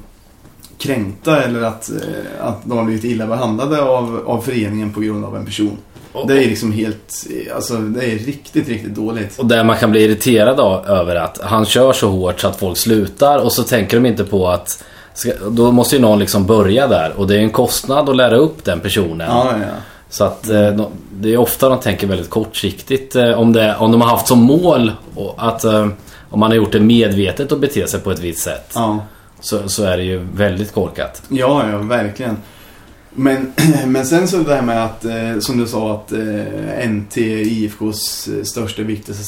kränkta 0.78 1.44
eller 1.44 1.62
att, 1.62 1.90
eh, 1.90 2.48
att 2.48 2.62
de 2.64 2.78
har 2.78 2.86
blivit 2.86 3.04
illa 3.04 3.28
behandlade 3.28 3.82
av, 3.82 4.24
av 4.26 4.42
föreningen 4.42 4.94
på 4.94 5.00
grund 5.00 5.26
av 5.26 5.38
en 5.38 5.46
person. 5.46 5.78
Det 6.28 6.44
är 6.44 6.50
liksom 6.50 6.72
helt, 6.72 7.28
eh, 7.30 7.56
alltså 7.56 7.78
det 7.78 8.06
är 8.06 8.18
riktigt, 8.18 8.68
riktigt 8.68 8.96
dåligt. 8.96 9.40
Och 9.40 9.46
där 9.46 9.64
man 9.64 9.78
kan 9.78 9.92
bli 9.92 10.04
irriterad 10.04 10.58
då, 10.58 10.84
över 10.88 11.16
att 11.16 11.40
han 11.44 11.66
kör 11.66 11.94
så 11.94 12.10
hårt 12.10 12.40
så 12.40 12.48
att 12.48 12.60
folk 12.60 12.78
slutar 12.78 13.38
och 13.38 13.52
så 13.52 13.64
tänker 13.64 13.98
de 13.98 14.06
inte 14.06 14.24
på 14.24 14.48
att 14.48 14.84
då 15.50 15.72
måste 15.72 15.96
ju 15.96 16.02
någon 16.02 16.20
liksom 16.20 16.46
börja 16.46 16.88
där 16.88 17.14
och 17.18 17.28
det 17.28 17.36
är 17.36 17.40
en 17.40 17.50
kostnad 17.50 18.10
att 18.10 18.16
lära 18.16 18.36
upp 18.38 18.64
den 18.64 18.80
personen. 18.80 19.28
Ja, 19.30 19.54
ja. 19.62 19.68
Så 20.10 20.24
att 20.24 20.50
eh, 20.50 20.70
de- 20.70 20.92
det 21.20 21.34
är 21.34 21.38
ofta 21.38 21.70
de 21.70 21.80
tänker 21.80 22.08
väldigt 22.08 22.30
kortsiktigt 22.30 23.16
eh, 23.16 23.32
om, 23.40 23.54
det, 23.54 23.76
om 23.76 23.92
de 23.92 24.02
har 24.02 24.08
haft 24.10 24.28
som 24.28 24.40
mål 24.40 24.92
att 25.38 25.64
eh, 25.64 25.88
om 26.30 26.40
man 26.40 26.52
har 26.52 26.56
gjort 26.56 26.72
det 26.72 26.80
medvetet 26.80 27.52
och 27.52 27.60
bete 27.60 27.88
sig 27.88 28.00
på 28.00 28.12
ett 28.12 28.20
visst 28.20 28.40
sätt 28.44 28.72
Ja, 28.74 29.00
så, 29.40 29.70
så 29.70 29.84
är 29.84 29.98
det 29.98 30.04
ju 30.04 30.28
väldigt 30.34 30.74
korkat. 30.74 31.22
ja, 31.30 31.64
ja 31.72 31.78
verkligen. 31.78 32.38
Men, 33.14 33.54
men 33.86 34.06
sen 34.06 34.28
så 34.28 34.38
det 34.38 34.56
här 34.56 34.62
med 34.62 34.86
att, 34.86 35.06
som 35.44 35.58
du 35.58 35.68
sa, 35.68 35.94
att 35.94 36.12
NT 36.90 37.18
är 37.18 37.48
IFKs 37.48 38.30
största, 38.44 38.82
viktigaste 38.82 39.24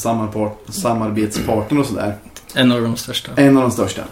samarbetspartner 0.70 1.80
och 1.80 1.86
sådär. 1.86 2.14
En 2.54 2.72
av 2.72 2.82
de 2.82 2.96
största. 2.96 3.30
En 3.36 3.56
av 3.56 3.62
de 3.62 3.70
största. 3.70 4.02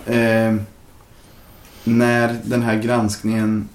När 1.84 2.36
den 2.44 2.62
här 2.62 2.82
granskningen 2.82 3.68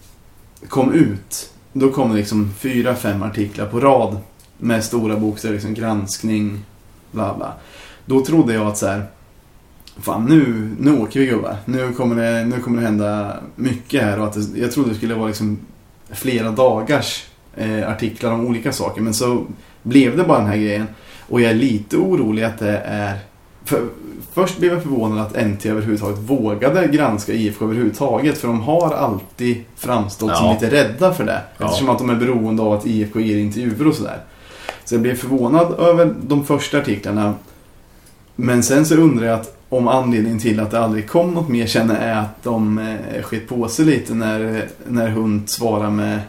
kom 0.70 0.94
ut, 0.94 1.50
då 1.74 1.92
kom 1.92 2.10
det 2.10 2.16
liksom 2.16 2.52
fyra, 2.60 2.96
fem 2.96 3.24
artiklar 3.24 3.66
på 3.66 3.80
rad 3.80 4.18
med 4.58 4.84
stora 4.84 5.18
bokstäver, 5.18 5.54
liksom 5.54 5.74
granskning, 5.74 6.66
bla 7.12 7.36
bla. 7.38 7.54
Då 8.06 8.26
trodde 8.26 8.54
jag 8.54 8.68
att 8.68 8.78
så 8.78 8.88
här, 8.88 9.06
fan 9.98 10.26
nu, 10.26 10.70
nu 10.80 10.98
åker 10.98 11.20
vi 11.20 11.26
gubbar. 11.26 11.58
Nu 11.66 11.94
kommer, 11.94 12.16
det, 12.16 12.46
nu 12.46 12.60
kommer 12.60 12.82
det 12.82 12.88
hända 12.88 13.38
mycket 13.56 14.04
här 14.04 14.20
och 14.20 14.28
att 14.28 14.34
det, 14.34 14.60
jag 14.60 14.72
trodde 14.72 14.90
det 14.90 14.96
skulle 14.96 15.16
vara 15.16 15.28
liksom 15.28 15.60
flera 16.10 16.52
dagars 16.52 17.26
eh, 17.56 17.90
artiklar 17.90 18.32
om 18.32 18.48
olika 18.48 18.72
saker. 18.72 19.02
Men 19.02 19.14
så 19.14 19.46
blev 19.84 20.18
det 20.18 20.24
bara 20.24 20.40
den 20.40 20.48
här 20.48 20.58
grejen. 20.58 20.88
Och 21.30 21.42
jag 21.42 21.52
är 21.52 21.56
lite 21.56 21.98
orolig 21.98 22.44
att 22.44 22.60
det 22.60 22.78
är 22.78 23.20
för, 23.66 23.88
först 24.34 24.60
blev 24.60 24.74
jag 24.74 24.84
förvånad 24.84 25.20
att 25.20 25.48
NT 25.48 25.66
överhuvudtaget 25.66 26.20
vågade 26.20 26.88
granska 26.88 27.34
IFK 27.34 27.66
överhuvudtaget. 27.66 28.38
För 28.38 28.48
de 28.48 28.62
har 28.62 28.94
alltid 28.94 29.64
framstått 29.76 30.38
som 30.38 30.46
Ja. 30.46 30.54
lite 30.54 30.76
rädda 30.76 31.14
för 31.14 31.24
det. 31.24 31.42
Ja. 31.58 31.66
Eftersom 31.66 31.90
att 31.90 31.98
de 31.98 32.10
är 32.10 32.16
beroende 32.16 32.64
av 32.64 32.74
att 32.74 32.86
IFK 32.86 33.20
ger 33.20 33.38
intervjuer 33.38 33.88
och 33.88 33.96
sådär. 33.96 34.20
Så 34.86 34.96
jag 34.96 35.02
blev 35.02 35.16
förvånad 35.16 35.74
över 35.80 36.16
de 36.22 36.46
första 36.46 36.78
artiklarna. 36.78 37.34
Men 38.36 38.64
sen 38.64 38.86
så 38.86 38.96
undrar 38.96 39.28
jag 39.28 39.40
att 39.40 39.58
om 39.70 39.88
anledningen 39.88 40.40
till 40.40 40.60
att 40.60 40.72
det 40.72 40.80
aldrig 40.80 41.10
kom 41.10 41.34
något 41.34 41.50
mer 41.50 41.68
känner 41.68 41.96
är 41.96 42.16
att 42.16 42.44
de 42.44 42.78
eh, 42.78 43.22
skit 43.24 43.48
på 43.50 43.68
sig 43.68 43.86
lite 43.86 44.14
när, 44.14 44.66
när 44.88 45.10
hon 45.10 45.44
svarar 45.48 45.90
med 45.90 46.20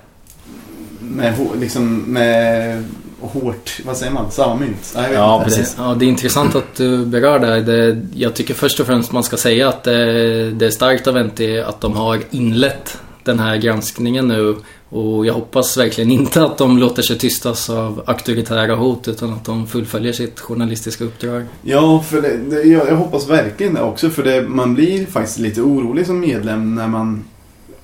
med, 1.01 1.35
liksom, 1.61 1.97
med 1.97 2.85
hårt, 3.21 3.81
vad 3.85 3.97
säger 3.97 4.13
man, 4.13 4.31
samma 4.31 4.55
mynt? 4.55 4.93
Nej, 4.95 5.13
Ja, 5.13 5.43
precis. 5.45 5.75
Ja, 5.79 5.95
det 5.99 6.05
är 6.05 6.09
intressant 6.09 6.55
att 6.55 6.75
du 6.77 7.07
berör 7.07 7.39
det. 7.39 7.61
det. 7.61 8.07
Jag 8.15 8.35
tycker 8.35 8.55
först 8.55 8.81
och 8.81 8.87
främst 8.87 9.13
man 9.13 9.23
ska 9.23 9.37
säga 9.37 9.69
att 9.69 9.83
det, 9.83 10.51
det 10.51 10.67
är 10.67 10.71
starkt 10.71 11.07
av 11.07 11.15
Venti 11.15 11.61
att 11.61 11.81
de 11.81 11.93
har 11.93 12.19
inlett 12.31 12.99
den 13.25 13.39
här 13.39 13.57
granskningen 13.57 14.29
nu. 14.29 14.57
Och 14.89 15.27
jag 15.27 15.35
hoppas 15.35 15.77
verkligen 15.77 16.11
inte 16.11 16.45
att 16.45 16.59
de 16.59 16.79
låter 16.79 17.03
sig 17.03 17.19
tystas 17.19 17.71
av 17.71 18.03
auktoritära 18.07 18.75
hot 18.75 19.09
utan 19.09 19.33
att 19.33 19.45
de 19.45 19.67
fullföljer 19.67 20.13
sitt 20.13 20.41
journalistiska 20.41 21.05
uppdrag. 21.05 21.45
Ja, 21.63 22.05
för 22.09 22.23
det, 22.23 22.37
det, 22.37 22.63
jag, 22.63 22.89
jag 22.89 22.97
hoppas 22.97 23.29
verkligen 23.29 23.75
det 23.75 23.83
också. 23.83 24.11
För 24.11 24.23
det, 24.23 24.43
man 24.43 24.75
blir 24.75 25.07
faktiskt 25.07 25.39
lite 25.39 25.61
orolig 25.61 26.07
som 26.07 26.21
medlem 26.21 26.75
när 26.75 26.89
man 26.89 27.25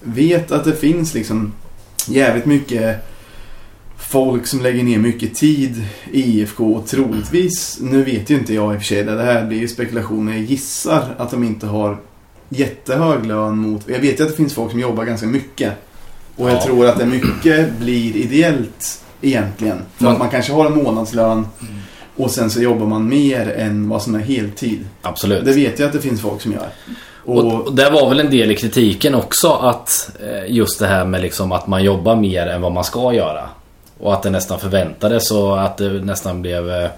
vet 0.00 0.52
att 0.52 0.64
det 0.64 0.72
finns 0.72 1.14
liksom 1.14 1.52
jävligt 2.06 2.46
mycket 2.46 3.11
folk 4.08 4.46
som 4.46 4.60
lägger 4.62 4.82
ner 4.84 4.98
mycket 4.98 5.34
tid 5.34 5.84
i 6.12 6.20
IFK 6.40 6.64
och 6.74 6.86
troligtvis, 6.86 7.78
nu 7.80 8.02
vet 8.04 8.30
ju 8.30 8.34
inte 8.34 8.54
jag 8.54 8.74
i 8.74 8.76
och 8.76 8.80
för 8.80 8.86
sig, 8.86 9.04
det 9.04 9.22
här 9.22 9.44
blir 9.46 9.58
ju 9.58 9.68
spekulation, 9.68 10.24
men 10.24 10.34
jag 10.34 10.42
gissar 10.44 11.14
att 11.18 11.30
de 11.30 11.44
inte 11.44 11.66
har 11.66 11.96
jättehög 12.48 13.26
lön 13.26 13.58
mot, 13.58 13.82
jag 13.88 13.98
vet 13.98 14.20
ju 14.20 14.24
att 14.24 14.30
det 14.30 14.36
finns 14.36 14.54
folk 14.54 14.70
som 14.70 14.80
jobbar 14.80 15.04
ganska 15.04 15.26
mycket. 15.26 15.72
Och 16.36 16.48
jag 16.50 16.56
Ja. 16.56 16.62
tror 16.62 16.86
att 16.86 16.98
det 16.98 17.06
mycket 17.06 17.78
blir 17.78 18.16
ideellt 18.16 19.02
egentligen. 19.22 19.78
För 19.96 20.04
Man- 20.04 20.12
att 20.12 20.18
man 20.18 20.30
kanske 20.30 20.52
har 20.52 20.66
en 20.66 20.74
månadslön 20.84 21.46
och 22.16 22.30
sen 22.30 22.50
så 22.50 22.60
jobbar 22.62 22.86
man 22.86 23.08
mer 23.08 23.50
än 23.58 23.88
vad 23.88 24.02
som 24.02 24.14
är 24.14 24.18
heltid. 24.18 24.84
Absolut. 25.02 25.44
Det 25.44 25.52
vet 25.52 25.78
jag 25.78 25.86
att 25.86 25.92
det 25.92 26.00
finns 26.00 26.20
folk 26.20 26.40
som 26.42 26.52
gör. 26.52 26.68
Och, 27.24 27.36
Och, 27.44 27.66
och 27.66 27.74
det 27.74 27.90
var 27.90 28.08
väl 28.08 28.20
en 28.20 28.30
del 28.30 28.50
i 28.50 28.56
kritiken 28.56 29.14
också 29.14 29.48
att 29.52 30.10
eh, 30.20 30.54
just 30.54 30.78
det 30.78 30.86
här 30.86 31.04
med 31.04 31.22
liksom 31.22 31.52
att 31.52 31.66
man 31.66 31.84
jobbar 31.84 32.16
mer 32.16 32.46
än 32.46 32.60
vad 32.60 32.72
man 32.72 32.84
ska 32.84 33.12
göra. 33.14 33.48
Och 34.02 34.14
att 34.14 34.22
det 34.22 34.30
nästan 34.30 34.60
förväntades 34.60 35.30
och 35.30 35.62
att 35.62 35.76
det 35.76 35.90
nästan 35.90 36.42
blev... 36.42 36.70
Eh, 36.70 36.84
eh, 36.84 36.90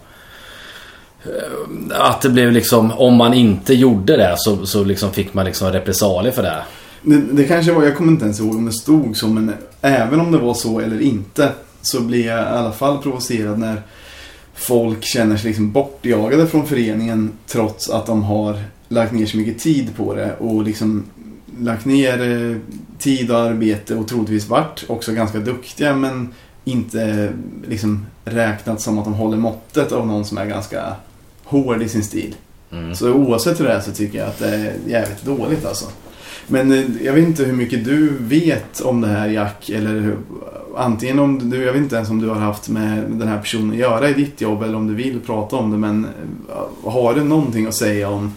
att 1.90 2.20
det 2.20 2.28
blev 2.28 2.52
liksom, 2.52 2.92
om 2.92 3.14
man 3.14 3.34
inte 3.34 3.74
gjorde 3.74 4.16
det 4.16 4.34
så, 4.36 4.66
så 4.66 4.84
liksom 4.84 5.12
fick 5.12 5.34
man 5.34 5.44
liksom 5.44 5.72
repressalier 5.72 6.32
för 6.32 6.42
det. 6.42 6.62
det, 7.02 7.16
det 7.32 7.44
kanske 7.44 7.72
var, 7.72 7.82
jag 7.82 7.96
kommer 7.96 8.12
inte 8.12 8.24
ens 8.24 8.40
ihåg 8.40 8.54
om 8.54 8.66
det 8.66 8.72
stod 8.72 9.16
så, 9.16 9.26
men 9.26 9.54
även 9.80 10.20
om 10.20 10.32
det 10.32 10.38
var 10.38 10.54
så 10.54 10.80
eller 10.80 11.00
inte 11.00 11.52
så 11.82 12.00
blir 12.00 12.26
jag 12.26 12.40
i 12.40 12.58
alla 12.58 12.72
fall 12.72 12.98
provocerad 12.98 13.58
när 13.58 13.82
folk 14.54 15.04
känner 15.04 15.36
sig 15.36 15.48
liksom 15.48 15.72
bortjagade 15.72 16.46
från 16.46 16.66
föreningen 16.66 17.32
trots 17.46 17.90
att 17.90 18.06
de 18.06 18.22
har 18.22 18.58
lagt 18.88 19.12
ner 19.12 19.26
så 19.26 19.36
mycket 19.36 19.58
tid 19.58 19.96
på 19.96 20.14
det 20.14 20.36
och 20.38 20.62
liksom 20.62 21.04
lagt 21.60 21.84
ner 21.84 22.50
eh, 22.50 22.56
tid 22.98 23.30
och 23.30 23.38
arbete 23.38 23.94
och 23.94 24.08
troligtvis 24.08 24.48
varit 24.48 24.84
också 24.86 25.12
ganska 25.12 25.38
duktiga 25.38 25.96
men 25.96 26.34
inte 26.64 27.32
liksom 27.68 28.06
räknat 28.24 28.80
som 28.80 28.98
att 28.98 29.04
de 29.04 29.14
håller 29.14 29.36
måttet 29.36 29.92
av 29.92 30.06
någon 30.06 30.24
som 30.24 30.38
är 30.38 30.46
ganska 30.46 30.96
hård 31.44 31.82
i 31.82 31.88
sin 31.88 32.04
stil. 32.04 32.34
Mm. 32.72 32.94
Så 32.94 33.12
oavsett 33.12 33.60
hur 33.60 33.64
det 33.64 33.72
är 33.72 33.80
så 33.80 33.92
tycker 33.92 34.18
jag 34.18 34.28
att 34.28 34.38
det 34.38 34.48
är 34.48 34.72
jävligt 34.86 35.24
dåligt 35.24 35.66
alltså. 35.66 35.86
Men 36.46 36.72
eh, 36.72 36.84
jag 37.02 37.12
vet 37.12 37.28
inte 37.28 37.44
hur 37.44 37.52
mycket 37.52 37.84
du 37.84 38.12
vet 38.18 38.80
om 38.80 39.00
det 39.00 39.08
här 39.08 39.28
Jack 39.28 39.70
eller 39.70 40.00
hur, 40.00 40.16
antingen 40.76 41.18
om 41.18 41.50
du, 41.50 41.62
jag 41.62 41.72
vet 41.72 41.82
inte 41.82 41.96
ens 41.96 42.10
om 42.10 42.20
du 42.20 42.28
har 42.28 42.36
haft 42.36 42.68
med 42.68 43.04
den 43.08 43.28
här 43.28 43.38
personen 43.38 43.70
att 43.70 43.76
göra 43.76 44.08
i 44.08 44.12
ditt 44.12 44.40
jobb 44.40 44.62
eller 44.62 44.74
om 44.74 44.86
du 44.86 44.94
vill 44.94 45.20
prata 45.20 45.56
om 45.56 45.70
det 45.70 45.78
men 45.78 46.06
eh, 46.84 46.90
har 46.90 47.14
du 47.14 47.24
någonting 47.24 47.66
att 47.66 47.74
säga 47.74 48.08
om, 48.08 48.34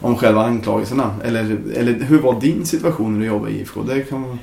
om 0.00 0.16
själva 0.16 0.44
anklagelserna? 0.44 1.14
Eller, 1.24 1.58
eller 1.74 1.92
hur 1.92 2.18
var 2.18 2.40
din 2.40 2.66
situation 2.66 3.12
när 3.12 3.20
du 3.20 3.26
jobbade 3.26 3.52
i 3.52 3.60
IFK? 3.60 3.82
Det 3.82 4.00
kan, 4.00 4.38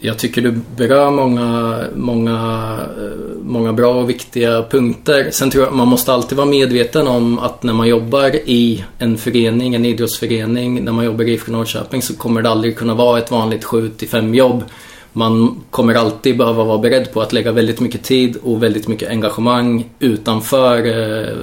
jag 0.00 0.18
tycker 0.18 0.42
du 0.42 0.60
berör 0.76 1.10
många, 1.10 1.80
många, 1.94 2.78
eh, 2.98 3.36
många 3.42 3.72
bra 3.72 3.94
och 3.94 4.10
viktiga 4.10 4.62
punkter. 4.70 5.30
Sen 5.30 5.50
tror 5.50 5.64
jag 5.64 5.74
man 5.74 5.88
måste 5.88 6.12
alltid 6.12 6.38
vara 6.38 6.46
medveten 6.46 7.06
om 7.06 7.38
att 7.38 7.62
när 7.62 7.72
man 7.72 7.88
jobbar 7.88 8.30
i 8.34 8.84
en 8.98 9.18
förening, 9.18 9.74
en 9.74 9.84
idrottsförening, 9.84 10.84
när 10.84 10.92
man 10.92 11.04
jobbar 11.04 11.24
i 11.24 11.32
IFK 11.32 11.52
Norrköping 11.52 12.02
så 12.02 12.16
kommer 12.16 12.42
det 12.42 12.50
aldrig 12.50 12.76
kunna 12.76 12.94
vara 12.94 13.18
ett 13.18 13.30
vanligt 13.30 13.64
7-5 13.64 14.34
jobb. 14.34 14.64
Man 15.12 15.60
kommer 15.70 15.94
alltid 15.94 16.38
behöva 16.38 16.64
vara 16.64 16.78
beredd 16.78 17.12
på 17.12 17.22
att 17.22 17.32
lägga 17.32 17.52
väldigt 17.52 17.80
mycket 17.80 18.02
tid 18.02 18.36
och 18.42 18.62
väldigt 18.62 18.88
mycket 18.88 19.10
engagemang 19.10 19.90
utanför 19.98 20.86
eh, 20.86 21.36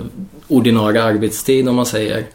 ordinarie 0.47 1.03
arbetstid 1.03 1.69
om 1.69 1.75
man 1.75 1.85
säger. 1.85 2.25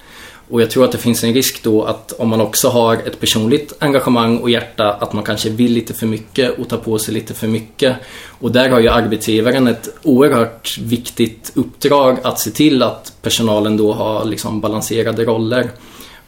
Och 0.49 0.63
jag 0.63 0.71
tror 0.71 0.85
att 0.85 0.93
det 0.93 0.99
finns 0.99 1.25
en 1.25 1.35
risk 1.35 1.63
då 1.63 1.85
att 1.85 2.13
om 2.13 2.29
man 2.29 2.41
också 2.41 2.69
har 2.69 2.95
ett 2.95 3.21
personligt 3.21 3.73
engagemang 3.79 4.39
och 4.39 4.51
hjärta 4.51 4.93
att 4.93 5.13
man 5.13 5.25
kanske 5.25 5.51
vill 5.51 5.73
lite 5.73 5.95
för 5.95 6.07
mycket 6.07 6.59
och 6.59 6.69
tar 6.69 6.77
på 6.77 6.99
sig 6.99 7.15
lite 7.15 7.35
för 7.35 7.47
mycket. 7.47 7.97
Och 8.27 8.53
där 8.53 8.69
har 8.69 8.81
ju 8.81 8.89
arbetsgivaren 8.89 9.67
ett 9.67 9.89
oerhört 10.03 10.79
viktigt 10.79 11.53
uppdrag 11.55 12.19
att 12.23 12.41
se 12.41 12.51
till 12.51 12.83
att 12.83 13.13
personalen 13.23 13.77
då 13.77 13.93
har 13.93 14.25
liksom 14.25 14.61
balanserade 14.61 15.25
roller. 15.25 15.71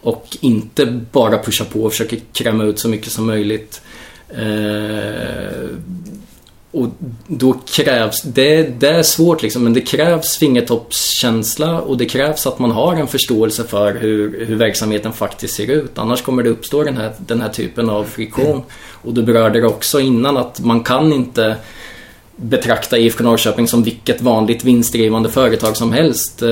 Och 0.01 0.37
inte 0.41 0.87
bara 0.87 1.43
pusha 1.43 1.65
på 1.65 1.83
och 1.83 1.93
försöka 1.93 2.17
kräma 2.33 2.65
ut 2.65 2.79
så 2.79 2.89
mycket 2.89 3.13
som 3.13 3.27
möjligt. 3.27 3.83
Eh, 4.29 5.69
och 6.71 6.89
då 7.27 7.53
krävs, 7.53 8.23
det, 8.23 8.63
det 8.81 8.89
är 8.89 9.03
svårt 9.03 9.43
liksom, 9.43 9.65
men 9.65 9.73
det 9.73 9.81
krävs 9.81 10.37
fingertoppskänsla 10.37 11.81
och 11.81 11.97
det 11.99 12.07
krävs 12.07 12.47
att 12.47 12.59
man 12.59 12.71
har 12.71 12.97
en 12.97 13.07
förståelse 13.07 13.65
för 13.65 13.95
hur, 13.95 14.47
hur 14.47 14.57
verksamheten 14.57 15.13
faktiskt 15.13 15.55
ser 15.55 15.71
ut. 15.71 15.99
Annars 15.99 16.23
kommer 16.23 16.43
det 16.43 16.51
uppstå 16.51 16.83
den 16.83 16.97
här, 16.97 17.13
den 17.19 17.41
här 17.41 17.49
typen 17.49 17.91
av 17.91 18.05
friktion. 18.05 18.63
Och 19.03 19.15
du 19.15 19.23
berörde 19.23 19.61
det 19.61 19.67
också 19.67 20.01
innan 20.01 20.37
att 20.37 20.61
man 20.61 20.85
kan 20.85 21.13
inte 21.13 21.57
betrakta 22.37 22.99
IFK 22.99 23.25
Norrköping 23.25 23.69
som 23.69 23.83
vilket 23.83 24.21
vanligt 24.21 24.65
vinstdrivande 24.65 25.29
företag 25.29 25.77
som 25.77 25.93
helst. 25.93 26.43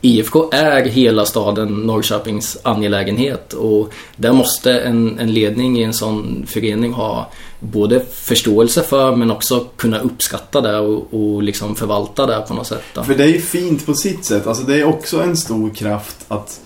IFK 0.00 0.50
är 0.52 0.84
hela 0.84 1.26
staden 1.26 1.68
Norrköpings 1.68 2.58
angelägenhet 2.62 3.52
och 3.52 3.92
där 4.16 4.32
måste 4.32 4.80
en, 4.80 5.18
en 5.18 5.32
ledning 5.32 5.78
i 5.78 5.82
en 5.82 5.94
sån 5.94 6.46
förening 6.46 6.92
ha 6.92 7.30
både 7.60 8.00
förståelse 8.12 8.82
för 8.82 9.16
men 9.16 9.30
också 9.30 9.66
kunna 9.76 9.98
uppskatta 9.98 10.60
det 10.60 10.78
och, 10.78 11.14
och 11.14 11.42
liksom 11.42 11.76
förvalta 11.76 12.26
det 12.26 12.44
på 12.48 12.54
något 12.54 12.66
sätt. 12.66 12.82
Då. 12.94 13.02
För 13.02 13.14
det 13.14 13.24
är 13.24 13.28
ju 13.28 13.40
fint 13.40 13.86
på 13.86 13.94
sitt 13.94 14.24
sätt. 14.24 14.46
Alltså 14.46 14.62
det 14.62 14.80
är 14.80 14.84
också 14.84 15.22
en 15.22 15.36
stor 15.36 15.70
kraft 15.70 16.16
att... 16.28 16.60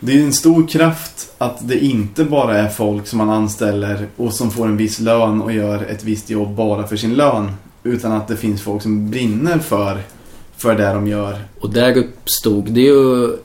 Det 0.00 0.12
är 0.12 0.22
en 0.22 0.32
stor 0.32 0.68
kraft 0.68 1.32
att 1.38 1.68
det 1.68 1.84
inte 1.84 2.24
bara 2.24 2.58
är 2.58 2.68
folk 2.68 3.06
som 3.06 3.18
man 3.18 3.30
anställer 3.30 4.08
och 4.16 4.32
som 4.32 4.50
får 4.50 4.66
en 4.66 4.76
viss 4.76 5.00
lön 5.00 5.42
och 5.42 5.52
gör 5.52 5.82
ett 5.82 6.04
visst 6.04 6.30
jobb 6.30 6.54
bara 6.54 6.86
för 6.86 6.96
sin 6.96 7.14
lön. 7.14 7.52
Utan 7.82 8.12
att 8.12 8.28
det 8.28 8.36
finns 8.36 8.62
folk 8.62 8.82
som 8.82 9.10
brinner 9.10 9.58
för, 9.58 10.02
för 10.56 10.74
det 10.74 10.92
de 10.92 11.06
gör. 11.06 11.38
Och 11.60 11.70
där 11.70 11.96
uppstod 11.96 12.64
det 12.64 12.80
ju 12.80 13.36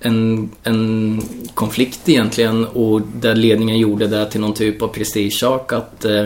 en, 0.00 0.50
en 0.62 1.22
konflikt 1.54 2.08
egentligen 2.08 2.64
och 2.64 3.00
där 3.00 3.34
ledningen 3.34 3.78
gjorde 3.78 4.06
det 4.06 4.30
till 4.30 4.40
någon 4.40 4.54
typ 4.54 4.82
av 4.82 4.88
prestigesak 4.88 5.72
att 5.72 6.04
eh, 6.04 6.24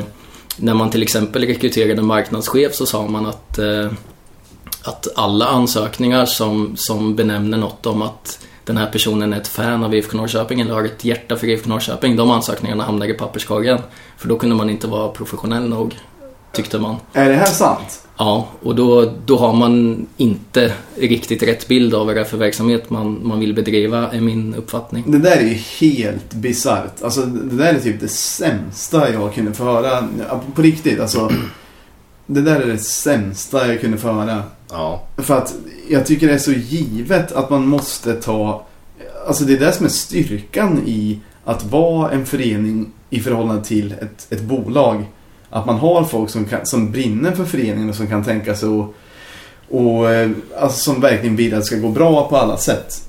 när 0.57 0.75
man 0.75 0.91
till 0.91 1.03
exempel 1.03 1.45
rekryterade 1.45 2.03
marknadschef 2.03 2.75
så 2.75 2.87
sa 2.87 3.07
man 3.07 3.27
att, 3.27 3.59
eh, 3.59 3.93
att 4.83 5.09
alla 5.17 5.47
ansökningar 5.47 6.27
som, 6.27 6.77
som 6.77 7.17
benämner 7.17 7.59
något 7.59 7.87
om 7.87 8.03
att 8.03 8.47
den 8.65 8.77
här 8.77 8.87
personen 8.87 9.33
är 9.33 9.41
ett 9.41 9.49
fan 9.49 9.85
av 9.85 9.95
IFK 9.95 10.17
Norrköping 10.17 10.61
eller 10.61 10.75
har 10.75 10.85
ett 10.85 11.05
hjärta 11.05 11.37
för 11.37 11.47
IFK 11.47 11.69
Norrköping, 11.69 12.17
de 12.17 12.31
ansökningarna 12.31 12.85
hamnar 12.85 13.07
i 13.07 13.15
papperskorgen. 13.15 13.79
För 14.17 14.29
då 14.29 14.39
kunde 14.39 14.57
man 14.57 14.71
inte 14.71 14.87
vara 14.87 15.09
professionell 15.09 15.69
nog, 15.69 15.99
tyckte 16.53 16.79
man. 16.79 16.97
Är 17.13 17.29
det 17.29 17.35
här 17.35 17.47
sant? 17.47 18.07
Ja, 18.21 18.49
och 18.63 18.75
då, 18.75 19.13
då 19.27 19.39
har 19.39 19.53
man 19.53 20.07
inte 20.17 20.73
riktigt 20.97 21.43
rätt 21.43 21.69
bild 21.69 21.95
av 21.95 22.07
vad 22.07 22.17
det 22.17 22.21
är 22.21 22.25
för 22.25 22.37
verksamhet 22.37 22.91
man, 22.91 23.21
man 23.23 23.41
vill 23.41 23.55
bedriva, 23.55 24.11
är 24.11 24.21
min 24.21 24.55
uppfattning. 24.55 25.05
Det 25.07 25.19
där 25.19 25.37
är 25.37 25.43
ju 25.43 25.55
helt 25.55 26.33
bisarrt. 26.35 27.03
Alltså 27.03 27.23
det 27.23 27.57
där 27.57 27.75
är 27.75 27.81
typ 27.81 28.01
det 28.01 28.09
sämsta 28.09 29.13
jag 29.13 29.35
kunde 29.35 29.53
få 29.53 29.65
höra. 29.65 30.09
På 30.55 30.63
riktigt, 30.63 31.01
alltså. 31.01 31.33
Det 32.27 32.41
där 32.41 32.61
är 32.61 32.67
det 32.67 32.79
sämsta 32.79 33.69
jag 33.69 33.81
kunde 33.81 33.99
få 33.99 34.13
höra. 34.13 34.43
Ja. 34.71 35.03
För 35.17 35.39
att 35.39 35.55
jag 35.89 36.07
tycker 36.07 36.27
det 36.27 36.35
är 36.35 36.39
så 36.39 36.53
givet 36.53 37.33
att 37.33 37.51
man 37.51 37.67
måste 37.67 38.15
ta... 38.15 38.67
Alltså 39.27 39.45
det 39.45 39.53
är 39.53 39.59
det 39.59 39.73
som 39.73 39.87
är 39.87 39.91
styrkan 39.91 40.83
i 40.87 41.19
att 41.45 41.65
vara 41.65 42.11
en 42.11 42.27
förening 42.27 42.93
i 43.11 43.21
förhållande 43.21 43.65
till 43.65 43.93
ett, 43.93 44.33
ett 44.33 44.43
bolag. 44.43 45.05
Att 45.51 45.67
man 45.67 45.79
har 45.79 46.05
folk 46.05 46.31
som, 46.31 46.45
kan, 46.45 46.67
som 46.67 46.91
brinner 46.93 47.33
för 47.33 47.45
föreningen 47.45 47.89
och 47.91 47.95
som 47.97 48.07
kan 48.07 48.25
tänka 48.25 48.55
sig 48.55 48.69
och, 48.69 48.95
och 49.71 50.11
eh, 50.11 50.31
alltså 50.61 50.79
som 50.79 51.01
verkligen 51.01 51.37
vill 51.37 51.55
att 51.55 51.61
det 51.61 51.67
ska 51.67 51.77
gå 51.77 51.89
bra 51.89 52.29
på 52.29 52.37
alla 52.37 52.57
sätt. 52.57 53.03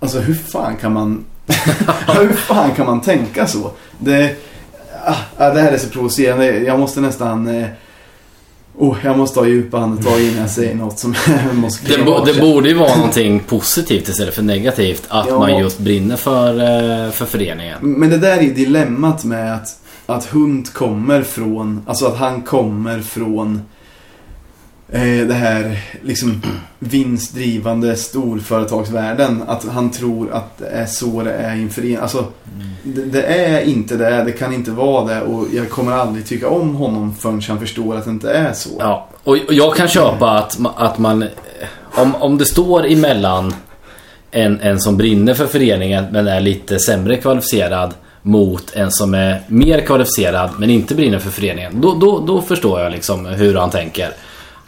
Alltså 0.00 0.18
hur 0.18 0.34
fan 0.34 0.76
kan 0.76 0.92
man... 0.92 1.24
hur 2.20 2.32
fan 2.32 2.70
kan 2.74 2.86
man 2.86 3.00
tänka 3.00 3.46
så? 3.46 3.70
Det, 3.98 4.36
ah, 5.04 5.14
ah, 5.36 5.50
det 5.50 5.60
här 5.60 5.72
är 5.72 5.78
så 5.78 5.88
provocerande. 5.88 6.58
Jag 6.58 6.78
måste 6.78 7.00
nästan... 7.00 7.46
Eh, 7.62 7.68
Oh, 8.78 8.96
jag 9.04 9.18
måste 9.18 9.40
ha 9.40 9.46
djupa 9.46 9.78
andetag 9.78 10.20
innan 10.20 10.40
jag 10.40 10.50
säger 10.50 10.74
något 10.74 10.98
som 10.98 11.14
måste 11.52 11.96
Det, 11.96 12.04
bo, 12.04 12.24
det 12.24 12.40
borde 12.40 12.68
ju 12.68 12.74
vara 12.74 12.96
någonting 12.96 13.40
positivt 13.40 14.08
istället 14.08 14.34
för 14.34 14.42
negativt. 14.42 15.02
Att 15.08 15.26
Ja. 15.28 15.38
man 15.38 15.58
just 15.58 15.78
brinner 15.78 16.16
för, 16.16 16.48
eh, 16.50 17.10
för 17.10 17.26
föreningen. 17.26 17.78
Men 17.80 18.10
det 18.10 18.18
där 18.18 18.36
är 18.38 18.54
dilemmat 18.54 19.24
med 19.24 19.54
att, 19.54 19.68
att 20.06 20.24
Hunt 20.24 20.72
kommer 20.72 21.22
från, 21.22 21.82
alltså 21.86 22.06
att 22.06 22.16
han 22.16 22.42
kommer 22.42 23.00
från 23.00 23.62
eh, 24.88 25.26
det 25.26 25.34
här 25.34 25.78
liksom 26.02 26.42
vinstdrivande 26.78 27.96
storföretagsvärlden. 27.96 29.42
Att 29.46 29.64
han 29.68 29.90
tror 29.90 30.32
att 30.32 30.58
det 30.58 30.66
är 30.66 30.86
så 30.86 31.22
det 31.22 31.32
är 31.32 31.56
i 31.56 31.62
en 31.62 31.70
förening. 31.70 31.96
Alltså, 31.96 32.24
det, 32.82 33.04
det 33.04 33.22
är 33.22 33.60
inte 33.60 33.96
det, 33.96 34.24
det 34.24 34.32
kan 34.32 34.54
inte 34.54 34.70
vara 34.70 35.14
det 35.14 35.22
och 35.22 35.46
jag 35.52 35.70
kommer 35.70 35.92
aldrig 35.92 36.26
tycka 36.26 36.48
om 36.48 36.74
honom 36.74 37.14
förrän 37.14 37.42
han 37.48 37.60
förstår 37.60 37.96
att 37.96 38.04
det 38.04 38.10
inte 38.10 38.32
är 38.32 38.52
så. 38.52 38.70
Ja, 38.78 39.08
och, 39.24 39.36
och 39.48 39.54
jag 39.54 39.76
kan 39.76 39.88
köpa 39.88 40.30
att, 40.30 40.58
att 40.76 40.98
man... 40.98 41.24
Om, 41.98 42.14
om 42.14 42.38
det 42.38 42.44
står 42.44 42.86
emellan 42.86 43.54
en, 44.30 44.60
en 44.60 44.80
som 44.80 44.96
brinner 44.96 45.34
för 45.34 45.46
föreningen 45.46 46.04
men 46.12 46.28
är 46.28 46.40
lite 46.40 46.78
sämre 46.78 47.16
kvalificerad 47.16 47.94
mot 48.26 48.72
en 48.74 48.90
som 48.90 49.14
är 49.14 49.40
mer 49.46 49.80
kvalificerad 49.80 50.50
men 50.58 50.70
inte 50.70 50.94
brinner 50.94 51.18
för 51.18 51.30
föreningen. 51.30 51.80
Då, 51.80 51.94
då, 51.94 52.20
då 52.20 52.42
förstår 52.42 52.80
jag 52.80 52.92
liksom 52.92 53.26
hur 53.26 53.54
han 53.54 53.70
tänker. 53.70 54.10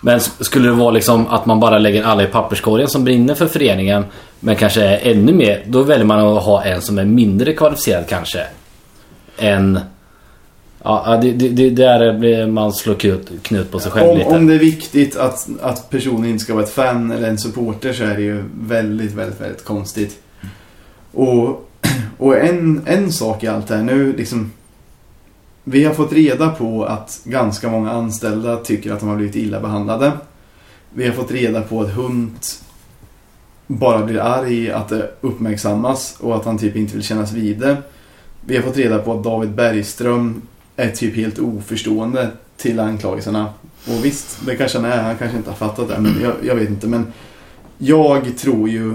Men 0.01 0.21
skulle 0.21 0.69
det 0.69 0.75
vara 0.75 0.91
liksom 0.91 1.27
att 1.27 1.47
man 1.47 1.61
bara 1.61 1.79
lägger 1.79 2.05
alla 2.05 2.23
i 2.23 2.27
papperskorgen 2.27 2.89
som 2.89 3.05
brinner 3.05 3.35
för 3.35 3.47
föreningen 3.47 4.05
men 4.41 4.57
kanske 4.57 4.83
är 4.83 5.11
ännu 5.13 5.33
mer, 5.33 5.65
då 5.67 5.83
väljer 5.83 6.07
man 6.07 6.21
att 6.21 6.43
ha 6.43 6.65
en 6.65 6.83
som 6.83 6.99
är 6.99 7.05
mindre 7.05 7.53
kvalificerad 7.53 8.07
kanske. 8.09 8.47
Än... 9.39 9.81
Ja, 10.83 11.03
ja, 11.07 11.17
det, 11.17 11.33
det, 11.33 11.49
det 11.49 11.71
där 11.71 12.19
blir 12.19 12.47
man 12.47 12.73
slår 12.73 12.95
knut, 12.95 13.31
knut 13.43 13.71
på 13.71 13.81
sig 13.81 13.93
själv 13.93 14.11
Om, 14.11 14.19
lite. 14.19 14.31
om 14.31 14.47
det 14.47 14.55
är 14.55 14.59
viktigt 14.59 15.17
att, 15.17 15.49
att 15.63 15.91
personen 15.91 16.31
inte 16.31 16.45
ska 16.45 16.55
vara 16.55 16.65
ett 16.65 16.73
fan 16.73 17.11
eller 17.11 17.29
en 17.29 17.39
supporter 17.39 17.93
så 17.93 18.05
är 18.05 18.15
det 18.15 18.23
ju 18.23 18.45
väldigt, 18.61 19.13
väldigt, 19.13 19.41
väldigt 19.41 19.65
konstigt. 19.65 20.19
Och, 21.13 21.68
och 22.19 22.37
en, 22.37 22.83
en 22.87 23.13
sak 23.13 23.45
i 23.45 23.47
allt 23.47 23.69
det 23.69 23.77
här 23.77 23.83
nu 23.83 24.13
liksom 24.17 24.53
Vi 25.65 25.85
har 25.85 25.95
fått 25.95 26.13
reda 26.13 26.51
på 26.51 26.85
att 26.85 27.21
ganska 27.25 27.71
många 27.71 27.91
anställda 27.91 28.57
tycker 28.57 28.93
att 28.93 29.01
de 29.01 29.09
har 29.09 29.17
blivit 29.17 29.37
illa 29.37 29.61
behandlade. 29.61 30.13
Vi 30.95 31.07
har 31.07 31.15
fått 31.15 31.31
reda 31.31 31.63
på 31.63 31.81
att 31.81 31.91
Hunt 31.91 32.63
bara 33.67 34.05
blir 34.05 34.19
arg 34.19 34.71
att 34.71 34.89
det 34.89 35.11
uppmärksammas 35.21 36.17
och 36.21 36.37
att 36.37 36.45
han 36.45 36.59
typ 36.59 36.77
inte 36.77 36.95
vill 36.95 37.03
kännas 37.03 37.33
vid 37.33 37.59
det. 37.59 37.77
Vi 38.41 38.57
har 38.57 38.63
fått 38.63 38.77
reda 38.77 38.99
på 38.99 39.13
att 39.13 39.25
David 39.25 39.51
Bergström 39.51 40.43
är 40.77 40.91
typ 40.91 41.17
helt 41.17 41.39
oförstående 41.39 42.31
till 42.57 42.81
anklagelserna. 42.81 43.53
Och 43.87 44.05
visst, 44.05 44.39
det 44.47 44.57
kanske 44.57 44.79
han 44.79 44.93
är. 44.93 45.03
Han 45.03 45.17
kanske 45.17 45.37
inte 45.37 45.51
har 45.51 45.57
fattat 45.57 45.89
det. 45.89 46.01
Men 46.01 46.21
jag, 46.23 46.33
jag 46.43 46.55
vet 46.55 46.69
inte. 46.69 46.87
Men 46.87 47.13
jag 47.79 48.39
tror 48.39 48.69
ju 48.69 48.95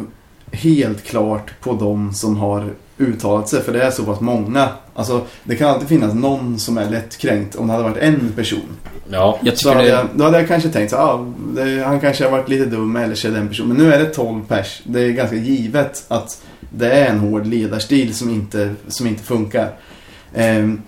helt 0.51 1.03
klart 1.03 1.59
på 1.61 1.73
de 1.73 2.13
som 2.13 2.37
har 2.37 2.73
uttalat 3.03 3.49
sig. 3.49 3.61
För 3.61 3.73
det 3.73 3.83
är 3.83 3.91
så 3.91 4.03
pass 4.03 4.19
många. 4.19 4.69
Alltså, 4.93 5.21
det 5.43 5.55
kan 5.55 5.69
alltid 5.69 5.87
finnas 5.87 6.13
någon 6.13 6.59
som 6.59 6.77
är 6.77 6.89
lättkränkt 6.89 7.55
om 7.55 7.67
det 7.67 7.73
hade 7.73 7.83
varit 7.83 8.03
en 8.03 8.31
person. 8.35 8.77
Ja. 9.09 9.39
Jag 9.43 9.57
Så 9.57 9.69
tycker 9.69 9.75
hade 9.75 9.87
det, 9.87 9.93
jag, 9.93 10.07
då 10.13 10.23
hade 10.23 10.39
jag 10.39 10.47
kanske 10.47 10.69
tänkt 10.69 10.89
så 10.89 10.97
ah, 10.97 11.25
det, 11.55 11.83
han 11.85 11.99
kanske 11.99 12.23
har 12.23 12.31
varit 12.31 12.49
lite 12.49 12.65
dum 12.65 12.95
eller 12.95 13.15
så 13.15 13.27
är 13.27 13.37
en 13.37 13.47
person. 13.47 13.67
Men 13.67 13.77
nu 13.77 13.93
är 13.93 13.99
det 13.99 14.05
12 14.05 14.41
pers. 14.47 14.81
Det 14.83 15.01
är 15.01 15.09
ganska 15.09 15.35
givet 15.35 16.05
att 16.07 16.41
det 16.69 16.91
är 16.91 17.05
en 17.05 17.19
hård 17.19 17.45
ledarstil 17.45 18.13
som 18.15 18.29
inte, 18.29 18.73
som 18.87 19.07
inte 19.07 19.23
funkar. 19.23 19.69
Ehm, 20.33 20.81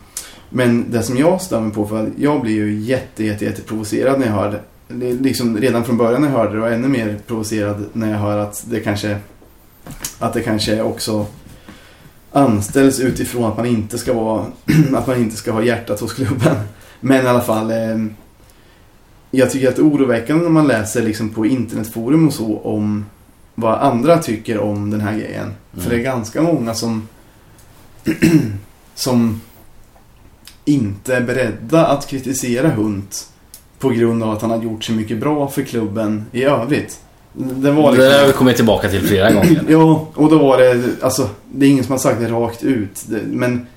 men 0.50 0.92
det 0.92 1.04
som 1.04 1.18
jag 1.18 1.62
mig 1.62 1.72
på, 1.72 1.88
för 1.88 2.04
att 2.04 2.10
jag 2.18 2.42
blir 2.42 2.54
ju 2.54 2.80
jätte, 2.80 3.24
jätte, 3.24 3.46
jätte 3.46 3.62
provocerad 3.62 4.20
när 4.20 4.28
jag 4.28 4.34
hör 4.34 4.52
det. 4.52 5.14
Liksom 5.14 5.58
redan 5.58 5.84
från 5.84 5.98
början 5.98 6.22
när 6.22 6.30
jag 6.30 6.38
hörde 6.38 6.56
det 6.56 6.62
och 6.62 6.72
ännu 6.72 6.88
mer 6.88 7.18
provocerad 7.28 7.86
när 7.94 8.12
jag 8.12 8.18
hör 8.18 8.38
att 8.38 8.66
det 8.70 8.80
kanske, 8.80 9.18
att 10.20 10.34
det 10.34 10.42
kanske 10.42 10.82
också 10.82 11.26
anställs 12.36 13.00
utifrån 13.00 13.52
att 13.52 13.58
man 13.58 13.66
inte 13.66 13.98
ska 13.98 14.14
vara, 14.14 14.46
att 14.94 15.08
man 15.08 15.18
inte 15.18 15.36
ska 15.36 15.52
ha 15.52 15.64
hjärtat 15.64 16.00
hos 16.00 16.14
klubben. 16.14 16.56
Men 17.00 17.26
i 17.26 17.28
alla 17.28 17.42
fall, 17.42 17.72
eh, 17.72 18.06
jag 19.32 19.52
tycker 19.52 19.70
att 19.70 19.76
det 19.76 19.82
är 19.82 19.88
oroväckande 19.88 20.44
när 20.44 20.50
man 20.50 20.68
läser 20.68 21.02
liksom 21.02 21.30
på 21.30 21.46
internetforum 21.46 22.28
och 22.28 22.34
så 22.34 22.60
om 22.60 23.06
vad 23.56 23.80
andra 23.80 24.18
tycker 24.18 24.60
om 24.60 24.90
den 24.90 25.02
här 25.02 25.18
grejen. 25.20 25.54
För 25.74 25.90
det 25.90 25.96
är 25.96 26.04
ganska 26.04 26.42
många 26.42 26.74
som 26.74 27.08
som 28.96 29.42
inte 30.66 31.16
är 31.16 31.22
beredda 31.22 31.86
att 31.86 32.08
kritisera 32.08 32.70
Hunt 32.70 33.30
på 33.80 33.90
grund 33.90 34.24
av 34.24 34.32
att 34.32 34.42
han 34.42 34.52
har 34.52 34.64
gjort 34.64 34.84
så 34.84 34.92
mycket 34.92 35.20
bra 35.20 35.48
för 35.48 35.62
klubben 35.62 36.26
i 36.32 36.44
övrigt. 36.44 37.00
Det 37.38 37.72
var 37.72 37.92
Det 37.92 37.98
liksom... 37.98 38.20
har 38.20 38.28
vi 38.28 38.34
kommit 38.34 38.56
tillbaka 38.56 38.90
till 38.90 39.02
flera 39.02 39.32
gånger. 39.32 39.64
Ja, 39.70 40.08
och 40.14 40.30
då 40.30 40.38
var 40.38 40.58
det, 40.58 40.84
alltså, 41.02 41.30
det 41.52 41.66
är 41.66 41.70
ingen 41.70 41.84
som 41.84 41.92
har 41.92 42.00
sagt 42.00 42.20
det 42.20 42.28
rakt 42.28 42.64
ut. 42.64 43.04
Det, 43.08 43.22
men 43.26 43.68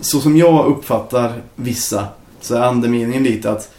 så 0.00 0.20
som 0.20 0.36
jag 0.36 0.66
uppfattar 0.66 1.32
vissa 1.54 2.04
så 2.40 2.54
är 2.54 2.60
andemeningen 2.60 3.22
lite 3.22 3.50
att 3.50 3.70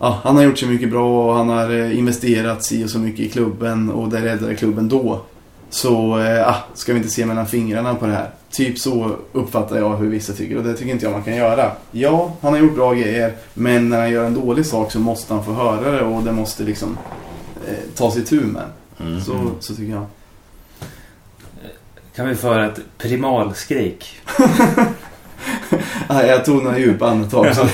ja, 0.00 0.18
han 0.22 0.36
har 0.36 0.42
gjort 0.42 0.58
så 0.58 0.66
mycket 0.66 0.90
bra 0.90 1.28
och 1.28 1.34
han 1.34 1.48
har 1.48 1.70
eh, 1.70 1.98
investerat 1.98 2.64
si 2.64 2.84
och 2.84 2.90
så 2.90 2.98
mycket 2.98 3.20
i 3.20 3.28
klubben 3.28 3.90
och 3.90 4.08
det 4.08 4.24
räddade 4.24 4.54
klubben 4.54 4.88
då. 4.88 5.20
Så 5.70 6.18
eh, 6.18 6.48
ah, 6.48 6.56
ska 6.74 6.92
vi 6.92 6.98
inte 6.98 7.10
se 7.10 7.26
mellan 7.26 7.46
fingrarna 7.46 7.94
på 7.94 8.06
det 8.06 8.12
här. 8.12 8.30
Typ 8.50 8.78
så 8.78 9.10
uppfattar 9.32 9.76
jag 9.76 9.96
hur 9.96 10.10
vissa 10.10 10.32
tycker 10.32 10.56
och 10.56 10.64
det 10.64 10.74
tycker 10.74 10.92
inte 10.92 11.04
jag 11.06 11.12
man 11.12 11.22
kan 11.22 11.36
göra. 11.36 11.70
Ja, 11.90 12.32
han 12.40 12.52
har 12.52 12.60
gjort 12.60 12.74
bra 12.74 12.94
grejer 12.94 13.32
men 13.54 13.88
när 13.88 13.98
han 13.98 14.10
gör 14.10 14.24
en 14.24 14.34
dålig 14.34 14.66
sak 14.66 14.92
så 14.92 15.00
måste 15.00 15.34
han 15.34 15.44
få 15.44 15.52
höra 15.52 15.90
det 15.90 16.00
och 16.00 16.22
det 16.22 16.32
måste 16.32 16.62
liksom 16.62 16.98
eh, 17.68 17.74
tas 17.96 18.16
i 18.16 18.24
tur 18.24 18.44
med. 18.44 18.64
Mm. 19.00 19.20
Så, 19.20 19.50
så 19.60 19.74
tycker 19.74 19.92
jag. 19.92 20.06
Kan 22.16 22.28
vi 22.28 22.34
föra 22.34 22.66
ett 22.66 22.80
primalskrik? 22.98 24.04
Ah, 26.10 26.22
jag 26.22 26.44
tog 26.44 26.62
några 26.62 26.78
djupa 26.78 27.06
andetag 27.10 27.56
så, 27.56 27.66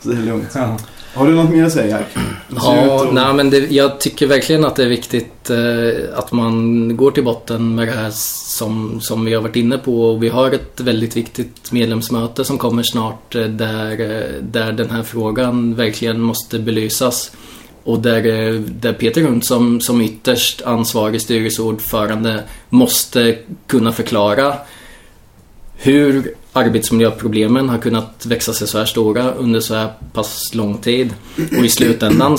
så 0.00 0.08
det 0.10 0.16
är 0.16 0.22
lugnt. 0.22 0.48
Ja. 0.54 0.76
Har 1.14 1.26
du 1.26 1.34
något 1.34 1.50
mer 1.50 1.64
att 1.64 1.72
säga? 1.72 1.98
Det 1.98 2.56
Ja, 2.56 3.04
att- 3.04 3.14
nej, 3.14 3.34
men 3.34 3.50
det, 3.50 3.58
jag 3.70 4.00
tycker 4.00 4.26
verkligen 4.26 4.64
att 4.64 4.76
det 4.76 4.84
är 4.84 4.88
viktigt 4.88 5.50
eh, 5.50 6.18
att 6.18 6.32
man 6.32 6.96
går 6.96 7.10
till 7.10 7.24
botten 7.24 7.74
med 7.74 7.88
det 7.88 7.92
här 7.92 8.10
som, 8.12 9.00
som 9.00 9.24
vi 9.24 9.34
har 9.34 9.42
varit 9.42 9.56
inne 9.56 9.78
på. 9.78 10.04
Och 10.10 10.22
vi 10.22 10.28
har 10.28 10.50
ett 10.52 10.80
väldigt 10.80 11.16
viktigt 11.16 11.72
medlemsmöte 11.72 12.44
som 12.44 12.58
kommer 12.58 12.82
snart 12.82 13.34
eh, 13.34 13.42
där, 13.44 13.90
eh, 14.00 14.42
där 14.42 14.72
den 14.72 14.90
här 14.90 15.02
frågan 15.02 15.74
verkligen 15.74 16.20
måste 16.20 16.58
belysas. 16.58 17.32
Och 17.84 18.00
där, 18.00 18.26
eh, 18.26 18.60
där 18.60 18.92
Peter 18.92 19.22
Hund 19.22 19.44
som, 19.44 19.80
som 19.80 20.00
ytterst 20.00 20.62
ansvarig 20.62 21.20
styrelseordförande 21.20 22.44
måste 22.68 23.38
kunna 23.66 23.92
förklara 23.92 24.54
hur 25.76 26.34
arbetsmiljöproblemen 26.52 27.68
har 27.68 27.78
kunnat 27.78 28.26
växa 28.26 28.52
sig 28.52 28.68
så 28.68 28.78
här 28.78 28.84
stora 28.84 29.32
under 29.32 29.60
så 29.60 29.74
här 29.74 29.92
pass 30.12 30.54
lång 30.54 30.78
tid. 30.78 31.14
Och 31.58 31.64
i 31.64 31.68
slutändan, 31.68 32.38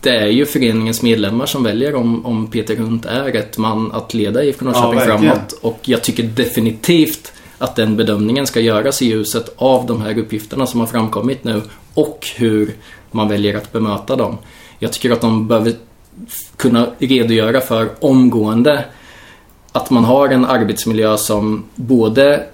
det 0.00 0.16
är 0.16 0.26
ju 0.26 0.46
föreningens 0.46 1.02
medlemmar 1.02 1.46
som 1.46 1.62
väljer 1.62 1.94
om, 1.94 2.26
om 2.26 2.50
Peter 2.50 2.76
Hunt 2.76 3.06
är 3.06 3.24
rätt 3.24 3.58
man 3.58 3.92
att 3.92 4.14
leda 4.14 4.44
IFK 4.44 4.64
Norrköping 4.64 4.94
verkligen. 4.94 5.20
framåt. 5.20 5.52
Och 5.60 5.78
jag 5.82 6.02
tycker 6.02 6.22
definitivt 6.22 7.32
att 7.58 7.76
den 7.76 7.96
bedömningen 7.96 8.46
ska 8.46 8.60
göras 8.60 9.02
i 9.02 9.06
ljuset 9.06 9.54
av 9.56 9.86
de 9.86 10.02
här 10.02 10.18
uppgifterna 10.18 10.66
som 10.66 10.80
har 10.80 10.86
framkommit 10.86 11.44
nu 11.44 11.62
och 11.94 12.26
hur 12.36 12.74
man 13.10 13.28
väljer 13.28 13.56
att 13.56 13.72
bemöta 13.72 14.16
dem. 14.16 14.38
Jag 14.82 14.92
tycker 14.92 15.10
att 15.10 15.20
de 15.20 15.48
behöver 15.48 15.74
kunna 16.56 16.86
redogöra 16.98 17.60
för 17.60 17.88
omgående 18.00 18.84
att 19.72 19.90
man 19.90 20.04
har 20.04 20.28
en 20.28 20.44
arbetsmiljö 20.44 21.16
som 21.16 21.64
både 21.74 22.46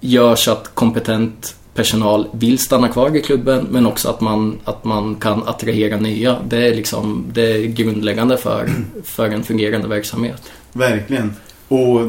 gör 0.00 0.36
så 0.36 0.52
att 0.52 0.74
kompetent 0.74 1.56
personal 1.74 2.28
vill 2.32 2.58
stanna 2.58 2.88
kvar 2.88 3.16
i 3.16 3.20
klubben 3.20 3.66
men 3.70 3.86
också 3.86 4.10
att 4.10 4.20
man, 4.20 4.58
att 4.64 4.84
man 4.84 5.14
kan 5.14 5.42
attrahera 5.48 5.96
nya. 5.96 6.36
Det 6.48 6.66
är 6.66 6.74
liksom 6.74 7.24
det 7.32 7.52
är 7.52 7.66
grundläggande 7.66 8.36
för, 8.36 8.70
för 9.04 9.28
en 9.28 9.42
fungerande 9.42 9.88
verksamhet. 9.88 10.42
Verkligen. 10.72 11.32
Och 11.68 12.00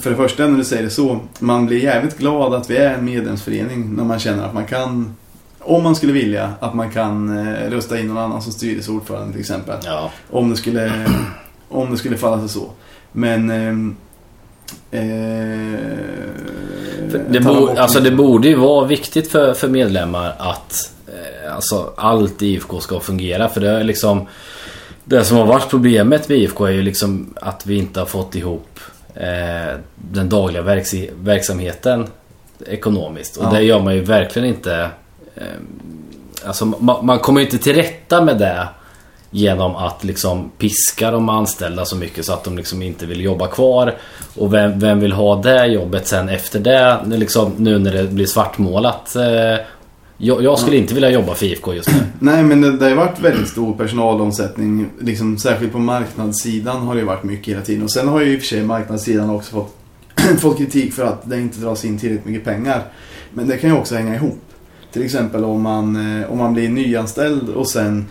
för 0.00 0.10
det 0.10 0.16
första 0.16 0.46
när 0.46 0.58
du 0.58 0.64
säger 0.64 0.82
det 0.82 0.90
så, 0.90 1.20
man 1.38 1.66
blir 1.66 1.82
jävligt 1.82 2.18
glad 2.18 2.54
att 2.54 2.70
vi 2.70 2.76
är 2.76 2.94
en 2.94 3.04
medlemsförening 3.04 3.94
när 3.96 4.04
man 4.04 4.18
känner 4.18 4.44
att 4.44 4.54
man 4.54 4.66
kan, 4.66 5.16
om 5.60 5.82
man 5.82 5.96
skulle 5.96 6.12
vilja, 6.12 6.52
att 6.60 6.74
man 6.74 6.90
kan 6.90 7.38
eh, 7.38 7.70
rösta 7.70 7.98
in 8.00 8.06
någon 8.06 8.18
annan 8.18 8.42
som 8.42 8.52
styrelseordförande 8.52 9.32
till 9.32 9.40
exempel. 9.40 9.76
Ja. 9.84 10.10
Om 10.30 10.50
det 10.50 10.56
skulle, 10.56 10.92
om 11.68 11.90
det 11.90 11.96
skulle 11.96 12.16
falla 12.16 12.38
sig 12.38 12.48
så. 12.48 12.70
Men... 13.12 13.50
Eh, 13.50 15.00
För 17.10 17.18
Det, 17.28 17.40
bo, 17.40 17.68
alltså 17.76 18.00
det 18.00 18.10
borde 18.10 18.48
ju 18.48 18.54
vara 18.54 18.86
viktigt 18.86 19.30
för, 19.32 19.54
för 19.54 19.68
medlemmar 19.68 20.34
att 20.38 20.92
eh, 21.06 21.54
alltså, 21.54 21.92
allt 21.96 22.42
i 22.42 22.46
IFK 22.46 22.80
ska 22.80 23.00
fungera. 23.00 23.48
För 23.48 23.60
det 23.60 23.70
är 23.70 23.84
liksom... 23.84 24.26
Det 25.04 25.24
som 25.24 25.36
har 25.36 25.46
varit 25.46 25.68
problemet 25.70 26.28
med 26.28 26.38
IFK 26.38 26.66
är 26.66 26.70
ju 26.70 26.82
liksom 26.82 27.34
att 27.40 27.66
vi 27.66 27.78
inte 27.78 28.00
har 28.00 28.06
fått 28.06 28.34
ihop 28.34 28.80
eh, 29.14 29.74
den 29.94 30.28
dagliga 30.28 30.62
verks 30.62 30.94
verksamheten 31.20 32.06
ekonomiskt. 32.66 33.36
Och 33.36 33.44
Ja. 33.44 33.50
det 33.50 33.62
gör 33.62 33.80
man 33.80 33.94
ju 33.94 34.00
verkligen 34.00 34.48
inte 34.48 34.74
eh, 34.74 34.88
Alltså, 36.44 36.66
man, 36.66 37.06
man 37.06 37.18
kommer 37.18 37.40
ju 37.40 37.46
inte 37.46 37.58
till 37.58 37.74
rätta 37.74 38.24
med 38.24 38.38
det 38.38 38.68
genom 39.30 39.76
att 39.76 40.04
liksom 40.04 40.50
piska 40.58 41.10
de 41.10 41.28
anställda 41.28 41.84
så 41.84 41.96
mycket 41.96 42.24
så 42.24 42.32
att 42.32 42.44
de 42.44 42.56
liksom 42.56 42.82
inte 42.82 43.06
vill 43.06 43.20
jobba 43.20 43.46
kvar. 43.46 43.94
Och 44.36 44.54
vem, 44.54 44.78
vem 44.78 45.00
vill 45.00 45.12
ha 45.12 45.42
det 45.42 45.66
jobbet 45.66 46.06
sen 46.06 46.28
efter 46.28 46.60
det? 46.60 46.98
Liksom, 47.06 47.52
nu 47.56 47.78
när 47.78 47.92
det 47.92 48.04
blir 48.04 48.26
svartmålat. 48.26 49.16
Eh, 49.16 49.64
jag, 50.20 50.42
jag 50.42 50.58
skulle 50.58 50.76
inte 50.76 50.94
vilja 50.94 51.10
jobba 51.10 51.34
för 51.34 51.46
IFK 51.46 51.74
just 51.74 51.88
nu. 51.88 51.94
Nej, 52.18 52.42
men 52.42 52.60
det, 52.60 52.76
det 52.76 52.88
har 52.88 52.96
varit 52.96 53.20
väldigt 53.20 53.48
stor 53.48 53.76
personalomsättning. 53.76 54.86
Liksom, 55.00 55.38
särskilt 55.38 55.72
på 55.72 55.78
marknadssidan 55.78 56.86
har 56.86 56.94
det 56.94 57.04
varit 57.04 57.24
mycket 57.24 57.54
hela 57.54 57.64
tiden. 57.64 57.84
Och 57.84 57.92
sen 57.92 58.08
har 58.08 58.20
ju 58.20 58.34
i 58.34 58.36
och 58.36 58.40
för 58.40 58.46
sig 58.46 58.62
marknadssidan 58.62 59.30
också 59.30 59.50
fått, 59.50 59.76
fått 60.40 60.58
kritik 60.58 60.92
för 60.92 61.04
att 61.04 61.30
det 61.30 61.40
inte 61.40 61.60
dras 61.60 61.84
in 61.84 61.98
tillräckligt 61.98 62.26
mycket 62.26 62.44
pengar. 62.44 62.82
Men 63.30 63.48
det 63.48 63.56
kan 63.56 63.70
ju 63.70 63.76
också 63.76 63.94
hänga 63.94 64.14
ihop. 64.14 64.47
Till 64.92 65.02
exempel 65.04 65.44
om 65.44 65.62
man, 65.62 66.20
eh, 66.20 66.32
om 66.32 66.38
man 66.38 66.54
blir 66.54 66.68
nyanställd 66.68 67.48
och 67.48 67.70
sen 67.70 68.06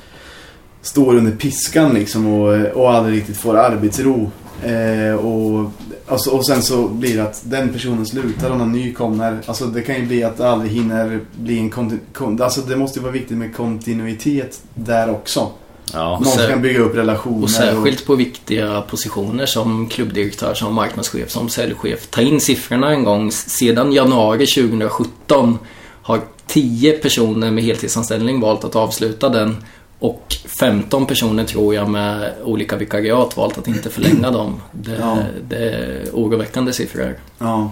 står 0.82 1.16
under 1.16 1.32
piskan 1.32 1.94
liksom 1.94 2.28
och, 2.28 2.66
och 2.74 2.91
aldrig 2.94 3.18
riktigt 3.18 3.38
får 3.38 3.58
arbetsro. 3.58 4.32
Eh, 4.64 5.16
och, 5.16 5.72
alltså, 6.08 6.30
och 6.32 6.48
sen 6.48 6.62
så 6.62 6.88
blir 6.88 7.18
det 7.18 7.24
att 7.24 7.41
den 7.45 7.70
personen 7.74 8.06
slutar 8.06 8.49
och 8.52 8.58
någon 8.58 8.72
ny 8.72 8.94
kommer. 8.94 9.38
Alltså 9.45 9.66
det 9.66 9.82
kan 9.82 9.95
ju 9.95 10.06
bli 10.06 10.24
att 10.24 10.38
det 10.38 10.49
aldrig 10.49 10.72
hinner 10.72 11.20
bli 11.40 11.60
en 11.60 11.72
konti- 11.72 11.99
kon- 12.14 12.41
Alltså 12.41 12.62
det 12.62 12.76
måste 12.76 12.99
ju 12.99 13.04
vara 13.04 13.14
viktigt 13.14 13.38
med 13.38 13.56
kontinuitet 13.56 14.62
där 14.74 15.10
också. 15.12 15.48
Ja. 15.94 16.22
Någon 16.24 16.48
kan 16.49 16.62
bygga 16.62 16.80
upp 16.80 16.95
relationer. 16.95 17.44
Och 17.44 17.49
särskilt 17.49 18.06
på 18.06 18.16
viktiga 18.16 18.82
positioner 18.82 19.45
som 19.45 19.88
klubbdirektör, 19.90 20.54
som 20.54 20.74
marknadschef, 20.74 21.30
som 21.32 21.49
säljchef. 21.49 22.08
Ta 22.10 22.22
in 22.22 22.40
siffrorna 22.41 22.91
en 22.91 23.04
gång. 23.04 23.32
Sedan 23.32 23.91
januari 23.94 24.45
2017 24.48 25.58
har 26.02 26.20
10 26.48 26.91
personer 26.91 27.52
med 27.52 27.64
heltidsanställning 27.64 28.40
valt 28.40 28.64
att 28.64 28.76
avsluta 28.76 29.30
den. 29.30 29.56
Och 29.99 30.36
15 30.60 31.06
personer 31.06 31.44
tror 31.44 31.76
jag 31.76 31.90
med 31.90 32.34
olika 32.44 32.76
vikariat 32.76 33.38
valt 33.38 33.57
att 33.57 33.68
inte 33.68 33.90
förlänga 33.90 34.32
dem. 34.32 34.61
Det, 34.72 34.98
Ja. 34.99 35.18
det 35.49 35.57
är 35.57 36.06
oroväckande 36.14 36.74
siffror. 36.74 37.15
Ja. 37.38 37.72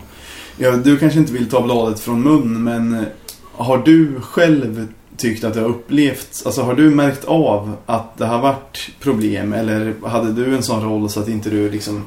ja. 0.58 0.72
Du 0.72 0.98
kanske 0.98 1.20
inte 1.20 1.34
vill 1.34 1.50
ta 1.50 1.62
bladet 1.62 2.00
från 2.00 2.24
mun 2.24 2.64
men 2.64 3.06
har 3.52 3.78
du 3.78 4.22
själv 4.22 4.88
tyckt 5.18 5.44
att 5.44 5.54
du 5.54 5.60
har 5.60 5.70
upplevt, 5.70 6.42
alltså 6.46 6.62
har 6.62 6.74
du 6.74 6.90
märkt 6.90 7.26
av 7.26 7.76
att 7.86 8.18
det 8.18 8.26
har 8.26 8.42
varit 8.42 8.90
problem 9.00 9.54
eller 9.54 9.94
hade 10.08 10.32
du 10.34 10.56
en 10.56 10.64
sån 10.64 10.84
roll 10.84 11.10
så 11.10 11.20
att 11.20 11.28
inte 11.28 11.50
du 11.50 11.70
liksom 11.72 12.04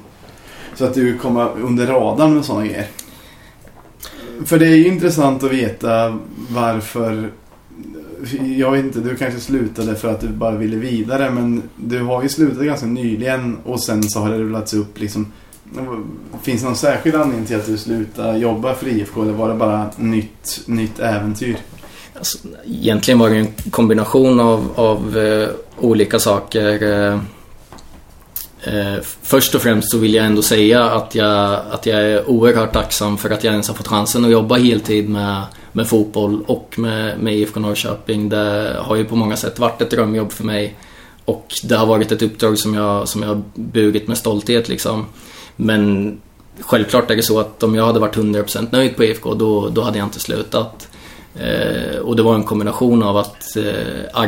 så 0.75 0.85
att 0.85 0.95
du 0.95 1.19
kommer 1.19 1.49
under 1.63 1.87
radarn 1.87 2.35
med 2.35 2.45
sådana 2.45 2.67
grejer? 2.67 2.87
För 4.45 4.59
det 4.59 4.67
är 4.67 4.77
ju 4.77 4.87
intressant 4.87 5.43
att 5.43 5.53
veta 5.53 6.19
varför 6.51 7.31
jag 8.57 8.71
vet 8.71 8.85
inte, 8.85 9.01
du 9.01 9.17
kanske 9.17 9.41
slutade 9.41 9.97
för 9.97 10.09
att 10.09 10.21
du 10.21 10.29
bara 10.29 10.57
ville 10.57 10.77
vidare 10.77 11.31
men 11.31 11.63
du 11.77 12.03
har 12.03 12.23
ju 12.23 12.29
slutat 12.29 12.65
ganska 12.65 12.87
nyligen 12.87 13.57
och 13.65 13.83
sen 13.83 14.03
så 14.03 14.21
har 14.21 14.31
det 14.31 14.39
rullats 14.39 14.75
upp 14.75 15.01
liksom 15.01 15.33
Finns 16.43 16.61
det 16.61 16.67
någon 16.67 16.77
särskild 16.77 17.17
anledning 17.17 17.47
till 17.47 17.57
att 17.57 17.67
du 17.67 17.79
slutade 17.79 18.39
jobba 18.39 18.75
för 18.75 18.89
IFK 18.89 19.23
eller 19.23 19.33
var 19.33 19.49
det 19.49 19.55
bara 19.55 19.91
nytt, 19.97 20.61
nytt 20.67 20.99
äventyr? 20.99 21.57
Alltså, 22.15 22.39
egentligen 22.67 23.19
var 23.19 23.31
det 23.31 23.37
en 23.37 23.53
kombination 23.71 24.41
av, 24.41 24.69
av 24.75 25.19
eh, 25.19 25.49
olika 25.79 26.19
saker. 26.19 26.83
Eh, 26.83 27.21
Eh, 28.63 28.97
först 29.23 29.55
och 29.55 29.63
främst 29.63 29.91
så 29.91 29.99
vill 29.99 30.15
jag 30.15 30.27
ändå 30.27 30.43
säga 30.43 30.85
att 30.85 31.15
jag, 31.15 31.61
att 31.71 31.87
jag 31.87 32.01
är 32.01 32.31
oerhört 32.31 32.73
tacksam 32.73 33.19
för 33.19 33.31
att 33.31 33.45
jag 33.45 33.53
ens 33.53 33.69
har 33.69 33.75
fått 33.75 33.89
chansen 33.89 34.25
att 34.25 34.31
jobba 34.31 34.57
heltid 34.57 35.09
med, 35.09 35.43
med 35.73 35.89
fotboll 35.89 36.43
och 36.47 36.75
med, 36.79 37.19
med 37.19 37.35
IFK 37.35 37.61
Norrköping. 37.61 38.29
Det 38.29 38.77
har 38.79 38.97
ju 38.97 39.05
på 39.05 39.17
många 39.17 39.37
sätt 39.37 39.59
varit 39.59 39.83
ett 39.83 39.91
drömjobb 39.91 40.33
för 40.33 40.45
mig. 40.45 40.77
Och 41.25 41.55
det 41.63 41.77
har 41.77 41.87
varit 41.87 42.13
ett 42.13 42.23
uppdrag 42.23 42.59
som 42.59 42.75
jag, 42.75 43.09
som 43.09 43.23
jag 43.23 43.29
har 43.29 43.43
burit 43.55 44.09
med 44.09 44.19
stolthet 44.19 44.69
liksom. 44.69 45.07
Men 45.57 46.13
självklart 46.61 47.11
är 47.11 47.17
det 47.17 47.23
så 47.23 47.41
att 47.41 47.63
om 47.63 47.75
jag 47.75 47.87
hade 47.87 48.01
varit 48.01 48.17
100% 48.17 48.69
nöjd 48.71 48.97
på 48.97 49.05
IFK 49.05 49.35
då, 49.35 49.69
då 49.69 49.83
hade 49.83 49.99
jag 49.99 50.07
inte 50.07 50.21
slutat. 50.21 50.89
Eh, 51.35 51.99
och 51.99 52.17
det 52.17 52.23
var 52.23 52.35
en 52.35 52.45
kombination 52.45 53.03
av 53.03 53.17
att 53.17 53.57
eh, 53.57 54.21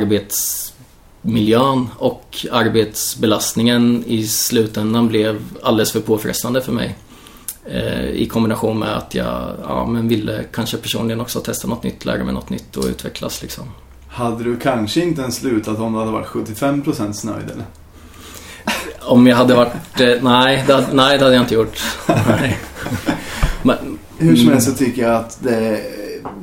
arbetsmiljön 1.25 1.89
och 1.99 2.47
arbetsbelastningen 2.53 4.05
i 4.07 4.27
slutändan 4.27 5.09
blev 5.09 5.41
alldeles 5.63 5.93
för 5.93 6.01
påfrestande 6.01 6.61
för 6.63 6.73
mig. 6.73 6.97
Eh, 7.65 8.05
I 8.11 8.27
kombination 8.27 8.79
med 8.79 8.97
att 8.97 9.15
jag 9.15 9.53
ja, 9.69 9.87
men 9.87 10.09
ville 10.09 10.45
kanske 10.53 10.77
personligen 10.77 11.21
också 11.21 11.41
testa 11.41 11.69
något 11.69 11.83
nytt, 11.83 12.05
lära 12.05 12.25
mig 12.25 12.35
något 12.35 12.51
nytt 12.51 12.77
och 12.77 12.85
utvecklas 12.85 13.43
liksom. 13.43 13.65
Hade 14.09 14.45
du 14.45 14.57
kanske 14.57 15.01
inte 15.01 15.21
ens 15.23 15.37
slutat 15.37 15.79
om 15.79 15.93
du 15.93 15.99
hade 15.99 16.11
varit 16.11 16.27
75% 16.27 17.27
nöjd 17.27 17.51
eller? 17.51 17.65
Om 19.01 19.27
jag 19.27 19.37
hade 19.37 19.55
varit... 19.55 20.01
Eh, 20.01 20.23
nej, 20.23 20.65
det, 20.67 20.87
nej, 20.93 21.19
det 21.19 21.25
hade 21.25 21.37
jag 21.37 21.45
inte 21.45 21.55
gjort. 21.55 21.79
Men, 23.63 23.99
Hur 24.19 24.37
som 24.37 24.43
Mm. 24.45 24.53
helst 24.53 24.69
så 24.71 24.75
tycker 24.77 25.03
jag 25.03 25.17
att 25.17 25.39
det, 25.43 25.83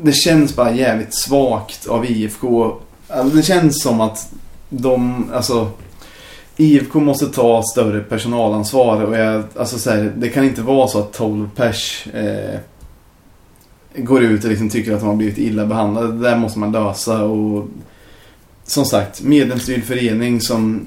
det 0.04 0.12
känns 0.12 0.56
bara 0.56 0.72
jävligt 0.72 1.14
svagt 1.14 1.88
av 1.88 2.06
IFK. 2.06 2.76
Alltså, 3.08 3.38
det 3.38 3.44
känns 3.44 3.82
som 3.84 4.02
att 4.02 4.30
de, 4.69 5.26
alltså 5.34 5.69
IFK 6.57 6.99
måste 6.99 7.27
ta 7.27 7.64
större 7.64 7.99
personalansvar 7.99 9.03
och 9.03 9.18
jag, 9.18 9.44
alltså 9.56 9.80
så 9.80 9.89
här, 9.89 10.14
det 10.18 10.30
kan 10.30 10.44
inte 10.44 10.61
vara 10.61 10.88
så 10.88 10.99
att 10.99 11.14
12 11.14 11.49
pers 11.56 12.07
eh, 12.14 12.60
går 13.95 14.23
ut 14.23 14.44
och 14.44 14.49
liksom 14.49 14.69
tycker 14.69 14.94
att 14.94 14.99
de 14.99 15.10
har 15.10 15.15
blivit 15.15 15.38
illa 15.38 15.65
behandlade. 15.65 16.07
Det 16.07 16.30
där 16.30 16.38
måste 16.38 16.60
man 16.60 16.72
lösa 16.72 17.23
och 17.23 17.68
som 18.64 18.85
sagt, 18.85 19.22
medlemsstyrd 19.22 19.84
förening 19.84 20.41
som 20.41 20.85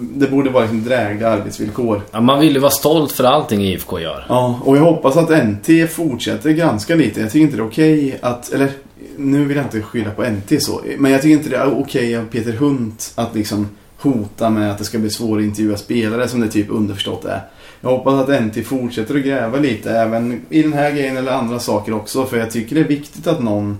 det 0.00 0.26
borde 0.26 0.50
vara 0.50 0.62
liksom 0.62 0.84
drägliga 0.84 1.28
arbetsvillkor. 1.28 2.02
Ja, 2.10 2.20
man 2.20 2.40
vill 2.40 2.52
ju 2.52 2.58
vara 2.58 2.70
stolt 2.70 3.12
för 3.12 3.24
allting 3.24 3.62
IFK 3.62 4.00
gör. 4.00 4.26
Ja, 4.28 4.60
och 4.64 4.76
jag 4.76 4.82
hoppas 4.82 5.16
att 5.16 5.46
NT 5.46 5.90
fortsätter 5.90 6.50
granska 6.50 6.94
lite. 6.94 7.20
Jag 7.20 7.30
tycker 7.30 7.44
inte 7.44 7.56
det 7.56 7.62
är 7.62 7.66
okej 7.66 8.18
att, 8.22 8.52
eller 8.52 8.70
nu 9.16 9.44
vill 9.44 9.56
jag 9.56 9.66
inte 9.66 9.82
skylla 9.82 10.10
på 10.10 10.22
NT 10.22 10.62
så, 10.62 10.82
men 10.98 11.12
jag 11.12 11.22
tycker 11.22 11.36
inte 11.36 11.50
det 11.50 11.56
är 11.56 11.78
okej 11.80 12.16
av 12.16 12.24
Peter 12.24 12.52
Hunt 12.52 13.12
att 13.14 13.34
liksom 13.34 13.68
hota 13.96 14.50
med 14.50 14.70
att 14.70 14.78
det 14.78 14.84
ska 14.84 14.98
bli 14.98 15.10
svårare 15.10 15.42
att 15.42 15.48
intervjua 15.48 15.76
spelare 15.76 16.28
som 16.28 16.40
det 16.40 16.48
typ 16.48 16.70
underförstått 16.70 17.24
är. 17.24 17.40
Jag 17.80 17.90
hoppas 17.90 18.28
att 18.28 18.42
NT 18.42 18.66
fortsätter 18.66 19.14
att 19.14 19.24
gräva 19.24 19.58
lite 19.58 19.90
även 19.90 20.40
i 20.48 20.62
den 20.62 20.72
här 20.72 20.90
grejen 20.90 21.16
eller 21.16 21.32
andra 21.32 21.58
saker 21.58 21.94
också 21.94 22.26
för 22.26 22.36
jag 22.36 22.50
tycker 22.50 22.74
det 22.76 22.80
är 22.80 22.88
viktigt 22.88 23.26
att 23.26 23.42
någon 23.42 23.78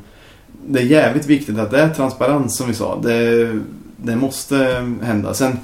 det 0.66 0.80
är 0.80 0.84
jävligt 0.84 1.26
viktigt 1.26 1.58
att 1.58 1.70
det 1.70 1.80
är 1.80 1.88
transparens 1.88 2.56
som 2.56 2.68
vi 2.68 2.74
sa. 2.74 3.00
Det, 3.02 3.58
det 3.96 4.16
måste 4.16 4.56
hända. 5.02 5.34
Sen 5.34 5.58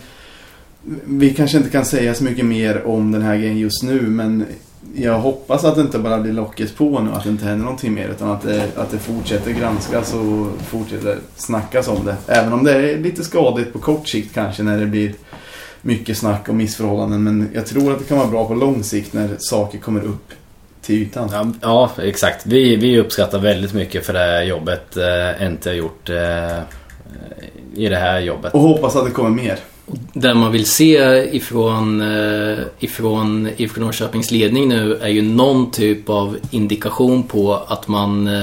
vi 1.05 1.35
kanske 1.35 1.59
inte 1.59 1.71
kan 1.71 1.85
säga 1.85 2.15
så 2.15 2.25
mycket 2.25 2.45
mer 2.45 2.87
om 2.87 3.13
den 3.13 3.23
här 3.23 3.37
grejen 3.37 3.59
just 3.59 3.83
nu 3.83 4.01
men 4.01 4.45
jag 4.99 5.19
hoppas 5.19 5.65
att 5.65 5.75
det 5.75 5.81
inte 5.81 5.99
bara 5.99 6.19
blir 6.19 6.33
locket 6.33 6.77
på 6.77 7.01
nu, 7.01 7.11
att 7.13 7.25
det 7.25 7.31
inte 7.31 7.45
händer 7.45 7.65
någonting 7.65 7.95
mer 7.95 8.09
utan 8.09 8.31
att 8.31 8.43
det, 8.43 8.69
att 8.77 8.91
det 8.91 8.99
fortsätter 8.99 9.51
granskas 9.51 10.15
och 10.15 10.47
fortsätter 10.67 11.19
snackas 11.37 11.89
om 11.89 12.05
det. 12.05 12.17
Även 12.27 12.53
om 12.53 12.65
det 12.65 12.73
är 12.73 12.99
lite 12.99 13.25
skadligt 13.25 13.73
på 13.73 13.79
kort 13.79 14.09
sikt 14.09 14.35
kanske 14.35 14.63
när 14.63 14.79
det 14.79 14.87
blir 14.87 15.15
mycket 15.83 16.19
snack 16.19 16.49
om 16.49 16.57
missförhållanden 16.57 17.25
men 17.25 17.51
jag 17.55 17.67
tror 17.67 17.93
att 17.93 17.99
det 17.99 18.05
kan 18.05 18.19
vara 18.19 18.29
bra 18.29 18.49
på 18.49 18.55
lång 18.55 18.83
sikt 18.83 19.13
när 19.13 19.37
saker 19.39 19.79
kommer 19.79 20.01
upp 20.05 20.33
till 20.83 21.03
ytan. 21.03 21.29
Ja, 21.33 21.53
ja 21.97 22.03
exakt. 22.03 22.47
Vi, 22.47 22.77
vi 22.77 23.01
uppskattar 23.01 23.39
väldigt 23.39 23.75
mycket 23.75 24.07
för 24.07 24.13
det 24.13 24.45
jobbet 24.45 24.97
eh, 24.97 25.51
NT 25.51 25.65
har 25.65 25.73
gjort 25.73 26.11
eh, 26.11 26.59
i 27.75 27.89
det 27.89 27.97
här 27.97 28.21
jobbet. 28.21 28.55
Och 28.55 28.61
hoppas 28.61 28.97
att 28.97 29.05
det 29.05 29.11
kommer 29.11 29.31
mer. 29.31 29.59
Det 30.13 30.35
man 30.35 30.53
vill 30.53 30.67
se 30.67 30.97
ifrån, 31.37 32.01
eh, 32.01 32.59
ifrån 32.79 33.49
IFK 33.57 33.81
Norrköpings 33.81 34.31
ledning 34.31 34.69
nu 34.69 34.95
är 34.95 35.09
ju 35.09 35.23
någon 35.23 35.71
typ 35.71 36.09
av 36.11 36.37
indikation 36.51 37.23
på 37.23 37.55
att 37.55 37.89
man 37.89 38.27
eh, 38.27 38.43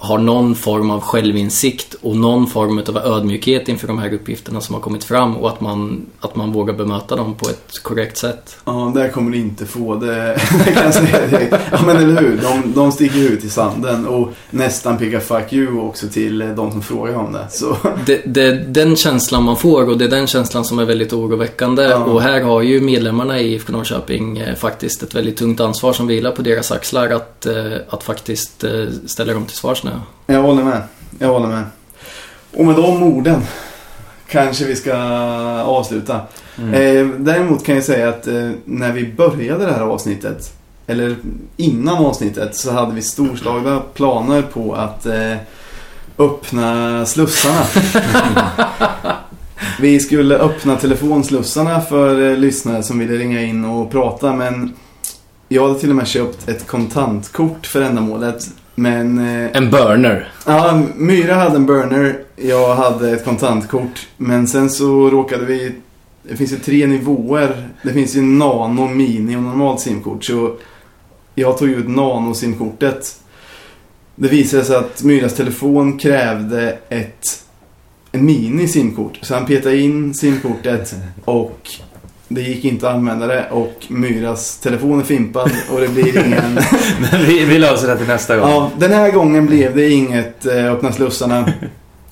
har, 0.00 0.18
någon 0.18 0.54
form 0.54 0.90
av 0.90 1.00
självinsikt 1.00 1.94
och 2.02 2.16
någon 2.16 2.46
form 2.46 2.78
av 2.78 2.96
ödmjukhet 2.96 3.68
inför 3.68 3.86
de 3.86 3.98
här 3.98 4.14
uppgifterna 4.14 4.60
som 4.60 4.74
har 4.74 4.82
kommit 4.82 5.04
fram 5.04 5.36
och 5.36 5.48
att 5.48 5.60
man, 5.60 6.06
att 6.20 6.36
man 6.36 6.52
vågar 6.52 6.74
bemöta 6.74 7.16
dem 7.16 7.34
på 7.34 7.48
ett 7.48 7.82
korrekt 7.82 8.16
sätt. 8.16 8.56
Ja, 8.64 8.92
där 8.94 9.08
kommer 9.08 9.30
du 9.30 9.38
inte 9.38 9.66
få 9.66 9.94
det. 9.94 10.38
det 10.64 10.72
kan 10.74 10.84
jag 10.84 10.94
säga 10.94 11.26
direkt. 11.26 11.56
Ja, 11.72 11.78
men 11.86 11.96
eller 11.96 12.20
hur? 12.20 12.40
De, 12.42 12.72
de 12.74 12.92
sticker 12.92 13.18
ut 13.18 13.44
i 13.44 13.50
sanden 13.50 14.06
och 14.06 14.28
nästan 14.50 14.98
pekar 14.98 15.20
fuck 15.20 15.52
you 15.52 15.80
också 15.80 16.08
till 16.08 16.38
de 16.38 16.72
som 16.72 16.82
frågar 16.82 17.14
om 17.14 17.32
det. 17.32 17.46
Så 17.50 17.76
Det, 18.06 18.22
det 18.26 18.42
är 18.42 18.52
den 18.52 18.96
känslan 18.96 19.44
man 19.44 19.56
får 19.56 19.88
och 19.88 19.98
det 19.98 20.04
är 20.04 20.08
den 20.08 20.26
känslan 20.26 20.64
som 20.64 20.78
är 20.78 20.84
väldigt 20.84 21.12
oroväckande. 21.12 21.82
Ja. 21.82 21.96
Och 21.96 22.22
här 22.22 22.40
har 22.40 22.62
ju 22.62 22.80
medlemmarna 22.80 23.40
i 23.40 23.54
IFK 23.54 23.72
Norrköping 23.72 24.38
eh, 24.38 24.54
faktiskt 24.54 25.02
ett 25.02 25.14
väldigt 25.14 25.36
tungt 25.36 25.60
ansvar 25.60 25.92
som 25.92 26.06
vilar 26.06 26.30
på 26.30 26.42
deras 26.42 26.72
axlar 26.72 27.10
att, 27.10 27.46
eh, 27.46 27.72
att 27.88 28.02
faktiskt 28.02 28.64
eh, 28.64 28.84
ställa 29.06 29.32
dem 29.32 29.44
till 29.44 29.56
svars 29.56 29.84
nu. 29.94 30.34
jag 30.34 30.42
håller 30.42 30.64
med. 30.64 30.82
Jag 31.18 31.28
håller 31.28 31.48
med. 31.48 31.64
Och 32.56 32.64
med 32.66 32.76
de 32.76 33.02
orden 33.02 33.42
kanske 34.28 34.64
vi 34.64 34.76
ska 34.76 34.94
avsluta. 35.62 36.20
Eh, 36.56 37.06
däremot 37.18 37.64
kan 37.64 37.74
jag 37.74 37.84
säga 37.84 38.08
att 38.08 38.26
eh, 38.26 38.50
när 38.64 38.92
vi 38.92 39.12
började 39.12 39.66
det 39.66 39.72
här 39.72 39.80
avsnittet, 39.80 40.52
eller 40.86 41.16
innan 41.56 42.04
avsnittet, 42.04 42.56
så 42.56 42.72
hade 42.72 42.94
vi 42.94 43.02
storslagna 43.02 43.80
planer 43.94 44.42
på 44.42 44.74
att 44.74 45.06
eh, 45.06 45.36
öppna 46.18 47.06
slussarna. 47.06 47.64
vi 49.80 50.00
skulle 50.00 50.38
öppna 50.38 50.76
telefonslussarna 50.76 51.80
för 51.80 52.36
lyssnare 52.36 52.82
som 52.82 52.98
ville 52.98 53.14
ringa 53.14 53.42
in 53.42 53.64
och 53.64 53.90
prata 53.90 54.32
men 54.32 54.74
jag 55.48 55.68
hade 55.68 55.80
till 55.80 55.90
och 55.90 55.96
med 55.96 56.06
köpt 56.06 56.48
ett 56.48 56.66
kontantkort 56.66 57.66
för 57.66 57.82
ändamålet. 57.82 58.48
Men 58.80 59.18
eh, 59.18 59.56
En 59.56 59.70
burner. 59.70 60.32
Ja, 60.46 60.82
Myra 60.96 61.34
hade 61.34 61.56
en 61.56 61.66
burner, 61.66 62.18
jag 62.36 62.74
hade 62.74 63.10
ett 63.10 63.24
kontantkort. 63.24 64.08
Men 64.16 64.48
sen 64.48 64.70
så 64.70 65.10
råkade 65.10 65.44
vi... 65.44 65.72
Det 66.22 66.36
finns 66.36 66.52
ju 66.52 66.56
tre 66.56 66.86
nivåer. 66.86 67.68
Det 67.82 67.92
finns 67.92 68.16
ju 68.16 68.22
nano, 68.22 68.88
mini 68.88 69.36
och 69.36 69.42
normalt 69.42 69.80
simkort. 69.80 70.24
Så 70.24 70.56
jag 71.34 71.58
tog 71.58 71.68
ut 71.68 71.88
nano-simkortet. 71.88 73.20
Det 74.14 74.28
visade 74.28 74.64
sig 74.64 74.76
att 74.76 75.02
Myras 75.02 75.34
telefon 75.34 75.98
krävde 75.98 76.78
ett 76.88 77.44
en 78.12 78.24
mini-simkort. 78.24 79.18
Så 79.22 79.34
han 79.34 79.46
petade 79.46 79.76
in 79.76 80.14
simkortet 80.14 80.94
och 81.24 81.70
det 82.32 82.40
gick 82.40 82.64
inte 82.64 82.88
att 82.88 82.94
använda 82.94 83.26
det. 83.26 83.44
Och 83.50 83.72
Myras 83.88 84.58
telefon 84.58 85.00
är 85.00 85.04
fimpad 85.04 85.50
och 85.74 85.80
det 85.80 85.88
blir 85.88 86.26
ingen... 86.26 86.54
Men 87.12 87.24
vi, 87.26 87.44
vi 87.44 87.58
löser 87.58 87.88
det 87.88 87.96
till 87.96 88.06
nästa 88.06 88.36
gång. 88.36 88.50
Ja, 88.50 88.70
den 88.78 88.92
här 88.92 89.10
gången 89.10 89.46
blev 89.46 89.76
det 89.76 89.90
inget 89.90 90.46
eh, 90.46 90.72
öppna 90.72 90.92
slussarna. 90.92 91.52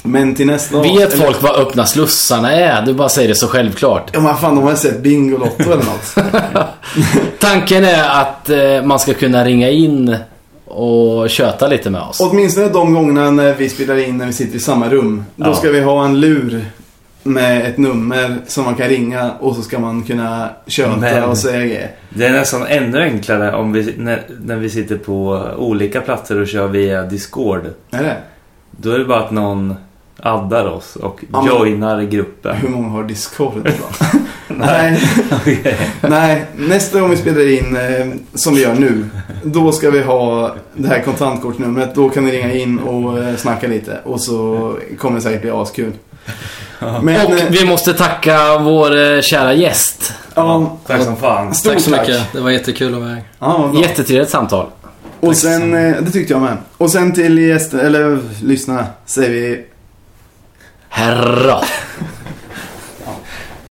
Men 0.03 0.35
till 0.35 0.47
nästa 0.47 0.83
Vet 0.83 1.13
eller- 1.15 1.25
folk 1.25 1.43
vad 1.43 1.57
öppna 1.57 1.87
slussarna 1.87 2.53
är? 2.53 2.87
Du 2.87 2.95
bara 2.95 3.09
säger 3.09 3.29
det 3.29 3.35
så 3.35 3.47
självklart. 3.49 4.11
Ja, 4.13 4.21
men 4.21 4.37
fan, 4.37 4.55
de 4.55 4.65
har 4.65 4.75
sett 4.75 5.03
Bingolotto 5.03 5.63
eller 5.63 5.77
något. 5.85 6.15
Tanken 7.39 7.85
är 7.85 8.21
att 8.21 8.51
eh, 8.51 8.83
man 8.85 8.99
ska 8.99 9.15
kunna 9.15 9.45
ringa 9.45 9.71
in 9.71 10.17
och 10.65 11.31
köta 11.31 11.69
lite 11.69 11.91
med 11.91 12.01
oss. 12.03 12.21
Åtminstone 12.21 12.69
de 12.69 12.95
gångerna 12.95 13.31
när 13.31 13.55
vi 13.55 13.69
spelar 13.69 13.97
in 14.09 14.19
när 14.19 14.27
vi 14.27 14.33
sitter 14.33 14.57
i 14.57 14.61
samma 14.61 14.89
rum. 14.89 15.25
Då 15.37 15.47
Ja. 15.51 15.55
ska 15.55 15.71
vi 15.71 15.81
ha 15.81 16.05
en 16.05 16.21
lur 16.21 16.65
med 17.23 17.67
ett 17.67 17.79
nummer 17.79 18.37
som 18.47 18.65
man 18.65 18.75
kan 18.75 18.89
ringa 18.89 19.31
och 19.41 19.57
så 19.57 19.63
ska 19.63 19.79
man 19.79 20.03
kunna 20.03 20.51
köta 20.67 20.97
Men- 20.97 21.25
och 21.25 21.39
säga 21.39 21.59
grejer. 21.67 21.91
Det 22.11 22.27
är 22.27 22.33
nästan 22.33 22.67
ännu 22.67 23.03
enklare 23.03 23.55
om 23.57 23.73
vi, 23.73 23.95
när, 23.99 24.23
när 24.41 24.57
vi 24.57 24.71
sitter 24.71 24.97
på 24.97 25.47
olika 25.57 26.01
platser 26.01 26.41
och 26.41 26.49
kör 26.49 26.69
via 26.69 27.03
Discord. 27.03 27.67
Är 27.91 28.03
det? 28.03 28.17
Då 28.71 28.91
är 28.91 28.99
det 28.99 29.05
bara 29.05 29.21
att 29.21 29.31
någon 29.31 29.75
addar 30.21 30.67
oss 30.67 30.97
och 30.97 31.25
Ja, 31.33 31.47
joinar 31.49 32.03
gruppen. 32.03 32.57
Hur 32.57 32.69
många 32.69 32.89
har 32.89 33.05
Discord 33.05 33.53
då? 33.65 34.07
Nej. 34.55 35.01
Nej, 36.01 36.45
nästa 36.57 37.01
gång 37.01 37.11
vi 37.11 37.17
spelar 37.17 37.51
in 37.59 37.77
eh, 37.77 38.07
som 38.35 38.55
vi 38.55 38.63
gör 38.63 38.75
nu. 38.75 39.07
Då 39.43 39.73
ska 39.73 39.91
vi 39.91 40.03
ha 40.03 40.55
det 40.75 40.89
här 40.89 41.03
kontantkortsnumret. 41.03 41.95
Då 41.95 42.09
kan 42.09 42.25
ni 42.25 42.33
ringa 42.33 42.53
in 42.53 42.79
och 42.79 43.19
eh, 43.19 43.37
snacka 43.37 43.67
lite. 43.67 44.01
Och 44.05 44.21
så 44.21 44.75
kommer 44.99 45.17
det 45.17 45.23
säkert 45.23 45.41
bli 45.43 45.51
askul. 45.51 45.93
Men, 47.03 47.27
Och 47.27 47.39
eh, 47.39 47.45
vi 47.51 47.65
måste 47.67 47.95
tacka 47.95 48.59
vår 48.59 48.97
eh, 48.99 49.21
kära 49.21 49.53
gäst. 49.55 50.13
ja, 50.35 50.77
Tack 50.87 51.03
som 51.03 51.17
fan. 51.17 51.55
stort 51.55 51.73
Tack 51.73 51.83
så 51.83 51.91
tack. 51.91 52.01
mycket. 52.09 52.33
Det 52.33 52.41
var 52.41 52.51
jättekul 52.51 52.95
att 52.95 53.01
vara 53.01 53.11
här. 53.11 53.23
Ja. 53.39 53.73
Jättetrevligt 53.83 54.31
samtal. 54.31 54.67
Och 55.21 55.37
sen, 55.37 55.75
eh, 55.75 55.97
det 56.03 56.11
tyckte 56.11 56.33
jag 56.33 56.43
med. 56.43 56.57
Och 56.77 56.91
sen 56.91 57.13
till 57.15 57.39
gäster, 57.39 57.79
eller 57.79 58.19
lyssnarna, 58.43 58.87
säger 59.07 59.31
vi 59.31 59.65
Herra. 60.89 61.61